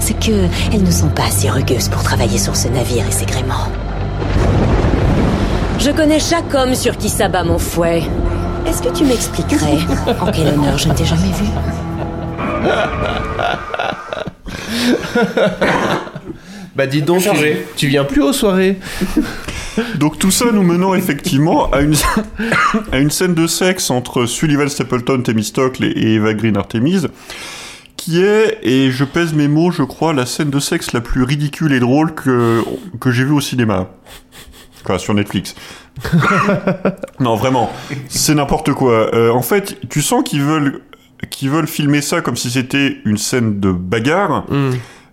C'est 0.00 0.18
que 0.18 0.46
elles 0.72 0.82
ne 0.82 0.90
sont 0.90 1.10
pas 1.10 1.24
assez 1.24 1.50
rugueuses 1.50 1.90
pour 1.90 2.02
travailler 2.02 2.38
sur 2.38 2.56
ce 2.56 2.68
navire 2.68 3.06
et 3.06 3.10
ses 3.10 3.26
gréements. 3.26 3.68
Je 5.78 5.90
connais 5.90 6.20
chaque 6.20 6.54
homme 6.54 6.74
sur 6.74 6.96
qui 6.96 7.10
s'abat 7.10 7.44
mon 7.44 7.58
fouet. 7.58 8.02
Est-ce 8.66 8.80
que 8.80 8.88
tu 8.88 9.04
m'expliquerais 9.04 9.76
en 10.22 10.32
quel 10.32 10.54
honneur 10.54 10.78
je 10.78 10.88
ne 10.88 10.94
t'ai 10.94 11.04
jamais 11.04 11.28
vu? 11.28 11.44
Bah 16.74 16.86
dis 16.86 17.02
donc, 17.02 17.22
tu, 17.22 17.56
tu 17.76 17.88
viens 17.88 18.04
plus 18.04 18.22
aux 18.22 18.32
soirées. 18.32 18.78
Donc 19.96 20.18
tout 20.18 20.30
ça 20.30 20.46
nous 20.52 20.62
menant 20.62 20.94
effectivement 20.94 21.70
à 21.70 21.80
une, 21.80 21.94
à 22.92 22.98
une 22.98 23.10
scène 23.10 23.34
de 23.34 23.46
sexe 23.46 23.90
entre 23.90 24.26
Sullivan 24.26 24.68
Stapleton, 24.68 25.22
Thémistocle 25.22 25.84
et 25.84 25.88
et 25.90 26.14
Eva 26.14 26.34
Green 26.34 26.56
Artemis, 26.56 27.02
qui 27.96 28.20
est, 28.22 28.58
et 28.62 28.90
je 28.90 29.04
pèse 29.04 29.32
mes 29.34 29.48
mots, 29.48 29.70
je 29.70 29.82
crois, 29.82 30.12
la 30.12 30.26
scène 30.26 30.50
de 30.50 30.60
sexe 30.60 30.92
la 30.92 31.00
plus 31.00 31.22
ridicule 31.24 31.72
et 31.72 31.80
drôle 31.80 32.14
que, 32.14 32.62
que 33.00 33.10
j'ai 33.10 33.24
vue 33.24 33.32
au 33.32 33.40
cinéma. 33.40 33.88
Quoi, 34.84 34.98
sur 34.98 35.12
Netflix. 35.14 35.54
non, 37.20 37.34
vraiment, 37.36 37.70
c'est 38.08 38.34
n'importe 38.34 38.72
quoi. 38.72 39.12
Euh, 39.14 39.30
en 39.30 39.42
fait, 39.42 39.78
tu 39.88 40.02
sens 40.02 40.22
qu'ils 40.24 40.42
veulent, 40.42 40.80
qu'ils 41.30 41.50
veulent 41.50 41.66
filmer 41.66 42.00
ça 42.00 42.20
comme 42.20 42.36
si 42.36 42.50
c'était 42.50 42.98
une 43.04 43.18
scène 43.18 43.58
de 43.60 43.72
bagarre, 43.72 44.46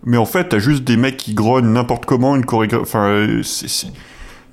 mais 0.06 0.18
en 0.18 0.26
fait, 0.26 0.50
t'as 0.50 0.60
juste 0.60 0.84
des 0.84 0.98
mecs 0.98 1.18
qui 1.18 1.34
grognent 1.34 1.72
n'importe 1.74 2.06
comment, 2.06 2.36
une 2.36 2.46
chorégraphie. 2.46 2.84
Enfin, 2.84 3.08
euh, 3.08 3.42
c'est- 3.44 3.88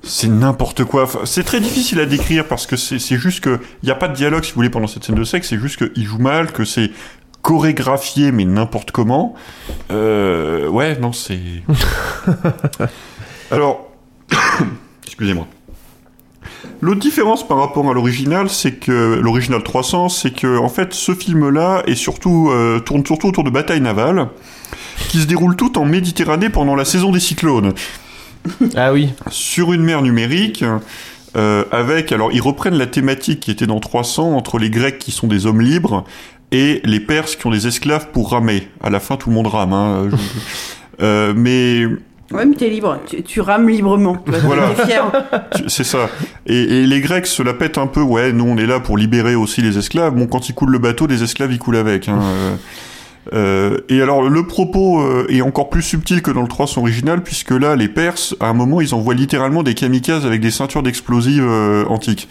c'est 0.03 0.27
n'importe 0.27 0.83
quoi. 0.83 1.09
C'est 1.23 1.43
très 1.43 1.61
difficile 1.61 1.99
à 1.99 2.05
décrire 2.05 2.45
parce 2.47 2.67
que 2.67 2.75
c'est 2.75 2.99
juste 3.17 3.39
que 3.39 3.59
il 3.81 3.89
y 3.89 3.91
a 3.91 3.95
pas 3.95 4.09
de 4.09 4.15
dialogue 4.15 4.43
si 4.43 4.51
vous 4.51 4.57
voulez 4.57 4.69
pendant 4.69 4.87
cette 4.87 5.03
scène 5.05 5.15
de 5.15 5.23
sexe. 5.23 5.49
C'est 5.49 5.59
juste 5.59 5.91
qu'il 5.91 6.05
joue 6.05 6.17
mal, 6.17 6.51
que 6.51 6.65
c'est 6.65 6.91
chorégraphié 7.41 8.31
mais 8.31 8.45
n'importe 8.45 8.91
comment. 8.91 9.33
Euh, 9.91 10.67
ouais, 10.67 10.97
non, 10.99 11.13
c'est. 11.13 11.39
Alors, 13.51 13.91
excusez-moi. 15.05 15.47
L'autre 16.81 16.99
différence 16.99 17.47
par 17.47 17.59
rapport 17.59 17.89
à 17.89 17.93
l'original, 17.93 18.49
c'est 18.49 18.73
que 18.73 19.19
l'original 19.21 19.63
300, 19.63 20.09
c'est 20.09 20.31
que 20.31 20.57
en 20.57 20.67
fait 20.67 20.93
ce 20.93 21.13
film-là 21.13 21.83
est 21.87 21.95
surtout 21.95 22.49
euh, 22.51 22.79
tourne 22.79 23.05
surtout 23.05 23.29
autour 23.29 23.45
de 23.45 23.49
batailles 23.49 23.79
navales 23.79 24.27
qui 25.07 25.21
se 25.21 25.27
déroulent 25.27 25.55
toutes 25.55 25.77
en 25.77 25.85
Méditerranée 25.85 26.49
pendant 26.49 26.75
la 26.75 26.83
saison 26.83 27.11
des 27.11 27.21
cyclones. 27.21 27.73
Ah 28.75 28.93
oui. 28.93 29.09
Sur 29.29 29.73
une 29.73 29.83
mer 29.83 30.01
numérique. 30.01 30.63
euh, 31.35 31.63
avec, 31.71 32.11
alors 32.11 32.31
ils 32.31 32.41
reprennent 32.41 32.77
la 32.77 32.85
thématique 32.87 33.39
qui 33.39 33.51
était 33.51 33.65
dans 33.67 33.79
300 33.79 34.33
entre 34.35 34.59
les 34.59 34.69
Grecs 34.69 34.99
qui 34.99 35.11
sont 35.11 35.27
des 35.27 35.45
hommes 35.47 35.61
libres 35.61 36.03
et 36.51 36.81
les 36.83 36.99
Perses 36.99 37.35
qui 37.35 37.47
ont 37.47 37.51
des 37.51 37.65
esclaves 37.67 38.09
pour 38.13 38.31
ramer. 38.31 38.67
À 38.83 38.89
la 38.91 38.99
fin, 38.99 39.15
tout 39.17 39.29
le 39.29 39.35
monde 39.35 39.47
rame. 39.47 39.73
Hein, 39.73 40.09
je- 40.11 40.15
euh, 41.03 41.33
mais 41.35 41.85
Ouais, 42.31 42.45
mais 42.45 42.55
t'es 42.55 42.69
libre. 42.69 42.99
Tu, 43.07 43.21
tu 43.23 43.41
rames 43.41 43.67
librement. 43.69 44.17
Voilà. 44.25 44.69
T'es 44.75 44.85
fier. 44.87 45.03
Tu- 45.55 45.63
C'est 45.67 45.83
ça. 45.83 46.09
Et, 46.47 46.55
et 46.83 46.87
les 46.87 47.01
Grecs 47.01 47.27
se 47.27 47.43
la 47.43 47.53
pètent 47.53 47.77
un 47.77 47.85
peu. 47.87 48.01
Ouais, 48.01 48.31
nous 48.31 48.45
on 48.45 48.57
est 48.57 48.65
là 48.65 48.79
pour 48.79 48.97
libérer 48.97 49.35
aussi 49.35 49.61
les 49.61 49.77
esclaves. 49.77 50.13
Bon, 50.15 50.25
quand 50.27 50.49
ils 50.49 50.53
coulent 50.55 50.71
le 50.71 50.79
bateau, 50.79 51.05
les 51.07 51.21
esclaves 51.23 51.51
ils 51.51 51.59
coulent 51.59 51.75
avec. 51.77 52.07
hein, 52.09 52.19
euh. 53.31 53.79
Et 53.87 54.01
alors 54.01 54.21
le 54.29 54.45
propos 54.45 55.01
euh, 55.01 55.25
est 55.29 55.41
encore 55.41 55.69
plus 55.69 55.81
subtil 55.81 56.21
que 56.21 56.31
dans 56.31 56.41
le 56.41 56.47
300 56.47 56.81
original 56.81 57.23
puisque 57.23 57.51
là 57.51 57.75
les 57.75 57.87
Perses 57.87 58.35
à 58.41 58.47
un 58.47 58.53
moment 58.53 58.81
ils 58.81 58.93
envoient 58.93 59.13
littéralement 59.13 59.63
des 59.63 59.75
kamikazes 59.75 60.25
avec 60.25 60.41
des 60.41 60.51
ceintures 60.51 60.83
d'explosifs 60.83 61.39
euh, 61.41 61.85
antiques 61.85 62.27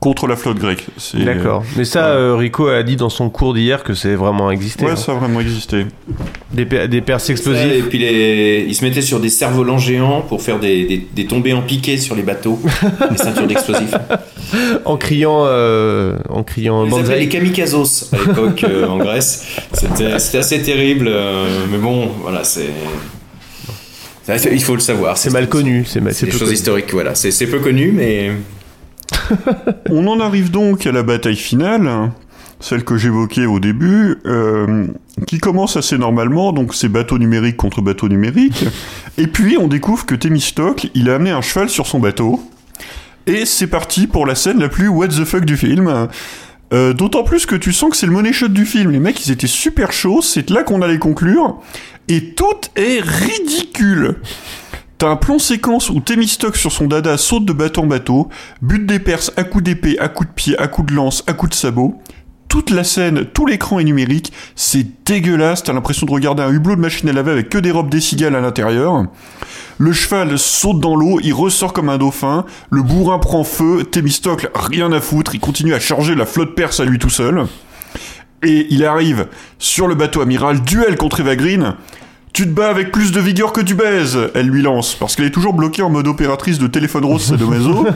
contre 0.00 0.26
la 0.26 0.36
flotte 0.36 0.58
grecque. 0.58 0.86
C'est- 0.96 1.24
D'accord. 1.24 1.64
Mais 1.76 1.84
ça, 1.84 2.06
euh, 2.08 2.34
Rico 2.36 2.66
a 2.68 2.82
dit 2.82 2.96
dans 2.96 3.08
son 3.08 3.30
cours 3.30 3.54
d'hier 3.54 3.82
que 3.82 3.94
c'est 3.94 4.14
vraiment 4.14 4.50
existé. 4.50 4.84
Ouais, 4.84 4.92
hein. 4.92 4.96
ça 4.96 5.12
a 5.12 5.14
vraiment 5.14 5.40
existé. 5.40 5.86
Des, 6.52 6.66
per- 6.66 6.88
des 6.88 7.00
perces 7.00 7.24
Ça, 7.24 7.30
et 7.30 7.32
explosives. 7.32 7.86
puis 7.88 7.98
les... 7.98 8.64
ils 8.68 8.74
se 8.74 8.84
mettaient 8.84 9.00
sur 9.02 9.20
des 9.20 9.28
cerfs-volants 9.30 9.78
géants 9.78 10.20
pour 10.22 10.42
faire 10.42 10.58
des, 10.60 10.84
des, 10.84 11.06
des 11.14 11.26
tombées 11.26 11.52
en 11.52 11.62
piqué 11.62 11.96
sur 11.96 12.14
les 12.14 12.22
bateaux, 12.22 12.58
les 13.10 13.16
ceintures 13.16 13.46
d'explosifs. 13.46 13.94
en 14.84 14.96
criant, 14.96 15.44
euh, 15.46 16.16
en 16.28 16.42
criant 16.42 16.84
Ils 16.84 16.88
les 16.90 16.94
appelaient 16.94 17.02
Banzai. 17.08 17.20
les 17.20 17.28
kamikazos 17.28 18.08
à 18.12 18.16
l'époque 18.18 18.64
euh, 18.64 18.86
en 18.86 18.98
Grèce. 18.98 19.46
C'était 19.72 20.18
c'était 20.18 20.38
assez 20.38 20.62
terrible, 20.62 21.06
euh, 21.08 21.46
mais 21.70 21.78
bon, 21.78 22.10
voilà, 22.22 22.44
c'est. 22.44 22.68
Il 24.52 24.62
faut 24.62 24.74
le 24.74 24.80
savoir. 24.80 25.18
C'est 25.18 25.30
mal 25.32 25.48
connu, 25.48 25.84
c'est 25.86 26.00
mal- 26.00 26.14
C'est 26.14 26.20
c'est 26.20 26.26
des 26.26 26.32
peu 26.32 26.38
choses 26.38 26.48
connu. 26.48 26.54
historiques, 26.58 26.92
voilà. 26.92 27.14
C'est 27.14 27.30
c'est 27.30 27.46
peu 27.46 27.58
connu, 27.58 27.92
mais. 27.94 28.30
On 29.90 30.06
en 30.06 30.20
arrive 30.20 30.50
donc 30.50 30.86
à 30.86 30.92
la 30.92 31.02
bataille 31.02 31.36
finale, 31.36 32.10
celle 32.60 32.84
que 32.84 32.96
j'évoquais 32.96 33.46
au 33.46 33.60
début, 33.60 34.16
euh, 34.26 34.86
qui 35.26 35.38
commence 35.38 35.76
assez 35.76 35.98
normalement, 35.98 36.52
donc 36.52 36.74
c'est 36.74 36.88
bateau 36.88 37.18
numérique 37.18 37.56
contre 37.56 37.82
bateau 37.82 38.08
numérique, 38.08 38.64
et 39.18 39.26
puis 39.26 39.56
on 39.58 39.68
découvre 39.68 40.06
que 40.06 40.14
Thémistocle, 40.14 40.88
il 40.94 41.10
a 41.10 41.16
amené 41.16 41.30
un 41.30 41.42
cheval 41.42 41.68
sur 41.68 41.86
son 41.86 42.00
bateau, 42.00 42.40
et 43.26 43.46
c'est 43.46 43.66
parti 43.66 44.06
pour 44.06 44.26
la 44.26 44.34
scène 44.34 44.58
la 44.60 44.68
plus 44.68 44.88
what 44.88 45.08
the 45.08 45.24
fuck 45.24 45.44
du 45.44 45.56
film. 45.56 46.08
Euh, 46.72 46.92
D'autant 46.92 47.22
plus 47.22 47.46
que 47.46 47.54
tu 47.54 47.72
sens 47.72 47.90
que 47.90 47.96
c'est 47.96 48.06
le 48.06 48.12
money 48.12 48.32
shot 48.32 48.48
du 48.48 48.66
film. 48.66 48.90
Les 48.90 48.98
mecs, 48.98 49.24
ils 49.24 49.30
étaient 49.30 49.46
super 49.46 49.92
chauds, 49.92 50.22
c'est 50.22 50.50
là 50.50 50.64
qu'on 50.64 50.82
allait 50.82 50.98
conclure, 50.98 51.60
et 52.08 52.34
tout 52.34 52.60
est 52.74 53.00
ridicule. 53.00 54.16
T'as 54.98 55.08
un 55.08 55.16
plan 55.16 55.40
séquence 55.40 55.90
où 55.90 55.98
Thémistocle 55.98 56.58
sur 56.58 56.70
son 56.70 56.86
dada 56.86 57.16
saute 57.16 57.44
de 57.44 57.52
bateau 57.52 57.82
en 57.82 57.86
bateau, 57.86 58.28
bute 58.62 58.86
des 58.86 59.00
Perses 59.00 59.32
à 59.36 59.42
coups 59.42 59.64
d'épée, 59.64 59.98
à 59.98 60.08
coups 60.08 60.28
de 60.28 60.34
pied, 60.34 60.58
à 60.58 60.68
coups 60.68 60.92
de 60.92 60.94
lance, 60.94 61.24
à 61.26 61.32
coups 61.32 61.50
de 61.50 61.56
sabot. 61.56 62.00
Toute 62.46 62.70
la 62.70 62.84
scène, 62.84 63.24
tout 63.24 63.46
l'écran 63.46 63.80
est 63.80 63.84
numérique, 63.84 64.32
c'est 64.54 64.86
dégueulasse, 65.04 65.64
t'as 65.64 65.72
l'impression 65.72 66.06
de 66.06 66.12
regarder 66.12 66.44
un 66.44 66.52
hublot 66.52 66.76
de 66.76 66.80
machine 66.80 67.08
à 67.08 67.12
laver 67.12 67.32
avec 67.32 67.48
que 67.48 67.58
des 67.58 67.72
robes 67.72 67.90
des 67.90 68.00
cigales 68.00 68.36
à 68.36 68.40
l'intérieur. 68.40 69.06
Le 69.78 69.92
cheval 69.92 70.38
saute 70.38 70.78
dans 70.78 70.94
l'eau, 70.94 71.18
il 71.24 71.34
ressort 71.34 71.72
comme 71.72 71.88
un 71.88 71.98
dauphin, 71.98 72.44
le 72.70 72.82
bourrin 72.82 73.18
prend 73.18 73.42
feu, 73.42 73.82
Thémistocle, 73.82 74.50
rien 74.54 74.92
à 74.92 75.00
foutre, 75.00 75.34
il 75.34 75.40
continue 75.40 75.74
à 75.74 75.80
charger 75.80 76.14
la 76.14 76.26
flotte 76.26 76.54
perse 76.54 76.78
à 76.78 76.84
lui 76.84 77.00
tout 77.00 77.10
seul. 77.10 77.46
Et 78.44 78.68
il 78.70 78.84
arrive 78.84 79.26
sur 79.58 79.88
le 79.88 79.96
bateau 79.96 80.20
amiral, 80.20 80.60
duel 80.62 80.96
contre 80.96 81.20
Eva 81.20 81.34
Green. 81.34 81.74
Tu 82.34 82.46
te 82.46 82.50
bats 82.50 82.68
avec 82.68 82.90
plus 82.90 83.12
de 83.12 83.20
vigueur 83.20 83.52
que 83.52 83.60
tu 83.60 83.74
baises, 83.74 84.18
elle 84.34 84.48
lui 84.48 84.60
lance, 84.60 84.96
parce 84.96 85.14
qu'elle 85.14 85.26
est 85.26 85.30
toujours 85.30 85.54
bloquée 85.54 85.82
en 85.82 85.88
mode 85.88 86.08
opératrice 86.08 86.58
de 86.58 86.66
téléphone 86.66 87.04
rose 87.04 87.22
sadomaso. 87.22 87.86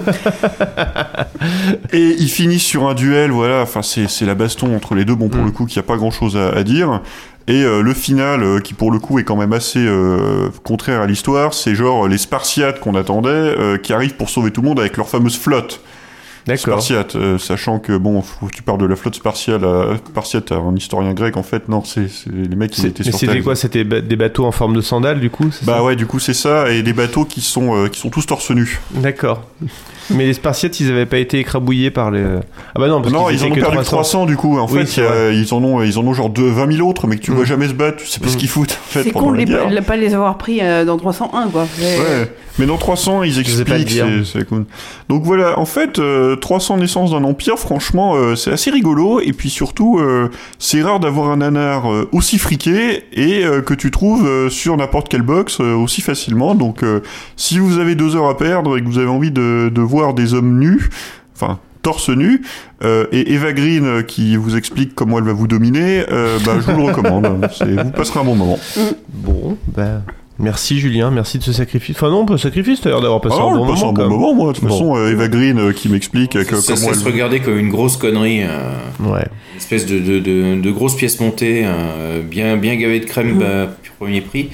Et 1.92 2.14
ils 2.20 2.30
finissent 2.30 2.62
sur 2.62 2.88
un 2.88 2.94
duel, 2.94 3.32
voilà, 3.32 3.62
enfin 3.62 3.82
c'est 3.82 4.08
c'est 4.08 4.26
la 4.26 4.36
baston 4.36 4.76
entre 4.76 4.94
les 4.94 5.04
deux, 5.04 5.16
bon 5.16 5.28
pour 5.28 5.44
le 5.44 5.50
coup, 5.50 5.66
qu'il 5.66 5.80
n'y 5.80 5.84
a 5.84 5.88
pas 5.88 5.96
grand 5.96 6.12
chose 6.12 6.36
à, 6.36 6.50
à 6.50 6.62
dire. 6.62 7.02
Et 7.48 7.64
euh, 7.64 7.80
le 7.80 7.94
final, 7.94 8.42
euh, 8.42 8.60
qui 8.60 8.74
pour 8.74 8.92
le 8.92 8.98
coup 8.98 9.18
est 9.18 9.24
quand 9.24 9.34
même 9.34 9.54
assez 9.54 9.84
euh, 9.84 10.50
contraire 10.62 11.00
à 11.00 11.06
l'histoire, 11.06 11.54
c'est 11.54 11.74
genre 11.74 12.06
les 12.06 12.18
Spartiates 12.18 12.78
qu'on 12.78 12.94
attendait, 12.94 13.56
qui 13.82 13.92
arrivent 13.92 14.14
pour 14.14 14.28
sauver 14.28 14.50
tout 14.50 14.60
le 14.60 14.68
monde 14.68 14.78
avec 14.78 14.98
leur 14.98 15.08
fameuse 15.08 15.36
flotte. 15.36 15.80
Spartiate, 16.56 17.16
euh, 17.16 17.38
sachant 17.38 17.78
que 17.78 17.96
bon, 17.96 18.22
tu 18.52 18.62
parles 18.62 18.78
de 18.78 18.86
la 18.86 18.96
flotte 18.96 19.14
spartiate, 19.14 19.62
à, 19.62 19.96
spartiate 19.96 20.52
à 20.52 20.56
un 20.56 20.74
historien 20.74 21.12
grec, 21.14 21.36
en 21.36 21.42
fait, 21.42 21.68
non, 21.68 21.82
c'est 21.84 22.08
les 22.32 22.56
mecs 22.56 22.70
qui 22.70 22.86
étaient 22.86 23.04
Mais 23.04 23.12
c'était 23.12 23.40
quoi 23.40 23.56
C'était 23.56 23.84
des 23.84 24.16
bateaux 24.16 24.44
en 24.44 24.52
forme 24.52 24.74
de 24.74 24.80
sandales, 24.80 25.20
du 25.20 25.30
coup 25.30 25.50
Bah 25.62 25.76
ça 25.76 25.84
ouais, 25.84 25.96
du 25.96 26.06
coup 26.06 26.18
c'est 26.18 26.34
ça, 26.34 26.70
et 26.70 26.82
des 26.82 26.92
bateaux 26.92 27.24
qui 27.24 27.40
sont 27.40 27.76
euh, 27.76 27.88
qui 27.88 28.00
sont 28.00 28.10
tous 28.10 28.26
torse 28.26 28.50
nus. 28.50 28.80
D'accord. 28.92 29.44
Mais 30.14 30.26
les 30.26 30.32
Spartiates, 30.32 30.80
ils 30.80 30.90
avaient 30.90 31.06
pas 31.06 31.18
été 31.18 31.38
écrabouillés 31.38 31.90
par 31.90 32.10
les. 32.10 32.22
Ah 32.22 32.78
bah 32.80 32.88
non, 32.88 33.00
parce 33.02 33.12
non, 33.12 33.30
ils 33.30 33.42
en 33.44 33.48
ont 33.48 33.54
perdu 33.54 33.74
300. 33.76 33.82
300 33.84 34.26
du 34.26 34.36
coup. 34.36 34.58
En 34.58 34.66
Oui, 34.68 34.86
fait, 34.86 35.02
vrai. 35.02 35.36
ils 35.36 35.52
en 35.54 35.62
ont 35.62 35.82
ils 35.82 35.98
en 35.98 36.06
ont 36.06 36.12
genre 36.14 36.30
de 36.30 36.42
20 36.42 36.72
000 36.76 36.88
autres, 36.88 37.06
mais 37.06 37.16
que 37.16 37.22
tu 37.22 37.30
vois 37.32 37.44
jamais 37.44 37.68
se 37.68 37.74
battre, 37.74 37.98
tu 37.98 38.06
sais 38.06 38.20
pas 38.20 38.28
ce 38.28 38.36
qu'ils 38.36 38.48
foutent 38.48 38.72
en 38.72 38.90
fait 38.92 39.02
C'est 39.04 39.10
con 39.10 39.32
de 39.32 39.36
de 39.38 39.80
pas 39.80 39.96
les 39.96 40.14
avoir 40.14 40.38
pris 40.38 40.60
euh, 40.62 40.84
dans 40.84 40.96
301, 40.96 41.48
quoi. 41.48 41.62
Ouais, 41.62 42.30
mais 42.58 42.66
dans 42.66 42.76
300, 42.76 43.22
ils 43.22 43.32
sais 43.34 43.64
pas 43.64 43.74
le 43.76 43.82
expliquent, 43.82 44.04
c'est- 44.24 44.38
c'est 44.38 44.44
cool. 44.48 44.64
Donc 45.08 45.22
voilà, 45.24 45.58
en 45.58 45.64
fait, 45.64 45.98
euh, 45.98 46.36
300 46.36 46.78
naissances 46.78 47.10
d'un 47.12 47.24
empire, 47.24 47.58
franchement, 47.58 48.14
euh, 48.16 48.34
c'est 48.34 48.50
assez 48.50 48.70
rigolo, 48.70 49.20
et 49.20 49.32
puis 49.32 49.48
surtout, 49.50 49.98
euh, 49.98 50.28
c'est 50.58 50.82
rare 50.82 51.00
d'avoir 51.00 51.30
un 51.30 51.36
nanar 51.38 51.90
euh, 51.92 52.08
aussi 52.12 52.38
friqué, 52.38 53.04
et 53.12 53.44
euh, 53.44 53.60
que 53.62 53.74
tu 53.74 53.90
trouves 53.90 54.26
euh, 54.26 54.48
sur 54.50 54.76
n'importe 54.76 55.08
quelle 55.08 55.22
box 55.22 55.58
euh, 55.60 55.74
aussi 55.74 56.00
facilement, 56.00 56.54
donc 56.54 56.82
euh, 56.82 57.00
si 57.36 57.58
vous 57.58 57.78
avez 57.78 57.94
deux 57.94 58.16
heures 58.16 58.28
à 58.28 58.36
perdre, 58.36 58.76
et 58.76 58.80
que 58.80 58.86
vous 58.86 58.98
avez 58.98 59.08
envie 59.08 59.30
de, 59.30 59.70
de 59.72 59.80
voir 59.80 59.97
des 60.14 60.34
hommes 60.34 60.58
nus, 60.58 60.88
enfin, 61.34 61.58
torse 61.82 62.08
nu, 62.10 62.42
euh, 62.82 63.06
et 63.12 63.32
Eva 63.34 63.52
Green 63.52 63.84
euh, 63.84 64.02
qui 64.02 64.36
vous 64.36 64.56
explique 64.56 64.94
comment 64.94 65.18
elle 65.18 65.24
va 65.24 65.32
vous 65.32 65.46
dominer, 65.46 66.04
euh, 66.10 66.38
bah, 66.44 66.54
je 66.60 66.70
vous 66.72 66.78
le 66.78 66.84
recommande, 66.84 67.26
vous 67.84 67.90
passerez 67.90 68.20
un 68.20 68.24
bon 68.24 68.34
moment. 68.34 68.58
Bon, 69.12 69.56
bah. 69.76 70.02
Merci 70.40 70.78
Julien, 70.78 71.10
merci 71.10 71.38
de 71.38 71.42
ce 71.42 71.52
sacrifice. 71.52 71.96
Enfin 71.96 72.10
non, 72.10 72.24
pas 72.24 72.34
de 72.34 72.38
sacrifice, 72.38 72.84
l'air 72.84 73.00
d'avoir 73.00 73.20
passé 73.20 73.34
Ah, 73.40 73.42
un 73.42 73.56
bon 73.56 73.66
passe 73.66 73.80
moment. 73.80 73.90
un 73.90 73.92
bon 73.92 74.00
même. 74.02 74.08
moment, 74.10 74.34
moi. 74.34 74.52
De 74.52 74.58
toute 74.58 74.68
Bon. 74.68 74.70
façon, 74.70 74.96
euh, 74.96 75.10
Eva 75.10 75.26
Green 75.26 75.58
euh, 75.58 75.72
qui 75.72 75.88
m'explique 75.88 76.30
que 76.30 76.44
Ça, 76.44 76.62
ça 76.62 76.74
comment 76.74 76.94
se 76.94 77.00
elle... 77.08 77.12
regardait 77.12 77.40
comme 77.40 77.58
une 77.58 77.70
grosse 77.70 77.96
connerie. 77.96 78.44
euh, 78.44 78.70
Ouais. 79.00 79.26
Une 79.52 79.56
espèce 79.58 79.84
de, 79.86 79.98
de, 79.98 80.20
de, 80.20 80.60
de 80.60 80.70
grosse 80.70 80.94
pièce 80.94 81.18
montée, 81.18 81.62
euh, 81.64 82.22
bien, 82.22 82.56
bien 82.56 82.76
gavée 82.76 83.00
de 83.00 83.06
crème 83.06 83.34
Mm. 83.34 83.38
bah, 83.40 83.66
premier 83.98 84.20
prix. 84.20 84.50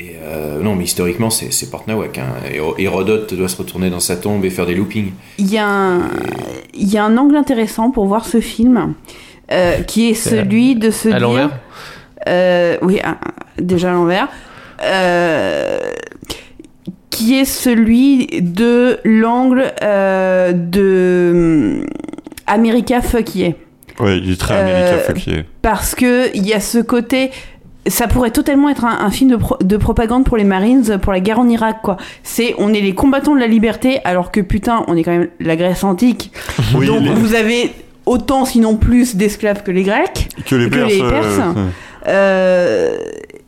Et 0.00 0.12
euh, 0.22 0.60
non, 0.62 0.76
mais 0.76 0.84
historiquement, 0.84 1.28
c'est 1.28 1.52
c'est 1.52 1.70
Portnawak. 1.70 2.18
Hein. 2.18 2.26
Héro- 2.52 2.76
Hérodote 2.78 3.34
doit 3.34 3.48
se 3.48 3.56
retourner 3.56 3.90
dans 3.90 3.98
sa 4.00 4.16
tombe 4.16 4.44
et 4.44 4.50
faire 4.50 4.64
des 4.66 4.74
loopings. 4.76 5.10
Il 5.38 5.52
y, 5.52 5.58
a 5.58 5.66
un, 5.66 6.02
il 6.72 6.88
y 6.88 6.96
a 6.98 7.04
un 7.04 7.16
angle 7.16 7.34
intéressant 7.36 7.90
pour 7.90 8.06
voir 8.06 8.24
ce 8.24 8.40
film, 8.40 8.94
euh, 9.50 9.80
qui 9.82 10.08
est 10.10 10.14
celui 10.14 10.76
de 10.76 10.90
se 10.90 11.08
à 11.08 11.12
dire... 11.12 11.20
l'envers 11.20 11.50
Euh, 12.28 12.76
Oui, 12.82 13.00
déjà 13.58 13.90
à 13.90 13.92
l'envers. 13.94 14.28
Euh, 14.84 15.78
qui 17.10 17.36
est 17.36 17.44
celui 17.44 18.28
de 18.40 18.98
l'angle 19.04 19.72
euh, 19.82 20.52
de 20.52 21.84
America 22.46 23.00
Fuck 23.02 23.34
Yeah. 23.34 23.52
Il 24.00 24.30
est 24.30 24.38
très 24.40 24.54
Euh, 24.54 24.60
américain, 24.60 24.98
fuck 25.04 25.26
yeah. 25.26 25.42
Parce 25.60 25.96
que 25.96 26.30
il 26.36 26.46
y 26.46 26.52
a 26.54 26.60
ce 26.60 26.78
côté. 26.78 27.30
Ça 27.88 28.06
pourrait 28.08 28.30
totalement 28.30 28.68
être 28.68 28.84
un, 28.84 28.98
un 29.04 29.10
film 29.10 29.30
de, 29.30 29.36
pro- 29.36 29.56
de 29.62 29.76
propagande 29.76 30.24
pour 30.24 30.36
les 30.36 30.44
Marines, 30.44 30.98
pour 31.00 31.12
la 31.12 31.20
guerre 31.20 31.38
en 31.40 31.48
Irak, 31.48 31.78
quoi. 31.82 31.96
C'est, 32.22 32.54
on 32.58 32.72
est 32.72 32.80
les 32.80 32.94
combattants 32.94 33.34
de 33.34 33.40
la 33.40 33.46
liberté, 33.46 34.00
alors 34.04 34.30
que 34.30 34.40
putain, 34.40 34.84
on 34.88 34.96
est 34.96 35.02
quand 35.02 35.10
même 35.12 35.28
la 35.40 35.56
Grèce 35.56 35.84
antique. 35.84 36.32
Oui, 36.74 36.86
Donc 36.86 37.02
les- 37.02 37.10
vous 37.10 37.34
avez 37.34 37.72
autant, 38.06 38.44
sinon 38.44 38.76
plus, 38.76 39.16
d'esclaves 39.16 39.62
que 39.62 39.70
les 39.70 39.82
Grecs. 39.82 40.28
Que 40.46 40.54
les 40.56 40.68
Perses. 40.70 40.92
euh, 41.00 41.10
Perses. 41.10 41.38
ouais. 41.38 41.62
Euh, 42.06 42.96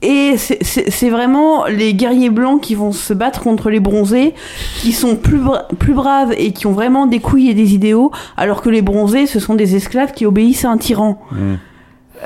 et 0.02 0.36
c'est- 0.38 1.10
vraiment 1.10 1.66
les 1.66 1.92
guerriers 1.94 2.30
blancs 2.30 2.60
qui 2.62 2.74
vont 2.74 2.92
se 2.92 3.12
battre 3.12 3.40
contre 3.42 3.68
les 3.70 3.80
bronzés, 3.80 4.34
qui 4.80 4.92
sont 4.92 5.16
plus, 5.16 5.38
bra- 5.38 5.66
plus 5.78 5.92
braves 5.92 6.32
et 6.38 6.52
qui 6.52 6.66
ont 6.66 6.72
vraiment 6.72 7.06
des 7.06 7.20
couilles 7.20 7.50
et 7.50 7.54
des 7.54 7.74
idéaux, 7.74 8.10
alors 8.36 8.62
que 8.62 8.70
les 8.70 8.82
bronzés, 8.82 9.26
ce 9.26 9.40
sont 9.40 9.54
des 9.54 9.76
esclaves 9.76 10.12
qui 10.12 10.24
obéissent 10.26 10.64
à 10.64 10.70
un 10.70 10.78
tyran. 10.78 11.20
Mm. 11.32 11.54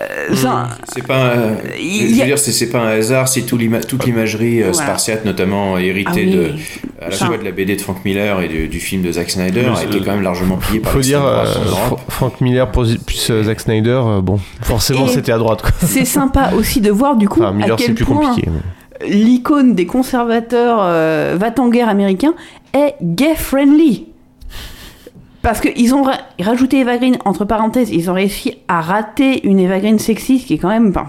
Euh, 0.01 0.35
ça- 0.35 0.69
C'est 0.93 1.07
pas, 1.07 1.35
un- 1.35 1.57
Il 1.79 2.15
je 2.15 2.21
veux 2.21 2.25
dire, 2.27 2.39
c'est 2.39 2.51
c'est 2.51 2.69
pas 2.69 2.81
un 2.81 2.89
hasard 2.99 3.29
si 3.29 3.45
tout 3.45 3.57
l'ima- 3.57 3.81
toute 3.81 4.05
l'imagerie 4.05 4.61
euh, 4.63 4.71
Voilà. 4.73 4.87
spartiate, 4.89 5.25
notamment 5.25 5.79
héritée 5.79 6.11
Ah 6.11 6.15
oui, 6.17 6.31
de, 6.33 6.41
à 7.01 7.09
la 7.09 7.15
Enfin- 7.15 7.27
fois 7.27 7.39
de 7.39 7.45
la 7.45 7.53
BD 7.53 7.77
de 7.77 7.81
Frank 7.81 8.05
Miller 8.05 8.41
et 8.41 8.49
du, 8.49 8.67
du 8.67 8.81
film 8.81 9.03
de 9.03 9.13
Zack 9.13 9.31
Snyder, 9.31 9.67
a 9.77 9.85
été 9.85 10.01
quand 10.01 10.13
même 10.13 10.23
largement 10.23 10.57
pillé 10.57 10.81
par 10.81 10.91
Faut 10.93 10.99
dire, 11.01 11.25
euh, 11.25 11.45
Frank 12.09 12.41
Miller 12.41 12.71
plus, 12.73 13.31
euh, 13.31 13.45
Zack 13.45 13.61
Snyder, 13.61 14.01
euh, 14.05 14.21
bon, 14.21 14.41
forcément 14.63 15.07
Et- 15.07 15.11
c'était 15.11 15.31
à 15.33 15.39
droite. 15.39 15.63
Quoi. 15.63 15.71
C'est 15.87 16.05
sympa 16.05 16.51
aussi 16.57 16.81
de 16.81 16.91
voir 16.91 17.15
du 17.17 17.29
coup 17.29 17.41
Enfin, 17.43 17.53
Miller 17.53 17.75
à 17.75 17.79
c'est 17.79 17.87
quel 17.87 17.95
plus 17.95 18.05
point 18.05 18.27
compliqué. 18.31 18.49
l'icône 19.07 19.75
des 19.77 19.87
conservateurs 19.87 20.79
euh, 20.81 21.37
va-t-en-guerre 21.39 21.89
américains 21.89 22.35
est 22.73 22.95
gay-friendly. 23.01 24.07
Parce 25.45 25.61
qu'ils 25.61 25.95
ont 25.95 26.03
ra- 26.03 26.19
rajouté 26.41 26.81
Eva 26.81 26.97
Green, 26.97 27.17
entre 27.25 27.45
parenthèses, 27.45 27.91
ils 27.93 28.11
ont 28.11 28.15
réussi 28.15 28.57
à 28.67 28.81
rater 28.81 29.47
une 29.47 29.61
Eva 29.61 29.79
Green 29.79 29.99
sexiste 30.01 30.47
qui 30.47 30.55
est 30.55 30.59
quand 30.59 30.71
même... 30.71 30.91
ben, 30.91 31.07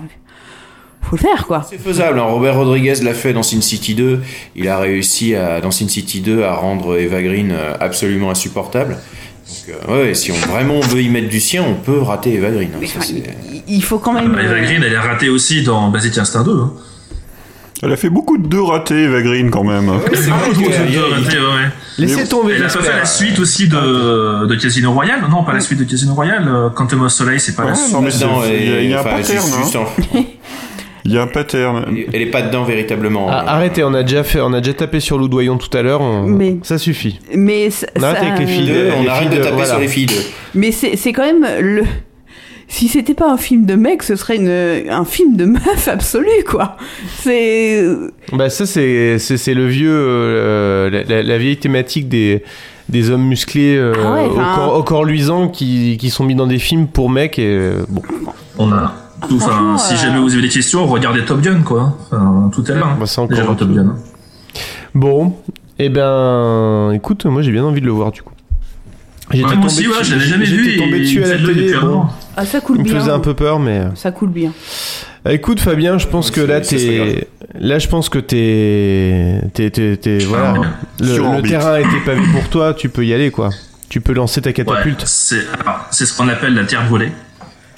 faut 1.02 1.16
le 1.16 1.22
faire, 1.22 1.46
quoi. 1.48 1.66
C'est 1.70 1.78
faisable. 1.80 2.20
hein. 2.20 2.24
Robert 2.24 2.56
Rodriguez 2.58 2.96
l'a 3.04 3.14
fait 3.14 3.32
dans 3.32 3.44
Sin 3.44 3.62
City 3.62 3.94
2. 3.96 4.22
Il 4.56 4.68
a 4.68 4.78
réussi 4.80 5.36
à, 5.36 5.62
dans 5.62 5.70
Sin 5.72 5.88
City 5.88 6.20
2 6.20 6.44
à 6.44 6.54
rendre 6.56 6.98
Eva 7.00 7.22
Green 7.22 7.52
euh, 7.52 7.74
absolument 7.80 8.30
insupportable. 8.32 8.98
Donc, 9.68 9.76
euh, 9.90 10.04
ouais, 10.08 10.14
si 10.16 10.32
on 10.32 10.36
vraiment 10.52 10.74
on 10.76 10.80
veut 10.82 11.02
y 11.02 11.10
mettre 11.10 11.30
du 11.30 11.40
sien, 11.40 11.64
on 11.64 11.76
peut 11.76 12.02
rater 12.02 12.34
Eva 12.34 12.50
Green. 12.50 12.70
hein. 12.76 12.86
Ça, 12.88 13.00
Il 13.68 13.84
faut 13.84 14.00
quand 14.00 14.14
même... 14.14 14.32
Eva 14.34 14.54
euh, 14.54 14.64
Green, 14.64 14.82
elle 14.84 14.94
est 14.94 14.98
ratée 14.98 15.30
aussi 15.30 15.62
dans 15.64 15.90
Basic 15.92 16.18
Instinct 16.18 16.44
2. 16.44 16.52
hein. 16.52 16.74
Elle 17.84 17.92
a 17.92 17.98
fait 17.98 18.10
beaucoup 18.10 18.38
de 18.38 18.48
deux 18.48 18.62
ratés, 18.62 19.04
Eva 19.04 19.22
Green, 19.22 19.52
quand 19.52 19.64
même. 19.64 19.92
C'est 20.14 20.30
Ah, 20.32 20.36
beaucoup 20.48 20.62
de 20.62 20.76
ratés, 21.24 21.38
ouais. 21.38 21.70
Laissez 21.98 22.28
tomber, 22.28 22.54
Elle 22.56 22.64
a 22.64 22.68
pas 22.68 22.80
fait 22.82 22.98
la 22.98 23.06
suite 23.06 23.38
aussi 23.40 23.68
de, 23.68 24.46
de 24.48 24.56
Casino 24.56 24.92
Royale 24.92 25.22
Non, 25.30 25.44
pas 25.44 25.54
la 25.54 25.60
suite 25.60 25.80
de 25.80 25.84
Casino 25.84 26.14
Royale. 26.14 26.46
euh, 26.48 26.70
Quantum 26.70 27.04
of 27.04 27.12
Soleil, 27.12 27.40
c'est 27.40 27.56
pas 27.56 27.64
la 27.64 27.70
Ouais, 27.72 27.76
suite. 27.76 27.94
non, 27.94 28.02
mais 28.02 28.12
c'est- 28.12 28.26
Non, 28.26 28.42
il 28.46 28.70
y 28.70 28.74
a- 28.74 28.82
il 28.82 28.90
y 28.90 28.94
a 28.94 29.02
un 29.02 29.04
pattern, 29.04 29.46
hein. 29.54 29.86
Il 31.08 31.14
y 31.14 31.20
a 31.20 31.22
un 31.22 31.28
pattern. 31.28 31.86
Elle 32.12 32.22
est 32.24 32.32
pas 32.32 32.42
dedans 32.42 32.64
véritablement. 32.64 33.28
Ah, 33.30 33.44
arrêtez, 33.54 33.84
on 33.84 33.94
a 33.94 34.02
déjà 34.02 34.24
fait, 34.24 34.42
on 34.42 34.52
a 34.54 34.60
déjà 34.60 34.74
tapé 34.74 35.00
sur 35.00 35.20
Loudoyon 35.20 35.58
tout 35.60 35.76
à 35.78 35.84
l'heure. 35.84 36.02
on- 36.02 36.24
Mais- 36.24 36.58
Ça 36.64 36.80
suffit. 36.80 37.20
Mais 37.36 37.70
ça- 37.70 37.86
On 37.96 38.02
arrête 38.02 38.18
ça- 38.18 38.26
avec 38.26 38.40
les 38.40 38.48
filles. 38.48 38.66
Deux, 38.66 38.90
on 38.98 39.04
les 39.04 39.08
arrête 39.10 39.28
filles 39.30 39.38
de 39.38 39.44
taper 39.44 39.56
voilà. 39.56 39.70
sur 39.70 39.80
les 39.80 39.88
filles. 39.88 40.08
deux. 40.08 40.24
Mais 40.56 40.72
c'est 40.72 41.14
quand 41.14 41.22
même 41.24 41.46
le. 41.62 41.84
Si 42.68 42.88
c'était 42.88 43.14
pas 43.14 43.32
un 43.32 43.38
film 43.38 43.66
de 43.66 43.76
mec, 43.76 44.02
ce 44.04 44.16
serait 44.16 44.38
une, 44.38 44.90
un 44.92 45.06
film 45.06 45.36
de 45.38 45.46
meuf 45.46 45.88
absolu, 45.88 46.28
quoi. 46.50 46.78
C'est. 47.20 47.86
Bah 48.34 48.50
ça 48.50 48.66
c'est 48.66 49.54
le 49.54 49.68
vieux 49.68 49.92
euh, 49.94 50.90
la, 50.90 51.04
la- 51.04 51.24
la 51.24 51.38
vieille 51.38 51.58
thématique 51.58 52.10
des 52.10 52.44
des 52.90 53.10
hommes 53.10 53.24
musclés 53.26 53.76
euh, 53.78 53.94
Ah 54.04 54.14
ouais, 54.14 54.26
au, 54.26 54.34
corps, 54.36 54.78
au 54.80 54.84
corps 54.84 55.06
luisant 55.06 55.48
qui, 55.48 55.98
qui 56.00 56.10
sont 56.12 56.24
mis 56.24 56.36
dans 56.36 56.46
des 56.48 56.60
films 56.60 56.88
pour 56.88 57.10
mecs 57.10 57.40
et 57.40 57.46
euh, 57.48 57.84
bon 57.90 58.02
On 58.60 58.72
a. 58.72 58.94
tout- 59.28 59.36
Enfin, 59.38 59.48
Franchement, 59.48 59.78
si 59.80 59.94
euh, 59.94 59.98
jamais 59.98 60.20
vous 60.20 60.34
avez 60.34 60.42
des 60.44 60.50
questions, 60.50 60.86
regardez 60.86 61.24
Top 61.26 61.42
Gun, 61.42 61.62
quoi. 61.62 61.98
Enfin, 62.12 62.52
tout 62.54 62.64
est 62.70 62.76
là. 62.76 62.86
hein. 62.92 62.98
Bah, 63.00 63.06
c'est 63.08 63.22
encore 63.22 63.56
Top 63.56 63.72
Gun. 63.72 63.96
bon 64.94 65.34
et 65.80 65.90
ben 65.90 66.92
écoute 66.94 67.26
moi 67.26 67.42
j'ai 67.42 67.52
bien 67.52 67.64
envie 67.66 67.82
de 67.82 67.86
le 67.86 67.92
voir 67.92 68.12
du 68.12 68.22
coup 68.22 68.32
J'étais 69.32 69.46
Ouais, 69.50 69.56
moi 69.56 69.66
aussi, 69.66 69.88
ouais, 69.88 69.94
je 70.04 70.12
l'avais 70.14 70.26
jamais 70.26 70.46
vu 70.46 70.64
j'étais 70.64 70.78
tombé 70.78 70.98
et 70.98 71.00
dessus 71.02 71.24
à 71.24 71.28
la 71.28 71.38
télé 71.48 71.74
bon. 71.82 72.06
Ah, 72.38 72.46
ça 72.46 72.60
coule 72.62 72.78
il 72.78 72.84
me 72.84 72.90
bien. 72.90 73.00
faisait 73.00 73.12
un 73.12 73.20
peu 73.20 73.34
peur 73.34 73.60
mais 73.60 73.80
euh, 73.80 73.96
Ça 73.96 74.12
coule 74.12 74.30
bien. 74.30 74.52
Ah, 75.24 75.34
Écoute 75.34 75.60
Fabien, 75.60 75.98
je 75.98 76.08
pense 76.08 76.32
que 76.32 76.42
là 76.42 76.62
t'es 76.62 77.28
là 77.60 77.80
je 77.80 77.88
pense 77.88 78.10
que 78.10 78.20
t'es 78.20 79.42
t'es 79.54 80.18
voilà 80.28 80.54
le, 81.00 81.38
le 81.42 81.42
terrain 81.48 81.78
était 81.78 82.02
pavé 82.06 82.22
pour 82.34 82.48
toi, 82.50 82.74
tu 82.74 82.90
peux 82.90 83.06
y 83.06 83.14
aller 83.14 83.32
quoi. 83.32 83.50
Tu 83.90 84.02
peux 84.02 84.14
lancer 84.14 84.42
ta 84.42 84.52
catapulte 84.54 85.04
c'est 85.06 86.06
ce 86.06 86.14
qu'on 86.14 86.28
appelle 86.28 86.54
la 86.56 86.66
terre 86.66 86.88
brûlée. 86.88 87.12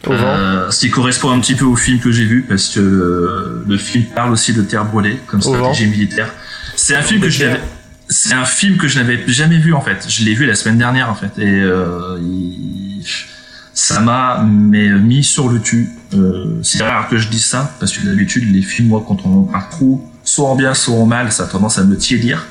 au 0.08 0.12
vent. 0.14 0.18
Euh, 0.26 0.72
ce 0.72 0.80
qui 0.82 0.90
correspond 0.90 1.32
un 1.32 1.40
petit 1.40 1.56
peu 1.56 1.66
au 1.66 1.76
film 1.76 2.00
que 2.00 2.12
j'ai 2.12 2.26
vu 2.26 2.46
parce 2.48 2.70
que 2.70 2.80
euh, 2.80 3.64
le 3.68 3.78
film 3.78 4.06
parle 4.16 4.32
aussi 4.32 4.54
de 4.54 4.62
terre 4.62 4.86
brûlée 4.86 5.18
comme 5.28 5.40
Au 5.46 5.52
vent. 5.54 5.74
stratégie 5.74 5.88
militaire. 5.88 6.34
C'est 6.76 6.96
un 6.96 7.02
film 7.02 7.22
que 7.22 7.30
je 7.30 7.46
n'avais 7.46 7.60
c'est 8.10 8.34
un 8.34 8.46
film 8.46 8.78
que 8.78 8.88
je 8.88 9.00
n'avais 9.00 9.20
jamais 9.28 9.58
vu 9.58 9.74
en 9.74 9.82
fait. 9.82 10.06
Je 10.10 10.24
l'ai 10.24 10.34
vu 10.34 10.46
la 10.46 10.56
semaine 10.56 10.78
dernière 10.78 11.10
en 11.10 11.16
fait 11.16 11.32
et 11.40 11.46
euh, 11.62 12.18
il- 12.22 13.04
ça 13.78 14.00
m'a 14.00 14.44
mais 14.44 14.90
mis 14.90 15.24
sur 15.24 15.50
le 15.50 15.60
cul. 15.60 15.92
Euh, 16.16 16.60
c'est 16.64 16.84
rare 16.84 17.08
que 17.10 17.18
je 17.18 17.30
dise 17.30 17.46
ça 17.46 17.72
parce 17.80 17.92
que 17.92 18.04
d'habitude 18.04 18.52
les 18.52 18.64
films 18.64 18.88
moi 18.88 19.04
quand 19.08 19.24
on 19.26 19.44
part 19.44 19.70
trop 19.70 20.04
soit 20.24 20.48
en 20.48 20.56
bien 20.56 20.74
soit 20.74 20.96
en 20.96 21.06
mal 21.06 21.32
ça 21.32 21.44
a 21.44 21.46
tendance 21.46 21.78
à 21.78 21.84
me 21.84 21.96
tiédir. 21.96 22.48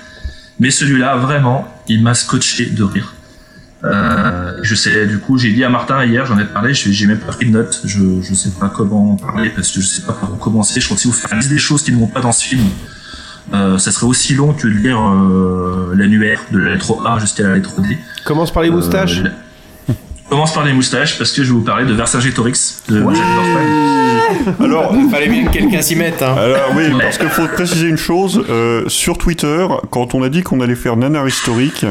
Mais 0.61 0.71
celui-là 0.71 1.17
vraiment 1.17 1.67
il 1.89 2.01
m'a 2.03 2.15
scotché 2.15 2.67
de 2.67 2.85
rire. 2.85 3.15
Euh, 3.85 4.59
je 4.63 4.75
sais, 4.75 5.07
du 5.07 5.19
coup, 5.19 5.37
j'ai 5.37 5.53
dit 5.53 5.63
à 5.63 5.69
Martin 5.69 6.05
hier, 6.05 6.27
j'en 6.27 6.39
ai 6.39 6.45
parlé, 6.45 6.75
j'ai 6.75 7.07
même 7.07 7.19
pas 7.19 7.33
pris 7.33 7.47
de 7.47 7.53
notes, 7.53 7.83
je, 7.85 8.21
je 8.23 8.35
sais 8.35 8.51
pas 8.59 8.69
comment 8.69 9.13
en 9.13 9.17
parler 9.17 9.51
parce 9.51 9.71
que 9.71 9.81
je 9.81 9.87
sais 9.87 10.03
pas 10.03 10.13
par 10.13 10.33
où 10.33 10.37
commencer. 10.37 10.81
Je 10.81 10.87
crois 10.87 10.97
que 10.97 11.03
si 11.03 11.09
vous 11.09 11.15
faites 11.15 11.49
des 11.49 11.59
choses 11.59 11.83
qui 11.83 11.93
ne 11.93 11.99
vont 11.99 12.07
pas 12.07 12.21
dans 12.21 12.33
ce 12.33 12.45
film, 12.45 12.63
euh, 13.53 13.79
ça 13.79 13.91
serait 13.91 14.07
aussi 14.07 14.35
long 14.35 14.55
que 14.55 14.67
de 14.67 14.73
lire 14.73 14.99
euh, 14.99 15.93
l'annuaire 15.95 16.41
de 16.51 16.59
la 16.59 16.73
lettre 16.73 17.07
A 17.07 17.19
jusqu'à 17.19 17.45
la 17.45 17.57
lettre 17.57 17.81
D. 17.81 17.99
Commence 18.25 18.53
par 18.53 18.63
les 18.63 18.71
moustaches. 18.71 19.23
Commence 20.29 20.53
par 20.53 20.65
les 20.65 20.73
moustaches 20.73 21.19
parce 21.19 21.31
que 21.31 21.45
je 21.45 21.49
vais 21.49 21.55
vous 21.55 21.65
parler 21.65 21.85
de 21.87 21.93
Vercingétorix 21.93 22.83
de. 22.89 23.01
Alors, 24.61 24.93
Il 24.97 25.09
fallait 25.09 25.29
bien 25.29 25.45
que 25.45 25.53
quelqu'un 25.53 25.81
s'y 25.81 25.95
mette. 25.95 26.21
Hein. 26.21 26.35
Alors 26.37 26.73
oui, 26.77 26.85
parce 27.01 27.17
qu'il 27.17 27.29
faut 27.29 27.47
préciser 27.47 27.89
une 27.89 27.97
chose, 27.97 28.45
euh, 28.49 28.85
sur 28.89 29.19
Twitter, 29.19 29.67
quand 29.91 30.15
on 30.15 30.23
a 30.23 30.29
dit 30.29 30.43
qu'on 30.43 30.61
allait 30.61 30.75
faire 30.75 30.97
nanar 30.97 31.29
historique, 31.29 31.87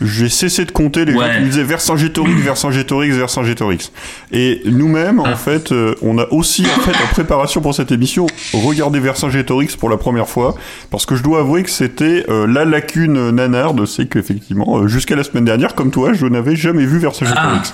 j'ai 0.00 0.28
cessé 0.28 0.64
de 0.64 0.70
compter 0.70 1.04
les 1.04 1.12
gens 1.12 1.18
Ouais. 1.20 1.36
qui 1.36 1.40
me 1.42 1.46
disaient 1.46 1.62
Vercingétorix, 1.64 2.34
Vercingétorix, 2.40 3.10
Vercingétorix. 3.16 3.90
Et 4.32 4.62
nous-mêmes, 4.66 5.20
Ah. 5.24 5.30
en 5.32 5.36
fait, 5.36 5.72
euh, 5.72 5.94
on 6.02 6.18
a 6.18 6.26
aussi, 6.30 6.64
en 6.66 6.80
fait, 6.80 6.92
en 7.02 7.06
préparation 7.12 7.60
pour 7.60 7.74
cette 7.74 7.90
émission, 7.92 8.26
regardé 8.52 9.00
Vercingétorix 9.00 9.76
pour 9.76 9.90
la 9.90 9.96
première 9.96 10.28
fois, 10.28 10.54
parce 10.90 11.04
que 11.06 11.16
je 11.16 11.22
dois 11.22 11.40
avouer 11.40 11.62
que 11.64 11.70
c'était 11.70 12.24
euh, 12.28 12.46
la 12.46 12.64
lacune 12.64 13.30
nanarde, 13.30 13.84
c'est 13.86 14.06
qu'effectivement, 14.08 14.78
euh, 14.78 14.86
jusqu'à 14.88 15.16
la 15.16 15.24
semaine 15.24 15.44
dernière, 15.44 15.74
comme 15.74 15.90
toi, 15.90 16.12
je 16.12 16.26
n'avais 16.26 16.54
jamais 16.56 16.84
vu 16.86 16.98
Vercingétorix. 16.98 17.72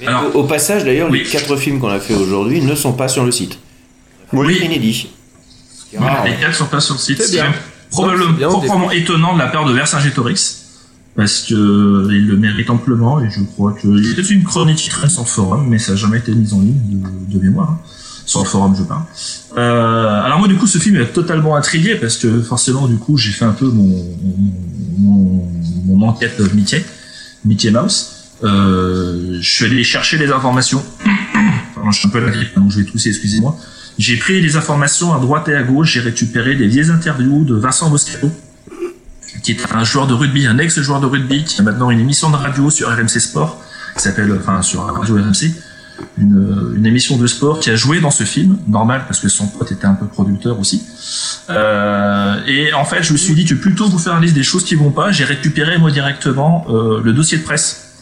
Et 0.00 0.06
au, 0.08 0.40
au 0.40 0.44
passage, 0.44 0.84
d'ailleurs, 0.84 1.10
les 1.10 1.22
quatre 1.22 1.56
films 1.56 1.80
qu'on 1.80 1.88
a 1.88 2.00
fait 2.00 2.14
aujourd'hui 2.14 2.60
ne 2.60 2.74
sont 2.74 2.92
pas 2.92 3.08
sur 3.08 3.24
le 3.24 3.30
site. 3.32 3.58
Oui. 4.32 4.58
Inédit. 4.62 5.08
Les 5.92 5.98
quatre 6.40 6.54
sont 6.54 6.66
pas 6.66 6.80
sur 6.80 6.94
le 6.94 7.00
site. 7.00 7.22
C'est 7.22 7.32
bien. 7.36 7.52
probablement, 7.90 8.30
C'est 8.32 8.36
bien, 8.38 8.48
proprement 8.48 8.90
étonnant 8.90 9.34
de 9.34 9.38
la 9.38 9.46
part 9.46 9.64
de 9.64 9.72
Vercingétorix. 9.72 10.63
Parce 11.16 11.42
que 11.42 11.54
euh, 11.54 12.08
il 12.10 12.26
le 12.26 12.36
mérite 12.36 12.70
amplement 12.70 13.20
et 13.20 13.30
je 13.30 13.40
crois 13.40 13.72
que 13.72 13.86
il 13.86 14.14
peut-être 14.14 14.30
une 14.30 14.42
chronique 14.42 14.80
sur 14.80 15.22
le 15.22 15.26
forum, 15.28 15.68
mais 15.68 15.78
ça 15.78 15.92
n'a 15.92 15.96
jamais 15.96 16.18
été 16.18 16.34
mis 16.34 16.52
en 16.52 16.60
ligne 16.60 17.02
de, 17.28 17.38
mémoire. 17.38 17.70
hein. 17.70 17.78
Sur 18.26 18.40
le 18.40 18.46
forum, 18.46 18.74
je 18.76 18.82
parle. 18.82 19.02
Euh, 19.56 20.22
alors 20.22 20.38
moi, 20.38 20.48
du 20.48 20.56
coup, 20.56 20.66
ce 20.66 20.78
film 20.78 20.96
est 20.96 21.12
totalement 21.12 21.54
intrigué 21.56 21.94
parce 21.96 22.16
que 22.16 22.42
forcément, 22.42 22.88
du 22.88 22.96
coup, 22.96 23.16
j'ai 23.16 23.30
fait 23.30 23.44
un 23.44 23.52
peu 23.52 23.66
mon, 23.66 24.16
mon, 24.98 25.48
mon, 25.84 26.08
enquête 26.08 26.40
Mickey, 26.54 26.84
Mickey 27.44 27.70
Mouse. 27.70 28.10
Euh, 28.42 29.38
je 29.40 29.48
suis 29.48 29.64
allé 29.66 29.84
chercher 29.84 30.18
les 30.18 30.32
informations. 30.32 30.82
Enfin, 31.76 31.90
je 31.92 31.98
suis 31.98 32.08
un 32.08 32.10
peu 32.10 32.20
la 32.20 32.30
grippe, 32.30 32.56
donc 32.56 32.70
je 32.70 32.80
vais 32.80 32.86
tousser, 32.86 33.10
excusez-moi. 33.10 33.56
J'ai 33.98 34.16
pris 34.16 34.40
les 34.40 34.56
informations 34.56 35.14
à 35.14 35.20
droite 35.20 35.48
et 35.48 35.54
à 35.54 35.62
gauche, 35.62 35.92
j'ai 35.92 36.00
récupéré 36.00 36.56
des 36.56 36.66
vieilles 36.66 36.90
interviews 36.90 37.44
de 37.44 37.54
Vincent 37.54 37.90
Moscato, 37.90 38.30
qui 39.42 39.52
est 39.52 39.72
un 39.72 39.84
joueur 39.84 40.06
de 40.06 40.14
rugby, 40.14 40.46
un 40.46 40.58
ex-joueur 40.58 41.00
de 41.00 41.06
rugby, 41.06 41.44
qui 41.44 41.60
a 41.60 41.64
maintenant 41.64 41.90
une 41.90 42.00
émission 42.00 42.30
de 42.30 42.36
radio 42.36 42.70
sur 42.70 42.88
RMC 42.88 43.08
Sport, 43.20 43.60
qui 43.96 44.02
s'appelle, 44.02 44.32
enfin, 44.38 44.62
sur 44.62 44.82
Radio 44.84 45.16
RMC, 45.16 45.52
une, 46.18 46.72
une 46.76 46.86
émission 46.86 47.16
de 47.16 47.26
sport 47.26 47.60
qui 47.60 47.70
a 47.70 47.76
joué 47.76 48.00
dans 48.00 48.10
ce 48.10 48.24
film, 48.24 48.58
normal, 48.66 49.02
parce 49.06 49.20
que 49.20 49.28
son 49.28 49.46
pote 49.46 49.70
était 49.70 49.86
un 49.86 49.94
peu 49.94 50.06
producteur 50.06 50.58
aussi. 50.58 50.82
Euh, 51.50 52.36
et 52.46 52.72
en 52.72 52.84
fait, 52.84 53.02
je 53.02 53.12
me 53.12 53.18
suis 53.18 53.34
dit 53.34 53.44
que 53.44 53.54
plutôt 53.54 53.86
que 53.86 53.90
vous 53.90 53.98
faire 53.98 54.16
une 54.16 54.22
liste 54.22 54.34
des 54.34 54.42
choses 54.42 54.64
qui 54.64 54.74
vont 54.74 54.90
pas, 54.90 55.12
j'ai 55.12 55.24
récupéré 55.24 55.78
moi 55.78 55.90
directement 55.90 56.66
euh, 56.68 57.00
le 57.02 57.12
dossier 57.12 57.38
de 57.38 57.42
presse 57.44 57.92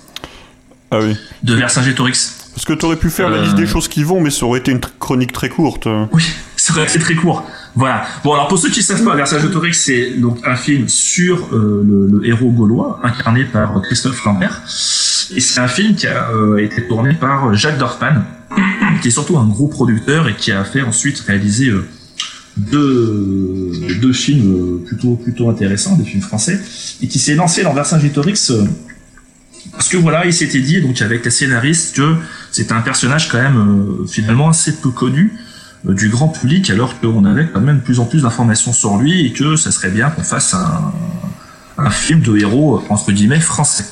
Ah 0.91 1.01
oui. 1.01 1.17
de 1.43 1.55
Vercingétorix. 1.55 2.39
Parce 2.55 2.65
que 2.67 2.73
t'aurais 2.75 2.97
pu 2.97 3.11
faire 3.11 3.29
la 3.31 3.39
Euh. 3.39 3.43
liste 3.45 3.57
des 3.57 3.67
choses 3.67 3.89
qui 3.89 4.03
vont, 4.05 4.21
mais 4.21 4.31
ça 4.31 4.45
aurait 4.47 4.61
été 4.61 4.73
une 4.73 4.81
chronique 4.99 5.33
très 5.33 5.49
courte. 5.49 5.87
Oui, 6.13 6.23
c'est 6.57 6.73
vrai, 6.73 6.87
c'est 6.89 6.99
très 6.99 7.15
court. 7.15 7.45
Voilà. 7.75 8.05
Bon, 8.23 8.35
alors 8.35 8.49
pour 8.49 8.59
ceux 8.59 8.69
qui 8.69 8.83
savent 8.83 9.03
pas, 9.03 9.17
Vercingétorix, 9.17 9.75
c'est 9.75 10.11
donc 10.19 10.39
un 10.47 10.57
film 10.57 10.89
sur 10.89 11.49
euh, 11.53 12.09
le, 12.11 12.27
héros 12.27 12.51
gaulois, 12.51 13.01
incarné 13.03 13.45
par 13.45 13.81
Christophe 13.83 14.23
Lambert. 14.25 14.63
Et 15.35 15.41
c'est 15.41 15.61
un 15.61 15.69
film 15.69 15.95
qui 15.95 16.07
a 16.07 16.31
euh, 16.31 16.59
été 16.59 16.87
tourné 16.87 17.15
par 17.15 17.55
Jacques 17.55 17.79
Dorfman, 17.79 18.25
qui 19.01 19.09
est 19.09 19.13
surtout 19.13 19.39
un 19.39 19.47
gros 19.47 19.69
producteur 19.69 20.29
et 20.29 20.37
qui 20.37 20.53
a 20.53 20.65
fait 20.65 20.83
ensuite 20.83 21.19
réaliser 21.21 21.69
euh, 21.69 21.87
deux, 22.59 23.73
deux 24.03 24.13
films 24.13 24.81
plutôt, 24.85 25.15
plutôt 25.15 25.49
intéressants, 25.49 25.97
des 25.97 26.05
films 26.05 26.23
français, 26.23 26.61
et 27.01 27.09
qui 27.09 27.19
s'est 27.19 27.35
lancé 27.35 27.63
dans 27.63 27.73
Vercingétorix 27.73 28.53
parce 29.71 29.89
que 29.89 29.97
voilà, 29.97 30.27
il 30.27 30.35
s'était 30.35 30.61
dit, 30.61 30.83
donc 30.83 31.01
avec 31.01 31.25
la 31.25 31.31
scénariste, 31.31 31.97
que 31.97 32.17
c'était 32.51 32.73
un 32.73 32.81
personnage 32.83 33.29
quand 33.31 33.41
même 33.41 34.07
finalement 34.09 34.51
assez 34.51 34.73
peu 34.73 34.91
connu 34.91 35.33
du 35.85 36.09
grand 36.09 36.29
public, 36.29 36.71
alors 36.71 37.01
qu'on 37.01 37.25
avait 37.25 37.47
quand 37.47 37.61
même 37.61 37.79
de 37.79 37.83
plus 37.83 37.99
en 38.01 38.05
plus 38.05 38.23
d'informations 38.23 38.73
sur 38.73 38.99
lui 38.99 39.27
et 39.27 39.33
que 39.33 39.57
ça 39.57 39.73
serait 39.73 39.91
bien 39.91 40.11
qu'on 40.11 40.23
fasse 40.23 40.55
un, 40.55 40.93
un 41.79 41.91
film 41.91 42.21
de 42.21 42.37
héros 42.39 42.83
entre 42.89 43.13
guillemets 43.13 43.41
français. 43.41 43.85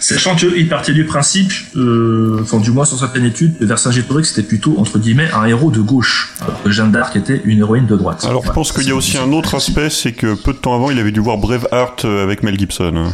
Sachant 0.00 0.36
qu'il 0.36 0.68
partait 0.68 0.92
du 0.92 1.04
principe, 1.04 1.52
euh, 1.76 2.38
enfin 2.42 2.58
du 2.58 2.70
moins 2.70 2.84
sur 2.84 2.98
certaines 2.98 3.24
études, 3.24 3.58
que 3.58 3.64
Vercingétorix 3.64 4.24
c'était 4.24 4.46
plutôt 4.46 4.76
entre 4.78 4.98
guillemets 4.98 5.28
un 5.32 5.44
héros 5.44 5.70
de 5.70 5.80
gauche, 5.80 6.34
alors 6.40 6.62
que 6.62 6.70
Jeanne 6.70 6.92
d'Arc 6.92 7.14
était 7.16 7.42
une 7.44 7.58
héroïne 7.58 7.86
de 7.86 7.96
droite. 7.96 8.24
Alors 8.24 8.44
je 8.46 8.52
pense 8.52 8.72
qu'il 8.72 8.88
y 8.88 8.90
a 8.90 8.94
aussi 8.94 9.18
un 9.18 9.32
autre 9.32 9.54
aspect, 9.54 9.90
c'est 9.90 10.12
que 10.12 10.34
peu 10.34 10.52
de 10.52 10.58
temps 10.58 10.74
avant, 10.74 10.90
il 10.90 10.98
avait 10.98 11.10
dû 11.12 11.20
voir 11.20 11.36
Braveheart 11.36 12.04
euh, 12.04 12.22
avec 12.22 12.42
Mel 12.42 12.58
Gibson. 12.58 13.12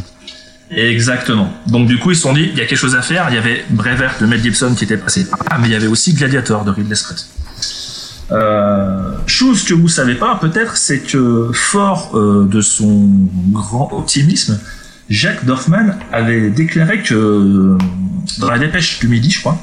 Exactement. 0.71 1.53
Donc 1.67 1.87
du 1.87 1.99
coup, 1.99 2.11
ils 2.11 2.15
se 2.15 2.23
sont 2.23 2.33
dit, 2.33 2.49
il 2.51 2.57
y 2.57 2.61
a 2.61 2.65
quelque 2.65 2.77
chose 2.77 2.95
à 2.95 3.01
faire. 3.01 3.27
Il 3.29 3.35
y 3.35 3.37
avait 3.37 3.63
Braveheart 3.69 4.21
de 4.21 4.25
Mel 4.25 4.41
Gibson 4.41 4.73
qui 4.75 4.83
était 4.83 4.97
passé 4.97 5.25
par 5.29 5.39
là, 5.49 5.57
mais 5.59 5.67
il 5.67 5.71
y 5.71 5.75
avait 5.75 5.87
aussi 5.87 6.13
Gladiator 6.13 6.65
de 6.65 6.71
Ridley 6.71 6.95
Scott. 6.95 7.27
Euh, 8.31 9.15
chose 9.27 9.63
que 9.63 9.73
vous 9.73 9.87
savez 9.87 10.15
pas, 10.15 10.35
peut-être, 10.35 10.77
c'est 10.77 10.99
que 10.99 11.51
fort 11.53 12.11
euh, 12.15 12.47
de 12.47 12.61
son 12.61 13.09
grand 13.51 13.91
optimisme, 13.93 14.59
Jacques 15.09 15.45
Dorfman 15.45 15.95
avait 16.11 16.49
déclaré 16.49 17.03
que 17.03 17.13
euh, 17.13 17.77
dans 18.39 18.49
la 18.49 18.57
dépêche 18.57 18.99
du 18.99 19.07
midi, 19.07 19.29
je 19.29 19.41
crois, 19.41 19.59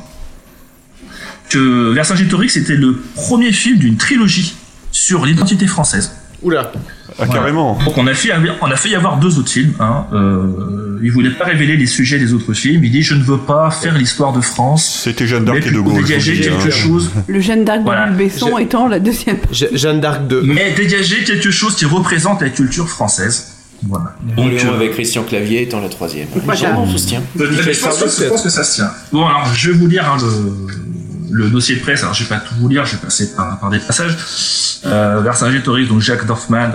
que 1.49 1.93
Vercingétorix 1.93 2.57
était 2.57 2.77
le 2.77 2.97
premier 3.17 3.53
film 3.53 3.79
d'une 3.79 3.97
trilogie 3.97 4.55
sur 4.93 5.27
l'identité 5.27 5.67
française. 5.67 6.13
Oula. 6.43 6.73
Ah, 7.19 7.27
carrément. 7.27 7.79
Donc 7.85 7.97
on 7.99 8.07
a 8.07 8.15
fait, 8.15 8.31
on 8.63 8.71
a 8.71 8.77
fait 8.77 8.89
y 8.89 8.95
avoir 8.95 9.19
deux 9.19 9.39
autres 9.39 9.51
films. 9.51 9.75
Hein. 9.81 10.07
Euh, 10.13 10.99
il 11.03 11.11
voulait 11.13 11.31
pas 11.31 11.45
révéler 11.45 11.77
les 11.77 11.87
sujets 11.87 12.19
des 12.19 12.33
autres 12.33 12.53
films. 12.55 12.83
Il 12.85 12.91
dit 12.91 13.03
je 13.03 13.15
ne 13.15 13.23
veux 13.23 13.39
pas 13.39 13.71
faire 13.71 13.97
l'histoire 13.97 14.33
de 14.33 14.41
France. 14.41 15.03
C'était 15.05 15.27
Jeanne 15.27 15.45
d'Arc 15.45 15.59
et 15.67 15.71
de 15.71 15.79
Gaulle. 15.79 16.03
Dégager 16.03 16.35
je 16.35 16.43
vous 16.43 16.49
dis, 16.57 16.57
quelque 16.63 16.69
hein. 16.75 16.77
chose. 16.77 17.11
Le 17.27 17.41
Jeanne 17.41 17.65
d'Arc 17.65 17.81
Voilà. 17.83 18.09
de 18.11 18.17
Besson 18.17 18.57
Je- 18.57 18.63
étant 18.63 18.89
la 18.89 18.99
deuxième. 18.99 19.37
Jeanne 19.53 20.01
d'Arc 20.01 20.27
2. 20.27 20.43
Mais 20.43 20.73
dégager 20.73 21.23
quelque 21.25 21.51
chose 21.51 21.77
qui 21.77 21.85
représente 21.85 22.41
la 22.41 22.49
culture 22.51 22.89
française. 22.89 23.49
Voilà. 23.89 24.15
Donc, 24.37 24.53
euh, 24.53 24.75
avec 24.77 24.93
Christian 24.93 25.25
Clavier 25.25 25.63
étant 25.63 25.81
la 25.81 25.89
troisième. 25.89 26.29
Voilà. 26.45 26.79
On 26.79 26.97
se 26.97 27.07
tient. 27.07 27.23
Mais 27.35 27.45
je 27.47 27.81
pense, 27.81 27.99
que- 28.03 28.25
je 28.25 28.29
pense 28.29 28.43
que 28.43 28.49
ça 28.49 28.63
se 28.65 28.77
tient. 28.77 28.91
Bon, 29.13 29.27
alors, 29.27 29.53
je 29.55 29.71
vais 29.71 29.77
vous 29.77 29.89
lire 29.89 30.09
hein, 30.11 30.17
le, 30.21 31.12
le 31.33 31.49
dossier 31.49 31.77
de 31.77 31.81
presse. 31.81 32.03
Alors, 32.03 32.15
je 32.15 32.23
vais 32.23 32.29
pas 32.29 32.41
tout 32.41 32.55
vous 32.59 32.69
lire, 32.69 32.85
je 32.85 32.93
vais 32.93 33.03
passer 33.03 33.35
par, 33.35 33.59
par 33.59 33.71
des 33.71 33.79
passages. 33.79 34.17
Euh, 34.85 35.21
Vercingétorix, 35.21 35.87
donc 35.87 36.01
Jacques 36.01 36.27
Dorfman, 36.27 36.71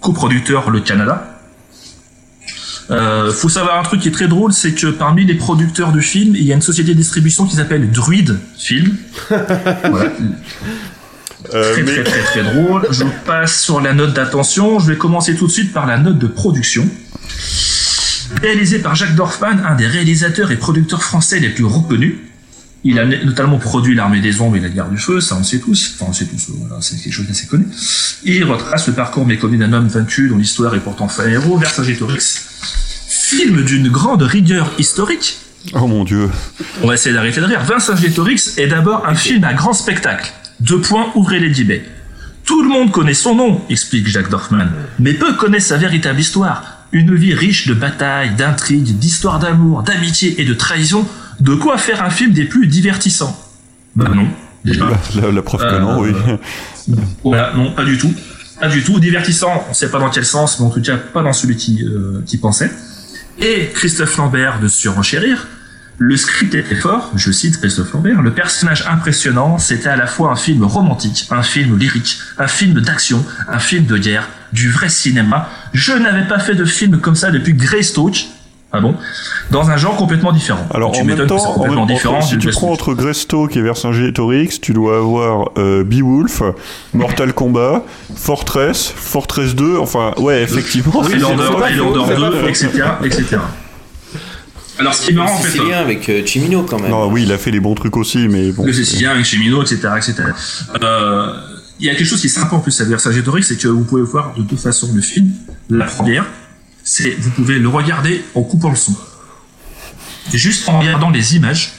coproducteur 0.00 0.70
Le 0.70 0.80
Canada. 0.80 1.28
Euh, 2.90 3.32
faut 3.32 3.48
savoir 3.48 3.78
un 3.78 3.82
truc 3.82 4.00
qui 4.00 4.08
est 4.08 4.12
très 4.12 4.28
drôle, 4.28 4.52
c'est 4.52 4.72
que 4.72 4.88
parmi 4.88 5.24
les 5.24 5.34
producteurs 5.34 5.92
du 5.92 6.02
film, 6.02 6.34
il 6.34 6.42
y 6.42 6.52
a 6.52 6.54
une 6.54 6.62
société 6.62 6.92
de 6.92 6.98
distribution 6.98 7.46
qui 7.46 7.56
s'appelle 7.56 7.90
Druid 7.90 8.38
Film. 8.58 8.96
voilà. 9.28 10.10
Euh, 11.54 11.72
Très, 11.72 11.84
très, 11.84 12.04
très, 12.04 12.22
très 12.22 12.42
drôle. 12.44 12.86
Je 12.90 13.04
passe 13.26 13.62
sur 13.62 13.80
la 13.80 13.92
note 13.92 14.14
d'attention. 14.14 14.78
Je 14.78 14.92
vais 14.92 14.96
commencer 14.96 15.34
tout 15.34 15.46
de 15.46 15.52
suite 15.52 15.72
par 15.72 15.86
la 15.86 15.98
note 15.98 16.18
de 16.18 16.26
production. 16.26 16.88
Réalisé 18.40 18.78
par 18.78 18.94
Jacques 18.94 19.16
Dorfman, 19.16 19.58
un 19.66 19.74
des 19.74 19.86
réalisateurs 19.86 20.50
et 20.52 20.56
producteurs 20.56 21.02
français 21.02 21.40
les 21.40 21.50
plus 21.50 21.64
reconnus. 21.64 22.14
Il 22.84 22.98
a 22.98 23.04
notamment 23.04 23.58
produit 23.58 23.94
L'Armée 23.94 24.20
des 24.20 24.40
Ombres 24.40 24.56
et 24.56 24.60
La 24.60 24.68
Guerre 24.68 24.88
du 24.88 24.98
Feu, 24.98 25.20
ça 25.20 25.36
on 25.36 25.44
sait 25.44 25.60
tous. 25.60 25.94
Enfin, 25.94 26.06
on 26.10 26.12
sait 26.12 26.26
tous, 26.26 26.50
voilà, 26.50 26.80
c'est 26.80 26.96
quelque 26.96 27.12
chose 27.12 27.26
d'assez 27.26 27.46
connu. 27.46 27.66
Il 28.24 28.44
retrace 28.44 28.88
le 28.88 28.94
parcours 28.94 29.24
méconnu 29.24 29.56
d'un 29.56 29.72
homme 29.72 29.86
vaincu 29.86 30.28
dont 30.28 30.36
l'histoire 30.36 30.74
est 30.74 30.80
pourtant 30.80 31.06
fin 31.06 31.28
héros, 31.28 31.58
Vercingétorix. 31.58 32.48
Film 33.08 33.64
d'une 33.64 33.88
grande 33.88 34.22
rigueur 34.22 34.70
historique. 34.78 35.38
Oh 35.74 35.86
mon 35.86 36.04
dieu. 36.04 36.28
On 36.82 36.88
va 36.88 36.94
essayer 36.94 37.14
d'arrêter 37.14 37.40
de 37.40 37.46
rire. 37.46 37.62
Vercingétorix 37.62 38.58
est 38.58 38.66
d'abord 38.66 39.06
un 39.06 39.14
film 39.14 39.44
à 39.44 39.54
grand 39.54 39.72
spectacle. 39.72 40.32
Deux 40.58 40.80
points, 40.80 41.12
ouvrez 41.14 41.38
les 41.38 41.50
guillemets. 41.50 41.84
Tout 42.44 42.62
le 42.62 42.68
monde 42.68 42.90
connaît 42.90 43.14
son 43.14 43.36
nom, 43.36 43.60
explique 43.70 44.08
Jacques 44.08 44.30
Dorfman, 44.30 44.68
mais 44.98 45.14
peu 45.14 45.34
connaissent 45.34 45.68
sa 45.68 45.76
véritable 45.76 46.18
histoire. 46.18 46.64
Une 46.90 47.14
vie 47.14 47.34
riche 47.34 47.68
de 47.68 47.74
batailles, 47.74 48.34
d'intrigues, 48.34 48.98
d'histoires 48.98 49.38
d'amour, 49.38 49.82
d'amitié 49.82 50.40
et 50.40 50.44
de 50.44 50.52
trahison. 50.52 51.06
De 51.42 51.54
quoi 51.56 51.76
faire 51.76 52.02
un 52.04 52.10
film 52.10 52.32
des 52.32 52.44
plus 52.44 52.66
divertissants 52.68 53.36
Bah 53.96 54.10
non, 54.14 54.28
déjà. 54.64 54.86
La, 55.20 55.32
la 55.32 55.42
preuve 55.42 55.60
que 55.60 55.80
non, 55.80 56.02
Euh, 56.04 56.12
oui. 56.12 56.94
Voilà, 57.24 57.52
non, 57.54 57.72
pas 57.72 57.84
du 57.84 57.98
tout. 57.98 58.12
Pas 58.60 58.68
du 58.68 58.82
tout. 58.84 59.00
Divertissant, 59.00 59.64
on 59.68 59.74
sait 59.74 59.90
pas 59.90 59.98
dans 59.98 60.10
quel 60.10 60.24
sens, 60.24 60.60
mais 60.60 60.66
en 60.66 60.70
tout 60.70 60.80
cas 60.82 60.96
pas 60.96 61.22
dans 61.22 61.32
celui 61.32 61.56
qui, 61.56 61.84
euh, 61.84 62.22
qui 62.26 62.38
pensait. 62.38 62.70
Et 63.40 63.70
Christophe 63.74 64.16
Lambert 64.18 64.60
de 64.60 64.68
surenchérir. 64.68 65.46
Le 65.98 66.16
script 66.16 66.54
était 66.54 66.74
fort, 66.74 67.12
je 67.16 67.30
cite 67.30 67.58
Christophe 67.60 67.92
Lambert, 67.92 68.22
le 68.22 68.32
personnage 68.32 68.84
impressionnant, 68.88 69.58
c'était 69.58 69.88
à 69.90 69.96
la 69.96 70.06
fois 70.06 70.32
un 70.32 70.36
film 70.36 70.64
romantique, 70.64 71.26
un 71.30 71.42
film 71.42 71.78
lyrique, 71.78 72.18
un 72.38 72.48
film 72.48 72.80
d'action, 72.80 73.24
un 73.48 73.58
film 73.58 73.84
de 73.86 73.96
guerre, 73.98 74.28
du 74.52 74.70
vrai 74.70 74.88
cinéma. 74.88 75.48
Je 75.74 75.92
n'avais 75.92 76.26
pas 76.26 76.38
fait 76.40 76.54
de 76.54 76.64
film 76.64 76.98
comme 76.98 77.14
ça 77.14 77.30
depuis 77.30 77.52
Greystoke, 77.54 78.24
ah 78.72 78.80
bon, 78.80 78.94
dans 79.50 79.68
un 79.70 79.76
genre 79.76 79.96
complètement 79.96 80.32
différent. 80.32 80.66
Alors 80.72 80.92
tu 80.92 81.02
en 81.02 81.04
même 81.04 81.16
que 81.18 81.22
temps, 81.24 81.36
en 81.36 81.52
complètement 81.54 81.84
même- 81.86 81.94
différent 81.94 82.16
entre- 82.18 82.26
si 82.28 82.38
tu 82.38 82.48
prends 82.50 82.70
entre 82.72 82.94
Greystoke 82.94 83.56
et 83.56 83.60
Vercingétorix, 83.62 84.60
tu 84.60 84.72
dois 84.72 84.96
avoir 84.98 85.50
euh, 85.58 85.84
Beowulf, 85.84 86.42
Mortal 86.94 87.32
Kombat, 87.34 87.84
Fortress, 88.16 88.92
Fortress 88.96 89.54
2, 89.54 89.76
enfin 89.78 90.12
ouais 90.18 90.42
effectivement. 90.42 91.02
c'est 91.04 91.18
pas 91.20 91.70
2, 91.70 91.80
faux. 92.30 92.48
etc., 92.48 92.68
etc. 93.04 93.36
Alors, 94.78 94.94
ce 94.94 95.02
qui 95.04 95.10
est 95.12 95.14
marrant, 95.14 95.34
en 95.34 95.38
fait, 95.38 95.50
Sicilien 95.50 95.78
avec 95.78 96.08
euh, 96.08 96.24
Chimino 96.24 96.62
quand 96.62 96.80
même. 96.80 96.90
Non, 96.90 97.06
oui, 97.12 97.24
il 97.24 97.32
a 97.32 97.38
fait 97.38 97.50
les 97.50 97.60
bons 97.60 97.74
trucs 97.74 97.96
aussi, 97.96 98.26
mais 98.28 98.52
bon. 98.52 98.64
le 98.64 98.72
c'est- 98.72 98.84
Sicilien 98.84 99.10
avec 99.10 99.26
Chemino, 99.26 99.62
etc., 99.62 99.76
etc. 99.98 100.14
Euh, 100.82 101.26
il 101.78 101.86
y 101.86 101.90
a 101.90 101.94
quelque 101.94 102.06
chose 102.08 102.20
qui 102.20 102.26
est 102.28 102.30
sympa 102.30 102.56
en 102.56 102.60
plus 102.60 102.80
à 102.80 102.84
Vercingétorix, 102.84 103.42
c'est 103.44 103.56
que 103.56 103.68
vous 103.68 103.84
pouvez 103.84 104.02
voir 104.02 104.32
de 104.36 104.42
deux 104.42 104.56
façons 104.56 104.88
le 104.94 105.02
film. 105.02 105.30
La 105.68 105.84
première, 105.84 106.24
c'est 106.92 107.16
vous 107.18 107.30
pouvez 107.30 107.58
le 107.58 107.68
regarder 107.70 108.22
en 108.34 108.42
coupant 108.42 108.68
le 108.68 108.76
son. 108.76 108.94
Juste 110.30 110.68
en 110.68 110.78
regardant 110.78 111.08
les 111.08 111.36
images, 111.36 111.72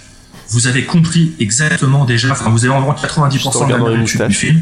vous 0.50 0.66
avez 0.66 0.86
compris 0.86 1.34
exactement 1.40 2.04
déjà, 2.04 2.32
enfin 2.32 2.50
vous 2.50 2.66
avez 2.66 2.74
environ 2.74 2.94
90% 2.94 3.68
de 3.68 3.72
la 3.74 3.78
nourriture 3.78 4.28
du 4.28 4.34
film. 4.34 4.60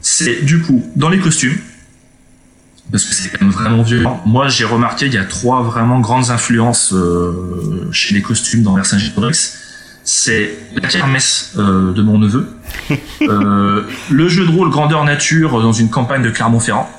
C'est 0.00 0.44
du 0.44 0.60
coup 0.60 0.84
dans 0.96 1.08
les 1.08 1.20
costumes, 1.20 1.56
parce 2.90 3.04
que 3.04 3.14
c'est 3.14 3.28
quand 3.28 3.42
même 3.42 3.52
vraiment 3.52 3.82
violent. 3.84 4.20
Moi, 4.26 4.48
j'ai 4.48 4.64
remarqué 4.64 5.06
il 5.06 5.14
y 5.14 5.18
a 5.18 5.24
trois 5.24 5.62
vraiment 5.62 6.00
grandes 6.00 6.30
influences 6.30 6.92
euh, 6.92 7.88
chez 7.92 8.12
les 8.12 8.22
costumes 8.22 8.64
dans 8.64 8.74
Vercingétorix. 8.74 9.56
C'est 10.02 10.50
la 10.74 10.88
kermesse 10.88 11.52
euh, 11.58 11.92
de 11.92 12.02
mon 12.02 12.18
neveu, 12.18 12.48
euh, 13.22 13.84
le 14.10 14.28
jeu 14.28 14.44
de 14.46 14.50
rôle 14.50 14.70
grandeur 14.70 15.04
nature 15.04 15.62
dans 15.62 15.72
une 15.72 15.90
campagne 15.90 16.22
de 16.22 16.30
Clermont-Ferrand, 16.30 16.90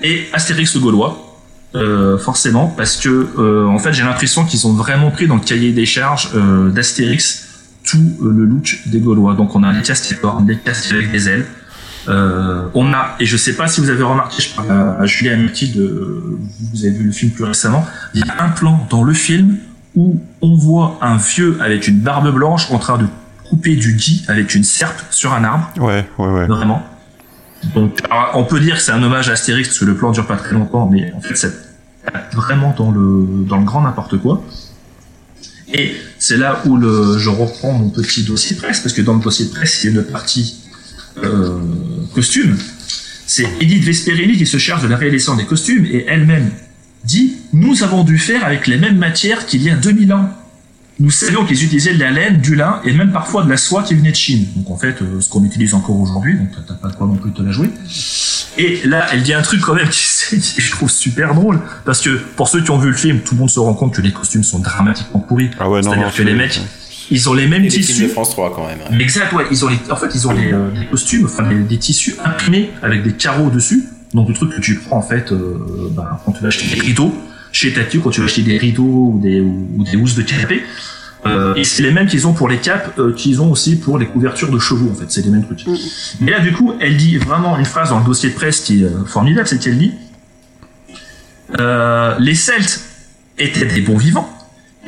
et 0.00 0.28
Astérix 0.32 0.74
le 0.76 0.80
Gaulois. 0.80 1.31
Euh, 1.74 2.18
forcément, 2.18 2.66
parce 2.76 2.98
que 2.98 3.08
euh, 3.38 3.66
en 3.66 3.78
fait, 3.78 3.94
j'ai 3.94 4.02
l'impression 4.02 4.44
qu'ils 4.44 4.66
ont 4.66 4.74
vraiment 4.74 5.10
pris 5.10 5.26
dans 5.26 5.36
le 5.36 5.40
cahier 5.40 5.72
des 5.72 5.86
charges 5.86 6.28
euh, 6.34 6.68
d'Astérix 6.68 7.48
tout 7.82 7.96
euh, 8.20 8.30
le 8.30 8.44
look 8.44 8.80
des 8.84 9.00
Gaulois. 9.00 9.34
Donc, 9.34 9.56
on 9.56 9.62
a 9.62 9.72
des 9.72 9.80
castiformes, 9.80 10.44
des 10.44 10.58
casques 10.58 10.92
avec 10.92 11.10
des 11.10 11.30
ailes. 11.30 11.46
Euh, 12.08 12.64
on 12.74 12.92
a, 12.92 13.16
et 13.20 13.24
je 13.24 13.38
sais 13.38 13.54
pas 13.54 13.68
si 13.68 13.80
vous 13.80 13.88
avez 13.88 14.02
remarqué, 14.02 14.42
je 14.42 14.54
parle 14.54 14.70
à, 14.70 15.00
à 15.00 15.06
Julien 15.06 15.36
Mathilde, 15.38 15.78
euh, 15.78 16.38
vous 16.72 16.84
avez 16.84 16.92
vu 16.92 17.04
le 17.04 17.12
film 17.12 17.30
plus 17.30 17.44
récemment, 17.44 17.86
il 18.12 18.20
y 18.20 18.28
a 18.28 18.44
un 18.44 18.50
plan 18.50 18.86
dans 18.90 19.04
le 19.04 19.14
film 19.14 19.56
où 19.94 20.20
on 20.42 20.56
voit 20.56 20.98
un 21.00 21.16
vieux 21.16 21.56
avec 21.62 21.88
une 21.88 22.00
barbe 22.00 22.34
blanche 22.34 22.70
en 22.70 22.78
train 22.78 22.98
de 22.98 23.06
couper 23.48 23.76
du 23.76 23.94
gui 23.94 24.24
avec 24.28 24.54
une 24.54 24.64
serpe 24.64 25.00
sur 25.10 25.32
un 25.32 25.44
arbre. 25.44 25.70
Ouais, 25.78 26.04
ouais, 26.18 26.28
ouais. 26.28 26.46
Vraiment. 26.46 26.82
Donc, 27.74 27.98
alors, 28.10 28.32
on 28.34 28.44
peut 28.44 28.60
dire 28.60 28.76
que 28.76 28.82
c'est 28.82 28.92
un 28.92 29.02
hommage 29.02 29.28
à 29.28 29.32
Astérix 29.32 29.68
parce 29.68 29.78
que 29.78 29.84
le 29.84 29.96
plan 29.96 30.10
dure 30.10 30.26
pas 30.26 30.36
très 30.36 30.54
longtemps, 30.54 30.88
mais 30.90 31.12
en 31.12 31.20
fait, 31.20 31.36
c'est 31.36 31.52
vraiment 32.32 32.74
dans 32.76 32.90
le, 32.90 33.44
dans 33.46 33.58
le 33.58 33.64
grand 33.64 33.82
n'importe 33.82 34.18
quoi. 34.18 34.44
Et 35.72 35.94
c'est 36.18 36.36
là 36.36 36.60
où 36.66 36.76
le, 36.76 37.18
je 37.18 37.30
reprends 37.30 37.72
mon 37.72 37.88
petit 37.88 38.24
dossier 38.24 38.56
de 38.56 38.60
presse, 38.60 38.80
parce 38.80 38.94
que 38.94 39.00
dans 39.00 39.14
le 39.14 39.20
dossier 39.20 39.46
de 39.46 39.50
presse, 39.50 39.82
il 39.82 39.92
y 39.92 39.96
a 39.96 40.00
une 40.00 40.06
partie 40.06 40.56
euh, 41.22 41.58
costume. 42.14 42.56
C'est 43.26 43.46
Edith 43.60 43.84
Vesperini 43.84 44.36
qui 44.36 44.46
se 44.46 44.58
charge 44.58 44.82
de 44.82 44.88
la 44.88 44.96
réalisation 44.96 45.36
des 45.36 45.46
costumes 45.46 45.86
et 45.86 46.04
elle-même 46.06 46.50
dit 47.04 47.36
Nous 47.52 47.82
avons 47.82 48.04
dû 48.04 48.18
faire 48.18 48.44
avec 48.44 48.66
les 48.66 48.76
mêmes 48.76 48.98
matières 48.98 49.46
qu'il 49.46 49.62
y 49.62 49.70
a 49.70 49.76
2000 49.76 50.12
ans. 50.12 50.28
Nous 51.00 51.10
savions 51.10 51.44
qu'ils 51.44 51.64
utilisaient 51.64 51.94
de 51.94 51.98
la 52.00 52.10
laine, 52.10 52.40
du 52.40 52.54
lin 52.54 52.80
et 52.84 52.92
même 52.92 53.12
parfois 53.12 53.42
de 53.44 53.50
la 53.50 53.56
soie 53.56 53.82
qui 53.82 53.94
venait 53.94 54.10
de 54.12 54.16
Chine. 54.16 54.46
Donc 54.56 54.70
en 54.70 54.76
fait, 54.76 55.00
euh, 55.02 55.20
ce 55.20 55.28
qu'on 55.30 55.42
utilise 55.44 55.74
encore 55.74 55.98
aujourd'hui, 55.98 56.36
donc 56.38 56.48
t'as- 56.66 56.74
pas 56.74 56.88
de 56.88 56.94
quoi 56.94 57.06
non 57.06 57.16
plus 57.16 57.32
te 57.32 57.42
la 57.42 57.50
jouer. 57.50 57.70
Et 58.58 58.82
là, 58.84 59.06
elle 59.12 59.22
dit 59.22 59.32
un 59.32 59.42
truc 59.42 59.60
quand 59.62 59.74
même 59.74 59.88
qui, 59.90 60.40
je 60.58 60.70
trouve 60.70 60.90
super 60.90 61.34
drôle, 61.34 61.60
parce 61.84 62.00
que 62.02 62.10
pour 62.36 62.48
ceux 62.48 62.62
qui 62.62 62.70
ont 62.70 62.78
vu 62.78 62.88
le 62.90 62.96
film, 62.96 63.20
tout 63.20 63.34
le 63.34 63.40
monde 63.40 63.50
se 63.50 63.58
rend 63.58 63.74
compte 63.74 63.94
que 63.94 64.02
les 64.02 64.12
costumes 64.12 64.44
sont 64.44 64.58
dramatiquement 64.58 65.20
pourris. 65.20 65.50
Ah 65.58 65.68
ouais, 65.68 65.80
non, 65.80 65.90
C'est-à-dire 65.90 66.06
non, 66.08 66.12
que 66.14 66.22
les 66.22 66.34
mecs, 66.34 66.60
ils 67.10 67.28
ont 67.28 67.34
les 67.34 67.46
mêmes 67.46 67.62
Et 67.62 67.64
les 67.64 67.70
films 67.70 67.84
tissus. 67.86 68.02
de 68.04 68.08
France 68.08 68.30
3 68.30 68.54
quand 68.54 68.66
même. 68.66 68.78
hein. 68.90 68.98
Exact, 69.00 69.32
ouais. 69.32 69.44
Ils 69.50 69.64
ont 69.64 69.68
les, 69.68 69.78
en 69.90 69.96
fait, 69.96 70.08
ils 70.14 70.28
ont 70.28 70.32
les, 70.32 70.52
euh, 70.52 70.70
des 70.78 70.86
costumes, 70.86 71.24
enfin, 71.24 71.48
des, 71.48 71.56
des 71.60 71.78
tissus 71.78 72.14
imprimés 72.24 72.70
avec 72.82 73.02
des 73.02 73.12
carreaux 73.14 73.50
dessus. 73.50 73.84
Donc, 74.14 74.28
le 74.28 74.34
truc 74.34 74.54
que 74.54 74.60
tu 74.60 74.74
prends, 74.76 74.98
en 74.98 75.02
fait, 75.02 75.32
euh, 75.32 75.88
bah, 75.92 76.20
quand 76.24 76.32
tu 76.32 76.42
vas 76.42 76.48
acheter 76.48 76.66
des 76.74 76.80
rideaux, 76.80 77.14
chez 77.52 77.72
Tati, 77.72 78.00
quand 78.00 78.10
tu 78.10 78.20
vas 78.20 78.26
acheter 78.26 78.42
des 78.42 78.58
rideaux 78.58 79.12
ou 79.14 79.20
des, 79.22 79.40
ou, 79.40 79.68
ou 79.76 79.84
des 79.84 79.96
housses 79.96 80.14
de 80.14 80.22
canapé. 80.22 80.62
Euh, 81.24 81.54
et 81.54 81.62
c'est 81.62 81.82
les 81.82 81.92
mêmes 81.92 82.08
qu'ils 82.08 82.26
ont 82.26 82.32
pour 82.32 82.48
les 82.48 82.58
capes, 82.58 82.98
euh, 82.98 83.12
qu'ils 83.12 83.40
ont 83.40 83.52
aussi 83.52 83.76
pour 83.76 83.96
les 83.96 84.06
couvertures 84.06 84.50
de 84.50 84.58
chevaux, 84.58 84.90
en 84.90 84.94
fait. 84.94 85.04
C'est 85.08 85.22
les 85.22 85.30
mêmes 85.30 85.44
trucs. 85.44 85.64
Mais 86.20 86.32
là, 86.32 86.40
du 86.40 86.52
coup, 86.52 86.74
elle 86.80 86.96
dit 86.96 87.16
vraiment 87.16 87.56
une 87.58 87.64
phrase 87.64 87.90
dans 87.90 88.00
le 88.00 88.04
dossier 88.04 88.30
de 88.30 88.34
presse 88.34 88.60
qui 88.60 88.82
est 88.82 88.86
euh, 88.86 89.04
formidable, 89.04 89.46
c'est 89.46 89.58
qu'elle 89.62 89.78
dit, 89.78 89.92
euh, 91.60 92.16
les 92.18 92.34
Celtes 92.34 92.80
étaient 93.38 93.66
des 93.66 93.82
bons 93.82 93.98
vivants. 93.98 94.28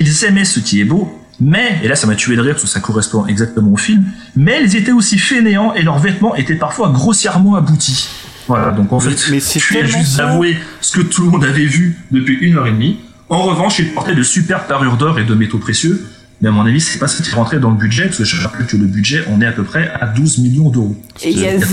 Ils 0.00 0.24
aimaient 0.24 0.44
ce 0.44 0.58
qui 0.58 0.80
est 0.80 0.84
beau, 0.84 1.20
mais, 1.40 1.78
et 1.82 1.88
là 1.88 1.94
ça 1.94 2.06
m'a 2.06 2.14
tué 2.14 2.36
de 2.36 2.40
rire 2.40 2.54
parce 2.54 2.64
que 2.64 2.70
ça 2.70 2.80
correspond 2.80 3.26
exactement 3.26 3.72
au 3.72 3.76
film, 3.76 4.04
mais 4.36 4.60
ils 4.62 4.76
étaient 4.76 4.92
aussi 4.92 5.18
fainéants 5.18 5.72
et 5.74 5.82
leurs 5.82 5.98
vêtements 5.98 6.34
étaient 6.34 6.56
parfois 6.56 6.90
grossièrement 6.90 7.54
aboutis. 7.54 8.08
Voilà, 8.48 8.70
donc 8.72 8.92
en 8.92 9.00
fait, 9.00 9.16
mais 9.30 9.40
c'est 9.40 9.58
tu 9.58 9.78
as 9.78 9.84
juste 9.84 10.16
ça. 10.16 10.28
avoué 10.28 10.56
ce 10.80 10.98
que 10.98 11.02
tout 11.02 11.22
le 11.24 11.30
monde 11.30 11.44
avait 11.44 11.64
vu 11.66 11.98
depuis 12.10 12.36
une 12.40 12.56
heure 12.56 12.66
et 12.66 12.72
demie. 12.72 12.98
En 13.30 13.42
revanche, 13.42 13.78
ils 13.78 13.92
portaient 13.92 14.14
de 14.14 14.22
super 14.22 14.66
parures 14.66 14.96
d'or 14.96 15.18
et 15.18 15.24
de 15.24 15.34
métaux 15.34 15.58
précieux, 15.58 16.04
mais 16.42 16.48
à 16.48 16.52
mon 16.52 16.66
avis, 16.66 16.80
c'est 16.80 16.98
pas 16.98 17.08
ce 17.08 17.22
qui 17.22 17.34
rentrait 17.34 17.58
dans 17.58 17.70
le 17.70 17.76
budget, 17.76 18.04
parce 18.04 18.18
que 18.18 18.24
je 18.24 18.42
rappelle 18.42 18.66
que 18.66 18.76
le 18.76 18.84
budget, 18.86 19.24
on 19.32 19.40
est 19.40 19.46
à 19.46 19.52
peu 19.52 19.62
près 19.62 19.90
à 19.98 20.06
12 20.06 20.38
millions 20.40 20.68
d'euros. 20.68 20.94
Et 21.22 21.30
il 21.30 21.38
y 21.40 21.46
a 21.46 21.52
80 21.52 21.58
millions 21.58 21.66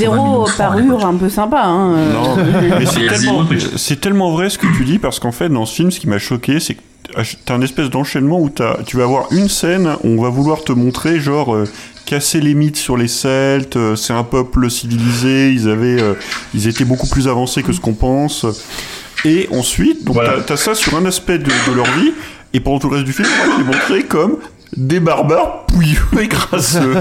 zéro 0.45 0.47
parure 0.57 1.05
un 1.05 1.15
peu 1.15 1.29
sympa. 1.29 1.61
Hein. 1.65 1.93
euh. 1.97 2.13
Non, 2.13 2.35
mais 2.79 2.85
c'est 2.85 3.01
Il 3.01 3.07
tellement, 3.09 3.45
tellement 4.01 4.31
vrai 4.31 4.49
ce 4.49 4.57
que 4.57 4.67
tu 4.77 4.85
dis 4.85 4.97
parce 4.97 5.19
qu'en 5.19 5.31
fait 5.33 5.49
dans 5.49 5.65
ce 5.65 5.75
film 5.75 5.91
ce 5.91 5.99
qui 5.99 6.07
m'a 6.07 6.19
choqué 6.19 6.59
c'est 6.61 6.75
que 6.75 6.81
t'as 7.45 7.53
un 7.55 7.61
espèce 7.61 7.89
d'enchaînement 7.89 8.39
où 8.39 8.49
t'as- 8.49 8.77
tu 8.85 8.95
vas 8.95 9.03
avoir 9.03 9.25
une 9.33 9.49
scène 9.49 9.89
où 10.03 10.07
on 10.07 10.21
va 10.21 10.29
vouloir 10.29 10.63
te 10.63 10.71
montrer 10.71 11.19
genre 11.19 11.53
euh, 11.53 11.67
casser 12.05 12.41
les 12.41 12.53
mythes 12.53 12.77
sur 12.77 12.97
les 12.97 13.07
Celtes. 13.07 13.77
euh, 13.77 13.95
C'est 13.95 14.13
un 14.13 14.23
peuple 14.23 14.69
civilisé. 14.69 15.51
Ils 15.51 15.69
avaient, 15.69 16.01
euh, 16.01 16.13
ils 16.53 16.67
étaient 16.67 16.85
beaucoup 16.85 17.07
plus 17.07 17.27
avancés 17.27 17.63
que 17.63 17.71
ce 17.73 17.79
qu'on 17.79 17.93
pense. 17.93 18.45
Et 19.25 19.47
ensuite, 19.51 20.03
donc 20.03 20.17
t'as- 20.47 20.57
ça 20.57 20.73
sur 20.75 20.95
un 20.97 21.05
aspect 21.05 21.37
de, 21.37 21.45
de 21.45 21.75
leur 21.75 21.85
vie. 21.85 22.11
Et 22.53 22.59
pendant 22.59 22.79
tout 22.79 22.89
le 22.89 22.95
reste 22.95 23.05
du 23.05 23.13
film, 23.13 23.27
on 23.45 23.57
va 23.59 23.63
montrer 23.63 24.03
comme 24.03 24.37
des 24.75 24.99
barbares 24.99 25.65
pouilleux 25.67 25.99
et 26.21 26.27
crasseux. 26.27 26.95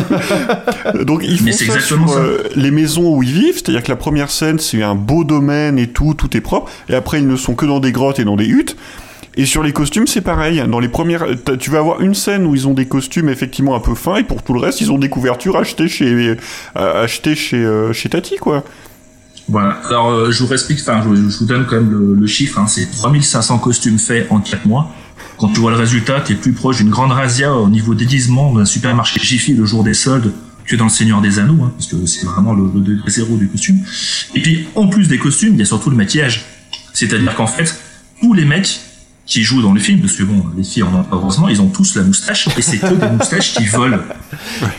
Donc 1.05 1.23
ils 1.25 1.39
font 1.39 1.45
sur 1.81 2.09
ça. 2.09 2.19
euh, 2.19 2.39
les 2.57 2.71
maisons 2.71 3.15
où 3.17 3.23
ils 3.23 3.33
vivent, 3.33 3.55
c'est-à-dire 3.55 3.83
que 3.83 3.89
la 3.89 3.97
première 3.97 4.31
scène 4.31 4.59
c'est 4.59 4.83
un 4.83 4.95
beau 4.97 5.25
domaine 5.25 5.79
et 5.79 5.87
tout, 5.89 6.15
tout 6.15 6.37
est 6.37 6.41
propre, 6.41 6.71
et 6.89 6.95
après 6.95 7.21
ils 7.21 7.27
ne 7.29 7.37
sont 7.37 7.55
que 7.55 7.67
dans 7.67 7.81
des 7.81 7.93
grottes 7.93 8.19
et 8.19 8.25
dans 8.25 8.37
des 8.37 8.47
huttes. 8.47 8.77
Et 9.37 9.47
sur 9.47 9.63
les 9.63 9.73
costumes, 9.73 10.07
c'est 10.07 10.21
pareil. 10.21 10.63
Dans 10.69 10.81
les 10.81 10.89
premières, 10.89 11.25
t'as- 11.45 11.57
tu 11.57 11.71
vas 11.71 11.79
avoir 11.79 12.01
une 12.01 12.15
scène 12.15 12.47
où 12.47 12.55
ils 12.55 12.67
ont 12.67 12.75
des 12.75 12.87
costumes 12.87 13.29
effectivement 13.29 13.77
un 13.77 13.81
peu 13.81 13.95
fins, 13.95 14.17
et 14.17 14.25
pour 14.25 14.43
tout 14.43 14.53
le 14.53 14.61
reste, 14.61 14.81
ils 14.81 14.91
ont 14.91 14.99
des 14.99 15.09
couvertures 15.09 15.57
achetées 15.57 15.89
chez, 15.89 16.37
euh, 16.77 17.05
achetées 17.05 17.37
chez, 17.37 17.65
euh, 17.65 17.93
chez 17.93 18.09
Tati, 18.09 18.37
quoi. 18.37 18.65
Voilà. 19.49 19.81
Alors, 19.89 20.11
euh, 20.11 20.31
je 20.31 20.45
vous 20.45 20.53
explique, 20.53 20.81
enfin, 20.81 21.03
je, 21.03 21.39
vous 21.39 21.45
donne 21.45 21.67
quand 21.67 21.77
même 21.77 22.17
le, 22.19 22.27
chiffre. 22.27 22.59
Hein, 22.59 22.67
c'est 22.67 22.91
3500 22.91 23.59
costumes 23.59 23.99
faits 23.99 24.27
en 24.31 24.41
4 24.41 24.67
mois. 24.67 24.93
Quand 25.39 25.49
tu 25.49 25.61
vois 25.61 25.71
le 25.71 25.77
résultat, 25.77 26.21
tu 26.21 26.33
es 26.33 26.37
plus 26.37 26.53
proche 26.53 26.79
d'une 26.79 26.91
grande 26.91 27.13
razzia 27.13 27.55
au 27.55 27.69
niveau 27.69 27.95
déguisement 27.95 28.53
d'un 28.53 28.65
supermarché 28.65 29.19
Jiffy 29.21 29.55
le 29.55 29.65
jour 29.65 29.83
des 29.83 29.95
soldes 29.95 30.33
que 30.67 30.77
dans 30.77 30.85
le 30.85 30.91
Seigneur 30.91 31.21
des 31.21 31.39
Anneaux, 31.39 31.65
hein, 31.65 31.73
parce 31.77 31.89
que 31.89 32.07
c'est 32.07 32.27
vraiment 32.27 32.53
le, 32.53 32.71
le 32.73 32.81
degré 32.81 33.11
zéro 33.11 33.37
du 33.37 33.49
costume. 33.49 33.79
Et 34.35 34.41
puis, 34.43 34.69
en 34.77 34.87
plus 34.87 35.09
des 35.09 35.19
costumes, 35.19 35.55
il 35.55 35.59
y 35.59 35.63
a 35.63 35.67
surtout 35.67 35.91
le 35.91 35.97
maquillage. 35.97 36.45
C'est-à-dire 36.93 37.35
qu'en 37.35 37.47
fait, 37.47 37.75
tous 38.21 38.35
les 38.35 38.45
mecs 38.45 38.81
qui 39.31 39.43
jouent 39.45 39.63
dans 39.63 39.73
le 39.73 39.81
film, 39.81 40.01
parce 40.01 40.15
que 40.15 40.25
bon, 40.25 40.45
les 40.57 40.65
filles 40.65 40.83
en 40.83 40.89
ont 40.89 41.03
pas 41.05 41.15
heureusement, 41.17 41.49
ils 41.49 41.63
ont 41.63 41.69
tous 41.69 41.95
la 41.97 42.03
moustache, 42.03 42.49
et 42.59 42.63
c'est 42.63 42.79
que 42.79 42.93
des 42.95 43.07
moustaches 43.19 43.55
qui 43.55 43.65
volent. 43.67 43.99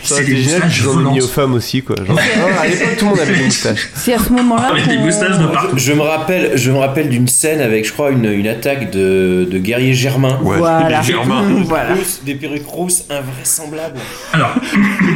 C'est 0.02 0.24
des 0.24 0.42
moustaches 0.42 0.82
volantes. 0.82 1.22
aux 1.22 1.26
femmes 1.26 1.54
aussi, 1.54 1.82
quoi. 1.82 1.96
Genre, 2.06 2.18
ah, 2.18 2.60
à 2.60 2.66
l'époque, 2.68 2.96
tout 2.98 3.04
le 3.06 3.10
monde 3.12 3.20
avait 3.20 3.34
des 3.34 3.44
moustaches. 3.44 3.88
C'est 3.94 4.12
à 4.12 4.18
ce 4.18 4.28
moment-là 4.30 4.68
Avec 4.72 4.86
des 4.86 4.96
qu'on- 4.96 5.02
moustaches 5.06 5.38
de 5.38 5.46
partout. 5.46 5.78
Je 5.78 5.92
me 5.94 6.02
rappelle, 6.02 6.52
je 6.56 6.70
me 6.70 6.76
rappelle 6.78 7.08
d'une 7.08 7.28
scène 7.28 7.60
avec, 7.62 7.86
je 7.86 7.92
crois, 7.94 8.10
une, 8.10 8.26
une 8.26 8.46
attaque 8.46 8.90
de, 8.92 9.48
de 9.50 9.58
guerriers 9.58 9.94
germains. 9.94 10.38
Voilà. 10.42 10.82
Des 10.82 10.88
perruques 10.88 11.06
Germains. 11.06 11.40
rousses- 11.48 11.66
Voilà. 11.68 11.94
Des 12.26 12.34
perruques 12.34 12.66
rousses 12.66 13.04
invraisemblables. 13.08 13.98
Alors, 14.34 14.54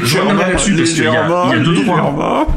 je 0.02 0.18
reviendrai 0.18 0.52
là-dessus 0.52 0.74
parce 0.74 0.90
qu'il 0.90 1.02
y, 1.02 1.06
y 1.06 1.08
a 1.08 1.58
deux 1.58 1.84
trois. 1.84 2.48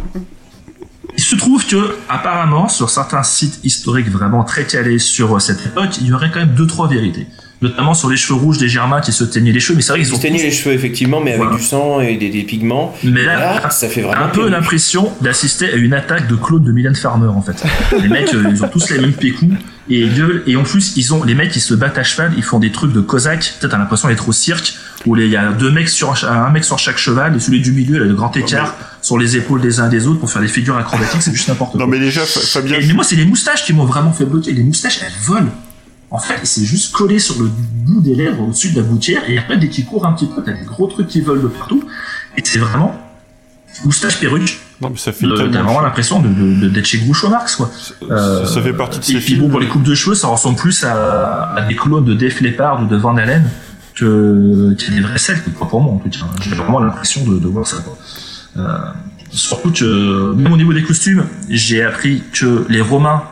Il 1.29 1.33
se 1.33 1.35
trouve 1.35 1.63
que, 1.63 1.95
apparemment, 2.09 2.67
sur 2.67 2.89
certains 2.89 3.21
sites 3.21 3.59
historiques 3.63 4.09
vraiment 4.09 4.43
très 4.43 4.65
calés 4.65 4.97
sur 4.97 5.35
euh, 5.35 5.39
cette 5.39 5.63
époque, 5.63 5.99
il 6.01 6.07
y 6.07 6.13
aurait 6.13 6.31
quand 6.31 6.39
même 6.39 6.55
deux 6.55 6.65
trois 6.65 6.87
vérités. 6.87 7.27
Notamment 7.61 7.93
sur 7.93 8.09
les 8.09 8.17
cheveux 8.17 8.39
rouges 8.39 8.57
des 8.57 8.67
Germains 8.67 8.99
qui 8.99 9.11
se 9.11 9.23
teignaient 9.23 9.51
les 9.51 9.59
cheveux, 9.59 9.75
mais 9.75 9.83
c'est 9.83 9.91
vrai 9.91 10.01
Ils 10.01 10.07
qu'ils 10.07 10.15
se 10.15 10.21
teignaient 10.21 10.41
les 10.41 10.49
cheveux, 10.49 10.73
effectivement, 10.73 11.21
mais 11.21 11.33
avec 11.33 11.51
du 11.51 11.61
sang 11.61 11.99
et 11.99 12.15
des, 12.15 12.29
des 12.29 12.41
pigments. 12.41 12.95
Mais 13.03 13.23
là, 13.23 13.69
ça 13.69 13.89
fait 13.89 14.01
vraiment 14.01 14.23
un 14.23 14.29
peu 14.29 14.49
l'impression 14.49 15.11
d'assister 15.21 15.71
à 15.71 15.75
une 15.75 15.93
attaque 15.93 16.27
de 16.27 16.35
clones 16.35 16.63
de 16.63 16.71
Mylène 16.71 16.95
Farmer 16.95 17.27
en 17.27 17.43
fait. 17.43 17.63
les 18.01 18.07
mecs, 18.09 18.33
euh, 18.33 18.49
ils 18.49 18.63
ont 18.63 18.69
tous 18.69 18.89
les 18.89 18.97
mêmes 18.97 19.13
pécous 19.13 19.51
et 19.87 20.07
et 20.47 20.55
en 20.55 20.63
plus 20.63 20.95
ils 20.97 21.13
ont 21.13 21.23
les 21.23 21.35
mecs 21.35 21.51
qui 21.51 21.59
se 21.59 21.75
battent 21.75 21.97
à 21.99 22.03
cheval, 22.03 22.33
ils 22.37 22.43
font 22.43 22.57
des 22.57 22.71
trucs 22.71 22.91
de 22.91 23.01
cosaques. 23.01 23.53
Peut-être 23.59 23.71
t'as 23.71 23.77
l'impression 23.77 24.07
d'être 24.07 24.27
au 24.29 24.33
cirque 24.33 24.73
où 25.05 25.15
il 25.15 25.29
y 25.29 25.37
a 25.37 25.51
deux 25.53 25.71
mecs 25.71 25.87
sur 25.89 26.13
un 26.25 26.49
mec 26.49 26.63
sur 26.65 26.77
chaque 26.77 26.97
cheval 26.97 27.35
et 27.35 27.39
celui 27.39 27.61
du 27.61 27.71
milieu 27.71 27.97
il 27.97 28.01
a 28.01 28.05
le 28.05 28.13
grand 28.15 28.35
écart 28.35 28.75
sur 29.01 29.17
les 29.17 29.37
épaules 29.37 29.61
des 29.61 29.79
uns 29.79 29.87
et 29.87 29.89
des 29.89 30.07
autres 30.07 30.19
pour 30.19 30.29
faire 30.29 30.41
des 30.41 30.47
figures 30.49 30.77
acrobatiques, 30.77 31.21
c'est 31.21 31.31
juste 31.33 31.47
n'importe 31.47 31.71
quoi. 31.71 31.79
Non, 31.81 31.87
mais 31.87 31.99
déjà, 31.99 32.25
Fa- 32.25 32.39
Fabien. 32.41 32.79
Et- 32.79 32.85
mais 32.87 32.93
moi 32.93 33.03
c'est 33.05 33.15
les 33.15 33.25
moustaches 33.25 33.63
qui 33.65 33.73
m'ont 33.73 33.85
vraiment 33.85 34.11
fait 34.11 34.25
bloquer. 34.25 34.51
Les 34.51 34.63
moustaches 34.63 34.99
elles 35.01 35.11
volent. 35.25 35.51
En 36.11 36.17
fait, 36.17 36.39
c'est 36.43 36.65
juste 36.65 36.91
collé 36.91 37.19
sur 37.19 37.39
le 37.39 37.47
bout 37.85 38.01
des 38.01 38.15
lèvres 38.15 38.41
au-dessus 38.41 38.71
de 38.71 38.81
la 38.81 38.87
gouttière, 38.87 39.21
et 39.29 39.37
après, 39.37 39.57
dès 39.57 39.69
qu'il 39.69 39.85
court 39.85 40.07
un 40.07 40.13
petit 40.13 40.25
peu, 40.25 40.41
t'as 40.43 40.53
des 40.53 40.65
gros 40.65 40.87
trucs 40.87 41.07
qui 41.07 41.21
volent 41.21 41.43
de 41.43 41.47
partout. 41.47 41.83
Et 42.35 42.41
c'est 42.43 42.57
vraiment 42.57 42.99
moustache 43.85 44.19
perruque. 44.19 44.59
Non, 44.81 44.89
mais 44.89 44.97
ça 44.97 45.11
fait 45.11 45.25
Euh, 45.27 45.35
T'as 45.51 45.61
vraiment 45.61 45.81
l'impression 45.81 46.19
de, 46.19 46.27
de- 46.29 46.61
de- 46.61 46.69
d'être 46.69 46.85
chez 46.85 46.97
Groucho 46.97 47.29
Marx, 47.29 47.55
quoi. 47.57 47.69
Euh, 48.09 48.45
ça 48.45 48.61
fait 48.61 48.73
partie 48.73 48.99
de 48.99 49.03
ces 49.05 49.19
films. 49.21 49.41
bon, 49.41 49.49
pour 49.49 49.59
les 49.59 49.67
coupes 49.67 49.83
de 49.83 49.93
cheveux, 49.93 50.15
ça 50.15 50.27
ressemble 50.27 50.57
plus 50.57 50.83
à, 50.83 51.53
à 51.55 51.61
des 51.67 51.75
clones 51.75 52.05
de 52.05 52.13
Def 52.15 52.41
Leppard 52.41 52.81
ou 52.83 52.85
de 52.87 52.95
Van 52.97 53.15
Halen 53.15 53.43
qu'il 53.99 54.87
y 54.87 54.91
a 54.91 54.95
des 54.95 55.01
vrais 55.01 55.17
quoi, 55.57 55.67
pour 55.67 55.81
moi, 55.81 55.93
en 55.93 55.97
tout 55.97 56.09
cas. 56.09 56.25
J'ai 56.41 56.55
vraiment 56.55 56.79
l'impression 56.79 57.25
de, 57.25 57.47
voir 57.47 57.67
ça. 57.67 57.77
Euh, 58.57 58.77
surtout 59.31 59.71
que, 59.71 60.33
même 60.33 60.51
au 60.53 60.57
niveau 60.57 60.73
des 60.73 60.83
costumes, 60.83 61.25
j'ai 61.49 61.83
appris 61.83 62.23
que 62.31 62.65
les 62.69 62.81
Romains, 62.81 63.23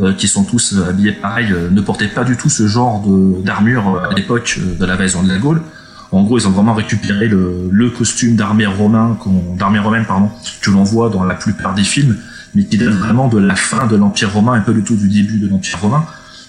euh, 0.00 0.12
qui 0.12 0.26
sont 0.26 0.44
tous 0.44 0.74
euh, 0.74 0.88
habillés 0.88 1.12
pareil, 1.12 1.54
ne 1.70 1.80
portaient 1.80 2.08
pas 2.08 2.24
du 2.24 2.36
tout 2.36 2.48
ce 2.48 2.66
genre 2.66 3.04
d'armure 3.44 4.02
à 4.10 4.14
l'époque 4.14 4.58
de 4.78 4.84
l'invasion 4.84 5.22
de 5.22 5.28
la 5.28 5.38
Gaule. 5.38 5.62
En 6.10 6.22
gros, 6.22 6.38
ils 6.38 6.46
ont 6.46 6.50
vraiment 6.50 6.74
récupéré 6.74 7.28
le, 7.28 7.90
costume 7.96 8.36
d'armée 8.36 8.66
romain, 8.66 9.16
d'armée 9.58 9.78
romaine, 9.78 10.04
pardon, 10.04 10.30
que 10.60 10.70
l'on 10.70 10.82
voit 10.82 11.08
dans 11.10 11.24
la 11.24 11.34
plupart 11.34 11.74
des 11.74 11.84
films, 11.84 12.16
mais 12.54 12.64
qui 12.64 12.76
date 12.78 12.94
vraiment 12.94 13.28
de 13.28 13.38
la 13.38 13.56
fin 13.56 13.86
de 13.86 13.96
l'Empire 13.96 14.32
romain, 14.32 14.52
un 14.52 14.60
peu 14.60 14.74
du 14.74 14.82
tout 14.82 14.96
du 14.96 15.08
début 15.08 15.38
de 15.38 15.48
l'Empire 15.48 15.80
romain. 15.80 16.04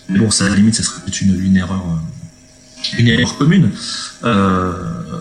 Mais 0.09 0.19
bon, 0.19 0.29
ça, 0.29 0.45
à 0.45 0.49
la 0.49 0.55
limite, 0.55 0.75
ça 0.75 0.83
serait 0.83 1.01
peut-être 1.01 1.21
une, 1.21 1.57
erreur, 1.57 1.83
une 2.97 3.07
erreur 3.07 3.37
commune. 3.37 3.71
Euh, 4.23 4.73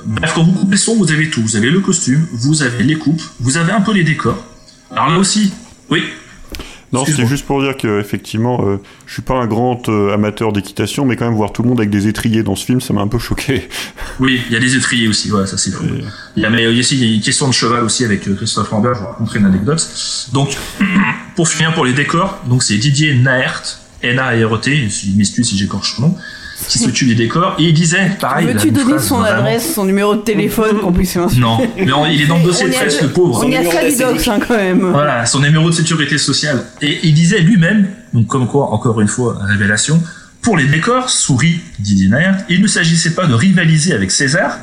bref, 0.06 0.32
quand 0.34 0.44
vous 0.44 0.52
coupez 0.52 0.76
son, 0.76 0.96
vous 0.96 1.12
avez 1.12 1.30
tout. 1.30 1.42
Vous 1.42 1.56
avez 1.56 1.70
le 1.70 1.80
costume, 1.80 2.26
vous 2.32 2.62
avez 2.62 2.84
les 2.84 2.96
coupes, 2.96 3.22
vous 3.40 3.56
avez 3.56 3.72
un 3.72 3.80
peu 3.80 3.92
les 3.92 4.04
décors. 4.04 4.42
Alors 4.90 5.10
là 5.10 5.18
aussi, 5.18 5.52
oui. 5.90 6.02
Non, 6.94 7.00
Excuse-moi. 7.00 7.28
juste 7.28 7.44
pour 7.46 7.60
dire 7.60 7.76
que 7.76 7.98
effectivement, 7.98 8.64
euh, 8.64 8.76
je 9.06 9.14
suis 9.14 9.22
pas 9.22 9.34
un 9.34 9.48
grand 9.48 9.88
euh, 9.88 10.14
amateur 10.14 10.52
d'équitation, 10.52 11.04
mais 11.04 11.16
quand 11.16 11.24
même 11.24 11.34
voir 11.34 11.52
tout 11.52 11.64
le 11.64 11.68
monde 11.68 11.80
avec 11.80 11.90
des 11.90 12.06
étriers 12.06 12.44
dans 12.44 12.54
ce 12.54 12.64
film, 12.64 12.80
ça 12.80 12.94
m'a 12.94 13.00
un 13.00 13.08
peu 13.08 13.18
choqué. 13.18 13.68
Oui, 14.20 14.40
il 14.46 14.52
y 14.52 14.56
a 14.56 14.60
des 14.60 14.76
étriers 14.76 15.08
aussi, 15.08 15.32
ouais, 15.32 15.44
ça 15.44 15.58
c'est 15.58 15.72
fou. 15.72 15.82
Il 16.36 16.42
y 16.44 16.46
a, 16.46 16.50
mais 16.50 16.62
il 16.70 17.00
y 17.00 17.04
a 17.04 17.14
une 17.16 17.20
question 17.20 17.48
de 17.48 17.52
cheval 17.52 17.82
aussi 17.82 18.04
avec 18.04 18.28
euh, 18.28 18.36
Christophe 18.36 18.70
Lambert, 18.70 18.94
je 18.94 19.00
vais 19.00 19.06
vous 19.06 19.10
raconter 19.10 19.40
une 19.40 19.46
anecdote. 19.46 19.84
Donc, 20.32 20.56
pour 21.34 21.48
finir 21.48 21.74
pour 21.74 21.84
les 21.84 21.94
décors, 21.94 22.38
donc 22.48 22.62
c'est 22.62 22.76
Didier 22.76 23.14
Naert, 23.14 23.80
N-A-R-E-T, 24.02 24.88
il 25.06 25.16
m'excuse 25.16 25.48
si 25.48 25.58
j'écorche 25.58 25.96
son 25.96 26.02
nom, 26.02 26.16
qui 26.68 26.78
s'occupe 26.78 27.08
des 27.08 27.14
décors, 27.14 27.56
et 27.58 27.64
il 27.64 27.74
disait, 27.74 28.10
pareil, 28.20 28.46
Veux-tu 28.46 28.70
donner 28.70 28.98
son 28.98 29.18
vraiment- 29.18 29.38
adresse, 29.38 29.74
son 29.74 29.84
numéro 29.84 30.14
de 30.14 30.20
téléphone 30.22 30.78
qu'on 30.80 30.92
puisse 30.92 31.16
Non, 31.36 31.58
mais 31.76 31.92
on- 31.92 32.06
il 32.06 32.22
est 32.22 32.26
dans 32.26 32.38
le 32.38 32.44
dossier 32.44 32.64
On 32.66 32.68
de 32.68 32.72
y 32.72 32.76
a 32.76 32.80
presse, 32.80 33.02
le 33.02 33.08
pauvre. 33.08 33.42
On 33.44 33.48
y 33.50 33.56
a 33.56 33.64
Salidox, 33.70 34.28
hein, 34.28 34.38
quand 34.46 34.56
même. 34.56 34.90
Voilà, 34.90 35.26
son 35.26 35.40
numéro 35.40 35.68
de 35.70 35.74
sécurité 35.74 36.18
sociale. 36.18 36.64
Et 36.82 37.00
il 37.02 37.14
disait 37.14 37.40
lui-même, 37.40 37.88
donc 38.12 38.26
comme 38.26 38.46
quoi, 38.46 38.70
encore 38.72 39.00
une 39.00 39.08
fois, 39.08 39.38
révélation, 39.48 40.02
pour 40.42 40.56
les 40.56 40.66
décors, 40.66 41.08
souris 41.10 41.60
Didier 41.78 42.08
Naert, 42.08 42.36
il 42.48 42.60
ne 42.60 42.66
s'agissait 42.66 43.14
pas 43.14 43.26
de 43.26 43.34
rivaliser 43.34 43.92
avec 43.94 44.10
César, 44.10 44.58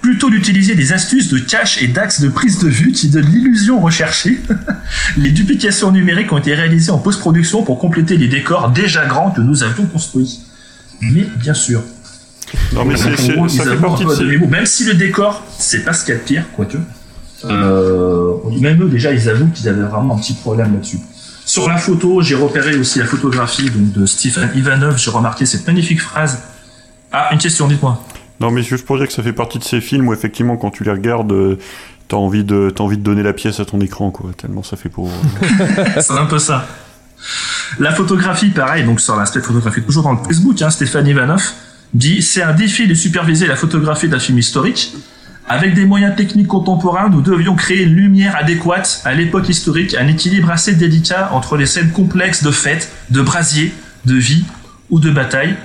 plutôt 0.00 0.28
d'utiliser 0.28 0.74
des 0.74 0.92
astuces 0.92 1.28
de 1.30 1.38
cache 1.38 1.82
et 1.82 1.86
d'axes 1.88 2.20
de 2.20 2.28
prise 2.28 2.58
de 2.58 2.68
vue 2.68 2.92
qui 2.92 3.08
donnent 3.08 3.30
l'illusion 3.32 3.80
recherchée. 3.80 4.38
les 5.16 5.30
duplications 5.30 5.90
numériques 5.90 6.30
ont 6.32 6.38
été 6.38 6.54
réalisées 6.54 6.90
en 6.90 6.98
post-production 6.98 7.62
pour 7.62 7.78
compléter 7.78 8.16
les 8.18 8.28
décors 8.28 8.70
déjà 8.70 9.06
grands 9.06 9.30
que 9.30 9.40
nous 9.40 9.62
avions 9.62 9.86
construits. 9.86 10.40
Mais 11.00 11.26
bien 11.38 11.54
sûr. 11.54 11.82
Non, 12.72 12.84
mais 12.84 12.96
c'est- 12.96 13.34
gros, 13.34 13.48
ça 13.48 13.64
fait 13.64 13.76
partie 13.76 14.04
de 14.04 14.10
ces-. 14.10 14.38
Même 14.46 14.66
si 14.66 14.84
le 14.84 14.94
décor, 14.94 15.42
c'est 15.58 15.84
pas 15.84 15.92
ce 15.92 16.04
qu'il 16.04 16.14
y 16.14 16.16
a 16.16 16.20
de 16.20 16.24
pire, 16.24 16.44
quoique. 16.54 16.78
Euh, 17.44 18.36
même 18.60 18.82
eux, 18.82 18.88
déjà, 18.88 19.12
ils 19.12 19.28
avouent 19.28 19.48
qu'ils 19.48 19.68
avaient 19.68 19.82
vraiment 19.82 20.16
un 20.16 20.18
petit 20.18 20.32
problème 20.34 20.72
là-dessus. 20.74 20.98
Sur 21.44 21.68
la 21.68 21.76
photo, 21.76 22.22
j'ai 22.22 22.34
repéré 22.34 22.76
aussi 22.76 22.98
la 22.98 23.04
photographie 23.04 23.68
donc, 23.70 23.92
de 23.92 24.06
Stephen 24.06 24.50
Ivanov. 24.54 24.96
J'ai 24.96 25.10
remarqué 25.10 25.44
cette 25.44 25.66
magnifique 25.66 26.00
phrase. 26.00 26.42
Ah, 27.12 27.28
une 27.32 27.38
question, 27.38 27.68
dites-moi. 27.68 28.00
Non, 28.40 28.50
mais 28.50 28.62
juste 28.62 28.86
pour 28.86 28.96
dire 28.96 29.06
que 29.06 29.12
ça 29.12 29.22
fait 29.22 29.32
partie 29.32 29.58
de 29.58 29.64
ces 29.64 29.80
films 29.80 30.08
où 30.08 30.14
effectivement, 30.14 30.56
quand 30.56 30.70
tu 30.70 30.84
les 30.84 30.90
regardes, 30.90 31.32
euh, 31.32 31.58
t'as 32.08 32.16
envie 32.16 32.44
de, 32.44 32.72
envie 32.78 32.96
de 32.96 33.02
donner 33.02 33.22
la 33.22 33.32
pièce 33.32 33.60
à 33.60 33.64
ton 33.64 33.80
écran, 33.80 34.10
quoi. 34.10 34.30
Tellement 34.36 34.62
ça 34.62 34.76
fait 34.76 34.88
pour. 34.88 35.10
c'est 36.00 36.12
un 36.12 36.26
peu 36.26 36.38
ça. 36.38 36.66
La 37.78 37.92
photographie, 37.92 38.50
pareil, 38.50 38.84
donc 38.84 39.00
sur 39.00 39.16
l'aspect 39.16 39.40
photographie, 39.40 39.82
toujours 39.82 40.04
dans 40.04 40.12
le 40.12 40.24
Facebook, 40.24 40.60
hein, 40.62 40.70
Stéphane 40.70 41.06
Ivanov 41.06 41.42
dit 41.94 42.22
c'est 42.22 42.42
un 42.42 42.52
défi 42.52 42.86
de 42.88 42.94
superviser 42.94 43.46
la 43.46 43.56
photographie 43.56 44.08
d'un 44.08 44.18
film 44.18 44.38
historique. 44.38 44.94
Avec 45.46 45.74
des 45.74 45.84
moyens 45.84 46.16
techniques 46.16 46.48
contemporains, 46.48 47.10
nous 47.10 47.20
devions 47.20 47.54
créer 47.54 47.82
une 47.82 47.94
lumière 47.94 48.34
adéquate 48.34 49.02
à 49.04 49.12
l'époque 49.12 49.48
historique, 49.48 49.94
un 49.94 50.08
équilibre 50.08 50.50
assez 50.50 50.74
délicat 50.74 51.30
entre 51.32 51.56
les 51.56 51.66
scènes 51.66 51.90
complexes 51.90 52.42
de 52.42 52.50
fêtes, 52.50 52.90
de 53.10 53.20
brasiers, 53.20 53.72
de 54.06 54.14
vie 54.14 54.44
ou 54.88 55.00
de 55.00 55.10
bataille. 55.10 55.56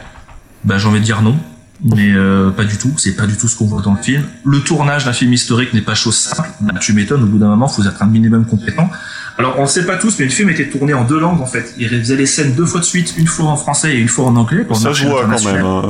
Bah, 0.65 0.77
j'ai 0.77 0.87
envie 0.87 0.99
de 0.99 1.05
dire 1.05 1.21
non. 1.21 1.37
Mais 1.81 2.11
euh, 2.11 2.49
pas 2.49 2.65
du 2.65 2.77
tout, 2.77 2.91
c'est 2.97 3.15
pas 3.15 3.25
du 3.25 3.37
tout 3.37 3.47
ce 3.47 3.55
qu'on 3.57 3.65
voit 3.65 3.81
dans 3.81 3.93
le 3.93 4.01
film. 4.01 4.23
Le 4.43 4.59
tournage 4.59 5.05
d'un 5.05 5.13
film 5.13 5.31
historique 5.31 5.73
n'est 5.73 5.81
pas 5.81 5.95
chose 5.95 6.17
simple. 6.17 6.49
Bah, 6.59 6.73
tu 6.81 6.91
m'étonnes, 6.93 7.23
au 7.23 7.27
bout 7.27 7.37
d'un 7.37 7.47
moment, 7.47 7.67
faut 7.69 7.83
être 7.83 8.01
un 8.01 8.05
minimum 8.05 8.45
compétent. 8.45 8.89
Alors, 9.37 9.55
on 9.57 9.61
ne 9.61 9.67
sait 9.67 9.85
pas 9.85 9.95
tous, 9.95 10.19
mais 10.19 10.25
le 10.25 10.31
film 10.31 10.49
était 10.49 10.67
tourné 10.67 10.93
en 10.93 11.05
deux 11.05 11.17
langues 11.19 11.39
en 11.39 11.45
fait. 11.45 11.73
Il 11.77 11.87
faisait 11.87 12.17
les 12.17 12.25
scènes 12.25 12.53
deux 12.55 12.65
fois 12.65 12.81
de 12.81 12.85
suite, 12.85 13.13
une 13.17 13.27
fois 13.27 13.45
en 13.45 13.55
français 13.55 13.95
et 13.95 13.97
une 13.97 14.09
fois 14.09 14.25
en 14.25 14.35
anglais. 14.35 14.65
pour 14.65 14.75
ça 14.75 14.93
se 14.93 15.05
voit 15.05 15.21
quand 15.25 15.45
même. 15.53 15.63
hein. 15.65 15.81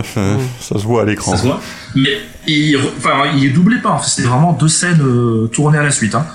Ça 0.60 0.78
se 0.78 0.84
voit 0.84 1.02
à 1.02 1.06
l'écran. 1.06 1.32
Ça 1.32 1.38
se 1.38 1.44
voit. 1.48 1.60
Mais 1.96 2.10
il, 2.48 2.78
enfin, 3.00 3.24
il 3.36 3.44
est 3.46 3.50
doublé 3.50 3.78
pas. 3.82 3.90
En 3.90 3.98
fait, 3.98 4.10
c'était 4.12 4.28
vraiment 4.28 4.54
deux 4.54 4.68
scènes 4.68 5.02
euh, 5.02 5.48
tournées 5.48 5.80
à 5.80 5.84
la 5.84 5.90
suite, 5.92 6.14
hein, 6.14 6.28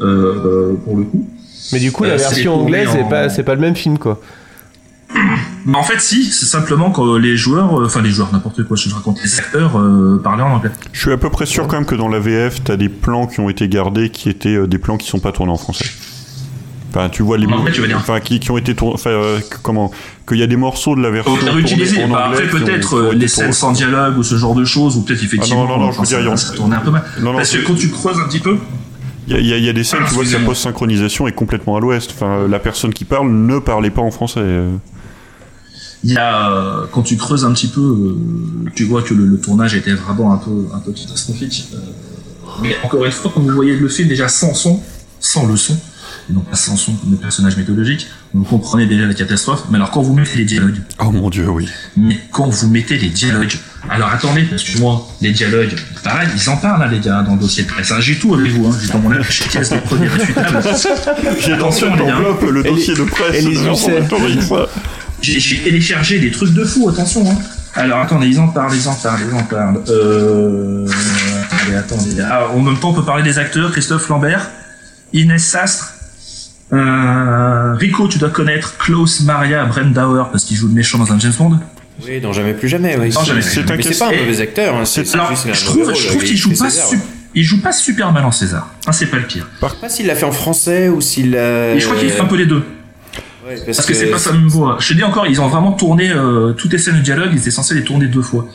euh, 0.00 0.04
euh, 0.06 0.72
pour 0.82 0.96
le 0.96 1.04
coup. 1.04 1.28
Mais 1.74 1.78
du 1.80 1.92
coup, 1.92 2.04
la 2.04 2.14
Euh, 2.14 2.18
c'est 2.18 2.24
version 2.36 2.54
anglaise, 2.62 2.88
c'est 2.90 3.02
en- 3.02 3.08
pas, 3.08 3.28
c'est 3.28 3.42
pas 3.42 3.54
le 3.54 3.60
même 3.60 3.76
film, 3.76 3.98
quoi. 3.98 4.18
Bah, 5.66 5.78
en 5.78 5.82
fait, 5.82 6.00
si, 6.00 6.30
c'est 6.30 6.46
simplement 6.46 6.90
que 6.90 7.16
les 7.16 7.36
joueurs, 7.36 7.80
euh, 7.80 7.86
enfin 7.86 8.02
les 8.02 8.10
joueurs, 8.10 8.30
n'importe 8.32 8.64
quoi, 8.64 8.76
je 8.76 8.92
raconte, 8.94 9.22
les 9.22 9.38
acteurs 9.38 9.78
euh, 9.78 10.20
parlaient 10.22 10.42
en 10.42 10.56
anglais. 10.56 10.70
Je 10.92 11.00
suis 11.00 11.12
à 11.12 11.16
peu 11.16 11.30
près 11.30 11.46
sûr 11.46 11.66
quand 11.66 11.76
même 11.76 11.86
que 11.86 11.94
dans 11.94 12.08
la 12.08 12.18
VF, 12.18 12.62
t'as 12.64 12.76
des 12.76 12.88
plans 12.88 13.26
qui 13.26 13.40
ont 13.40 13.48
été 13.48 13.68
gardés 13.68 14.10
qui 14.10 14.28
étaient 14.28 14.56
euh, 14.56 14.66
des 14.66 14.78
plans 14.78 14.96
qui 14.96 15.08
sont 15.08 15.20
pas 15.20 15.32
tournés 15.32 15.52
en 15.52 15.56
français. 15.56 15.86
Enfin, 16.94 17.08
tu 17.08 17.24
vois 17.24 17.38
les 17.38 17.46
En 17.46 17.52
anglais, 17.52 17.72
tu 17.72 17.80
veux 17.80 17.88
dire 17.88 17.96
enfin 17.96 18.20
qui, 18.20 18.38
qui 18.38 18.52
ont 18.52 18.58
été 18.58 18.74
tournés, 18.74 18.94
enfin 18.94 19.10
euh, 19.10 19.40
comment 19.62 19.90
qu'il 20.28 20.38
y 20.38 20.44
a 20.44 20.46
des 20.46 20.56
morceaux 20.56 20.94
de 20.94 21.02
la 21.02 21.10
version 21.10 21.34
tournée 21.34 21.50
en 21.50 22.08
bah, 22.08 22.26
anglais 22.28 22.44
après 22.44 22.60
peut-être 22.60 22.94
euh, 22.94 23.12
les 23.12 23.26
scènes 23.26 23.52
sans 23.52 23.72
dialogue 23.72 24.16
ou 24.18 24.22
ce 24.22 24.36
genre 24.36 24.54
de 24.54 24.64
choses, 24.64 24.96
ou 24.96 25.02
peut-être 25.02 25.24
effectivement. 25.24 25.64
Ah 25.64 25.72
non, 25.72 25.78
non, 25.78 25.86
non, 25.86 25.92
je 25.92 25.98
veux 25.98 26.22
dire, 26.22 26.38
ça, 26.38 26.50
ça 26.50 26.54
tournait 26.54 26.76
un 26.76 26.80
peu 26.80 26.92
mal. 26.92 27.02
Non, 27.20 27.32
non, 27.32 27.38
Parce 27.38 27.50
que 27.50 27.66
quand 27.66 27.74
tu 27.74 27.90
creuses 27.90 28.20
un 28.20 28.28
petit 28.28 28.38
peu, 28.38 28.58
Il 29.26 29.36
y, 29.36 29.40
y 29.40 29.60
y 29.60 29.68
a 29.68 29.72
des 29.72 29.82
scènes, 29.82 30.00
Ah, 30.04 30.08
tu 30.08 30.14
vois 30.14 30.24
que 30.24 30.32
la 30.32 30.38
post-synchronisation 30.38 31.26
est 31.26 31.32
complètement 31.32 31.76
à 31.76 31.80
l'ouest. 31.80 32.12
Enfin, 32.14 32.46
la 32.48 32.60
personne 32.60 32.92
qui 32.92 33.04
parle 33.04 33.28
ne 33.28 33.58
parlait 33.58 33.90
pas 33.90 34.02
en 34.02 34.12
français. 34.12 34.40
Il 36.04 36.12
y 36.12 36.16
a 36.18 36.50
euh, 36.52 36.86
quand 36.92 37.02
tu 37.02 37.16
creuses 37.16 37.44
un 37.44 37.52
petit 37.52 37.68
peu, 37.68 37.80
euh, 37.80 38.70
tu 38.74 38.84
vois 38.84 39.02
que 39.02 39.14
le, 39.14 39.24
le 39.26 39.38
tournage 39.40 39.74
était 39.74 39.94
vraiment 39.94 40.32
un 40.34 40.36
peu 40.36 40.66
un 40.74 40.78
peu 40.78 40.92
catastrophique. 40.92 41.68
Euh, 41.74 41.78
mais 42.62 42.76
encore 42.84 43.04
une 43.04 43.10
fois, 43.12 43.32
quand 43.34 43.40
vous 43.40 43.48
voyez 43.50 43.74
le 43.76 43.88
film 43.88 44.08
déjà 44.08 44.28
sans 44.28 44.54
son, 44.54 44.80
sans 45.18 45.46
le 45.46 45.56
son, 45.56 45.76
et 46.30 46.32
non 46.32 46.40
pas 46.40 46.56
sans 46.56 46.76
son 46.76 46.92
comme 46.94 47.10
le 47.10 47.16
personnage 47.16 47.56
mythologique, 47.56 48.06
vous 48.32 48.44
comprenez 48.44 48.86
déjà 48.86 49.06
la 49.06 49.14
catastrophe. 49.14 49.64
Mais 49.70 49.76
alors 49.76 49.90
quand 49.90 50.02
vous 50.02 50.14
mettez 50.14 50.36
les 50.38 50.44
dialogues, 50.44 50.76
Oh 51.00 51.10
mon 51.10 51.30
dieu, 51.30 51.48
oui. 51.48 51.68
mais 51.96 52.18
quand 52.30 52.48
vous 52.48 52.68
mettez 52.68 52.96
les 52.98 53.08
dialogues, 53.08 53.54
alors 53.90 54.08
attendez, 54.08 54.42
parce 54.44 54.62
que 54.62 54.78
moi, 54.78 55.06
les 55.20 55.32
dialogues, 55.32 55.74
pareil, 56.02 56.28
ils 56.36 56.48
en 56.48 56.56
parlent, 56.56 56.82
hein, 56.82 56.88
les 56.90 57.00
gars, 57.00 57.22
dans 57.22 57.34
le 57.34 57.40
dossier 57.40 57.64
de 57.64 57.68
presse. 57.68 57.90
hein. 57.92 58.00
J'ai 58.00 58.18
tout 58.18 58.34
avec 58.34 58.50
vous, 58.52 58.66
hein. 58.66 58.76
j'ai 58.80 58.92
dans 58.92 58.98
mon 59.00 59.10
caisse 59.10 59.70
de 59.70 59.76
réfutables. 59.96 60.62
J'ai 61.40 61.56
dans 61.56 61.70
les 61.70 61.84
enveloppe 61.84 62.42
le 62.50 62.62
dossier 62.62 62.94
de 62.94 63.04
presse. 63.04 63.44
De 63.44 63.48
Lucet. 63.50 64.06
J'ai 65.32 65.58
téléchargé 65.62 66.18
des 66.18 66.30
trucs 66.30 66.52
de 66.54 66.64
fou, 66.64 66.88
attention. 66.88 67.28
Hein. 67.30 67.36
Alors 67.76 68.00
attendez, 68.00 68.28
ils 68.28 68.38
en 68.38 68.48
parlent, 68.48 68.74
ils 68.74 68.88
en 68.88 68.94
parlent, 68.94 69.20
ils 69.28 69.34
en 69.34 69.42
parlent. 69.42 69.80
Euh... 69.88 70.86
Attendez, 71.50 71.76
attendez. 71.76 72.16
Ah, 72.22 72.48
en 72.54 72.60
même 72.60 72.78
temps, 72.78 72.90
on 72.90 72.94
peut 72.94 73.04
parler 73.04 73.22
des 73.24 73.38
acteurs. 73.38 73.72
Christophe 73.72 74.08
Lambert, 74.08 74.48
Inès 75.12 75.42
Sastre, 75.44 75.94
euh... 76.72 77.74
Rico, 77.74 78.08
tu 78.08 78.18
dois 78.18 78.30
connaître 78.30 78.76
Klaus 78.78 79.20
Maria 79.22 79.64
Brandauer 79.64 80.24
parce 80.30 80.44
qu'il 80.44 80.56
joue 80.56 80.68
le 80.68 80.74
méchant 80.74 80.98
dans 80.98 81.12
un 81.12 81.18
James 81.18 81.32
Bond. 81.38 81.58
Oui, 82.04 82.20
dans 82.20 82.32
Jamais 82.32 82.54
plus 82.54 82.68
jamais. 82.68 82.96
Non, 82.96 83.02
Jamais 83.24 83.40
plus 83.40 83.42
C'est 83.50 83.54
jamais. 83.66 83.76
mais 83.76 83.82
c'est 83.82 83.98
pas 83.98 84.08
un 84.08 84.16
mauvais 84.26 84.40
acteur. 84.40 84.74
Hein, 84.76 84.84
c'est 84.84 85.06
c'est 85.06 85.14
Alors, 85.14 85.30
juste 85.30 85.46
je 85.52 85.64
trouve, 85.64 85.94
je 85.94 86.08
trouve 86.08 86.22
il 86.22 86.28
qu'il 86.28 86.36
joue 86.36 86.50
pas 86.50 86.68
César, 86.70 86.88
su- 86.88 86.98
il 87.36 87.44
joue 87.44 87.60
pas 87.60 87.72
super 87.72 88.12
mal 88.12 88.24
en 88.24 88.32
César. 88.32 88.68
Ah, 88.86 88.92
c'est 88.92 89.06
pas 89.06 89.16
le 89.18 89.22
pire. 89.24 89.46
Je 89.62 89.68
sais 89.68 89.74
pas 89.80 89.88
s'il 89.88 90.06
l'a 90.06 90.14
fait 90.16 90.24
en 90.26 90.32
français 90.32 90.88
ou 90.88 91.00
s'il. 91.00 91.34
Et 91.34 91.78
je 91.78 91.84
crois 91.86 91.96
qu'il 91.98 92.10
fait 92.10 92.20
un 92.20 92.24
peu 92.26 92.36
les 92.36 92.46
deux. 92.46 92.64
Ouais, 93.46 93.56
Parce, 93.64 93.84
que, 93.84 93.92
c'est 93.94 94.10
pas 94.10 94.18
sa 94.18 94.32
même 94.32 94.48
voix. 94.48 94.78
Je 94.80 94.88
te 94.88 94.94
dis 94.94 95.04
encore, 95.04 95.26
ils 95.26 95.40
ont 95.40 95.48
vraiment 95.48 95.72
tourné 95.72 96.10
euh, 96.10 96.52
toutes 96.52 96.72
les 96.72 96.78
scènes 96.78 96.96
de 96.96 97.02
dialogue, 97.02 97.28
ils 97.32 97.38
étaient 97.38 97.50
censés 97.50 97.74
les 97.74 97.84
tourner 97.84 98.06
deux 98.06 98.22
fois. 98.22 98.46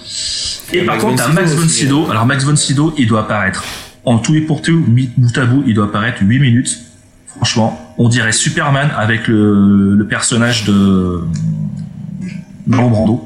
Et 0.73 0.77
Et 0.77 0.83
par 0.83 0.95
Max 0.95 1.03
contre, 1.03 1.33
Max 1.33 1.53
von 1.53 1.67
Sydow. 1.67 2.07
Alors 2.09 2.25
Max 2.25 2.43
von 2.43 2.55
Sydow, 2.55 2.93
il 2.97 3.07
doit 3.07 3.21
apparaître 3.21 3.63
en 4.05 4.17
tout 4.17 4.35
et 4.35 4.41
pour 4.41 4.61
tout, 4.61 4.83
bout 4.87 5.37
à 5.37 5.45
bout, 5.45 5.63
il 5.67 5.73
doit 5.75 5.85
apparaître 5.85 6.19
8 6.21 6.39
minutes. 6.39 6.79
Franchement, 7.27 7.93
on 7.97 8.09
dirait 8.09 8.31
Superman 8.31 8.89
avec 8.97 9.27
le, 9.27 9.93
le 9.95 10.07
personnage 10.07 10.65
de 10.65 11.21
Marlon 12.65 12.89
Brando. 12.89 13.23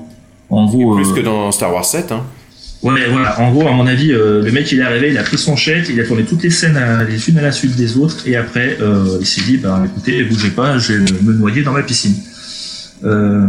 En 0.50 0.66
gros, 0.66 0.96
Plus 0.96 1.12
euh, 1.12 1.16
que 1.16 1.22
dans 1.22 1.52
Star 1.52 1.74
Wars 1.74 1.86
7. 1.86 2.12
Hein. 2.12 2.24
Ouais, 2.84 3.08
voilà. 3.10 3.40
En 3.40 3.52
gros, 3.52 3.68
à 3.68 3.72
mon 3.72 3.88
avis, 3.88 4.12
euh, 4.12 4.42
le 4.44 4.52
mec, 4.52 4.70
il 4.72 4.80
est 4.80 4.84
arrivé, 4.84 5.10
il 5.12 5.18
a 5.18 5.24
pris 5.24 5.38
son 5.38 5.56
chèque, 5.56 5.86
il 5.90 6.00
a 6.02 6.04
tourné 6.04 6.24
toutes 6.26 6.44
les 6.44 6.50
scènes 6.50 6.76
à- 6.76 7.04
les 7.06 7.30
unes 7.30 7.38
à 7.38 7.42
la 7.42 7.52
suite 7.54 7.76
des 7.78 7.96
autres, 7.98 8.18
et 8.26 8.36
après, 8.36 8.78
euh, 8.82 9.18
il 9.22 9.26
s'est 9.26 9.42
dit, 9.42 9.58
bah, 9.58 9.82
écoutez, 9.86 10.24
bougez 10.26 10.50
pas, 10.50 10.78
je 10.78 10.94
vais 10.94 11.12
me 11.24 11.34
noyer 11.34 11.62
dans 11.64 11.72
ma 11.72 11.82
piscine. 11.84 12.16
Euh, 13.06 13.48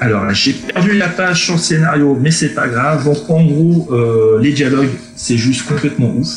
alors, 0.00 0.32
j'ai 0.32 0.52
perdu 0.52 0.92
la 0.96 1.08
page 1.08 1.44
sur 1.44 1.54
le 1.54 1.60
scénario, 1.60 2.16
mais 2.20 2.30
c'est 2.30 2.50
pas 2.54 2.68
grave. 2.68 3.04
Donc, 3.04 3.28
en 3.28 3.44
gros, 3.44 3.88
euh, 3.92 4.40
les 4.40 4.52
dialogues, 4.52 4.90
c'est 5.14 5.36
juste 5.38 5.66
complètement 5.66 6.14
ouf. 6.16 6.28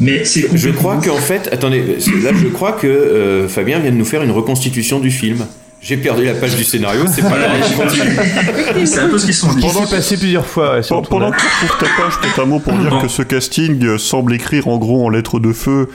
Mais 0.00 0.24
c'est 0.26 0.46
Je 0.54 0.68
crois 0.68 1.00
qu'en 1.02 1.16
fait, 1.16 1.48
attendez, 1.52 1.82
là 2.22 2.30
je 2.34 2.48
crois 2.48 2.72
que 2.72 2.86
euh, 2.86 3.48
Fabien 3.48 3.78
vient 3.78 3.90
de 3.90 3.96
nous 3.96 4.04
faire 4.04 4.22
une 4.22 4.30
reconstitution 4.30 5.00
du 5.00 5.10
film. 5.10 5.38
J'ai 5.86 5.96
perdu 5.98 6.24
la 6.24 6.34
page 6.34 6.56
du 6.56 6.64
scénario, 6.64 7.04
c'est 7.06 7.22
pas 7.22 7.36
je 7.62 7.76
continue. 7.80 8.86
C'est 8.86 8.98
un 9.00 9.08
peu 9.08 9.18
ce 9.18 9.24
qu'ils 9.26 9.34
sont 9.34 9.52
dit. 9.52 9.68
Suis 9.68 9.86
passé 9.86 10.16
plusieurs 10.16 10.44
fois. 10.46 10.74
ouais, 10.74 10.82
sur 10.82 11.00
le 11.00 11.06
Pendant 11.06 11.30
que 11.30 11.36
tu 11.40 11.46
retrouves 11.46 11.78
ta 11.78 11.86
page, 12.02 12.18
peut-être 12.20 12.42
un 12.42 12.46
mot 12.46 12.58
pour 12.58 12.72
dire 12.76 12.90
Bon. 12.90 13.00
que 13.00 13.08
ce 13.08 13.22
casting 13.22 13.84
euh, 13.84 13.96
semble 13.98 14.34
écrire 14.34 14.66
en 14.66 14.78
gros 14.78 15.06
en 15.06 15.10
lettres 15.10 15.38
de 15.38 15.52
feu 15.52 15.88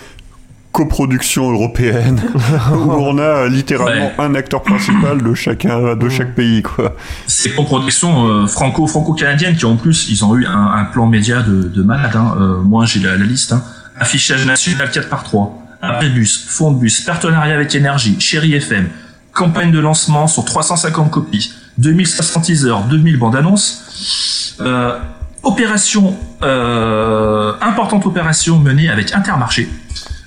coproduction 0.71 1.51
européenne 1.51 2.21
où 2.71 2.91
on 2.93 3.17
a 3.17 3.21
euh, 3.21 3.49
littéralement 3.49 4.11
Ouais. 4.17 4.23
un 4.25 4.35
acteur 4.35 4.61
principal 4.63 5.21
de 5.21 5.33
chacun 5.33 5.95
de 5.97 6.07
chaque 6.09 6.33
pays 6.33 6.61
quoi. 6.63 6.95
C'est 7.27 7.57
en 7.59 7.65
production 7.65 8.27
euh, 8.27 8.47
franco 8.47 8.87
franco 8.87 9.13
canadienne 9.13 9.57
qui 9.57 9.65
en 9.65 9.75
plus 9.75 10.07
ils 10.09 10.23
ont 10.23 10.33
eu 10.37 10.45
un, 10.45 10.67
un 10.73 10.85
plan 10.85 11.07
média 11.07 11.41
de, 11.41 11.63
de 11.63 11.83
malade. 11.83 12.15
Hein. 12.15 12.35
Euh, 12.39 12.61
moi 12.61 12.85
j'ai 12.85 13.01
la, 13.01 13.17
la 13.17 13.25
liste. 13.25 13.51
Hein. 13.51 13.61
Affichage 13.99 14.45
national 14.45 14.89
4 14.89 15.09
par 15.09 15.23
3 15.23 15.57
un 15.83 15.99
bus, 16.09 16.45
fond 16.47 16.71
de 16.71 16.77
bus, 16.79 17.01
partenariat 17.01 17.55
avec 17.55 17.73
Énergie, 17.75 18.15
Chéri 18.19 18.53
FM, 18.53 18.87
campagne 19.33 19.71
de 19.71 19.79
lancement 19.79 20.27
sur 20.27 20.45
350 20.45 21.11
copies, 21.11 21.53
2060 21.77 22.43
teasers, 22.43 22.83
2000 22.89 23.17
bandes 23.17 23.35
annonces, 23.35 24.55
euh, 24.61 24.97
opération 25.43 26.15
euh, 26.43 27.53
importante 27.61 28.05
opération 28.05 28.59
menée 28.59 28.89
avec 28.89 29.13
Intermarché. 29.13 29.69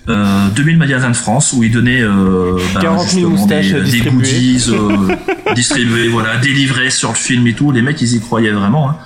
Euh, 0.06 0.48
2000 0.50 0.76
magasins 0.76 1.08
de 1.08 1.16
France 1.16 1.54
où 1.54 1.64
ils 1.64 1.72
donnaient 1.72 2.02
euh, 2.02 2.58
40 2.78 3.08
000 3.08 3.08
justement 3.08 3.30
moustaches 3.30 3.72
des, 3.72 3.80
des 3.80 3.84
distribuées. 3.84 4.10
goodies 4.10 4.66
euh, 4.68 5.16
distribués, 5.54 6.08
voilà, 6.08 6.36
délivrés 6.36 6.90
sur 6.90 7.08
le 7.08 7.14
film 7.14 7.46
et 7.46 7.54
tout. 7.54 7.72
Les 7.72 7.80
mecs, 7.80 8.00
ils 8.02 8.14
y 8.14 8.20
croyaient 8.20 8.52
vraiment. 8.52 8.90
Hein. 8.90 8.96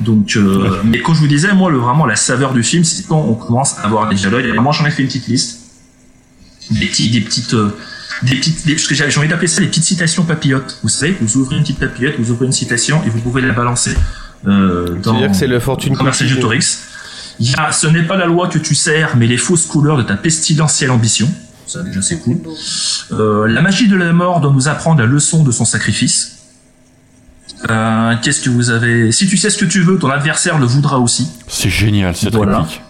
Donc, 0.00 0.36
euh, 0.36 0.80
mais 0.84 1.00
quand 1.00 1.14
je 1.14 1.20
vous 1.20 1.26
disais, 1.26 1.52
moi, 1.54 1.70
le 1.70 1.78
vraiment 1.78 2.06
la 2.06 2.14
saveur 2.14 2.52
du 2.52 2.62
film, 2.62 2.84
c'est 2.84 3.06
quand 3.08 3.18
on 3.18 3.34
commence 3.34 3.78
à 3.78 3.86
avoir 3.86 4.08
des 4.08 4.14
dialogues. 4.14 4.44
Et 4.44 4.52
moi, 4.58 4.72
j'en 4.72 4.86
ai 4.86 4.90
fait 4.90 5.02
une 5.02 5.08
petite 5.08 5.26
liste, 5.26 5.58
des 6.70 6.86
petits, 6.86 7.10
des 7.10 7.20
petites, 7.20 7.54
euh, 7.54 7.76
des 8.22 8.36
petites, 8.36 8.66
des, 8.66 8.74
parce 8.74 8.86
que 8.86 8.94
j'ai 8.94 9.18
envie 9.18 9.28
d'appeler 9.28 9.46
ça 9.48 9.60
des 9.60 9.66
petites 9.68 9.84
citations 9.84 10.24
papillotes. 10.24 10.78
Vous 10.82 10.88
savez, 10.88 11.16
vous 11.20 11.36
ouvrez 11.36 11.56
une 11.56 11.62
petite 11.62 11.78
papillote, 11.78 12.14
vous 12.18 12.30
ouvrez 12.30 12.46
une 12.46 12.52
citation 12.52 13.02
et 13.06 13.10
vous 13.10 13.20
pouvez 13.20 13.42
la 13.42 13.52
balancer 13.52 13.94
euh, 14.46 14.96
dans. 15.02 15.12
C'est-à-dire 15.12 15.30
que 15.30 15.36
c'est 15.36 15.46
le 15.46 15.60
fortune 15.60 15.94
dans. 15.94 16.04
Autorix. 16.04 16.78
Il 17.40 17.50
y 17.50 17.54
a, 17.56 17.70
ce 17.70 17.86
n'est 17.86 18.02
pas 18.02 18.16
la 18.16 18.26
loi 18.26 18.48
que 18.48 18.58
tu 18.58 18.74
sers, 18.74 19.16
mais 19.16 19.26
les 19.28 19.36
fausses 19.36 19.66
couleurs 19.66 19.96
de 19.96 20.02
ta 20.02 20.16
pestilentielle 20.16 20.90
ambition. 20.90 21.30
Ça, 21.66 21.82
déjà, 21.82 22.02
c'est 22.02 22.18
cool. 22.18 22.38
Euh, 23.12 23.46
la 23.46 23.60
magie 23.62 23.88
de 23.88 23.94
la 23.96 24.12
mort 24.12 24.40
doit 24.40 24.52
nous 24.52 24.68
apprendre 24.68 25.00
la 25.00 25.06
leçon 25.06 25.44
de 25.44 25.52
son 25.52 25.64
sacrifice. 25.64 26.38
Euh, 27.70 28.14
Qu'est-ce 28.22 28.40
que 28.40 28.50
vous 28.50 28.70
avez? 28.70 29.12
Si 29.12 29.28
tu 29.28 29.36
sais 29.36 29.50
ce 29.50 29.58
que 29.58 29.64
tu 29.66 29.82
veux, 29.82 29.98
ton 29.98 30.10
adversaire 30.10 30.58
le 30.58 30.66
voudra 30.66 30.98
aussi. 30.98 31.28
C'est 31.46 31.70
génial 31.70 32.16
cette 32.16 32.34
Voilà. 32.34 32.60
réplique. 32.60 32.80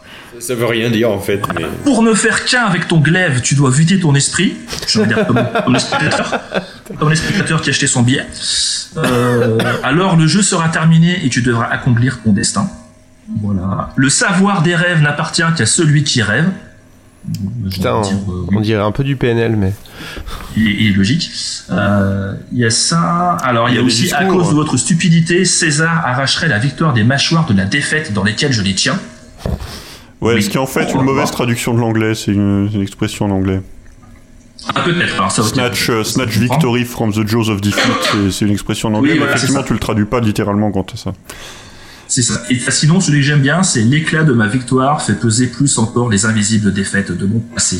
Ça 0.40 0.54
veut 0.54 0.66
rien 0.66 0.90
dire 0.90 1.10
en 1.10 1.18
fait. 1.18 1.40
Mais... 1.56 1.64
Pour 1.84 2.02
ne 2.02 2.14
faire 2.14 2.44
qu'un 2.44 2.64
avec 2.64 2.88
ton 2.88 2.98
glaive, 2.98 3.40
tu 3.42 3.54
dois 3.54 3.70
vider 3.70 4.00
ton 4.00 4.14
esprit. 4.14 4.56
Je 4.86 5.00
veux 5.00 5.06
dire 5.06 5.26
comme, 5.26 5.42
comme 5.64 5.74
le 5.74 5.78
spectateur, 5.78 6.40
comme 6.98 7.10
le 7.10 7.16
spectateur 7.16 7.60
qui 7.60 7.70
a 7.70 7.72
acheté 7.72 7.86
son 7.86 8.02
billet. 8.02 8.26
Euh, 8.96 9.58
alors 9.82 10.16
le 10.16 10.26
jeu 10.26 10.42
sera 10.42 10.68
terminé 10.68 11.24
et 11.24 11.28
tu 11.28 11.42
devras 11.42 11.66
accomplir 11.66 12.20
ton 12.22 12.32
destin. 12.32 12.70
Voilà. 13.42 13.90
Le 13.96 14.08
savoir 14.08 14.62
des 14.62 14.74
rêves 14.74 15.02
n'appartient 15.02 15.42
qu'à 15.56 15.66
celui 15.66 16.02
qui 16.04 16.22
rêve. 16.22 16.48
Putain, 17.70 17.96
on, 17.96 18.46
on 18.56 18.60
dirait 18.60 18.82
un 18.82 18.92
peu 18.92 19.04
du 19.04 19.16
PNL, 19.16 19.56
mais. 19.56 19.74
Il 20.56 20.66
est, 20.66 20.70
il 20.70 20.92
est 20.92 20.96
logique. 20.96 21.30
Euh, 21.70 22.34
Il 22.52 22.58
y 22.58 22.64
a 22.64 22.70
ça. 22.70 23.32
Alors 23.42 23.68
il 23.68 23.74
y 23.74 23.78
a, 23.78 23.82
y 23.82 23.84
aussi 23.84 24.12
à 24.14 24.24
cause 24.24 24.48
de 24.48 24.54
votre 24.54 24.76
stupidité, 24.78 25.44
César 25.44 26.06
arracherait 26.06 26.48
la 26.48 26.58
victoire 26.58 26.94
des 26.94 27.04
mâchoires 27.04 27.44
de 27.46 27.54
la 27.54 27.64
défaite 27.64 28.12
dans 28.14 28.24
lesquelles 28.24 28.52
je 28.52 28.62
les 28.62 28.74
tiens. 28.74 28.98
Ouais, 30.20 30.34
Oui. 30.34 30.42
ce 30.42 30.50
qui 30.50 30.56
est 30.56 30.60
en 30.60 30.66
fait 30.66 30.92
une 30.94 31.02
mauvaise 31.02 31.30
traduction 31.30 31.74
de 31.74 31.80
l'anglais, 31.80 32.14
c'est 32.14 32.32
une, 32.32 32.68
une 32.74 32.82
expression 32.82 33.26
en 33.26 33.30
anglais. 33.30 33.60
Ah, 34.74 34.82
peut-être. 34.82 35.30
Snatch, 35.44 35.88
euh, 35.90 36.02
snatch 36.02 36.36
victory 36.36 36.84
from 36.84 37.12
the 37.12 37.26
jaws 37.26 37.48
of 37.48 37.60
defeat, 37.60 37.92
c'est- 38.32 38.44
une 38.44 38.50
expression 38.50 38.88
en 38.88 38.94
anglais, 38.94 39.12
Oui, 39.12 39.14
mais 39.14 39.18
voilà, 39.20 39.32
effectivement 39.34 39.60
c'est 39.60 39.62
ça. 39.62 39.68
tu 39.68 39.72
le 39.74 39.78
traduis 39.78 40.04
pas 40.04 40.20
littéralement 40.20 40.72
quand 40.72 40.82
t'as 40.82 40.96
ça. 40.96 41.12
C'est 42.08 42.22
ça. 42.22 42.42
Et 42.50 42.58
sinon, 42.70 43.00
celui 43.00 43.18
que 43.20 43.26
j'aime 43.26 43.40
bien, 43.42 43.62
c'est 43.62 43.82
l'éclat 43.82 44.24
de 44.24 44.32
ma 44.32 44.48
victoire 44.48 45.00
fait 45.02 45.14
peser 45.14 45.46
plus 45.46 45.78
encore 45.78 46.08
les 46.08 46.24
invisibles 46.26 46.72
défaites 46.72 47.12
de 47.12 47.26
mon 47.26 47.38
passé. 47.38 47.78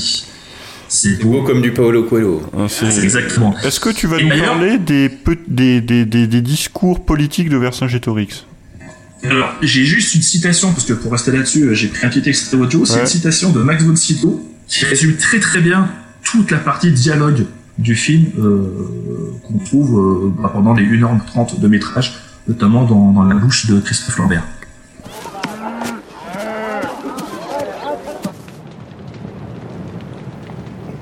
C'est 0.87 1.23
beau 1.23 1.43
comme 1.43 1.61
du 1.61 1.73
Paolo 1.73 2.05
Coelho. 2.05 2.43
c'est 2.69 3.03
exactement. 3.03 3.55
Est-ce 3.65 3.81
que 3.81 3.91
tu 3.91 4.07
vas 4.07 4.19
Et 4.21 4.25
nous 4.25 4.39
parler 4.39 4.79
des, 4.79 5.11
des, 5.49 5.81
des, 5.81 6.05
des 6.27 6.41
discours 6.41 7.05
politiques 7.05 7.49
de 7.51 7.57
Vercingétorix? 7.57 8.47
Alors, 9.25 9.53
j'ai 9.63 9.85
juste 9.85 10.15
une 10.15 10.23
citation, 10.23 10.73
parce 10.73 10.85
que 10.85 10.93
pour 10.93 11.11
rester 11.13 11.33
là-dessus, 11.33 11.65
euh, 11.65 11.75
j'ai 11.75 11.89
pris 11.89 12.07
un 12.07 12.11
petit 12.11 12.29
extrait 12.29 12.57
audio. 12.57 12.85
C'est 12.85 12.95
Ouais. 12.95 13.01
une 13.01 13.07
citation 13.07 13.51
de 13.51 13.61
Max 13.63 13.83
von 13.83 13.97
Sydow 13.97 14.45
qui 14.69 14.85
résume 14.85 15.17
très 15.17 15.41
très 15.41 15.61
bien 15.61 15.89
toute 16.23 16.51
la 16.51 16.59
partie 16.59 16.93
dialogue 16.93 17.47
du 17.79 17.95
film 17.97 18.27
euh, 18.39 19.35
qu'on 19.45 19.59
trouve 19.59 19.99
euh, 19.99 20.33
bah, 20.41 20.51
pendant 20.53 20.75
les 20.75 20.85
1h30 20.85 21.59
de 21.61 21.69
métrage, 21.69 22.15
notamment 22.47 22.85
dans, 22.85 23.13
dans 23.13 23.23
la 23.25 23.35
bouche 23.35 23.67
de 23.67 23.81
Christophe 23.81 24.19
Lambert. 24.19 24.45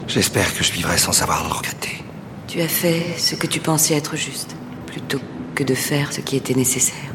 J'espère 0.09 0.55
que 0.55 0.65
je 0.65 0.73
vivrai 0.73 0.97
sans 0.99 1.13
savoir 1.13 1.43
le 1.47 1.53
regretter. 1.53 2.03
Tu 2.47 2.61
as 2.61 2.69
fait 2.69 3.03
ce 3.19 3.35
que 3.35 3.47
tu 3.47 3.61
pensais 3.61 3.95
être 3.95 4.17
juste, 4.17 4.57
plutôt 4.87 5.21
que 5.55 5.65
de 5.65 5.75
faire 5.75 6.13
ce 6.13 6.21
qui 6.21 6.37
était 6.37 6.55
nécessaire. 6.55 7.06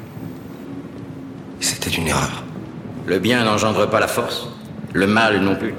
C'était 1.61 1.89
une 1.91 2.07
erreur. 2.07 2.43
Le 3.07 3.19
bien 3.19 3.43
n'engendre 3.45 3.89
pas 3.89 3.99
la 3.99 4.07
force, 4.07 4.47
le 4.93 5.07
mal 5.07 5.41
non 5.41 5.55
plus. 5.55 5.73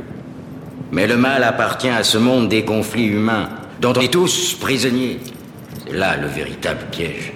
Mais 0.93 1.07
le 1.07 1.17
mal 1.17 1.43
appartient 1.45 1.89
à 1.89 2.03
ce 2.05 2.19
monde 2.19 2.49
des 2.49 2.65
conflits 2.65 3.07
humains, 3.07 3.49
dont 3.81 3.93
on 3.97 4.01
est 4.01 4.13
tous 4.13 4.55
prisonniers. 4.61 5.21
C'est 5.87 5.95
là 5.97 6.17
le 6.17 6.27
véritable 6.29 6.81
piège. 6.91 7.33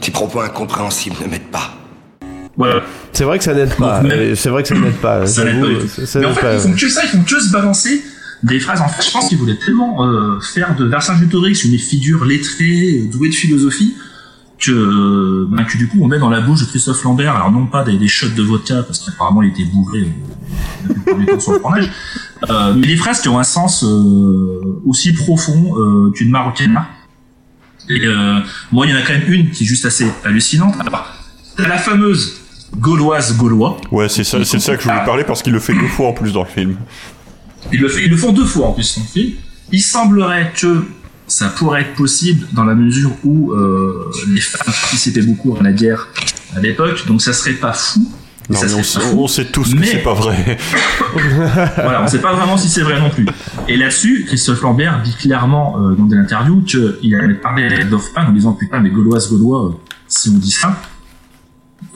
Tes 0.00 0.10
propos 0.10 0.40
incompréhensibles 0.40 1.16
ne 1.24 1.28
m'aident 1.28 1.50
pas. 1.50 1.70
Voilà. 2.56 2.82
C'est 3.12 3.24
vrai 3.24 3.38
que 3.38 3.44
ça 3.44 3.54
n'aide 3.54 3.74
pas. 3.76 4.02
C'est 4.34 4.48
vrai 4.50 4.62
que 4.62 4.68
ça 4.68 4.74
n'aide 4.74 4.96
pas. 4.96 5.26
Ça 5.26 5.44
n'aide 5.44 5.54
j'avoue, 5.54 5.66
pas 5.66 5.68
du 5.68 5.78
tout. 5.80 5.88
ça- 5.88 6.06
ça 6.06 6.18
Mais 6.18 6.26
en 6.26 6.28
n'aide 6.30 6.38
fait, 6.38 6.42
pas. 6.46 6.54
ils 6.54 6.60
font 6.60 6.72
que 6.72 6.88
ça, 6.88 7.00
ils 7.04 7.08
font 7.08 7.22
que 7.22 7.40
se 7.40 7.50
balancer 7.52 8.02
des 8.42 8.60
phrases. 8.60 8.80
En 8.80 8.88
fait, 8.88 9.06
je 9.06 9.10
pense 9.12 9.28
qu'ils 9.28 9.38
voulaient 9.38 9.58
tellement 9.64 10.04
euh, 10.06 10.40
faire 10.40 10.74
de 10.76 10.84
Vercingétorix 10.86 11.64
une 11.64 11.78
figure 11.78 12.24
lettrée, 12.24 13.00
euh, 13.04 13.10
douée 13.10 13.28
de 13.30 13.34
philosophie, 13.34 13.94
que, 14.64 14.70
euh, 14.72 15.46
ben, 15.50 15.64
que 15.64 15.76
du 15.76 15.88
coup, 15.88 15.98
on 16.02 16.06
met 16.08 16.18
dans 16.18 16.30
la 16.30 16.40
bouche 16.40 16.60
de 16.60 16.66
Christophe 16.66 17.02
Lambert, 17.04 17.34
alors 17.34 17.50
non 17.50 17.66
pas 17.66 17.82
des, 17.84 17.96
des 17.98 18.08
shots 18.08 18.28
de 18.36 18.42
vodka, 18.42 18.82
parce 18.82 19.00
qu'apparemment 19.00 19.42
il 19.42 19.50
était 19.50 19.64
bourré 19.64 20.08
euh, 20.90 21.26
temps 21.26 21.40
sur 21.40 21.52
le 21.52 21.58
tournage, 21.60 21.90
euh, 22.48 22.74
mais 22.74 22.86
des 22.86 22.96
phrases 22.96 23.20
qui 23.20 23.28
ont 23.28 23.38
un 23.38 23.44
sens 23.44 23.82
euh, 23.84 24.80
aussi 24.86 25.12
profond 25.12 25.74
euh, 25.76 26.10
qu'une 26.12 26.30
marocaine. 26.30 26.80
Et 27.88 28.00
moi, 28.70 28.86
il 28.86 28.92
y 28.92 28.94
en 28.94 28.98
a 28.98 29.02
quand 29.02 29.12
même 29.12 29.30
une 29.32 29.50
qui 29.50 29.64
est 29.64 29.66
juste 29.66 29.84
assez 29.84 30.06
hallucinante. 30.24 30.76
Alors, 30.78 31.04
la 31.58 31.76
fameuse 31.78 32.40
gauloise 32.78 33.36
gaulois. 33.36 33.76
Ouais, 33.90 34.08
c'est 34.08 34.22
ça, 34.24 34.44
c'est 34.44 34.60
ça 34.60 34.76
que 34.76 34.82
je 34.84 34.88
voulais 34.88 35.04
parler 35.04 35.24
parce 35.24 35.42
qu'il 35.42 35.52
le 35.52 35.58
fait 35.58 35.74
deux 35.74 35.88
fois 35.88 36.08
en 36.08 36.12
plus 36.12 36.32
dans 36.32 36.44
le 36.44 36.48
film. 36.48 36.76
Ils 37.72 37.80
le, 37.80 37.88
fait- 37.88 38.04
ils 38.04 38.10
le 38.10 38.16
font 38.16 38.32
deux 38.32 38.44
fois 38.46 38.68
en 38.68 38.72
plus 38.72 38.96
dans 38.96 39.02
le 39.02 39.08
film. 39.08 39.32
Il 39.72 39.82
semblerait 39.82 40.52
que 40.56 40.84
ça 41.32 41.48
pourrait 41.48 41.80
être 41.82 41.94
possible 41.94 42.46
dans 42.52 42.64
la 42.64 42.74
mesure 42.74 43.10
où 43.24 43.52
euh, 43.52 44.10
les 44.28 44.40
femmes 44.40 44.66
participaient 44.66 45.22
beaucoup 45.22 45.56
à 45.58 45.62
la 45.62 45.72
guerre 45.72 46.08
à 46.56 46.60
l'époque, 46.60 47.06
donc 47.06 47.22
ça 47.22 47.32
serait 47.32 47.52
pas 47.54 47.72
fou. 47.72 48.06
Non, 48.50 48.58
Ça 48.58 48.66
mais 48.66 48.74
on, 48.74 48.82
sait- 48.82 49.00
fou. 49.00 49.16
on 49.20 49.28
sait 49.28 49.44
tous 49.46 49.72
que 49.72 49.78
Mais- 49.80 49.86
c'est 49.86 49.98
pas 50.02 50.14
vrai. 50.14 50.58
voilà, 51.76 52.02
on 52.02 52.06
sait 52.08 52.18
pas 52.20 52.34
vraiment 52.34 52.56
si 52.58 52.68
c'est 52.68 52.82
vrai 52.82 53.00
non 53.00 53.08
plus. 53.08 53.24
Et 53.68 53.76
là-dessus, 53.76 54.24
Christophe 54.26 54.60
Lambert 54.62 55.00
dit 55.02 55.14
clairement 55.14 55.76
euh, 55.80 55.94
dans 55.94 56.04
des 56.04 56.16
interviews 56.16 56.60
qu'il 56.62 57.14
avait 57.14 57.34
parlé 57.34 57.64
avec 57.64 57.88
Dorfman 57.88 58.26
en 58.28 58.32
disant 58.32 58.52
putain 58.52 58.80
mais 58.80 58.90
gauloise 58.90 59.30
gaulois, 59.30 59.66
euh, 59.66 59.92
si 60.08 60.28
on 60.34 60.38
dit 60.38 60.50
ça, 60.50 60.76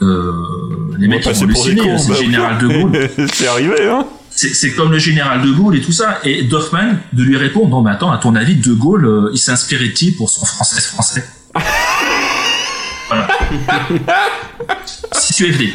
les 0.01 0.07
On 0.07 1.09
mecs 1.09 1.23
passer 1.23 1.45
vont 1.45 1.53
cons, 1.53 1.97
c'est 1.97 2.09
bah 2.09 2.13
le 2.15 2.19
oui. 2.19 2.25
général 2.25 2.57
de 2.59 2.67
Gaulle. 2.67 3.09
c'est 3.33 3.47
arrivé, 3.47 3.87
hein 3.89 4.05
C'est 4.37 4.73
comme 4.73 4.91
le 4.91 4.99
général 4.99 5.41
de 5.41 5.51
Gaulle 5.51 5.75
et 5.75 5.81
tout 5.81 5.91
ça. 5.91 6.19
Et 6.23 6.43
Doffman 6.43 6.97
de 7.13 7.23
lui 7.23 7.37
répondre 7.37 7.69
non 7.69 7.81
mais 7.81 7.91
attends, 7.91 8.11
à 8.11 8.17
ton 8.17 8.35
avis, 8.35 8.55
de 8.55 8.73
Gaulle, 8.73 9.05
euh, 9.05 9.31
il 9.33 9.51
inspiré 9.51 9.87
de 9.87 9.93
qui 9.93 10.11
pour 10.11 10.29
son 10.29 10.45
français 10.45 10.81
français? 10.81 11.25
Voilà. 13.09 13.27
si 15.13 15.33
tu 15.33 15.47
es 15.47 15.51
vrai. 15.51 15.69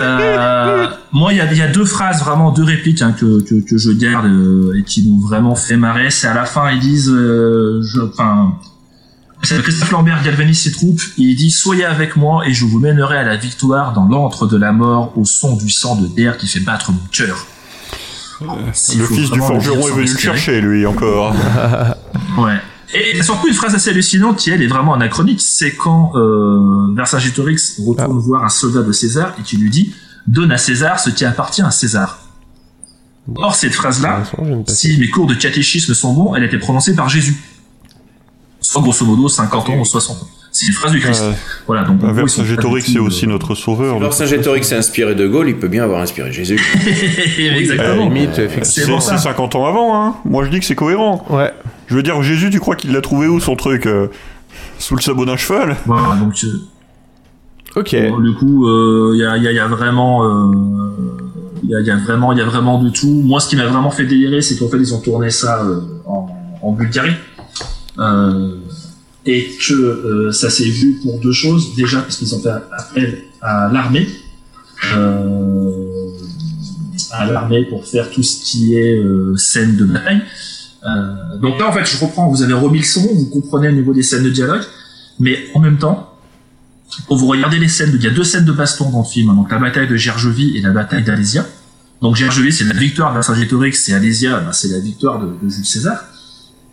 Euh, 0.00 0.86
moi, 1.12 1.34
il 1.34 1.36
y 1.36 1.40
a, 1.40 1.52
il 1.52 1.58
y 1.58 1.62
a 1.62 1.68
deux 1.68 1.84
phrases, 1.84 2.20
vraiment 2.20 2.50
deux 2.50 2.64
répliques 2.64 3.02
hein, 3.02 3.12
que, 3.12 3.42
que, 3.42 3.56
que 3.60 3.76
je 3.76 3.90
garde 3.90 4.24
euh, 4.24 4.78
et 4.78 4.82
qui 4.82 5.06
m'ont 5.06 5.20
vraiment 5.20 5.54
fait 5.54 5.76
marrer. 5.76 6.10
C'est 6.10 6.28
à 6.28 6.34
la 6.34 6.46
fin, 6.46 6.70
ils 6.70 6.80
disent, 6.80 7.10
euh, 7.10 7.82
enfin, 8.10 8.54
c'est 9.42 9.60
Christophe 9.60 9.90
Lambert 9.90 10.22
galvanise 10.22 10.62
ses 10.62 10.72
troupes 10.72 11.02
et 11.18 11.22
il 11.22 11.36
dit 11.36 11.50
Soyez 11.50 11.84
avec 11.84 12.16
moi 12.16 12.46
et 12.46 12.54
je 12.54 12.64
vous 12.64 12.78
mènerai 12.78 13.18
à 13.18 13.24
la 13.24 13.36
victoire 13.36 13.92
dans 13.92 14.06
l'antre 14.06 14.46
de 14.46 14.56
la 14.56 14.72
mort 14.72 15.12
au 15.16 15.24
son 15.24 15.56
du 15.56 15.68
sang 15.68 15.96
de 15.96 16.06
terre 16.06 16.38
qui 16.38 16.46
fait 16.46 16.60
battre 16.60 16.92
mon 16.92 17.00
cœur. 17.10 17.46
S'il 18.72 19.00
Le 19.00 19.06
fils 19.06 19.30
du 19.30 19.38
forgeron 19.38 19.88
est 19.88 19.92
venu 19.92 20.10
le 20.10 20.18
chercher, 20.18 20.60
lui, 20.60 20.86
encore. 20.86 21.34
Ouais. 22.38 22.56
Et 22.94 23.10
il 23.12 23.16
y 23.18 23.20
a 23.20 23.22
surtout 23.22 23.48
une 23.48 23.54
phrase 23.54 23.74
assez 23.74 23.90
hallucinante 23.90 24.36
qui, 24.36 24.50
elle, 24.50 24.62
est 24.62 24.66
vraiment 24.66 24.94
anachronique. 24.94 25.40
C'est 25.40 25.72
quand 25.72 26.12
euh, 26.14 26.94
Vercingétorix 26.94 27.80
retourne 27.86 28.18
voir 28.18 28.44
un 28.44 28.48
soldat 28.48 28.82
de 28.82 28.92
César 28.92 29.34
et 29.38 29.42
qui 29.42 29.56
lui 29.56 29.70
dit 29.70 29.94
Donne 30.26 30.52
à 30.52 30.58
César 30.58 30.98
ce 30.98 31.10
qui 31.10 31.24
appartient 31.24 31.62
à 31.62 31.70
César. 31.70 32.20
Or, 33.36 33.54
cette 33.54 33.72
phrase-là, 33.72 34.24
si 34.68 34.98
mes 34.98 35.08
cours 35.08 35.26
de 35.26 35.34
catéchisme 35.34 35.94
sont 35.94 36.12
bons, 36.12 36.34
elle 36.34 36.42
a 36.42 36.46
été 36.46 36.58
prononcée 36.58 36.94
par 36.94 37.08
Jésus. 37.08 37.36
Soit 38.60 38.82
grosso 38.82 39.04
modo 39.04 39.28
50 39.28 39.68
ans 39.70 39.78
ou 39.78 39.84
60 39.84 40.22
ans. 40.22 40.28
C'est 40.54 40.66
une 40.66 40.72
phrase 40.74 40.92
du 40.92 41.00
Christ. 41.00 41.24
Voilà, 41.66 41.84
donc. 41.84 42.02
tout, 42.84 42.92
c'est 42.92 42.98
euh, 42.98 43.02
aussi 43.02 43.26
notre 43.26 43.54
sauveur. 43.54 43.96
Alors 43.96 44.12
Saint-Gétorix 44.12 44.64
s'est 44.64 44.76
inspiré 44.76 45.14
de 45.14 45.26
Gaulle, 45.26 45.48
il 45.48 45.56
peut 45.56 45.68
bien 45.68 45.82
avoir 45.82 46.02
inspiré 46.02 46.30
Jésus. 46.30 46.60
Exactement. 47.38 48.10
C'est 48.62 48.84
c'est 49.00 49.18
50 49.18 49.54
ans 49.56 49.64
avant, 49.66 49.96
hein. 50.04 50.16
Moi, 50.26 50.44
je 50.44 50.50
dis 50.50 50.60
que 50.60 50.66
c'est 50.66 50.74
cohérent. 50.74 51.24
Ouais. 51.30 51.52
Je 51.86 51.94
veux 51.96 52.02
dire, 52.02 52.22
Jésus, 52.22 52.50
tu 52.50 52.60
crois 52.60 52.76
qu'il 52.76 52.92
l'a 52.92 53.00
trouvé 53.00 53.26
où, 53.28 53.40
son 53.40 53.56
truc 53.56 53.86
euh, 53.86 54.08
Sous 54.78 54.94
le 54.94 55.00
sabot 55.00 55.24
d'un 55.24 55.36
cheval? 55.38 55.76
Voilà, 55.86 56.16
donc. 56.16 56.34
euh, 56.44 57.80
Ok. 57.80 57.96
Bon, 58.10 58.20
du 58.20 58.34
coup, 58.34 58.68
il 59.14 59.18
y, 59.20 59.24
a, 59.24 59.38
y 59.38 59.48
a- 59.48 59.52
y 59.52 59.58
a 59.58 59.66
vraiment, 59.68 60.52
il 61.62 61.70
y, 61.70 61.74
a, 61.74 61.80
y 61.80 61.90
a 61.90 61.96
vraiment, 61.96 62.32
il 62.32 62.38
y 62.38 62.42
a 62.42 62.44
vraiment 62.44 62.82
de 62.82 62.90
tout. 62.90 63.22
Moi, 63.24 63.40
ce 63.40 63.48
qui 63.48 63.56
m'a 63.56 63.66
vraiment 63.66 63.90
fait 63.90 64.04
délirer, 64.04 64.42
c'est 64.42 64.58
qu'en 64.58 64.68
fait, 64.68 64.76
ils 64.76 64.92
ont 64.94 65.00
tourné 65.00 65.30
ça 65.30 65.62
euh, 65.64 65.80
en, 66.06 66.28
en 66.60 66.72
Bulgarie. 66.72 67.14
Euh, 67.98 68.56
et 69.24 69.50
que 69.66 69.72
euh, 69.72 70.32
ça 70.32 70.50
s'est 70.50 70.68
vu 70.68 71.00
pour 71.02 71.20
deux 71.20 71.32
choses. 71.32 71.74
Déjà, 71.76 72.00
parce 72.00 72.16
qu'ils 72.16 72.34
ont 72.34 72.40
fait 72.40 72.50
appel 72.50 73.24
à 73.40 73.70
l'armée. 73.72 74.08
Euh, 74.94 75.92
à 77.12 77.26
l'armée 77.26 77.64
pour 77.64 77.86
faire 77.86 78.10
tout 78.10 78.22
ce 78.22 78.42
qui 78.42 78.76
est 78.76 78.96
euh, 78.96 79.36
scène 79.36 79.76
de 79.76 79.84
bataille. 79.84 80.22
Euh, 80.84 81.38
donc 81.40 81.58
là, 81.58 81.68
en 81.68 81.72
fait, 81.72 81.84
je 81.84 82.02
reprends, 82.04 82.28
vous 82.28 82.42
avez 82.42 82.54
remis 82.54 82.78
le 82.78 82.84
son, 82.84 83.02
vous 83.02 83.26
comprenez 83.26 83.68
au 83.68 83.72
niveau 83.72 83.94
des 83.94 84.02
scènes 84.02 84.24
de 84.24 84.30
dialogue, 84.30 84.62
mais 85.20 85.38
en 85.54 85.60
même 85.60 85.78
temps, 85.78 86.16
quand 87.08 87.16
vous 87.16 87.26
regardez 87.26 87.58
les 87.58 87.68
scènes, 87.68 87.92
il 87.94 88.02
y 88.02 88.06
a 88.06 88.10
deux 88.10 88.24
scènes 88.24 88.44
de 88.44 88.52
baston 88.52 88.90
dans 88.90 89.02
le 89.02 89.04
film, 89.04 89.30
hein, 89.30 89.34
donc 89.34 89.50
la 89.50 89.58
bataille 89.58 89.88
de 89.88 89.96
Gergovie 89.96 90.56
et 90.56 90.60
la 90.60 90.70
bataille 90.70 91.04
d'Alésia. 91.04 91.46
Donc 92.00 92.16
Gergovie, 92.16 92.52
c'est 92.52 92.64
la 92.64 92.74
victoire 92.74 93.10
de 93.10 93.14
Vercingétorix, 93.14 93.88
et 93.88 93.94
Alésia, 93.94 94.40
ben, 94.40 94.52
c'est 94.52 94.68
la 94.68 94.80
victoire 94.80 95.20
de 95.20 95.32
Jules 95.48 95.64
César. 95.64 96.04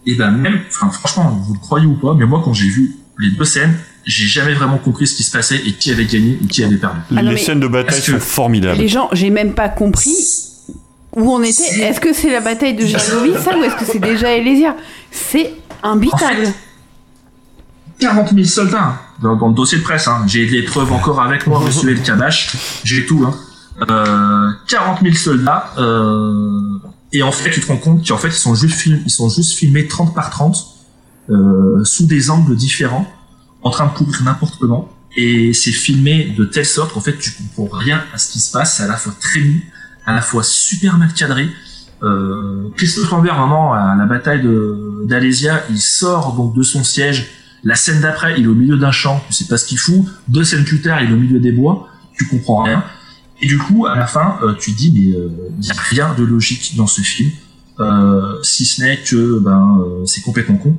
Et 0.06 0.16
ben 0.16 0.32
même, 0.32 0.60
enfin 0.70 0.90
franchement, 0.90 1.30
vous 1.46 1.54
le 1.54 1.60
croyez 1.60 1.86
ou 1.86 1.94
pas, 1.96 2.14
mais 2.14 2.26
moi 2.26 2.42
quand 2.44 2.54
j'ai 2.54 2.70
vu 2.70 2.96
les 3.20 3.32
deux 3.32 3.44
scènes, 3.46 3.78
j'ai 4.06 4.26
jamais 4.28 4.54
vraiment 4.54 4.78
compris 4.78 5.06
ce 5.08 5.16
qui 5.16 5.24
se 5.24 5.32
passait 5.32 5.58
et 5.58 5.74
qui 5.74 5.92
avait 5.92 6.06
gagné 6.06 6.40
et 6.42 6.48
qui 6.48 6.64
avait 6.64 6.78
perdu. 6.78 7.00
Ah 7.12 7.16
non, 7.16 7.22
Les 7.30 7.36
mais- 7.36 7.38
scènes 7.38 7.60
de 7.60 7.68
bataille 7.68 7.98
Est-ce 7.98 8.12
que- 8.14 8.20
sont 8.20 8.26
formidables. 8.26 8.80
Les 8.80 8.88
gens, 8.88 9.10
j'ai 9.12 9.30
même 9.30 9.54
pas 9.54 9.68
compris 9.70 10.16
où 11.16 11.32
on 11.32 11.44
était. 11.44 11.80
Est-ce 11.82 12.00
que 12.00 12.14
c'est 12.14 12.32
la 12.32 12.40
bataille 12.42 12.76
de 12.76 12.86
Gergovie, 12.86 13.34
ça, 13.44 13.58
ou 13.58 13.64
est-ce 13.64 13.76
que 13.76 13.86
c'est 13.86 14.00
déjà 14.00 14.32
Elésia? 14.32 14.76
C'est 15.12 15.54
imbitable. 15.84 16.48
40 18.00 18.30
000 18.34 18.46
soldats 18.46 18.82
hein, 18.82 19.00
dans, 19.22 19.36
dans 19.36 19.50
le 19.50 19.54
dossier 19.54 19.80
de 19.80 19.84
presse. 19.84 20.08
Hein. 20.08 20.24
J'ai 20.28 20.46
les 20.46 20.64
preuves 20.64 20.92
encore 20.94 21.22
avec 21.22 21.46
moi, 21.48 21.60
monsieur 21.66 21.90
El 21.90 22.02
Kabash. 22.02 22.56
J'ai 22.86 23.06
tout. 23.06 23.26
Hein. 23.28 23.36
Euh, 23.90 24.50
40 24.68 25.02
000 25.02 25.14
soldats. 25.16 25.72
Euh, 25.78 26.80
et 27.12 27.24
en 27.24 27.32
fait, 27.32 27.50
tu 27.52 27.60
te 27.62 27.68
rends 27.68 27.78
compte 27.78 28.08
qu'en 28.08 28.18
fait, 28.18 28.28
ils 28.30 28.34
sont 28.34 28.56
juste, 28.56 28.76
film- 28.80 29.02
ils 29.06 29.10
sont 29.12 29.30
juste 29.30 29.54
filmés 29.54 29.88
30 29.88 30.14
par 30.14 30.30
30 30.30 30.56
euh, 31.30 31.84
sous 31.84 32.06
des 32.06 32.30
angles 32.30 32.56
différents, 32.56 33.08
en 33.64 33.70
train 33.72 33.86
de 33.88 33.92
courir 33.92 34.24
n'importe 34.24 34.58
comment. 34.60 34.90
Et 35.16 35.54
c'est 35.54 35.72
filmé 35.72 36.34
de 36.38 36.46
telle 36.46 36.66
sorte 36.66 36.94
qu'en 36.94 37.02
fait, 37.02 37.18
tu 37.18 37.32
comprends 37.56 37.78
rien 37.78 38.04
à 38.14 38.18
ce 38.18 38.32
qui 38.32 38.40
se 38.40 38.52
passe. 38.52 38.78
C'est 38.78 38.84
à 38.84 38.88
la 38.88 38.96
fois 38.98 39.14
très 39.20 39.40
nu, 39.42 39.72
à 40.06 40.14
la 40.14 40.22
fois 40.22 40.44
super 40.44 40.98
mal 40.98 41.12
cadré. 41.14 41.50
Euh, 42.04 42.70
Christophe 42.78 43.10
Lambert, 43.12 43.36
vraiment, 43.38 43.74
à 43.74 43.96
la 43.96 44.06
bataille 44.06 44.48
d'Alésia, 45.06 45.64
il 45.70 45.80
sort 45.80 46.34
donc 46.34 46.56
de 46.56 46.64
son 46.64 46.84
siège. 46.84 47.28
La 47.64 47.76
scène 47.76 48.00
d'après, 48.02 48.36
il 48.38 48.46
est 48.46 48.48
au 48.48 48.54
milieu 48.56 48.78
d'un 48.78 48.92
champ, 48.92 49.22
tu 49.28 49.34
sais 49.34 49.46
pas 49.46 49.58
ce 49.58 49.66
qu'il 49.66 49.78
fout. 49.80 50.06
Deux 50.28 50.44
scènes 50.44 50.64
plus 50.64 50.82
tard, 50.82 51.02
il 51.02 51.10
est 51.10 51.14
au 51.14 51.18
milieu 51.18 51.40
des 51.40 51.52
bois, 51.52 51.88
tu 52.18 52.26
comprends 52.28 52.64
rien. 52.64 52.84
Et 53.42 53.48
du 53.48 53.58
coup, 53.58 53.86
à 53.86 53.96
la 53.96 54.06
fin, 54.08 54.38
euh, 54.44 54.54
tu 54.60 54.74
te 54.74 54.78
dis, 54.78 54.92
mais 54.92 55.00
il 55.02 55.60
n'y 55.62 55.70
a 55.72 55.74
rien 55.90 56.14
de 56.14 56.24
logique 56.24 56.76
dans 56.76 56.88
ce 56.88 57.02
film, 57.02 57.32
euh, 57.80 58.38
si 58.44 58.66
ce 58.66 58.82
n'est 58.82 58.98
que 59.02 59.40
ben 59.40 59.80
euh, 59.82 60.06
c'est 60.06 60.22
complètement 60.22 60.58
con. 60.58 60.78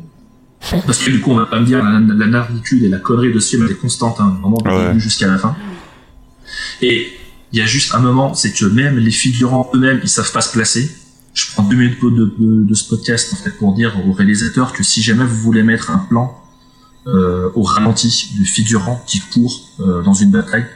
Parce 0.87 0.99
que 0.99 1.11
du 1.11 1.20
coup, 1.20 1.31
on 1.31 1.37
va 1.37 1.47
pas 1.47 1.59
me 1.59 1.65
dire 1.65 1.82
la, 1.82 2.01
la 2.01 2.49
et 2.73 2.89
la 2.89 2.99
connerie 2.99 3.32
de 3.32 3.41
ce 3.41 3.51
film 3.51 3.65
elle 3.65 3.73
est 3.73 3.81
constante, 3.81 4.20
hein, 4.20 4.37
vraiment 4.43 4.59
du 4.59 4.69
Ouais. 4.69 4.89
début 4.89 5.01
jusqu'à 5.01 5.27
la 5.27 5.39
fin. 5.39 5.57
Et 6.82 7.09
il 7.53 7.59
y 7.59 7.62
a 7.62 7.66
juste 7.66 7.95
un 7.95 7.99
moment, 8.01 8.35
c'est 8.35 8.53
que 8.53 8.66
même 8.66 8.99
les 8.99 9.11
figurants 9.11 9.70
eux-mêmes, 9.74 10.01
ils 10.03 10.09
savent 10.09 10.31
pas 10.32 10.43
se 10.43 10.53
placer. 10.53 10.91
Je 11.32 11.47
prends 11.53 11.62
deux 11.62 11.77
minutes 11.77 12.03
de, 12.03 12.11
de, 12.39 12.65
de 12.65 12.74
ce 12.74 12.89
podcast 12.89 13.32
en 13.32 13.37
fait 13.37 13.51
pour 13.53 13.74
dire 13.74 13.97
aux 14.07 14.12
réalisateurs 14.12 14.73
que 14.73 14.82
si 14.82 15.01
jamais 15.03 15.24
vous 15.24 15.37
voulez 15.37 15.62
mettre 15.62 15.91
un 15.91 15.99
plan 15.99 16.37
euh, 17.07 17.49
au 17.55 17.62
ralenti 17.62 18.35
de 18.39 18.45
figurants 18.45 19.03
qui 19.07 19.20
courent 19.32 19.69
euh, 19.81 20.03
dans 20.03 20.12
une 20.12 20.31
bataille, 20.31 20.66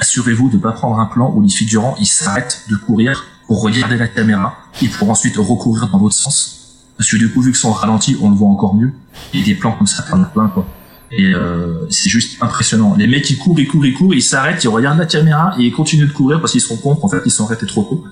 assurez-vous 0.00 0.48
de 0.50 0.56
ne 0.56 0.60
pas 0.60 0.72
prendre 0.72 0.98
un 0.98 1.06
plan 1.06 1.32
où 1.34 1.42
les 1.42 1.48
figurants 1.48 1.96
ils 2.00 2.06
s'arrêtent 2.06 2.64
de 2.70 2.76
courir 2.76 3.24
pour 3.46 3.62
regarder 3.62 3.96
la 3.96 4.08
caméra 4.08 4.56
et 4.82 4.88
pour 4.88 5.10
ensuite 5.10 5.36
recourir 5.36 5.88
dans 5.88 5.98
l'autre 5.98 6.14
sens. 6.14 6.60
Parce 6.96 7.10
que 7.10 7.16
du 7.16 7.30
coup, 7.30 7.42
vu 7.42 7.52
que 7.52 7.58
sont 7.58 7.72
ralenti, 7.72 8.16
on 8.20 8.30
le 8.30 8.36
voit 8.36 8.48
encore 8.48 8.74
mieux. 8.74 8.92
Et 9.32 9.42
des 9.42 9.54
plans 9.54 9.72
comme 9.72 9.86
ça, 9.86 10.02
t'en 10.02 10.22
as 10.22 10.26
plein 10.26 10.48
quoi. 10.48 10.66
Et 11.10 11.32
euh, 11.34 11.86
c'est 11.90 12.08
juste 12.08 12.42
impressionnant. 12.42 12.96
Les 12.96 13.06
mecs 13.06 13.28
ils 13.30 13.38
courent, 13.38 13.58
ils 13.60 13.68
courent, 13.68 13.86
ils 13.86 13.94
courent, 13.94 14.14
ils 14.14 14.22
s'arrêtent, 14.22 14.64
ils 14.64 14.68
regardent 14.68 14.98
la 14.98 15.06
caméra 15.06 15.54
et 15.58 15.64
ils 15.64 15.72
continuent 15.72 16.08
de 16.08 16.12
courir 16.12 16.40
parce 16.40 16.52
qu'ils 16.52 16.60
se 16.60 16.68
rendent 16.68 16.80
compte 16.80 17.00
qu'en 17.00 17.08
fait 17.08 17.22
ils 17.24 17.30
sont 17.30 17.44
arrêtés 17.44 17.66
trop 17.66 17.84
tôt. 17.84 18.04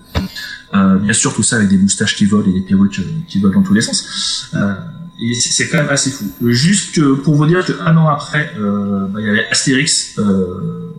Euh, 0.74 0.98
bien 0.98 1.12
sûr 1.12 1.34
tout 1.34 1.42
ça 1.42 1.56
avec 1.56 1.68
des 1.68 1.78
moustaches 1.78 2.14
qui 2.16 2.26
volent 2.26 2.48
et 2.48 2.52
des 2.52 2.60
perruques 2.60 2.98
euh, 3.00 3.10
qui 3.28 3.40
volent 3.40 3.60
dans 3.60 3.66
tous 3.66 3.74
les 3.74 3.82
sens. 3.82 4.48
Euh, 4.54 4.74
Et 5.20 5.34
c'est 5.34 5.68
quand 5.68 5.78
même 5.78 5.90
assez 5.90 6.10
fou. 6.10 6.24
Juste 6.46 7.00
pour 7.22 7.34
vous 7.34 7.46
dire 7.46 7.64
qu'un 7.64 7.96
an 7.96 8.08
après, 8.08 8.52
euh, 8.58 9.06
bah, 9.08 9.20
il 9.20 9.26
y 9.26 9.30
avait 9.30 9.46
Astérix 9.50 10.18
euh, 10.18 10.91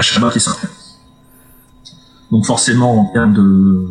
Chabat 0.00 0.30
qui 0.30 0.40
sortait. 0.40 0.68
Donc 2.30 2.46
forcément, 2.46 2.98
en 3.00 3.04
termes 3.12 3.34
de, 3.34 3.86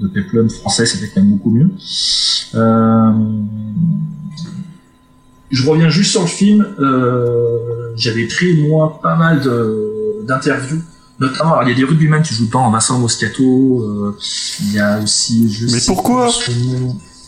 de 0.00 0.08
peplum 0.08 0.50
français, 0.50 0.86
c'était 0.86 1.08
quand 1.08 1.20
même 1.22 1.32
beaucoup 1.36 1.50
mieux. 1.50 1.70
Euh, 2.54 3.12
je 5.50 5.68
reviens 5.70 5.88
juste 5.88 6.10
sur 6.12 6.22
le 6.22 6.26
film. 6.26 6.66
Euh, 6.80 7.92
J'avais 7.96 8.24
pris, 8.26 8.54
moi, 8.68 8.98
pas 9.02 9.14
mal 9.16 9.40
d'interviews. 10.26 10.82
Notamment, 11.20 11.52
alors, 11.52 11.62
il 11.62 11.68
y 11.68 11.72
a 11.72 11.76
des 11.76 11.84
rugbyman 11.84 12.22
qui 12.22 12.34
jouent 12.34 12.46
dedans, 12.46 12.70
Vincent 12.70 12.98
Moscato. 12.98 13.42
euh, 13.82 14.18
il 14.60 14.72
y 14.72 14.80
a 14.80 14.98
aussi... 15.00 15.52
Je 15.52 15.66
Mais 15.66 15.78
sais 15.78 15.86
pourquoi 15.86 16.26
pas. 16.26 16.32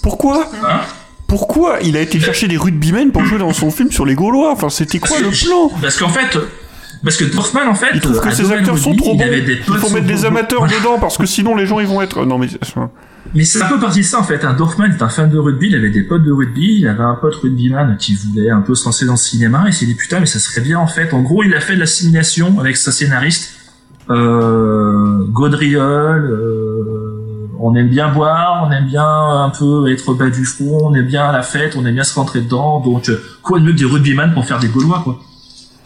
Pourquoi? 0.02 0.50
Hein? 0.68 0.80
Pourquoi? 1.28 1.78
Il 1.82 1.96
a 1.96 2.00
été 2.00 2.18
chercher 2.18 2.48
des 2.48 2.56
rugbymen 2.56 3.12
pour 3.12 3.24
jouer 3.24 3.38
dans 3.38 3.52
son 3.52 3.70
film 3.70 3.92
sur 3.92 4.04
les 4.04 4.14
Gaulois 4.16 4.52
Enfin, 4.52 4.70
c'était 4.70 4.98
quoi 4.98 5.20
le 5.20 5.30
plan? 5.30 5.70
Parce 5.80 5.98
qu'en 5.98 6.08
fait, 6.08 6.36
parce 7.02 7.16
que 7.16 7.24
Dorfman, 7.24 7.68
en 7.68 7.74
fait, 7.74 7.90
Il 7.94 8.00
trouve 8.00 8.16
euh, 8.16 8.20
que 8.20 8.34
ces 8.34 8.42
Domaine 8.42 8.58
acteurs 8.60 8.78
sont 8.78 8.94
trop 8.94 9.14
bons. 9.14 9.22
avait 9.22 9.42
des 9.42 9.58
Il 9.68 9.74
faut 9.74 9.90
mettre 9.90 10.06
des 10.06 10.24
amateurs 10.24 10.66
dedans 10.66 10.98
parce 11.00 11.18
que 11.18 11.26
sinon 11.26 11.54
les 11.54 11.66
gens 11.66 11.80
ils 11.80 11.86
vont 11.86 12.00
être. 12.02 12.24
Non 12.24 12.38
mais. 12.38 12.48
enfin, 12.62 12.90
Mais 13.34 13.44
c'est 13.44 13.62
un 13.62 13.68
peu 13.68 13.78
parti 13.78 14.00
de 14.00 14.04
ça 14.04 14.20
en 14.20 14.24
fait. 14.24 14.44
Un 14.44 14.54
Dorfman 14.54 14.86
est 14.90 15.02
un 15.02 15.08
fan 15.08 15.30
de 15.30 15.38
rugby, 15.38 15.68
il 15.68 15.74
avait 15.74 15.90
des 15.90 16.02
potes 16.02 16.22
de 16.22 16.32
rugby, 16.32 16.78
il 16.80 16.88
avait 16.88 17.04
un 17.04 17.14
pote 17.14 17.34
rugbyman 17.34 17.96
qui 17.98 18.14
voulait 18.14 18.50
un 18.50 18.60
peu 18.60 18.74
se 18.74 18.84
lancer 18.84 19.04
dans 19.06 19.12
le 19.12 19.18
cinéma 19.18 19.64
et 19.66 19.70
il 19.70 19.74
s'est 19.74 19.86
dit 19.86 19.94
putain 19.94 20.20
mais 20.20 20.26
ça 20.26 20.38
serait 20.38 20.60
bien 20.62 20.78
en 20.78 20.86
fait. 20.86 21.12
En 21.12 21.22
gros 21.22 21.42
il 21.42 21.54
a 21.54 21.60
fait 21.60 21.74
de 21.74 21.80
l'assimilation 21.80 22.58
avec 22.58 22.76
sa 22.76 22.92
scénariste 22.92 23.54
euh, 24.10 25.24
Gaudriol. 25.28 26.30
euh, 26.30 27.12
on 27.58 27.74
aime 27.74 27.88
bien 27.88 28.12
boire, 28.12 28.66
on 28.68 28.72
aime 28.72 28.86
bien 28.86 29.04
un 29.06 29.50
peu 29.50 29.90
être 29.90 30.14
bas 30.14 30.28
du 30.28 30.44
front, 30.44 30.90
on 30.90 30.94
aime 30.94 31.06
bien 31.06 31.32
la 31.32 31.42
fête, 31.42 31.74
on 31.76 31.84
aime 31.86 31.94
bien 31.94 32.04
se 32.04 32.14
rentrer 32.14 32.40
dedans. 32.40 32.80
Donc 32.80 33.08
euh, 33.08 33.20
quoi 33.42 33.58
de 33.58 33.64
mieux 33.64 33.72
que 33.72 33.78
des 33.78 33.84
rugbyman 33.84 34.34
pour 34.34 34.44
faire 34.44 34.58
des 34.58 34.68
Gaulois 34.68 35.00
quoi. 35.04 35.18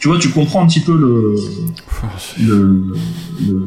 Tu 0.00 0.08
vois, 0.08 0.18
tu 0.18 0.30
comprends 0.30 0.64
un 0.64 0.66
petit 0.66 0.80
peu 0.80 0.96
le 0.96 1.36
le, 2.42 2.94
le, 3.46 3.66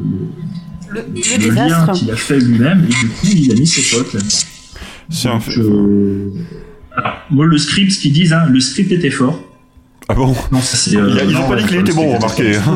le, 0.92 1.10
le 1.38 1.50
lien 1.54 1.86
qu'il 1.94 2.10
a 2.10 2.16
fait 2.16 2.38
lui-même 2.38 2.84
et 2.84 2.88
du 2.88 3.08
coup 3.08 3.26
il 3.32 3.52
a 3.52 3.54
mis 3.54 3.66
ses 3.66 3.96
potes 3.96 4.12
là-dedans. 4.14 4.36
C'est 5.10 5.28
euh, 5.58 6.30
alors, 6.96 7.18
moi 7.30 7.46
le 7.46 7.58
script, 7.58 7.92
ce 7.92 8.00
qu'ils 8.00 8.12
disent, 8.12 8.32
hein, 8.32 8.46
le 8.50 8.58
script 8.60 8.90
était 8.92 9.10
fort. 9.10 9.40
Ah 10.08 10.14
bon 10.14 10.34
Non, 10.52 10.60
ça 10.60 10.76
c'est. 10.76 10.96
euh, 10.96 11.18
ils 11.28 11.36
ont 11.36 11.40
non, 11.42 11.48
pas 11.48 11.56
dit 11.56 11.64
qu'il 11.66 11.76
le 11.76 11.82
était 11.82 11.92
bon, 11.92 12.14
remarquez. 12.16 12.52
fort. 12.54 12.74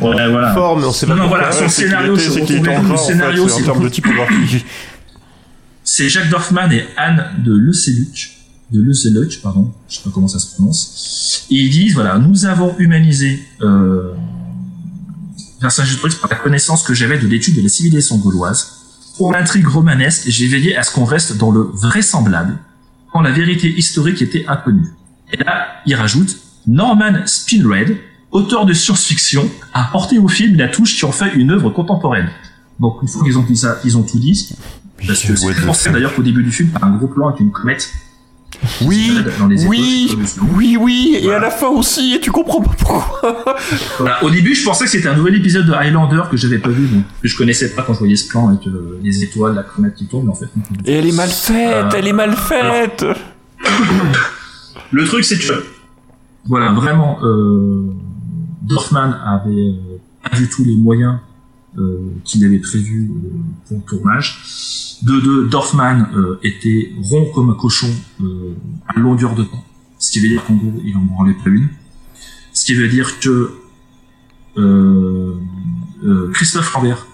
Ouais, 0.00 0.28
voilà. 0.30 0.54
Fort, 0.54 0.78
mais 0.78 0.84
on 0.86 0.92
sait 0.92 1.06
pas 1.06 1.14
Non, 1.16 1.26
voilà, 1.28 1.50
son 1.52 1.68
scénario, 1.68 2.16
c'est 2.16 2.40
le 2.40 2.46
scénario, 2.96 3.44
en 3.44 3.48
c'est 3.48 3.62
termes 3.62 3.82
de 3.82 3.88
typographie. 3.88 4.64
C'est 5.86 6.08
Jacques 6.08 6.30
Dorfman 6.30 6.70
et 6.72 6.84
Anne 6.96 7.26
de 7.44 7.52
Leceluc, 7.54 8.33
de 8.70 8.80
Leceluc, 8.80 9.40
pardon, 9.42 9.72
je 9.88 9.96
sais 9.96 10.02
pas 10.02 10.10
comment 10.12 10.28
ça 10.28 10.38
se 10.38 10.54
prononce. 10.54 11.46
Et 11.50 11.56
ils 11.56 11.70
disent, 11.70 11.94
voilà, 11.94 12.18
nous 12.18 12.44
avons 12.46 12.74
humanisé 12.78 13.42
euh, 13.62 14.14
par 15.60 16.30
la 16.30 16.36
connaissance 16.36 16.82
que 16.82 16.94
j'avais 16.94 17.18
de 17.18 17.26
l'étude 17.26 17.56
de 17.56 17.62
la 17.62 17.68
civilisation 17.68 18.18
gauloise. 18.18 18.72
Pour 19.16 19.32
l'intrigue 19.32 19.66
romanesque, 19.66 20.24
j'ai 20.26 20.48
veillé 20.48 20.76
à 20.76 20.82
ce 20.82 20.92
qu'on 20.92 21.04
reste 21.04 21.36
dans 21.36 21.50
le 21.50 21.60
vraisemblable, 21.60 22.58
quand 23.12 23.20
la 23.20 23.30
vérité 23.30 23.68
historique 23.70 24.20
était 24.22 24.44
inconnue. 24.48 24.88
Et 25.32 25.36
là, 25.36 25.68
il 25.86 25.94
rajoute, 25.94 26.36
Norman 26.66 27.26
Spinrad, 27.26 27.96
auteur 28.32 28.66
de 28.66 28.72
science-fiction, 28.72 29.48
a 29.72 29.84
porté 29.84 30.18
au 30.18 30.28
film 30.28 30.56
la 30.56 30.68
touche 30.68 30.98
qui 30.98 31.04
en 31.04 31.12
fait 31.12 31.32
une 31.34 31.52
œuvre 31.52 31.70
contemporaine. 31.70 32.28
Donc 32.80 33.00
une 33.02 33.08
fois 33.08 33.22
qu'ils 33.22 33.38
ont 33.38 33.42
dit 33.42 33.56
ça, 33.56 33.78
ils 33.84 33.96
ont 33.96 34.02
tout 34.02 34.18
dit. 34.18 34.48
Parce 35.06 35.22
que 35.22 35.36
c'est 35.36 35.54
pour 35.64 35.76
ça 35.76 35.90
d'ailleurs 35.90 36.14
qu'au 36.14 36.22
début 36.22 36.42
du 36.42 36.50
film, 36.50 36.70
t'as 36.72 36.86
un 36.86 36.96
gros 36.96 37.06
plan 37.06 37.28
avec 37.28 37.40
une 37.40 37.52
comète. 37.52 37.92
Oui, 38.82 39.12
dans 39.38 39.46
les 39.46 39.66
oui, 39.66 40.16
oui, 40.54 40.76
oui, 40.80 41.18
et 41.22 41.32
à 41.32 41.38
la 41.38 41.50
fin 41.50 41.68
aussi, 41.68 42.14
et 42.14 42.20
tu 42.20 42.30
comprends 42.30 42.60
pas 42.60 42.72
pourquoi. 42.76 43.20
Voilà. 43.98 44.22
Au 44.24 44.30
début, 44.30 44.54
je 44.54 44.64
pensais 44.64 44.84
que 44.84 44.90
c'était 44.90 45.08
un 45.08 45.16
nouvel 45.16 45.36
épisode 45.36 45.66
de 45.66 45.72
Highlander 45.72 46.22
que 46.30 46.36
j'avais 46.36 46.58
pas 46.58 46.68
vu, 46.70 46.86
donc, 46.88 47.04
que 47.22 47.28
je 47.28 47.36
connaissais 47.36 47.74
pas 47.74 47.82
quand 47.82 47.94
je 47.94 48.00
voyais 48.00 48.16
ce 48.16 48.28
plan 48.28 48.48
avec 48.48 48.66
euh, 48.66 48.98
les 49.02 49.22
étoiles, 49.22 49.54
la 49.54 49.62
comète 49.62 49.94
qui 49.94 50.06
tourne, 50.06 50.24
mais 50.26 50.32
en 50.32 50.34
fait. 50.34 50.48
Et 50.84 50.94
elle 50.94 51.06
est 51.06 51.12
mal 51.12 51.28
faite, 51.30 51.84
Euh, 51.86 51.90
elle 51.96 52.08
est 52.08 52.12
mal 52.12 52.34
faite. 52.36 53.04
Le 54.90 55.04
truc, 55.06 55.24
c'est 55.24 55.38
que, 55.38 55.64
voilà, 56.46 56.72
vraiment, 56.72 57.18
euh, 57.22 57.92
Dorfman 58.62 59.14
avait 59.26 59.50
euh, 59.50 59.98
pas 60.22 60.36
du 60.36 60.48
tout 60.48 60.64
les 60.64 60.76
moyens 60.76 61.14
euh, 61.14 61.33
qu'il 62.24 62.44
avait 62.44 62.58
prévus 62.58 63.10
euh, 63.10 63.28
pour 63.68 63.78
le 63.78 63.82
tournage. 63.84 64.98
De 65.02 65.20
deux, 65.20 65.46
Dorfman 65.48 66.06
euh, 66.14 66.38
était 66.42 66.92
rond 67.02 67.26
comme 67.34 67.50
un 67.50 67.54
cochon 67.54 67.90
euh, 68.22 68.54
à 68.88 68.98
longueur 68.98 69.34
de 69.34 69.42
temps. 69.42 69.64
Ce 69.98 70.12
qui 70.12 70.20
veut 70.20 70.28
dire 70.28 70.44
qu'en 70.44 70.54
gros, 70.54 70.72
il 70.84 70.96
en 70.96 71.00
branlait 71.00 71.34
pas 71.34 71.50
une. 71.50 71.68
Ce 72.52 72.64
qui 72.64 72.74
veut 72.74 72.88
dire 72.88 73.18
que 73.20 73.50
euh, 74.56 75.34
euh, 76.04 76.30
Christophe 76.32 76.72
Lambert 76.74 77.06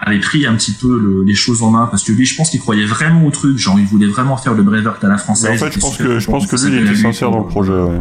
avait 0.00 0.20
pris 0.20 0.46
un 0.46 0.54
petit 0.56 0.72
peu 0.72 0.98
le- 0.98 1.22
les 1.22 1.34
choses 1.34 1.62
en 1.62 1.70
main 1.70 1.86
parce 1.86 2.02
que 2.04 2.12
lui, 2.12 2.26
je 2.26 2.36
pense 2.36 2.50
qu'il 2.50 2.60
croyait 2.60 2.84
vraiment 2.84 3.24
au 3.26 3.30
truc, 3.30 3.56
genre 3.56 3.78
il 3.78 3.86
voulait 3.86 4.08
vraiment 4.08 4.36
faire 4.36 4.52
le 4.54 4.62
Braveheart 4.62 5.02
à 5.04 5.08
la 5.08 5.16
française. 5.16 5.50
Mais 5.50 5.56
en 5.56 5.66
fait, 5.66 5.72
je 5.72 5.78
pense 5.80 5.96
que, 5.96 6.18
je 6.18 6.26
pense 6.30 6.46
que 6.46 6.56
lui, 6.68 6.76
il 6.76 6.86
était 6.86 6.96
sincère 6.96 7.30
dans 7.30 7.38
le 7.40 7.46
projet, 7.46 7.72
ouais. 7.72 8.00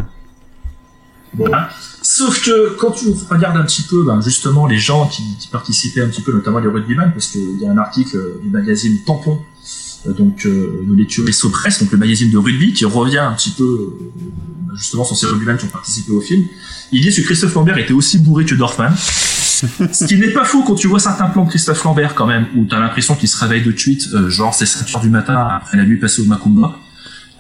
voilà. 1.36 1.70
Sauf 2.14 2.44
que 2.44 2.76
quand 2.76 2.92
tu 2.92 3.06
regardes 3.30 3.56
un 3.56 3.64
petit 3.64 3.84
peu, 3.84 4.04
ben, 4.04 4.20
justement, 4.22 4.68
les 4.68 4.78
gens 4.78 5.08
qui, 5.08 5.24
qui 5.40 5.48
participaient 5.48 6.02
un 6.02 6.10
petit 6.10 6.22
peu, 6.22 6.34
notamment 6.34 6.60
les 6.60 6.68
rugbyman, 6.68 7.14
parce 7.14 7.28
qu'il 7.28 7.58
y 7.58 7.66
a 7.66 7.72
un 7.72 7.78
article 7.78 8.18
euh, 8.18 8.40
du 8.44 8.50
magazine 8.50 9.00
Tampon, 9.06 9.40
euh, 10.06 10.12
donc 10.12 10.46
euh, 10.46 10.84
de 10.86 10.94
l'écurie 10.94 11.32
Sopress, 11.32 11.80
donc 11.80 11.90
le 11.90 11.98
magazine 11.98 12.30
de 12.30 12.38
rugby, 12.38 12.74
qui 12.74 12.84
revient 12.84 13.20
un 13.20 13.32
petit 13.32 13.52
peu 13.52 13.64
euh, 13.64 14.76
justement 14.76 15.06
sur 15.06 15.16
ces 15.16 15.26
rugbyman 15.26 15.56
qui 15.56 15.64
ont 15.64 15.70
participé 15.70 16.12
au 16.12 16.20
film. 16.20 16.48
Il 16.92 17.02
dit 17.02 17.16
que 17.16 17.22
Christophe 17.22 17.54
Lambert 17.54 17.78
était 17.78 17.94
aussi 17.94 18.20
bourré 18.20 18.44
que 18.44 18.56
Dorfman. 18.56 18.92
Ce 18.98 20.06
qui 20.06 20.18
n'est 20.18 20.34
pas 20.34 20.44
faux 20.44 20.64
quand 20.64 20.76
tu 20.76 20.88
vois 20.88 21.00
certains 21.00 21.28
plans 21.28 21.46
de 21.46 21.50
Christophe 21.50 21.82
Lambert 21.86 22.14
quand 22.14 22.28
même, 22.28 22.46
où 22.58 22.66
t'as 22.66 22.80
l'impression 22.80 23.16
qu'il 23.16 23.30
se 23.30 23.38
réveille 23.38 23.64
de 23.64 23.72
suite, 23.72 24.10
euh, 24.14 24.30
genre 24.30 24.54
c'est 24.54 24.66
5 24.66 24.96
heures 24.96 25.02
du 25.02 25.10
matin 25.10 25.48
après 25.50 25.78
la 25.78 25.86
nuit 25.86 25.98
passée 25.98 26.22
au 26.22 26.26
Macumba. 26.26 26.78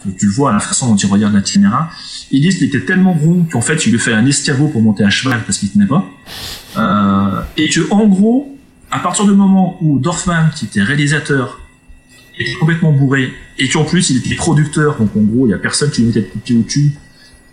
Tu- 0.03 0.25
le 0.25 0.31
vois 0.31 0.49
à 0.51 0.53
la 0.53 0.59
façon 0.59 0.89
dont 0.89 0.95
il 0.95 1.05
regarde 1.07 1.33
la 1.33 1.41
caméra. 1.41 1.89
Qu'il 2.29 2.45
était 2.45 2.81
tellement 2.81 3.13
rond 3.13 3.45
qu'en 3.51 3.61
fait 3.61 3.85
il 3.85 3.91
lui 3.91 3.99
fait 3.99 4.13
un 4.13 4.25
escabeau 4.25 4.67
pour 4.67 4.81
monter 4.81 5.03
à 5.03 5.09
cheval 5.09 5.41
parce 5.45 5.57
qu'il 5.57 5.69
tenait 5.71 5.85
pas. 5.85 6.05
Euh, 6.77 7.41
et 7.57 7.69
que 7.69 7.81
en 7.91 8.07
gros, 8.07 8.57
à 8.89 8.99
partir 8.99 9.25
du 9.25 9.33
moment 9.33 9.77
où 9.81 9.99
Dorfman, 9.99 10.49
qui 10.55 10.65
était 10.65 10.81
réalisateur, 10.81 11.59
était 12.39 12.53
complètement 12.53 12.91
bourré, 12.93 13.31
et 13.59 13.67
qu'en 13.69 13.83
plus 13.83 14.09
il 14.09 14.17
était 14.17 14.35
producteur, 14.35 14.97
donc 14.97 15.15
en 15.15 15.21
gros 15.21 15.45
il 15.47 15.51
y 15.51 15.53
a 15.53 15.57
personne 15.57 15.91
qui 15.91 16.01
lui 16.01 16.07
mettait 16.07 16.21
de 16.21 16.39
pied 16.41 16.57
au 16.57 16.61
cul, 16.63 16.91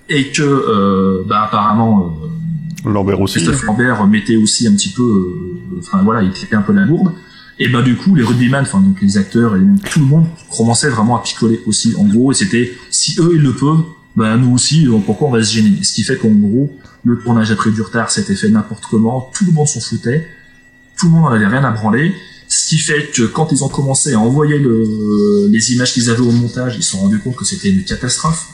et 0.09 0.29
que 0.31 0.43
euh, 0.43 1.25
bah 1.29 1.43
apparemment 1.45 2.17
euh, 2.87 2.91
Lambert 2.91 3.21
aussi. 3.21 3.35
Christophe 3.41 3.65
Lambert 3.65 4.07
mettait 4.07 4.37
aussi 4.37 4.67
un 4.69 4.73
petit 4.73 4.91
peu, 4.91 5.03
euh, 5.03 5.81
enfin 5.81 6.03
voilà, 6.03 6.23
il 6.23 6.31
était 6.31 6.55
un 6.55 6.63
peu 6.63 6.73
la 6.73 6.85
lourde. 6.85 7.13
Et 7.61 7.69
ben 7.69 7.83
du 7.83 7.97
coup, 7.97 8.15
les 8.15 8.23
rugbyman, 8.23 8.63
enfin 8.63 8.81
donc 8.81 9.01
les 9.03 9.19
acteurs 9.19 9.57
et 9.57 9.61
tout 9.91 9.99
le 9.99 10.07
monde 10.07 10.27
commençait 10.57 10.91
vraiment 10.91 11.19
à 11.19 11.23
picoler 11.23 11.61
aussi. 11.67 11.95
En 11.97 12.05
gros, 12.05 12.31
et 12.31 12.35
c'était 12.35 12.73
si 12.91 13.17
eux 13.19 13.33
ils 13.35 13.43
le 13.43 13.53
peuvent, 13.53 13.83
ben 14.17 14.37
nous 14.37 14.55
aussi, 14.55 14.85
donc 14.85 15.05
pourquoi 15.07 15.29
on 15.29 15.33
va 15.33 15.43
se 15.43 15.55
gêner? 15.55 15.83
Ce 15.83 15.93
qui 15.93 16.05
fait 16.05 16.17
qu'en 16.17 16.31
gros, 16.31 16.73
le 17.05 17.19
tournage 17.19 17.51
a 17.51 17.57
pris 17.57 17.73
du 17.73 17.83
retard, 17.83 18.11
c'était 18.11 18.37
fait 18.37 18.49
n'importe 18.49 18.85
comment, 18.89 19.31
tout 19.35 19.45
le 19.45 19.53
monde 19.53 19.67
s'en 19.67 19.81
foutait, 19.81 20.29
tout 20.97 21.07
le 21.07 21.13
monde 21.13 21.23
n'en 21.23 21.31
avait 21.31 21.47
rien 21.47 21.65
à 21.65 21.71
branler. 21.71 22.15
Ce 22.49 22.69
qui 22.69 22.79
fait 22.79 23.11
que 23.13 23.25
quand 23.25 23.53
ils 23.53 23.63
ont 23.63 23.69
commencé 23.69 24.15
à 24.15 24.21
envoyer 24.21 24.59
le, 24.59 25.49
les 25.51 25.73
images 25.75 25.93
qu'ils 25.93 26.09
avaient 26.11 26.21
au 26.21 26.31
montage, 26.31 26.77
ils 26.77 26.83
se 26.83 26.93
sont 26.93 27.01
rendus 27.01 27.19
compte 27.19 27.37
que 27.37 27.45
c'était 27.45 27.69
une 27.71 27.85
catastrophe. 27.85 28.49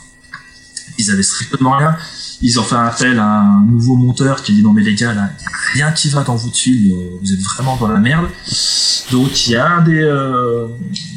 Ils 0.97 1.11
avaient 1.11 1.23
strictement 1.23 1.77
rien. 1.77 1.95
Ils 2.41 2.59
ont 2.59 2.63
fait 2.63 2.75
appel 2.75 3.17
à 3.19 3.41
un 3.41 3.65
nouveau 3.65 3.95
monteur 3.95 4.43
qui 4.43 4.53
dit 4.53 4.61
non 4.61 4.73
mais 4.73 4.83
les 4.83 4.95
gars 4.95 5.13
là, 5.13 5.29
rien 5.73 5.91
qui 5.91 6.09
va 6.09 6.23
dans 6.23 6.35
votre 6.35 6.55
film, 6.55 6.91
euh, 6.91 7.17
vous 7.21 7.33
êtes 7.33 7.41
vraiment 7.41 7.77
dans 7.77 7.87
la 7.87 7.99
merde. 7.99 8.27
Donc 9.11 9.47
il 9.47 9.53
y 9.53 9.55
a 9.55 9.67
un 9.67 9.81
des 9.81 10.01
euh, 10.01 10.67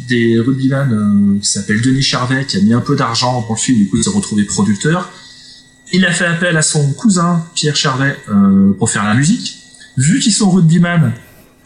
des 0.09 0.39
rugbyman 0.39 0.93
euh, 0.93 1.39
qui 1.41 1.49
s'appelle 1.49 1.81
Denis 1.81 2.03
Charvet 2.03 2.45
qui 2.45 2.57
a 2.57 2.61
mis 2.61 2.73
un 2.73 2.81
peu 2.81 2.97
d'argent 2.97 3.41
dans 3.41 3.55
le 3.55 3.59
film, 3.59 3.79
du 3.79 3.89
coup 3.89 3.97
il 3.97 4.05
s'est 4.05 4.11
retrouvé 4.11 4.45
producteur. 4.45 5.11
Il 5.93 6.05
a 6.05 6.13
fait 6.13 6.27
appel 6.27 6.57
à 6.57 6.63
son 6.63 6.93
cousin 6.93 7.45
Pierre 7.55 7.77
Charvet 7.77 8.17
euh, 8.29 8.73
pour 8.79 8.91
faire 8.91 9.05
la 9.05 9.15
musique. 9.15 9.59
Vu 9.97 10.21
qu'ils 10.21 10.33
sont 10.33 10.51
rugbyman, 10.51 11.13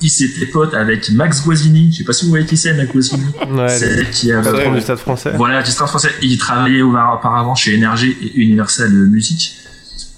il 0.02 0.10
s'était 0.10 0.46
pote 0.46 0.74
avec 0.74 1.10
Max 1.10 1.44
Guazzini. 1.44 1.92
Je 1.92 1.98
sais 1.98 2.04
pas 2.04 2.12
si 2.12 2.24
vous 2.24 2.30
voyez 2.30 2.46
qui 2.46 2.56
c'est, 2.56 2.74
Max 2.74 2.92
Guazzini. 2.92 3.24
Ouais, 3.52 3.68
c'est 3.68 4.10
qui 4.10 4.32
a 4.32 4.42
patron 4.42 4.74
du 4.74 4.80
Stade 4.80 4.98
français. 4.98 5.32
voilà, 5.36 5.62
du 5.62 5.70
Stade 5.70 5.88
français. 5.88 6.10
Il 6.22 6.38
travaillait 6.38 6.82
auparavant 6.82 7.54
chez 7.54 7.74
Énergie 7.74 8.16
et 8.20 8.40
Universal 8.40 8.90
Music 8.90 9.54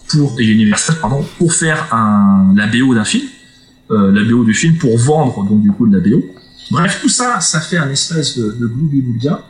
pour 0.08 0.40
et 0.40 0.44
Universal 0.44 0.96
pardon 1.00 1.24
pour 1.38 1.52
faire 1.52 1.92
un 1.92 2.52
la 2.56 2.66
BO 2.66 2.94
d'un 2.94 3.04
film, 3.04 3.26
euh, 3.90 4.12
la 4.12 4.24
BO 4.24 4.44
du 4.44 4.54
film 4.54 4.76
pour 4.76 4.96
vendre 4.98 5.44
donc 5.44 5.62
du 5.62 5.70
coup 5.72 5.86
de 5.86 5.96
la 5.96 6.02
BO. 6.02 6.24
Bref, 6.70 6.98
tout 7.02 7.08
ça, 7.08 7.40
ça 7.40 7.60
fait 7.60 7.76
un 7.76 7.90
espèce 7.90 8.38
de, 8.38 8.52
de 8.52 8.66
gloubi-boulga. 8.66 9.44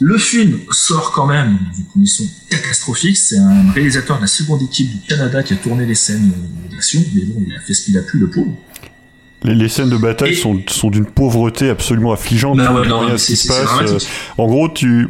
Le 0.00 0.18
film 0.18 0.58
sort 0.70 1.12
quand 1.12 1.26
même 1.26 1.58
d'une 1.74 1.84
condition 1.86 2.24
catastrophique. 2.50 3.16
C'est 3.16 3.38
un 3.38 3.70
réalisateur 3.70 4.16
de 4.16 4.22
la 4.22 4.26
seconde 4.26 4.62
équipe 4.62 4.90
du 4.90 5.06
Canada 5.06 5.42
qui 5.42 5.52
a 5.52 5.56
tourné 5.56 5.86
les 5.86 5.94
scènes 5.94 6.32
euh, 6.32 6.70
d'action, 6.74 7.00
mais 7.14 7.22
bon, 7.22 7.42
il 7.46 7.54
a 7.54 7.60
fait 7.60 7.74
ce 7.74 7.84
qu'il 7.84 7.96
a 7.98 8.02
pu, 8.02 8.18
le 8.18 8.28
pauvre. 8.28 8.52
Les, 9.44 9.54
les 9.54 9.68
scènes 9.68 9.90
de 9.90 9.96
bataille 9.96 10.34
sont, 10.34 10.60
sont 10.68 10.90
d'une 10.90 11.06
pauvreté 11.06 11.68
absolument 11.70 12.12
affligeante. 12.12 12.56
Bah 12.58 12.72
ouais, 12.72 12.86
non, 12.88 13.00
rien 13.00 13.18
c'est- 13.18 13.32
qui 13.32 13.36
se 13.36 13.48
passe. 13.48 13.90
Euh, 13.90 13.98
en 14.38 14.46
gros, 14.46 14.68
tu 14.68 15.08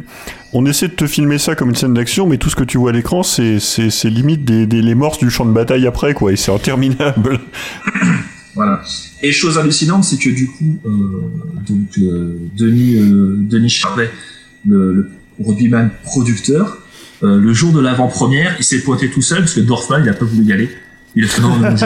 on 0.55 0.65
essaie 0.67 0.87
de 0.87 0.93
te 0.93 1.07
filmer 1.07 1.39
ça 1.39 1.55
comme 1.55 1.69
une 1.69 1.75
scène 1.75 1.93
d'action, 1.95 2.27
mais 2.27 2.37
tout 2.37 2.49
ce 2.49 2.55
que 2.55 2.63
tu 2.63 2.77
vois 2.77 2.91
à 2.91 2.93
l'écran, 2.93 3.23
c'est, 3.23 3.59
c'est, 3.59 3.89
c'est 3.89 4.09
limite 4.11 4.45
des, 4.45 4.67
des, 4.67 4.81
les 4.83 4.93
morses 4.95 5.17
du 5.17 5.31
champ 5.31 5.45
de 5.45 5.51
bataille 5.51 5.87
après, 5.87 6.13
quoi, 6.13 6.31
et 6.31 6.35
c'est 6.35 6.51
interminable. 6.53 7.39
Voilà. 8.55 8.83
Et 9.23 9.31
chose 9.31 9.57
hallucinante, 9.57 10.03
c'est 10.03 10.17
que 10.19 10.29
du 10.29 10.45
coup, 10.47 10.77
euh, 10.85 10.91
donc 11.67 11.87
euh, 11.97 12.37
Denis 12.55 12.97
euh, 12.99 13.35
Denis 13.39 13.69
Charvet, 13.71 14.11
le, 14.67 14.93
le 14.93 15.09
rugbyman 15.43 15.89
producteur, 16.03 16.77
le 17.23 17.51
jour 17.53 17.71
de 17.71 17.79
l'avant-première, 17.79 18.55
il 18.59 18.63
s'est 18.65 18.81
pointé 18.81 19.09
tout 19.09 19.21
seul 19.23 19.39
parce 19.39 19.53
que 19.55 19.61
Dorfman, 19.61 20.01
il 20.03 20.09
a 20.09 20.13
pas 20.13 20.25
voulu 20.25 20.43
y 20.43 20.51
aller. 20.53 20.69
Il 21.15 21.25
a 21.25 21.27
fait 21.27 21.41
non, 21.41 21.55
non, 21.57 21.75
je 21.75 21.85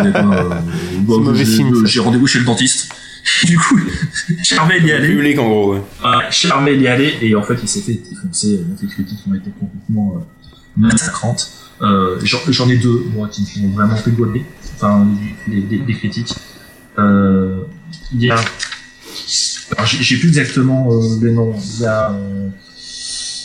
euh, 1.61 1.85
j'ai- 1.85 1.99
rendez-vous 1.99 2.27
chez 2.27 2.39
le 2.39 2.45
dentiste. 2.45 2.89
Du 3.43 3.57
coup, 3.57 3.77
Charvet 4.41 4.77
il 4.79 4.85
y 4.87 4.91
allé. 4.93 5.09
Public 5.09 5.37
en 5.39 5.49
gros. 5.49 5.73
ouais. 5.73 5.81
Charvet 6.31 6.75
il 6.75 6.81
y 6.81 6.87
allé 6.87 7.13
et 7.21 7.35
en 7.35 7.43
fait 7.43 7.57
il 7.61 7.67
s'est 7.67 7.81
fait 7.81 7.99
défoncer. 8.09 8.59
Donc 8.59 8.77
les 8.81 8.87
critiques 8.87 9.19
ont 9.29 9.33
été 9.33 9.49
complètement 9.59 10.13
euh, 10.15 10.19
massacrantes. 10.77 11.51
Euh, 11.81 12.17
J'en 12.23 12.69
ai 12.69 12.77
deux 12.77 13.03
moi 13.13 13.27
qui 13.27 13.43
m'ont 13.61 13.71
vraiment 13.75 13.97
fait 13.97 14.11
gober. 14.11 14.45
Enfin 14.75 15.05
des, 15.45 15.59
des- 15.61 15.79
des 15.79 15.93
critiques. 15.93 16.33
Euh, 16.97 17.63
il 18.13 18.23
y 18.23 18.31
a, 18.31 18.35
alors, 18.35 19.85
j'ai 19.85 20.01
j'ai 20.01 20.17
plus 20.17 20.29
exactement 20.29 20.89
euh, 20.93 21.01
les 21.21 21.31
noms. 21.31 21.53
Il 21.75 21.81
y 21.81 21.85
a 21.85 22.11
euh, 22.11 22.47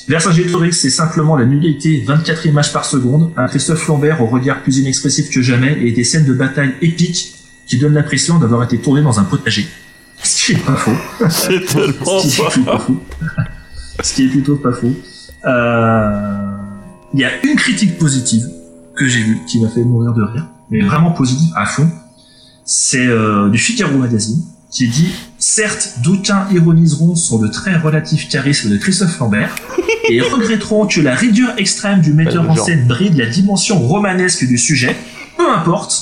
Vercingétorix, 0.09 0.73
c'est 0.73 0.91
simplement 0.91 1.37
la 1.37 1.45
nullité, 1.45 2.03
24 2.07 2.47
images 2.47 2.73
par 2.73 2.85
seconde, 2.85 3.31
un 3.37 3.47
Christophe 3.47 3.87
Lambert 3.87 4.21
au 4.21 4.27
regard 4.27 4.63
plus 4.63 4.79
inexpressif 4.79 5.31
que 5.31 5.43
jamais 5.43 5.79
et 5.81 5.93
des 5.93 6.05
scènes 6.05 6.25
de 6.25 6.33
bataille 6.33 6.75
épiques 6.81 7.35
qui 7.67 7.79
donnent 7.79 7.95
l'impression 7.95 8.39
d'avoir 8.39 8.65
été 8.65 8.79
tournées 8.79 9.03
dans 9.03 9.21
un 9.21 9.25
potager. 9.25 9.67
Ce 10.23 10.47
qui 10.47 10.53
est 10.53 10.65
pas 10.65 10.75
faux. 10.77 11.29
C'est 11.31 11.65
tellement 11.67 12.19
Ce 12.21 12.35
qui 12.35 12.45
est 12.45 12.49
plutôt 12.49 12.65
pas 12.65 12.79
faux. 12.79 13.03
Ce 14.03 14.15
qui 14.15 14.25
est 14.25 14.29
plutôt 14.29 14.57
pas 14.57 14.73
faux. 14.73 14.93
Euh, 15.45 16.57
Il 17.15 17.21
y 17.21 17.25
a 17.25 17.45
une 17.45 17.57
critique 17.57 17.99
positive 17.99 18.45
que 18.95 19.07
j'ai 19.07 19.23
vue 19.23 19.39
qui 19.47 19.61
m'a 19.61 19.69
fait 19.69 19.83
mourir 19.83 20.13
de 20.13 20.23
rire, 20.23 20.47
mais 20.71 20.81
vraiment 20.81 21.13
positive 21.13 21.51
à 21.57 21.67
fond. 21.67 21.89
C'est 22.65 23.07
euh, 23.07 23.49
du 23.49 23.59
Figaro 23.59 23.97
Magazine 23.99 24.43
qui 24.71 24.89
dit 24.89 25.13
certes 25.43 25.95
d'aucuns 26.05 26.47
ironiseront 26.53 27.17
sur 27.17 27.39
le 27.39 27.51
très 27.51 27.77
relatif 27.77 28.29
charisme 28.29 28.71
de 28.71 28.77
Christophe 28.77 29.19
Lambert 29.19 29.55
et 30.09 30.21
regretteront 30.21 30.87
que 30.87 31.01
la 31.01 31.15
rigueur 31.17 31.55
extrême 31.59 32.01
du 32.01 32.13
metteur 32.13 32.49
en 32.49 32.55
scène 32.55 32.87
bride 32.87 33.17
la 33.17 33.27
dimension 33.27 33.79
romanesque 33.81 34.47
du 34.47 34.57
sujet. 34.57 34.95
Peu 35.37 35.51
importe, 35.51 35.95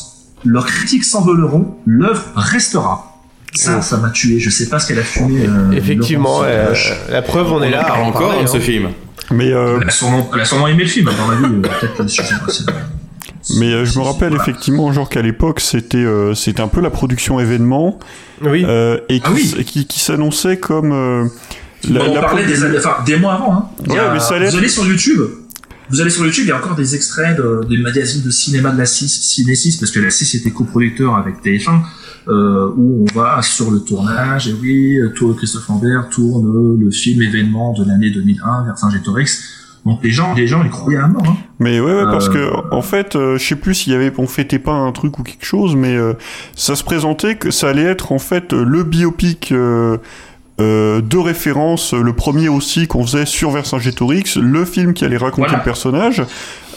leurs 0.45 0.67
critiques 0.67 1.05
s'envoleront, 1.05 1.75
l'œuvre 1.87 2.25
restera. 2.35 3.07
Ça, 3.55 3.81
ça 3.81 3.97
m'a 3.97 4.11
tué. 4.11 4.39
Je 4.39 4.51
sais 4.51 4.69
pas 4.69 4.79
ce 4.79 4.87
qu'elle 4.89 4.99
a 5.01 5.03
fumé. 5.03 5.41
euh, 5.47 5.73
Effectivement, 5.73 6.43
euh, 6.45 6.75
la 7.11 7.23
preuve, 7.23 7.51
on 7.51 7.63
est 7.63 7.71
là. 7.71 7.83
parle 7.85 8.05
encore 8.05 8.41
de 8.41 8.47
ce 8.47 8.59
hein. 8.59 8.61
film. 8.61 8.89
Mais, 9.33 9.53
euh, 9.53 9.79
Elle 9.81 9.89
a 9.89 9.91
sûrement, 9.91 10.31
elle 10.35 10.41
a 10.41 10.45
sûrement 10.45 10.69
aimé 10.69 10.85
le 10.85 10.89
film, 10.89 11.09
à 11.09 11.13
mon 11.13 11.31
avis. 11.31 11.55
euh, 11.55 11.63
Peut-être 11.63 11.97
pas, 11.97 12.07
c'est- 12.07 12.65
Mais 13.57 13.73
euh, 13.73 13.85
je 13.85 13.99
me 13.99 14.05
rappelle 14.05 14.35
effectivement, 14.35 14.93
genre 14.93 15.09
qu'à 15.09 15.23
l'époque, 15.23 15.61
c'était 15.61 15.97
euh, 15.99 16.35
c'était 16.35 16.61
un 16.61 16.69
peu 16.69 16.81
la 16.81 16.91
production 16.91 17.41
événement, 17.41 17.99
Oui. 18.43 18.65
euh, 18.67 18.99
et 19.09 19.19
qui, 19.21 19.27
Ah 19.27 19.31
oui. 19.35 19.65
qui, 19.65 19.87
qui 19.87 20.01
s'annonçait 20.01 20.59
comme 20.59 20.93
euh, 20.93 21.25
on 21.89 22.13
parlait 22.21 22.45
des, 22.47 22.63
enfin, 22.77 22.97
des 23.07 23.17
mois 23.17 23.35
avant. 23.35 23.55
Hein. 23.55 23.65
A- 23.89 23.93
Ouais, 23.93 24.13
mais 24.13 24.21
ça 24.21 24.39
vous 24.39 24.57
allez 24.57 24.69
sur 24.69 24.87
YouTube. 24.87 25.21
Vous 25.89 26.01
allez 26.01 26.11
sur 26.11 26.25
YouTube, 26.25 26.45
il 26.45 26.49
y 26.49 26.53
a 26.53 26.57
encore 26.59 26.77
des 26.77 26.95
extraits 26.95 27.37
de- 27.37 27.67
des 27.69 27.79
magazines 27.79 28.23
de 28.23 28.31
cinéma 28.31 28.71
de 28.71 28.79
la 28.79 28.87
6, 28.87 29.09
Ciné 29.09 29.55
6, 29.57 29.79
parce 29.79 29.91
que 29.91 29.99
la 29.99 30.11
6 30.11 30.35
était 30.37 30.51
coproducteur 30.53 31.17
avec 31.17 31.43
TF1, 31.43 31.81
euh, 32.29 32.69
où 32.77 33.07
on 33.11 33.19
va 33.19 33.41
sur 33.43 33.71
le 33.73 33.81
tournage, 33.81 34.47
et 34.49 34.53
oui, 34.53 35.01
tour 35.17 35.35
Christophe 35.37 35.67
Lambert 35.69 36.09
tourne 36.11 36.79
le 36.79 36.91
film 36.93 37.23
événement 37.23 37.73
de 37.73 37.85
l'année 37.89 38.11
2001, 38.11 38.67
Vercingétorix. 38.67 39.43
Donc 39.87 40.01
les 40.03 40.11
gens, 40.11 40.35
les 40.35 40.47
gens, 40.47 40.63
ils 40.63 40.71
croyaient 40.71 40.99
à 40.99 41.07
mort. 41.09 41.23
Hein. 41.27 41.37
Mais 41.59 41.81
ouais, 41.81 41.93
ouais 41.93 42.05
parce 42.05 42.29
Euh, 42.29 42.33
que 42.51 42.75
en 42.75 42.83
fait, 42.83 43.17
euh, 43.17 43.39
je 43.39 43.45
sais 43.47 43.57
plus 43.57 43.75
s'il 43.75 43.93
y 43.93 43.97
avait, 43.97 44.13
on 44.19 44.27
fêtait 44.27 44.59
pas 44.59 44.73
un 44.73 44.93
truc 44.93 45.19
ou 45.19 45.23
quelque 45.23 45.45
chose, 45.47 45.75
mais 45.77 45.95
euh, 45.97 46.13
ça 46.55 46.77
se 46.77 46.85
présentait 46.85 47.37
que 47.37 47.51
ça 47.51 47.69
allait 47.71 47.85
être 47.85 48.13
en 48.13 48.19
fait 48.19 48.53
le 48.53 48.83
biopic 48.85 49.53
euh, 49.53 49.97
euh, 50.61 51.01
de 51.01 51.17
référence, 51.17 51.95
le 51.95 52.13
premier 52.13 52.49
aussi 52.51 52.87
qu'on 52.87 53.03
faisait 53.07 53.25
sur 53.25 53.51
Vercingétorix, 53.51 54.37
le 54.37 54.65
film 54.67 54.93
qui 54.93 55.05
allait 55.07 55.17
raconter 55.17 55.49
Voilà. 55.49 55.59
le 55.59 55.65
personnage. 55.65 56.23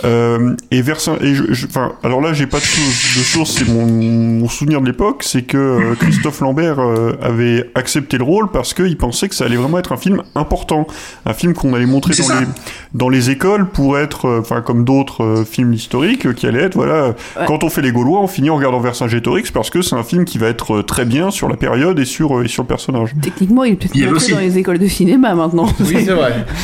Euh, 0.06 0.56
et 0.72 0.82
Vercin, 0.82 1.16
et 1.22 1.34
je, 1.34 1.54
je- 1.54 1.66
enfin, 1.68 1.94
alors 2.04 2.20
là, 2.22 2.34
j'ai 2.34 2.48
pas 2.48 2.60
de, 2.60 2.64
source- 2.64 3.18
de 3.18 3.24
source, 3.24 3.52
c'est 3.58 3.68
mon, 3.70 3.86
mon 3.86 4.50
souvenir 4.50 4.82
de 4.82 4.86
l'époque, 4.88 5.24
c'est 5.24 5.44
que 5.44 5.58
euh, 5.58 5.96
Christophe 6.00 6.42
Lambert 6.42 6.80
euh, 6.80 7.14
avait 7.22 7.70
accepté 7.76 8.18
le 8.18 8.24
rôle 8.24 8.50
parce 8.52 8.74
qu'il 8.74 8.98
pensait 8.98 9.30
que 9.30 9.36
ça 9.36 9.46
allait 9.46 9.56
vraiment 9.56 9.80
être 9.80 9.92
un 9.94 9.98
film 9.98 10.22
important, 10.36 10.88
un 11.26 11.34
film 11.34 11.54
qu'on 11.54 11.74
allait 11.74 11.86
montrer 11.86 12.14
dans 12.16 12.40
les 12.40 12.46
dans 12.94 13.10
les 13.10 13.30
écoles 13.32 13.68
pour 13.70 13.98
être, 13.98 14.26
euh, 14.28 14.40
enfin 14.42 14.62
comme 14.62 14.84
d'autres 14.86 15.44
films 15.50 15.74
historiques, 15.74 16.34
qui 16.36 16.48
allaient 16.48 16.64
être, 16.64 16.76
voilà, 16.76 17.04
Ouais. 17.40 17.46
quand 17.48 17.64
on 17.64 17.70
fait 17.70 17.82
les 17.82 17.92
Gaulois, 17.92 18.20
on 18.22 18.28
finit 18.28 18.50
en 18.50 18.56
regardant 18.58 18.80
Vercingétorix 18.80 19.52
parce 19.52 19.70
que 19.70 19.82
c'est 19.82 19.96
un 19.96 20.04
film 20.04 20.26
qui 20.26 20.38
va 20.38 20.48
être 20.48 20.82
très 20.82 21.06
bien 21.06 21.32
sur 21.32 21.48
la 21.50 21.56
période 21.56 21.98
et 22.00 22.06
sur 22.06 22.44
et 22.44 22.48
sur 22.48 22.64
le 22.64 22.68
personnage. 22.68 23.12
Techniquement, 23.22 23.64
il 23.64 23.74
est 23.74 23.76
peut-être 23.76 23.96
montré 24.12 24.34
dans 24.34 24.40
les 24.40 24.58
écoles 24.58 24.80
de 24.80 24.88
cinéma 24.88 25.34
maintenant. 25.34 25.68
Oui, 25.80 25.96
c'est 26.06 26.12
vrai. 26.14 26.46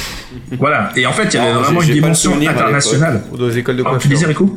Voilà. 0.60 0.90
Et 0.96 1.06
en 1.06 1.12
fait, 1.12 1.26
il 1.34 1.34
y 1.36 1.38
avait 1.40 1.52
Ah, 1.56 1.60
vraiment 1.60 1.82
une 1.82 1.92
dimension 1.94 2.32
internationale. 2.40 3.22
Ou 3.32 3.38
dans 3.38 3.48
les 3.48 3.58
écoles 3.58 3.78
de 3.78 3.84
Ah, 3.86 3.90
tu 3.90 3.92
coiffure. 3.92 4.10
disais, 4.12 4.26
Rico 4.26 4.50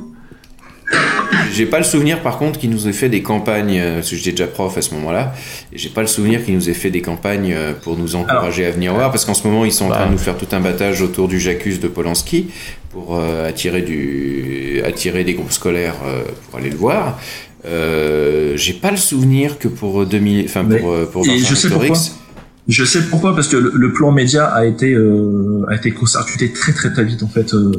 J'ai 1.52 1.66
pas 1.66 1.78
le 1.78 1.84
souvenir 1.84 2.20
par 2.22 2.38
contre 2.38 2.58
qu'il 2.58 2.70
nous 2.70 2.88
ait 2.88 2.92
fait 2.92 3.08
des 3.08 3.22
campagnes, 3.22 3.78
euh, 3.78 3.94
parce 3.96 4.10
que 4.10 4.16
j'étais 4.16 4.30
déjà 4.30 4.46
prof 4.46 4.76
à 4.76 4.82
ce 4.82 4.94
moment-là, 4.94 5.34
et 5.72 5.78
j'ai 5.78 5.88
pas 5.90 6.00
le 6.00 6.06
souvenir 6.06 6.44
qu'il 6.44 6.54
nous 6.54 6.70
ait 6.70 6.74
fait 6.74 6.90
des 6.90 7.02
campagnes 7.02 7.52
euh, 7.52 7.72
pour 7.74 7.96
nous 7.98 8.16
encourager 8.16 8.64
à 8.64 8.70
venir 8.70 8.94
voir, 8.94 9.10
parce 9.10 9.24
qu'en 9.24 9.34
ce 9.34 9.46
moment 9.46 9.64
ils 9.64 9.72
sont 9.72 9.86
en 9.86 9.90
train 9.90 10.06
de 10.06 10.12
nous 10.12 10.18
faire 10.18 10.36
tout 10.36 10.46
un 10.52 10.60
battage 10.60 11.02
autour 11.02 11.28
du 11.28 11.38
Jacques 11.40 11.68
de 11.80 11.88
Polanski 11.88 12.48
pour 12.90 13.16
euh, 13.16 13.48
attirer, 13.48 13.82
du, 13.82 14.82
attirer 14.86 15.24
des 15.24 15.34
groupes 15.34 15.52
scolaires 15.52 15.94
euh, 16.06 16.22
pour 16.50 16.58
aller 16.58 16.70
le 16.70 16.76
voir. 16.76 17.18
Euh, 17.64 18.56
j'ai 18.56 18.72
pas 18.74 18.90
le 18.90 18.96
souvenir 18.96 19.58
que 19.58 19.68
pour 19.68 20.04
2000, 20.04 20.44
enfin 20.46 20.64
pour, 20.64 20.94
pour 21.10 21.26
et 21.26 21.38
je 21.38 21.54
sais 21.54 21.68
Vercingétorix, 21.68 21.88
pourquoi. 22.10 22.21
Je 22.68 22.84
sais 22.84 23.02
pourquoi, 23.08 23.34
parce 23.34 23.48
que 23.48 23.56
le, 23.56 23.72
le 23.74 23.92
plan 23.92 24.12
média 24.12 24.46
a 24.46 24.64
été 24.66 24.92
euh, 24.94 25.64
a 25.68 25.74
été 25.74 25.90
concerté 25.90 26.52
très 26.52 26.72
très 26.72 26.92
très 26.92 27.04
vite 27.04 27.22
en 27.24 27.28
fait. 27.28 27.52
Euh, 27.54 27.72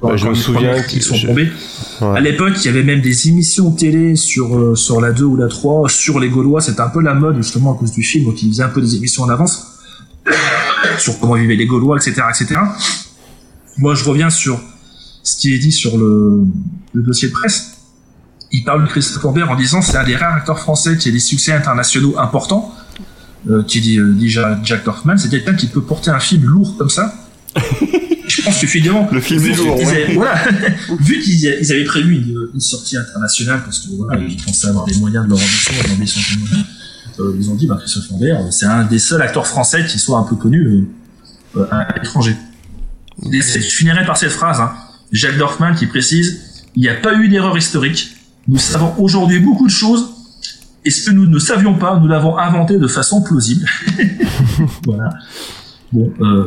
quand- 0.00 0.10
Ouais, 0.10 0.18
je 0.18 0.24
quand 0.24 0.30
me 0.30 0.34
souviens 0.34 0.74
critiques 0.80 1.02
sont 1.02 1.14
je- 1.16 1.26
tombées. 1.26 1.50
Ouais. 2.00 2.16
À 2.18 2.20
l'époque, 2.20 2.52
il 2.58 2.66
y 2.66 2.68
avait 2.68 2.84
même 2.84 3.00
des 3.00 3.28
émissions 3.28 3.72
télé 3.72 4.14
sur 4.14 4.56
euh, 4.56 4.74
sur 4.76 5.00
la 5.00 5.10
2 5.12 5.24
ou 5.24 5.36
la 5.36 5.48
3 5.48 5.88
sur 5.88 6.20
les 6.20 6.28
Gaulois. 6.28 6.60
C'était 6.60 6.82
un 6.82 6.88
peu 6.88 7.00
la 7.02 7.14
mode 7.14 7.36
justement 7.38 7.74
à 7.74 7.78
cause 7.78 7.90
du 7.92 8.02
film, 8.04 8.26
donc 8.26 8.40
ils 8.42 8.50
faisaient 8.50 8.62
un 8.62 8.68
peu 8.68 8.80
des 8.80 8.94
émissions 8.94 9.24
en 9.24 9.28
avance 9.28 9.66
sur 10.98 11.18
comment 11.18 11.34
vivaient 11.34 11.56
les 11.56 11.66
Gaulois, 11.66 11.96
etc., 11.96 12.22
etc. 12.28 12.60
Moi, 13.78 13.94
je 13.94 14.04
reviens 14.04 14.30
sur 14.30 14.60
ce 15.24 15.36
qui 15.36 15.52
est 15.54 15.58
dit 15.58 15.72
sur 15.72 15.98
le, 15.98 16.42
le 16.92 17.02
dossier 17.02 17.28
de 17.28 17.32
presse. 17.32 17.72
Il 18.52 18.62
parle 18.62 18.84
de 18.84 18.88
Christophe 18.88 19.22
Lambert 19.24 19.50
en 19.50 19.56
disant 19.56 19.82
c'est 19.82 19.96
un 19.96 20.04
des 20.04 20.14
rares 20.14 20.34
acteurs 20.36 20.60
français 20.60 20.96
qui 20.96 21.08
a 21.08 21.12
des 21.12 21.18
succès 21.18 21.52
internationaux 21.52 22.14
importants. 22.18 22.72
Qui 23.68 23.80
dit, 23.80 23.98
dit 24.14 24.28
Ja- 24.28 24.58
Jack 24.64 24.84
Dorfman, 24.84 25.16
c'est 25.18 25.28
quelqu'un 25.28 25.54
qui 25.54 25.66
peut 25.68 25.82
porter 25.82 26.10
un 26.10 26.18
film 26.18 26.44
lourd 26.44 26.76
comme 26.76 26.90
ça. 26.90 27.14
Je 28.28 28.42
pense 28.42 28.58
que 28.60 28.66
finalement, 28.66 29.08
Le 29.12 29.20
film 29.20 29.44
est 29.46 29.54
lourd, 29.54 29.76
ouais. 29.78 30.14
voilà, 30.14 30.34
vu 31.00 31.20
qu'ils 31.20 31.46
avaient 31.72 31.84
prévu 31.84 32.16
une, 32.16 32.48
une 32.54 32.60
sortie 32.60 32.96
internationale 32.96 33.60
parce 33.64 33.78
que 33.80 33.92
voilà, 33.96 34.20
ils 34.20 34.36
pensaient 34.42 34.66
avoir 34.68 34.84
les 34.86 34.96
moyens 34.98 35.24
de 35.26 35.30
leur 35.30 35.38
ambition, 35.38 35.72
leur 35.76 35.96
moyens, 35.96 36.64
euh, 37.20 37.36
ils 37.38 37.50
ont 37.50 37.54
dit 37.54 37.66
bah, 37.66 37.76
Christophe 37.80 38.10
Lambert, 38.10 38.40
euh, 38.40 38.50
c'est 38.50 38.66
un 38.66 38.84
des 38.84 38.98
seuls 38.98 39.22
acteurs 39.22 39.46
français 39.46 39.86
qui 39.86 39.98
soit 39.98 40.18
un 40.18 40.24
peu 40.24 40.34
connu 40.36 40.60
euh, 40.66 41.60
euh, 41.60 41.66
à 41.70 41.86
l'étranger. 41.98 42.36
Je 43.22 43.40
finirai 43.40 44.04
par 44.04 44.16
cette 44.16 44.32
phrase, 44.32 44.60
hein. 44.60 44.72
Jacques 45.12 45.38
Dorfman 45.38 45.74
qui 45.74 45.86
précise 45.86 46.40
il 46.74 46.82
n'y 46.82 46.88
a 46.88 46.94
pas 46.94 47.14
eu 47.14 47.28
d'erreur 47.28 47.56
historique. 47.56 48.16
Nous 48.48 48.58
savons 48.58 48.92
aujourd'hui 48.98 49.38
beaucoup 49.38 49.66
de 49.66 49.72
choses. 49.72 50.04
Et 50.86 50.90
ce 50.90 51.04
que 51.04 51.10
nous 51.10 51.26
ne 51.26 51.40
savions 51.40 51.74
pas, 51.74 51.98
nous 51.98 52.06
l'avons 52.06 52.38
inventé 52.38 52.78
de 52.78 52.86
façon 52.86 53.20
plausible. 53.20 53.66
voilà. 54.84 55.10
Bon, 55.92 56.12
euh, 56.20 56.44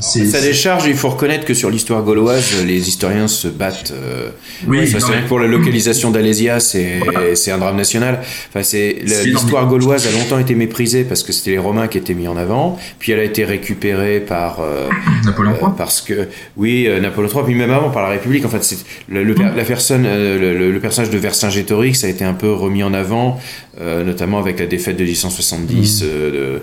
c'est. 0.00 0.26
C'est- 0.26 0.42
décharge, 0.42 0.86
il 0.86 0.94
faut 0.96 1.10
reconnaître 1.10 1.44
que 1.44 1.54
sur 1.54 1.70
l'histoire 1.70 2.02
gauloise, 2.02 2.64
les 2.66 2.88
historiens 2.88 3.28
se 3.28 3.46
battent. 3.46 3.92
euh, 3.94 4.30
Oui, 4.66 4.86
ça, 4.88 4.98
c'est 4.98 5.26
pour 5.28 5.38
la 5.38 5.46
localisation 5.46 6.10
d'Alésia, 6.10 6.58
c'est 6.58 6.98
c'est 7.34 7.52
un 7.52 7.58
drame 7.58 7.76
national. 7.76 8.20
Enfin, 8.48 8.62
c'est 8.64 8.96
la- 9.06 9.14
C'est 9.14 9.26
l'histoire 9.28 9.62
énorme. 9.62 9.78
gauloise 9.78 10.06
a 10.08 10.10
longtemps 10.10 10.38
été 10.40 10.54
méprisée 10.56 11.04
parce 11.04 11.22
que 11.22 11.32
c'était 11.32 11.52
les 11.52 11.58
Romains 11.58 11.86
qui 11.86 11.98
étaient 11.98 12.14
mis 12.14 12.26
en 12.26 12.36
avant. 12.36 12.78
Puis 12.98 13.12
elle 13.12 13.20
a 13.20 13.24
été 13.24 13.44
récupérée 13.44 14.18
par 14.20 14.58
euh, 14.60 14.88
Napoléon 15.24 15.54
euh, 15.62 15.66
parce 15.78 16.00
que 16.00 16.26
oui, 16.56 16.86
euh, 16.88 16.98
Napoléon 17.00 17.30
III, 17.32 17.44
puis 17.44 17.54
même 17.54 17.70
avant 17.70 17.90
par 17.90 18.02
la 18.02 18.08
République. 18.08 18.44
En 18.44 18.48
fait, 18.48 18.64
c'est 18.64 18.78
le, 19.08 19.22
le 19.22 19.34
la 19.34 19.64
personne, 19.64 20.04
euh, 20.04 20.38
le, 20.58 20.72
le- 20.72 20.80
personnage 20.80 21.10
de 21.10 21.18
Vercingétorix 21.18 22.02
a 22.04 22.08
été 22.08 22.24
un 22.24 22.34
peu 22.34 22.50
remis 22.52 22.82
en 22.82 22.92
avant, 22.92 23.38
euh, 23.80 24.02
notamment 24.02 24.38
avec 24.40 24.58
la 24.58 24.66
défaite 24.66 24.96
de 24.96 25.04
1870. 25.04 26.02
euh, 26.04 26.30
de- 26.58 26.62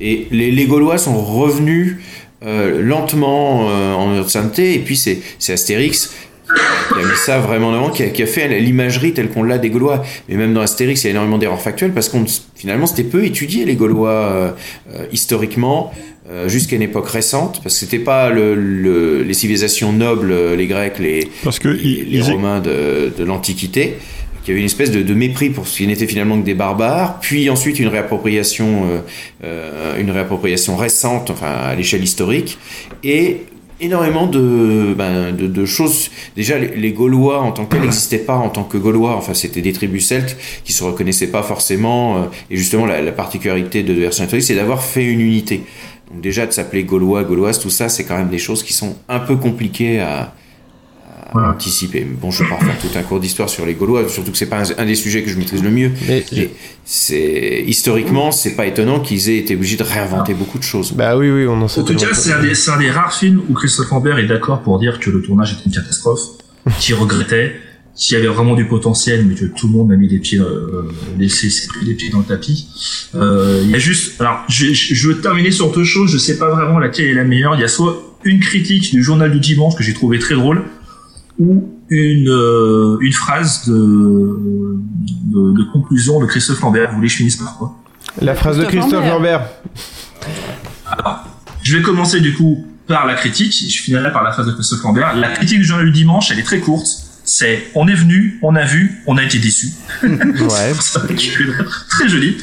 et 0.00 0.26
les, 0.30 0.50
les 0.50 0.64
Gaulois 0.66 0.98
sont 0.98 1.20
revenus 1.20 1.96
euh, 2.44 2.80
lentement 2.82 3.68
euh, 3.70 3.94
en 3.94 4.28
sainteté. 4.28 4.74
Et 4.74 4.78
puis 4.78 4.96
c'est 4.96 5.20
Astérix 5.52 6.12
qui 6.46 6.94
a 6.94 7.02
mis 7.06 7.16
ça 7.26 7.40
vraiment 7.40 7.68
en 7.68 7.74
avant, 7.74 7.90
qui 7.90 8.02
a, 8.04 8.08
qui 8.08 8.22
a 8.22 8.26
fait 8.26 8.48
l'imagerie 8.60 9.12
telle 9.12 9.28
qu'on 9.28 9.42
l'a 9.42 9.58
des 9.58 9.68
Gaulois. 9.70 10.02
Mais 10.28 10.36
même 10.36 10.54
dans 10.54 10.60
Astérix, 10.62 11.02
il 11.02 11.06
y 11.06 11.08
a 11.08 11.10
énormément 11.10 11.36
d'erreurs 11.38 11.60
factuelles 11.60 11.92
parce 11.92 12.08
qu'on 12.08 12.24
finalement 12.54 12.86
c'était 12.86 13.04
peu 13.04 13.24
étudié 13.24 13.64
les 13.64 13.74
Gaulois 13.74 14.10
euh, 14.10 14.50
historiquement. 15.12 15.92
jusqu'à 16.46 16.76
une 16.76 16.82
époque 16.82 17.08
récente, 17.08 17.60
parce 17.62 17.74
que 17.74 17.80
c'était 17.86 18.04
pas 18.04 18.28
le, 18.28 18.54
le- 18.54 19.22
les 19.22 19.32
civilisations 19.32 19.92
nobles, 19.94 20.30
les 20.58 20.66
Grecs, 20.66 20.98
les, 20.98 21.26
Parce 21.42 21.58
que 21.58 21.68
les, 21.68 21.80
ils- 21.82 22.10
les 22.12 22.18
ils- 22.18 22.32
Romains 22.32 22.60
de, 22.60 23.10
de 23.18 23.24
l'Antiquité, 23.24 23.96
qu'il 24.48 24.54
y 24.54 24.56
avait 24.56 24.60
une 24.60 24.66
espèce 24.66 24.90
de, 24.90 25.14
mépris 25.14 25.50
pour 25.50 25.68
ce 25.68 25.76
qui 25.76 25.86
n'était 25.86 26.06
finalement 26.06 26.40
que 26.40 26.44
des 26.46 26.54
barbares, 26.54 27.20
puis 27.20 27.50
ensuite 27.50 27.78
une 27.78 27.88
réappropriation, 27.88 28.86
euh, 28.86 29.00
euh, 29.44 30.00
une 30.00 30.10
réappropriation 30.10 30.74
récente, 30.74 31.28
enfin 31.28 31.50
à 31.50 31.74
l'échelle 31.74 32.02
historique, 32.02 32.56
et 33.04 33.42
énormément 33.78 34.26
de, 34.26 34.94
ben, 34.96 35.36
choses. 35.66 36.10
Déjà, 36.34 36.58
les, 36.58 36.92
Gaulois 36.92 37.42
en 37.42 37.52
tant 37.52 37.66
que 37.66 37.76
n'existaient 37.76 38.16
pas 38.16 38.36
en 38.36 38.48
tant 38.48 38.64
que 38.64 38.78
Gaulois. 38.78 39.16
Enfin, 39.16 39.34
c'était 39.34 39.60
des 39.60 39.74
tribus 39.74 40.06
celtes 40.06 40.38
qui 40.64 40.72
se 40.72 40.82
reconnaissaient 40.82 41.30
pas 41.30 41.42
forcément. 41.42 42.16
euh, 42.16 42.20
et 42.50 42.56
justement, 42.56 42.86
la, 42.86 43.02
la 43.02 43.12
particularité 43.12 43.82
de 43.82 43.92
Vercingétorix, 43.92 44.46
c'est 44.46 44.54
d'avoir 44.54 44.82
fait 44.82 45.04
une 45.04 45.20
unité. 45.20 45.60
Donc 46.10 46.22
déjà, 46.22 46.46
de 46.46 46.52
s'appeler 46.52 46.84
Gaulois, 46.84 47.22
Gauloise, 47.22 47.58
tout 47.58 47.68
ça, 47.68 47.90
c'est 47.90 48.04
quand 48.04 48.16
même 48.16 48.30
des 48.30 48.38
choses 48.38 48.62
qui 48.62 48.72
sont 48.72 48.96
un 49.10 49.18
peu 49.18 49.36
compliquées 49.36 50.00
à, 50.00 50.32
anticiper. 51.34 52.04
Mais 52.08 52.16
Bon, 52.20 52.30
je 52.30 52.42
vais 52.42 52.48
pas 52.48 52.56
refaire 52.56 52.78
tout 52.78 52.88
un 52.98 53.02
cours 53.02 53.20
d'histoire 53.20 53.48
sur 53.48 53.66
les 53.66 53.74
Gaulois, 53.74 54.08
surtout 54.08 54.30
que 54.32 54.38
c'est 54.38 54.46
pas 54.46 54.60
un, 54.62 54.78
un 54.82 54.86
des 54.86 54.94
sujets 54.94 55.22
que 55.22 55.30
je 55.30 55.36
maîtrise 55.36 55.62
le 55.62 55.70
mieux. 55.70 55.90
Mais- 56.06 56.24
Et 56.36 56.50
c'est 56.84 57.64
historiquement, 57.66 58.30
c'est 58.32 58.54
pas 58.56 58.66
étonnant 58.66 59.00
qu'ils 59.00 59.28
aient 59.30 59.38
été 59.38 59.54
obligés 59.54 59.76
de 59.76 59.82
réinventer 59.82 60.34
beaucoup 60.34 60.58
de 60.58 60.64
choses. 60.64 60.92
Bah 60.92 61.16
oui, 61.16 61.30
oui, 61.30 61.46
on 61.46 61.60
en 61.62 61.68
sait 61.68 61.80
En 61.80 61.84
tout 61.84 61.94
cas, 61.94 62.14
c'est 62.14 62.32
un, 62.32 62.42
des, 62.42 62.54
c'est 62.54 62.70
un 62.70 62.78
des 62.78 62.90
rares 62.90 63.12
films 63.14 63.42
où 63.48 63.54
Christophe 63.54 63.90
Lambert 63.90 64.18
est 64.18 64.26
d'accord 64.26 64.62
pour 64.62 64.78
dire 64.78 64.98
que 65.00 65.10
le 65.10 65.20
tournage 65.22 65.52
était 65.52 65.64
une 65.66 65.72
catastrophe, 65.72 66.20
qu'il 66.80 66.94
regrettait, 66.94 67.56
qu'il 67.94 68.16
y 68.16 68.20
avait 68.20 68.28
vraiment 68.28 68.54
du 68.54 68.64
potentiel, 68.66 69.26
mais 69.26 69.34
que 69.34 69.44
tout 69.46 69.66
le 69.66 69.72
monde 69.72 69.90
a 69.92 69.96
mis 69.96 70.08
les 70.08 70.18
pieds, 70.18 70.38
euh, 70.38 70.84
pris 71.18 71.84
les 71.86 71.94
pieds 71.94 72.10
dans 72.10 72.20
le 72.20 72.24
tapis. 72.24 72.68
Euh, 73.14 73.60
Il 73.64 73.70
y 73.70 73.74
a 73.74 73.78
juste, 73.78 74.20
alors, 74.20 74.44
je, 74.48 74.66
je, 74.72 74.94
je 74.94 75.08
veux 75.08 75.20
terminer 75.20 75.50
sur 75.50 75.72
deux 75.72 75.84
choses. 75.84 76.10
Je 76.12 76.18
sais 76.18 76.38
pas 76.38 76.48
vraiment 76.48 76.78
laquelle 76.78 77.06
est 77.06 77.14
la 77.14 77.24
meilleure. 77.24 77.54
Il 77.56 77.60
y 77.60 77.64
a 77.64 77.68
soit 77.68 78.02
une 78.24 78.40
critique 78.40 78.92
du 78.92 79.02
journal 79.02 79.30
du 79.32 79.40
dimanche 79.40 79.74
que 79.76 79.82
j'ai 79.82 79.94
trouvé 79.94 80.18
très 80.18 80.34
drôle, 80.36 80.62
ou 81.38 81.68
une 81.90 82.28
euh, 82.28 82.98
une 83.00 83.12
phrase 83.12 83.66
de, 83.68 83.74
de 83.74 85.52
de 85.58 85.72
conclusion 85.72 86.20
de 86.20 86.26
Christophe 86.26 86.60
Lambert. 86.60 86.90
Vous 86.90 86.96
voulez 86.96 87.08
que 87.08 87.12
je 87.12 87.18
finisse 87.18 87.36
par 87.36 87.56
quoi? 87.56 87.76
La 88.20 88.34
phrase 88.34 88.58
de 88.58 88.64
Christophe 88.64 89.06
Lambert. 89.06 89.46
Je 91.62 91.76
vais 91.76 91.82
commencer 91.82 92.20
du 92.20 92.34
coup 92.34 92.66
par 92.86 93.06
la 93.06 93.14
critique, 93.14 93.62
et 93.64 93.68
je 93.68 93.82
finirai 93.82 94.12
par 94.12 94.24
la 94.24 94.32
phrase 94.32 94.46
de 94.46 94.52
Christophe 94.52 94.82
Lambert. 94.82 95.14
La 95.16 95.28
critique 95.30 95.58
du 95.58 95.64
journal 95.64 95.86
du 95.86 95.92
dimanche, 95.92 96.30
elle 96.30 96.38
est 96.38 96.44
très 96.44 96.60
courte. 96.60 96.86
C'est 97.24 97.64
on 97.74 97.86
est 97.86 97.94
venu, 97.94 98.38
on 98.42 98.56
a 98.56 98.64
vu, 98.64 99.02
on 99.06 99.18
a 99.18 99.22
été 99.22 99.38
déçu. 99.38 99.68
Ouais. 100.02 100.72
très 101.90 102.08
joli. 102.08 102.36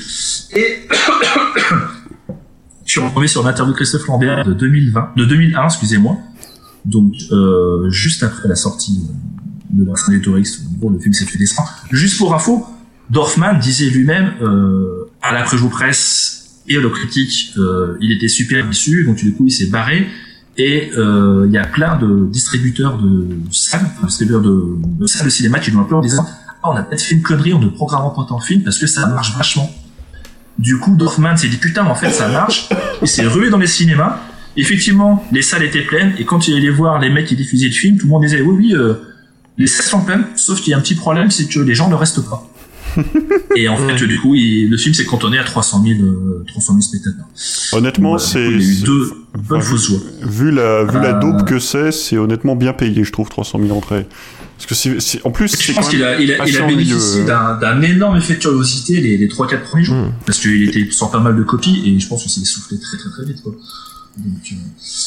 Et 0.56 0.88
je 2.86 2.92
suis 2.92 3.02
retombé 3.02 3.28
sur 3.28 3.44
l'interview 3.44 3.74
de 3.74 3.78
Christophe 3.78 4.06
Lambert 4.08 4.46
de 4.46 4.54
2020, 4.54 5.14
de 5.18 5.26
2001, 5.26 5.66
excusez-moi. 5.66 6.18
Donc 6.86 7.14
euh, 7.32 7.90
juste 7.90 8.24
après 8.24 8.48
la 8.48 8.56
sortie 8.56 9.02
de 9.72 9.84
Vincent 9.84 10.12
des 10.12 10.22
touristes, 10.22 10.62
gros, 10.80 10.90
le 10.90 11.00
film 11.00 11.14
s'est 11.14 11.26
fait 11.26 11.38
dessin. 11.38 11.64
Juste 11.92 12.18
pour 12.18 12.34
info, 12.34 12.66
Dorfman 13.10 13.60
disait 13.60 13.90
lui-même 13.90 14.34
euh, 14.42 15.10
à 15.22 15.34
la 15.34 15.44
pré 15.44 15.58
presse 15.70 16.62
et 16.68 16.78
à 16.78 16.82
la 16.82 16.90
critique, 16.90 17.54
euh, 17.58 17.98
il 18.02 18.12
était 18.12 18.28
super 18.28 18.68
déçu, 18.68 19.04
donc 19.06 19.18
du 19.18 19.34
coup 19.34 19.46
il 19.46 19.52
s'est 19.52 19.68
barré. 19.68 20.08
Et 20.58 20.92
euh, 20.98 21.46
il 21.48 21.52
y 21.52 21.58
a 21.58 21.68
plein 21.68 21.98
de 21.98 22.28
distributeurs 22.32 22.98
de 22.98 23.28
salles, 23.52 23.90
distributeurs 24.04 24.42
de, 24.42 24.78
de 25.00 25.06
salles 25.06 25.26
de 25.26 25.30
cinéma 25.30 25.60
qui 25.60 25.72
l'ont 25.72 25.82
appelé 25.82 25.96
en 25.96 26.02
disant 26.02 26.26
ah, 26.64 26.72
on 26.72 26.76
a 26.76 26.84
peut-être 26.84 27.02
fait 27.02 27.16
une 27.16 27.22
connerie 27.22 27.54
en 27.54 27.60
ne 27.60 27.68
programmant 27.68 28.12
pas 28.12 28.26
tant 28.28 28.40
de 28.40 28.44
films 28.44 28.64
parce 28.64 28.80
que 28.80 28.88
ça 28.88 29.06
marche 29.08 29.36
vachement. 29.36 29.70
Du 30.58 30.80
coup, 30.80 30.96
Dorfman 30.96 31.36
s'est 31.36 31.50
dit 31.50 31.58
putain, 31.58 31.86
en 31.86 31.96
fait, 31.96 32.12
ça 32.12 32.30
marche. 32.30 32.70
Il 33.02 33.08
s'est 33.08 33.28
rué 33.28 33.50
dans 33.50 33.58
les 33.58 33.68
cinémas. 33.68 34.20
Effectivement, 34.58 35.26
les 35.32 35.42
salles 35.42 35.64
étaient 35.64 35.82
pleines 35.82 36.14
et 36.18 36.24
quand 36.26 36.48
il 36.48 36.56
allait 36.56 36.70
voir 36.70 37.00
les 37.00 37.10
mecs 37.10 37.26
qui 37.28 37.36
diffusaient 37.36 37.68
le 37.68 37.74
film, 37.74 37.98
tout 37.98 38.06
le 38.06 38.12
monde 38.12 38.24
disait 38.24 38.42
oui, 38.42 38.56
oui, 38.58 38.74
euh, 38.76 38.94
les 39.58 39.68
salles 39.68 39.86
sont 39.86 40.02
pleines. 40.02 40.26
Sauf 40.36 40.62
qu'il 40.62 40.72
y 40.72 40.74
a 40.74 40.78
un 40.78 40.82
petit 40.82 40.96
problème, 40.96 41.30
c'est 41.32 41.46
que 41.46 41.60
les 41.60 41.76
gens 41.76 41.90
ne 41.90 41.96
restent 41.96 42.22
pas. 42.28 42.48
et 43.58 43.68
en 43.68 43.76
fait, 43.76 44.06
du 44.06 44.20
coup, 44.22 44.36
il- 44.36 44.70
le 44.70 44.78
film 44.78 44.94
s'est 44.96 45.04
cantonné 45.04 45.38
à 45.38 45.44
300 45.44 45.84
000, 45.84 46.00
euh, 46.02 46.46
300 46.48 46.74
000 46.74 46.82
spectateurs. 46.82 47.26
Honnêtement, 47.74 48.18
c'est. 48.18 48.40
du 48.48 48.54
coup, 48.56 48.60
il 48.62 48.64
y 48.64 48.68
a 48.68 48.72
eu 48.72 48.76
c'est- 48.76 48.86
deux 48.86 49.12
bonnes 49.38 49.62
fausses 49.62 49.88
joies. 49.88 50.00
Vu 50.22 50.52
la, 50.52 50.84
vu 50.86 50.94
la 51.02 51.18
Euh, 51.18 51.20
daube 51.20 51.44
que 51.44 51.60
c'est, 51.60 51.92
c'est 51.92 52.18
honnêtement 52.18 52.56
bien 52.56 52.72
payé, 52.72 53.04
je 53.04 53.12
trouve, 53.12 53.28
300 53.28 53.60
000 53.62 53.76
entrées. 53.78 54.06
Parce 54.58 54.68
que 54.68 54.76
c'est, 55.02 55.26
en 55.26 55.32
plus, 55.32 55.54
Je 55.60 55.74
pense 55.74 55.90
qu'il 55.90 56.02
a, 56.06 56.18
il 56.22 56.32
a, 56.32 56.48
il 56.48 56.56
a 56.58 56.66
bénéficié 56.66 57.24
euh. 57.30 57.60
d'un, 57.60 57.82
énorme 57.82 58.16
effet 58.16 58.36
de 58.36 58.40
curiosité 58.40 59.02
les, 59.02 59.18
les 59.18 59.28
3-4 59.28 59.64
premiers 59.64 59.84
jours. 59.84 59.98
Parce 60.26 60.40
qu'il 60.40 60.70
était 60.70 60.90
sur 60.92 61.12
pas 61.12 61.20
mal 61.20 61.36
de 61.36 61.44
copies 61.44 61.82
et 61.86 62.00
je 62.00 62.08
pense 62.08 62.24
que 62.24 62.30
c'est 62.30 62.40
essoufflé 62.40 62.78
très 62.80 62.98
très 62.98 63.10
très 63.10 63.26
vite. 63.26 63.42
Quoi. 63.44 63.54
Donc, 64.18 64.34
euh, 64.52 64.56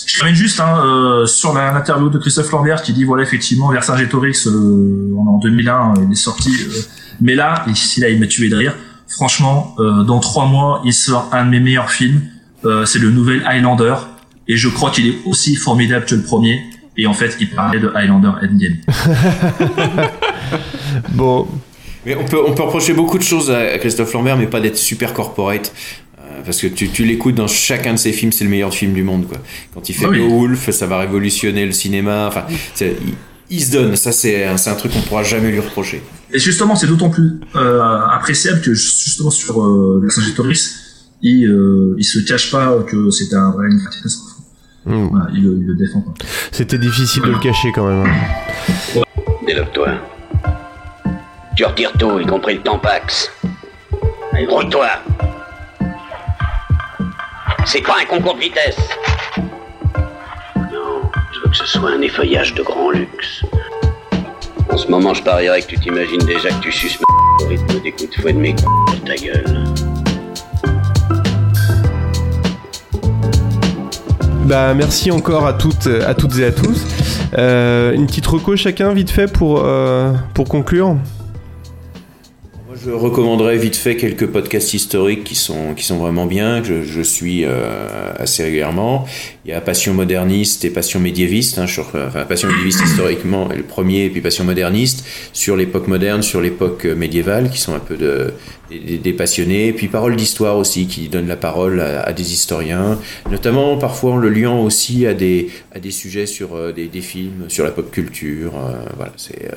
je 0.06 0.18
termine 0.18 0.35
juste 0.35 0.60
hein, 0.60 0.82
euh, 0.85 1.24
sur 1.26 1.55
l'interview 1.55 2.10
de 2.10 2.18
Christophe 2.18 2.51
Lambert 2.52 2.82
qui 2.82 2.93
dit 2.93 3.05
voilà 3.05 3.22
effectivement 3.22 3.70
Vercingétorix 3.70 4.47
euh, 4.47 5.14
en, 5.18 5.26
en 5.26 5.39
2001 5.39 5.94
il 6.06 6.12
est 6.12 6.14
sorti 6.14 6.51
euh, 6.51 6.82
mais 7.22 7.35
là 7.35 7.64
ici 7.68 8.01
là 8.01 8.10
il 8.10 8.20
m'a 8.20 8.26
tué 8.26 8.51
de 8.51 8.56
rire 8.56 8.74
franchement 9.09 9.74
euh, 9.78 10.02
dans 10.02 10.20
trois 10.20 10.44
mois 10.47 10.82
il 10.85 10.93
sort 10.93 11.30
un 11.32 11.47
de 11.47 11.51
mes 11.51 11.60
meilleurs 11.60 11.90
films 11.90 12.20
euh, 12.66 12.85
c'est 12.85 12.98
le 12.98 13.10
nouvel 13.10 13.43
Highlander 13.47 13.94
et 14.47 14.59
je 14.59 14.68
crois 14.68 14.90
qu'il 14.90 15.06
est 15.06 15.16
aussi 15.24 15.56
formidable 15.56 16.05
que 16.05 16.14
le 16.14 16.22
premier 16.22 16.62
et 16.98 17.06
en 17.06 17.14
fait 17.14 17.35
il 17.40 17.48
parlait 17.48 17.80
de 17.80 17.90
Highlander 17.94 18.32
Endgame 18.43 18.76
Bon. 21.12 21.48
Mais 22.06 22.16
on 22.16 22.24
peut, 22.24 22.40
on 22.47 22.55
peut 22.55 22.62
reprocher 22.62 22.94
beaucoup 22.94 23.18
de 23.18 23.22
choses 23.22 23.51
à 23.51 23.59
à 23.59 23.78
Christophe 23.78 24.12
Lambert, 24.12 24.36
mais 24.36 24.47
pas 24.47 24.60
d'être 24.60 24.76
super 24.78 25.12
corporate. 25.12 25.72
Euh, 26.39 26.43
Parce 26.44 26.60
que 26.60 26.66
tu, 26.69 26.89
tu 26.89 27.05
l'écoutes 27.05 27.35
dans 27.35 27.48
chacun 27.48 27.93
de 27.94 27.98
ses 27.98 28.12
films, 28.12 28.32
c'est 28.32 28.44
le 28.44 28.51
meilleur 28.51 28.73
film 28.73 28.93
du 28.93 29.02
monde. 29.02 29.27
Quoi. 29.28 29.39
Quand 29.74 29.89
il 29.89 29.94
fait 29.94 30.05
Ah 30.06 30.10
oui. 30.10 30.19
Beowulf, 30.20 30.70
ça 30.70 30.86
va 30.86 30.98
révolutionner 30.98 31.66
le 31.66 31.73
cinéma. 31.73 32.27
Enfin, 32.28 32.44
c'est- 32.74 32.97
il, 33.02 33.15
il 33.51 33.62
se 33.65 33.73
donne. 33.73 33.97
Ça, 33.97 34.12
c'est 34.12 34.44
un, 34.44 34.56
c'est 34.56 34.70
un 34.70 34.74
truc 34.74 34.93
qu'on 34.93 35.01
pourra 35.02 35.23
jamais 35.23 35.51
lui 35.51 35.60
reprocher. 35.60 36.02
Et 36.32 36.39
justement, 36.39 36.77
c'est 36.77 36.86
d'autant 36.86 37.09
plus 37.10 37.40
euh, 37.56 37.81
appréciable 38.10 38.60
que 38.60 38.74
justement 38.74 39.31
sur 39.31 39.62
euh, 39.62 39.98
Vercingétorix, 40.02 40.77
il, 41.23 41.47
euh, 41.48 41.94
il 41.98 42.05
se 42.05 42.19
cache 42.20 42.51
pas 42.51 42.77
que 42.86 43.10
c'était 43.10 43.36
un 43.36 43.51
vrai. 43.51 43.69
Voilà, 44.85 45.27
il, 45.35 45.43
le- 45.44 45.56
il 45.59 45.66
le 45.66 45.74
défend 45.74 46.01
pas. 46.02 46.12
C'était 46.52 46.78
difficile 46.78 47.23
de 47.23 47.28
le 47.31 47.39
cacher 47.39 47.69
quand 47.74 47.86
même. 47.89 48.06
hein. 48.06 49.02
Déloque-toi. 49.47 49.89
Tu 51.56 51.65
retires 51.65 51.93
tout, 51.98 52.20
y 52.20 52.27
compris 52.27 52.55
le 52.56 52.62
tampax. 52.62 53.31
Allez, 54.32 54.47
grouille-toi. 54.47 54.89
C'est 57.70 57.82
pas 57.82 57.96
un 58.00 58.06
concours 58.06 58.34
de 58.34 58.40
vitesse. 58.40 58.78
Non, 59.36 61.02
je 61.34 61.40
veux 61.40 61.50
que 61.50 61.56
ce 61.56 61.66
soit 61.66 61.90
un 61.90 62.00
effeuillage 62.00 62.54
de 62.54 62.62
grand 62.62 62.88
luxe. 62.92 63.44
En 64.70 64.78
ce 64.78 64.88
moment, 64.88 65.12
je 65.12 65.22
parierais 65.22 65.60
que 65.60 65.66
tu 65.66 65.78
t'imagines 65.78 66.24
déjà 66.24 66.48
que 66.48 66.62
tu 66.62 66.72
suces 66.72 66.98
ma 66.98 67.44
au 67.44 67.48
rythme 67.50 67.82
des 67.82 67.92
coups 67.92 68.08
de 68.08 68.22
fouet 68.22 68.32
de 68.32 68.38
mes 68.38 68.56
sur 68.88 69.04
ta 69.04 69.16
gueule. 69.16 69.64
Bah 74.46 74.72
merci 74.72 75.10
encore 75.10 75.46
à 75.46 75.52
toutes, 75.52 75.88
à 75.88 76.14
toutes 76.14 76.38
et 76.38 76.46
à 76.46 76.52
tous. 76.52 76.86
Euh, 77.36 77.92
une 77.92 78.06
petite 78.06 78.26
reco 78.26 78.56
chacun 78.56 78.94
vite 78.94 79.10
fait 79.10 79.30
pour, 79.30 79.62
euh, 79.62 80.14
pour 80.32 80.48
conclure. 80.48 80.96
Je 82.89 82.94
recommanderais 82.94 83.59
vite 83.59 83.77
fait 83.77 83.97
quelques 83.97 84.27
podcasts 84.27 84.73
historiques 84.73 85.23
qui 85.23 85.35
sont, 85.35 85.74
qui 85.74 85.85
sont 85.85 85.98
vraiment 85.98 86.24
bien, 86.24 86.62
que 86.62 86.85
je, 86.85 87.02
suis 87.02 87.44
euh, 87.44 88.15
assez 88.16 88.43
régulièrement. 88.43 89.06
Il 89.44 89.51
y 89.51 89.52
a 89.52 89.60
Passion 89.60 89.93
moderniste 89.93 90.65
et 90.65 90.70
Passion 90.70 90.98
médiéviste, 90.98 91.59
hein, 91.59 91.66
sur, 91.66 91.89
enfin 91.94 92.24
Passion 92.24 92.48
médiéviste 92.48 92.81
historiquement 92.82 93.51
est 93.51 93.59
le 93.59 93.62
premier, 93.62 94.09
puis 94.09 94.23
Passion 94.23 94.44
moderniste 94.44 95.05
sur 95.35 95.55
l'époque 95.55 95.86
moderne, 95.86 96.23
sur 96.23 96.40
l'époque 96.40 96.86
euh, 96.86 96.94
médiévale, 96.94 97.51
qui 97.51 97.60
sont 97.60 97.74
un 97.74 97.78
peu 97.78 97.98
de, 97.98 98.32
des, 98.70 99.12
passionnés. 99.12 99.66
Et 99.66 99.73
puis 99.74 99.89
Parole 99.89 100.16
d'histoire 100.16 100.56
aussi, 100.56 100.86
qui 100.86 101.10
donne 101.10 101.28
la 101.28 101.36
parole 101.36 101.82
à, 101.82 102.10
des 102.15 102.32
historiens, 102.32 102.98
notamment 103.31 103.77
parfois 103.77 104.12
en 104.12 104.16
le 104.16 104.31
liant 104.31 104.62
aussi 104.62 105.06
à 105.06 105.12
des, 105.12 105.51
à 105.74 105.78
des 105.78 105.90
sujets 105.90 106.24
sur 106.24 106.56
euh, 106.56 106.73
des, 106.73 106.89
films, 107.02 107.44
sur 107.48 107.65
la 107.65 107.70
pop 107.70 107.90
culture. 107.90 108.52
voilà, 108.97 109.12
c'est 109.19 109.51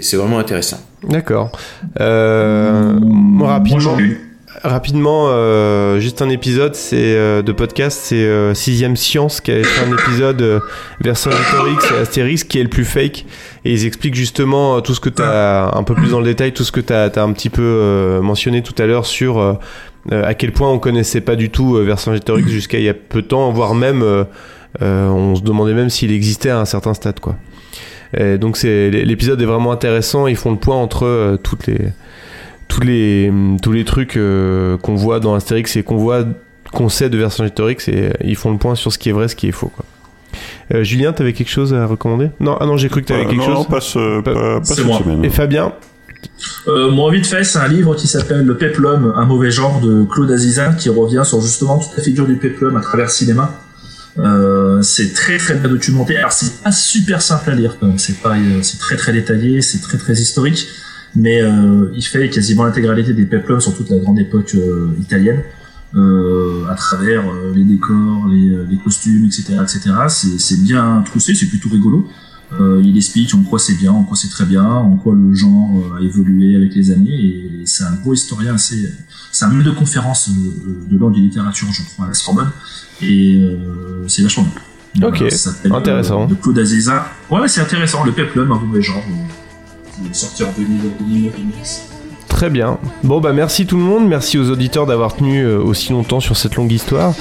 c'est 0.00 0.16
vraiment 0.16 0.38
intéressant. 0.38 0.78
D'accord. 1.08 1.52
Euh, 2.00 2.98
rapidement, 3.40 3.96
rapidement 4.62 5.26
euh, 5.28 5.98
juste 5.98 6.22
un 6.22 6.30
épisode 6.30 6.74
c'est 6.74 6.96
euh, 7.16 7.42
de 7.42 7.52
podcast, 7.52 7.98
c'est 8.02 8.24
euh, 8.24 8.54
Sixième 8.54 8.96
Science 8.96 9.40
qui 9.40 9.50
avait 9.50 9.64
fait 9.64 9.86
un 9.86 9.92
épisode 9.92 10.40
euh, 10.40 10.60
Vercingétorix 11.00 11.92
et 11.92 12.00
Astérix 12.00 12.44
qui 12.44 12.58
est 12.58 12.62
le 12.62 12.70
plus 12.70 12.84
fake. 12.84 13.26
Et 13.64 13.72
ils 13.72 13.86
expliquent 13.86 14.14
justement 14.14 14.80
tout 14.80 14.94
ce 14.94 15.00
que 15.00 15.10
tu 15.10 15.22
as, 15.22 15.70
un 15.74 15.82
peu 15.82 15.94
plus 15.94 16.10
dans 16.10 16.20
le 16.20 16.26
détail, 16.26 16.52
tout 16.52 16.64
ce 16.64 16.72
que 16.72 16.80
tu 16.80 16.92
as, 16.92 17.10
un 17.16 17.32
petit 17.32 17.50
peu 17.50 17.62
euh, 17.62 18.20
mentionné 18.22 18.62
tout 18.62 18.74
à 18.82 18.86
l'heure 18.86 19.06
sur 19.06 19.58
à 20.10 20.34
quel 20.34 20.52
point 20.52 20.70
on 20.70 20.78
connaissait 20.78 21.20
pas 21.20 21.36
du 21.36 21.50
tout 21.50 21.76
euh, 21.76 21.84
Vercingétorix 21.84 22.48
jusqu'à 22.48 22.78
il 22.78 22.84
y 22.84 22.88
a 22.88 22.94
peu 22.94 23.22
de 23.22 23.26
temps, 23.26 23.50
voire 23.52 23.74
même, 23.74 24.02
euh, 24.02 24.24
euh, 24.82 25.08
on 25.08 25.34
se 25.34 25.42
demandait 25.42 25.74
même 25.74 25.90
s'il 25.90 26.12
existait 26.12 26.50
à 26.50 26.60
un 26.60 26.64
certain 26.64 26.94
stade, 26.94 27.20
quoi. 27.20 27.36
Et 28.16 28.38
donc 28.38 28.56
c'est 28.56 28.90
l'épisode 28.90 29.40
est 29.42 29.46
vraiment 29.46 29.72
intéressant. 29.72 30.26
Ils 30.26 30.36
font 30.36 30.50
le 30.50 30.58
point 30.58 30.76
entre 30.76 31.04
euh, 31.06 31.36
toutes 31.36 31.66
les 31.66 31.78
tous 32.68 32.80
les 32.80 33.32
tous 33.62 33.72
les 33.72 33.84
trucs 33.84 34.16
euh, 34.16 34.76
qu'on 34.78 34.94
voit 34.94 35.20
dans 35.20 35.34
Astérix 35.34 35.76
et 35.76 35.82
qu'on 35.82 35.96
voit 35.96 36.24
qu'on 36.72 36.88
sait 36.88 37.08
de 37.10 37.16
Vercingétorix 37.18 37.88
et 37.88 38.10
ils 38.24 38.36
font 38.36 38.50
le 38.50 38.58
point 38.58 38.74
sur 38.74 38.92
ce 38.92 38.98
qui 38.98 39.08
est 39.08 39.12
vrai, 39.12 39.28
ce 39.28 39.36
qui 39.36 39.48
est 39.48 39.52
faux. 39.52 39.70
Quoi. 39.74 39.84
Euh, 40.74 40.82
Julien, 40.82 41.12
t'avais 41.12 41.32
quelque 41.32 41.50
chose 41.50 41.72
à 41.74 41.86
recommander? 41.86 42.30
Non, 42.40 42.56
ah 42.60 42.66
non, 42.66 42.76
j'ai 42.76 42.88
cru 42.88 43.02
que 43.02 43.06
t'avais 43.06 43.24
Euh, 43.26 43.28
quelque 43.28 43.48
non, 43.48 43.56
chose. 43.56 43.66
passe, 43.68 43.96
euh, 43.96 44.22
pas, 44.22 44.32
pas 44.34 44.60
C'est 44.64 44.74
cette 44.74 44.86
moi. 44.86 44.98
semaine. 44.98 45.24
Et 45.24 45.30
Fabien? 45.30 45.72
Euh, 46.66 46.90
moi, 46.90 47.12
vite 47.12 47.26
fait, 47.26 47.44
c'est 47.44 47.58
un 47.58 47.68
livre 47.68 47.94
qui 47.94 48.08
s'appelle 48.08 48.44
Le 48.44 48.56
Peplum, 48.56 49.12
un 49.14 49.24
mauvais 49.26 49.50
genre 49.50 49.80
de 49.80 50.04
Claude 50.04 50.30
Azizin 50.32 50.72
qui 50.72 50.88
revient 50.88 51.22
sur 51.24 51.40
justement 51.40 51.78
toute 51.78 51.96
la 51.96 52.02
figure 52.02 52.26
du 52.26 52.36
Peplum 52.36 52.76
à 52.76 52.80
travers 52.80 53.06
le 53.06 53.12
cinéma. 53.12 53.52
Euh, 54.18 54.80
c'est 54.82 55.12
très 55.12 55.38
très 55.38 55.54
bien 55.54 55.68
documenté. 55.68 56.16
Alors 56.16 56.32
c'est 56.32 56.62
pas 56.62 56.72
super 56.72 57.20
simple 57.20 57.50
à 57.50 57.54
lire 57.54 57.76
quand 57.78 57.86
même. 57.86 57.98
C'est 57.98 58.18
pas, 58.20 58.36
euh, 58.36 58.62
c'est 58.62 58.78
très 58.78 58.96
très 58.96 59.12
détaillé, 59.12 59.60
c'est 59.62 59.80
très 59.80 59.98
très 59.98 60.14
historique. 60.14 60.66
Mais 61.16 61.40
euh, 61.40 61.90
il 61.94 62.02
fait 62.02 62.28
quasiment 62.28 62.64
l'intégralité 62.64 63.12
des 63.12 63.24
Peplums 63.24 63.60
sur 63.60 63.76
toute 63.76 63.90
la 63.90 63.98
grande 63.98 64.18
époque 64.18 64.54
euh, 64.56 64.90
italienne, 65.00 65.42
euh, 65.94 66.66
à 66.68 66.74
travers 66.74 67.22
les 67.54 67.64
décors, 67.64 68.26
les, 68.28 68.50
les 68.68 68.76
costumes, 68.78 69.26
etc., 69.26 69.54
etc. 69.62 69.90
C'est 70.38 70.60
bien 70.60 71.02
troussé, 71.04 71.34
c'est 71.34 71.46
plutôt 71.46 71.68
rigolo. 71.68 72.08
Euh, 72.60 72.80
il 72.84 72.96
explique 72.96 73.34
en 73.34 73.42
quoi 73.42 73.58
c'est 73.58 73.74
bien, 73.74 73.92
en 73.92 74.04
quoi 74.04 74.16
c'est 74.16 74.28
très 74.28 74.44
bien, 74.44 74.64
en 74.64 74.96
quoi 74.96 75.14
le 75.14 75.34
genre 75.34 75.70
euh, 75.76 75.98
a 75.98 76.00
évolué 76.02 76.54
avec 76.56 76.74
les 76.74 76.90
années. 76.92 77.10
Et 77.12 77.62
c'est 77.66 77.84
un 77.84 77.94
gros 77.94 78.14
historien 78.14 78.54
assez. 78.54 78.88
C'est 79.32 79.44
un 79.44 79.48
maître 79.48 79.70
de 79.70 79.74
conférence 79.76 80.28
euh, 80.30 80.86
de 80.90 80.96
langue 80.98 81.16
et 81.16 81.20
littérature, 81.20 81.68
je 81.72 81.82
crois, 81.82 82.04
à 82.06 82.08
la 82.08 82.14
Sorbonne. 82.14 82.50
Et 83.02 83.34
euh, 83.36 84.04
c'est 84.08 84.22
vachement 84.22 84.46
bien. 84.94 85.08
Ok, 85.08 85.24
ça 85.30 85.36
s'appelle, 85.52 85.72
intéressant. 85.72 86.24
euh, 86.24 86.26
de 86.28 86.34
Claude 86.34 86.58
Azizin. 86.58 87.02
Ouais, 87.30 87.48
c'est 87.48 87.60
intéressant. 87.60 88.04
Le 88.04 88.12
Peplum, 88.12 88.52
un 88.52 88.60
mauvais 88.60 88.80
genre. 88.82 88.98
euh, 89.08 90.02
qui 90.04 90.10
est 90.10 90.14
sorti 90.14 90.44
en 90.44 90.48
2009-2010. 90.52 91.93
Très 92.34 92.50
bien. 92.50 92.78
Bon 93.04 93.20
bah 93.20 93.32
merci 93.32 93.64
tout 93.64 93.76
le 93.76 93.84
monde, 93.84 94.08
merci 94.08 94.38
aux 94.38 94.50
auditeurs 94.50 94.86
d'avoir 94.86 95.14
tenu 95.14 95.42
euh, 95.44 95.60
aussi 95.60 95.92
longtemps 95.92 96.18
sur 96.18 96.36
cette 96.36 96.56
longue 96.56 96.72
histoire. 96.72 97.14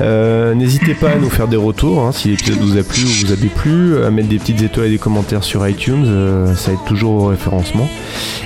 Euh, 0.00 0.54
N'hésitez 0.54 0.94
pas 0.94 1.08
à 1.10 1.14
nous 1.16 1.28
faire 1.28 1.48
des 1.48 1.56
retours 1.56 2.04
hein, 2.04 2.12
si 2.12 2.28
l'épisode 2.28 2.60
vous 2.60 2.78
a 2.78 2.82
plu 2.84 3.02
ou 3.02 3.26
vous 3.26 3.32
a 3.32 3.36
déplu, 3.36 4.04
à 4.04 4.10
mettre 4.12 4.28
des 4.28 4.38
petites 4.38 4.62
étoiles 4.62 4.86
et 4.86 4.90
des 4.90 4.98
commentaires 4.98 5.42
sur 5.42 5.66
iTunes, 5.66 6.04
euh, 6.06 6.54
ça 6.54 6.70
aide 6.70 6.78
toujours 6.86 7.14
au 7.14 7.26
référencement. 7.26 7.88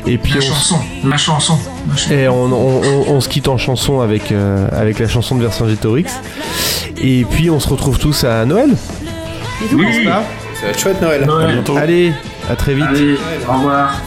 Et 0.06 0.16
puis 0.16 0.32
La 0.32 0.38
on, 0.38 0.40
chanson, 0.40 0.76
la 1.06 1.16
chanson. 1.18 1.58
la 1.90 1.96
chanson. 1.96 2.14
et 2.14 2.26
on, 2.28 2.44
on- 2.44 2.80
on- 2.82 3.04
on 3.16 3.20
se 3.20 3.28
quitte 3.28 3.48
en 3.48 3.58
chanson 3.58 4.00
avec, 4.00 4.32
euh, 4.32 4.66
avec 4.72 5.00
la 5.00 5.08
chanson 5.08 5.36
de 5.36 5.42
Vercingétorix. 5.42 6.06
Et 7.02 7.26
puis 7.30 7.50
on 7.50 7.60
se 7.60 7.68
retrouve 7.68 7.98
tous 7.98 8.24
à 8.24 8.46
Noël. 8.46 8.70
Oui. 9.74 9.86
Ça 10.04 10.10
va 10.62 10.68
être 10.70 10.78
chouette 10.80 11.02
Noël. 11.02 11.26
Noël. 11.26 11.50
À 11.50 11.52
bientôt. 11.52 11.76
Allez, 11.76 12.12
à 12.50 12.56
très 12.56 12.72
vite. 12.72 12.86
Allez, 12.88 13.16
au 13.46 13.52
revoir. 13.58 14.00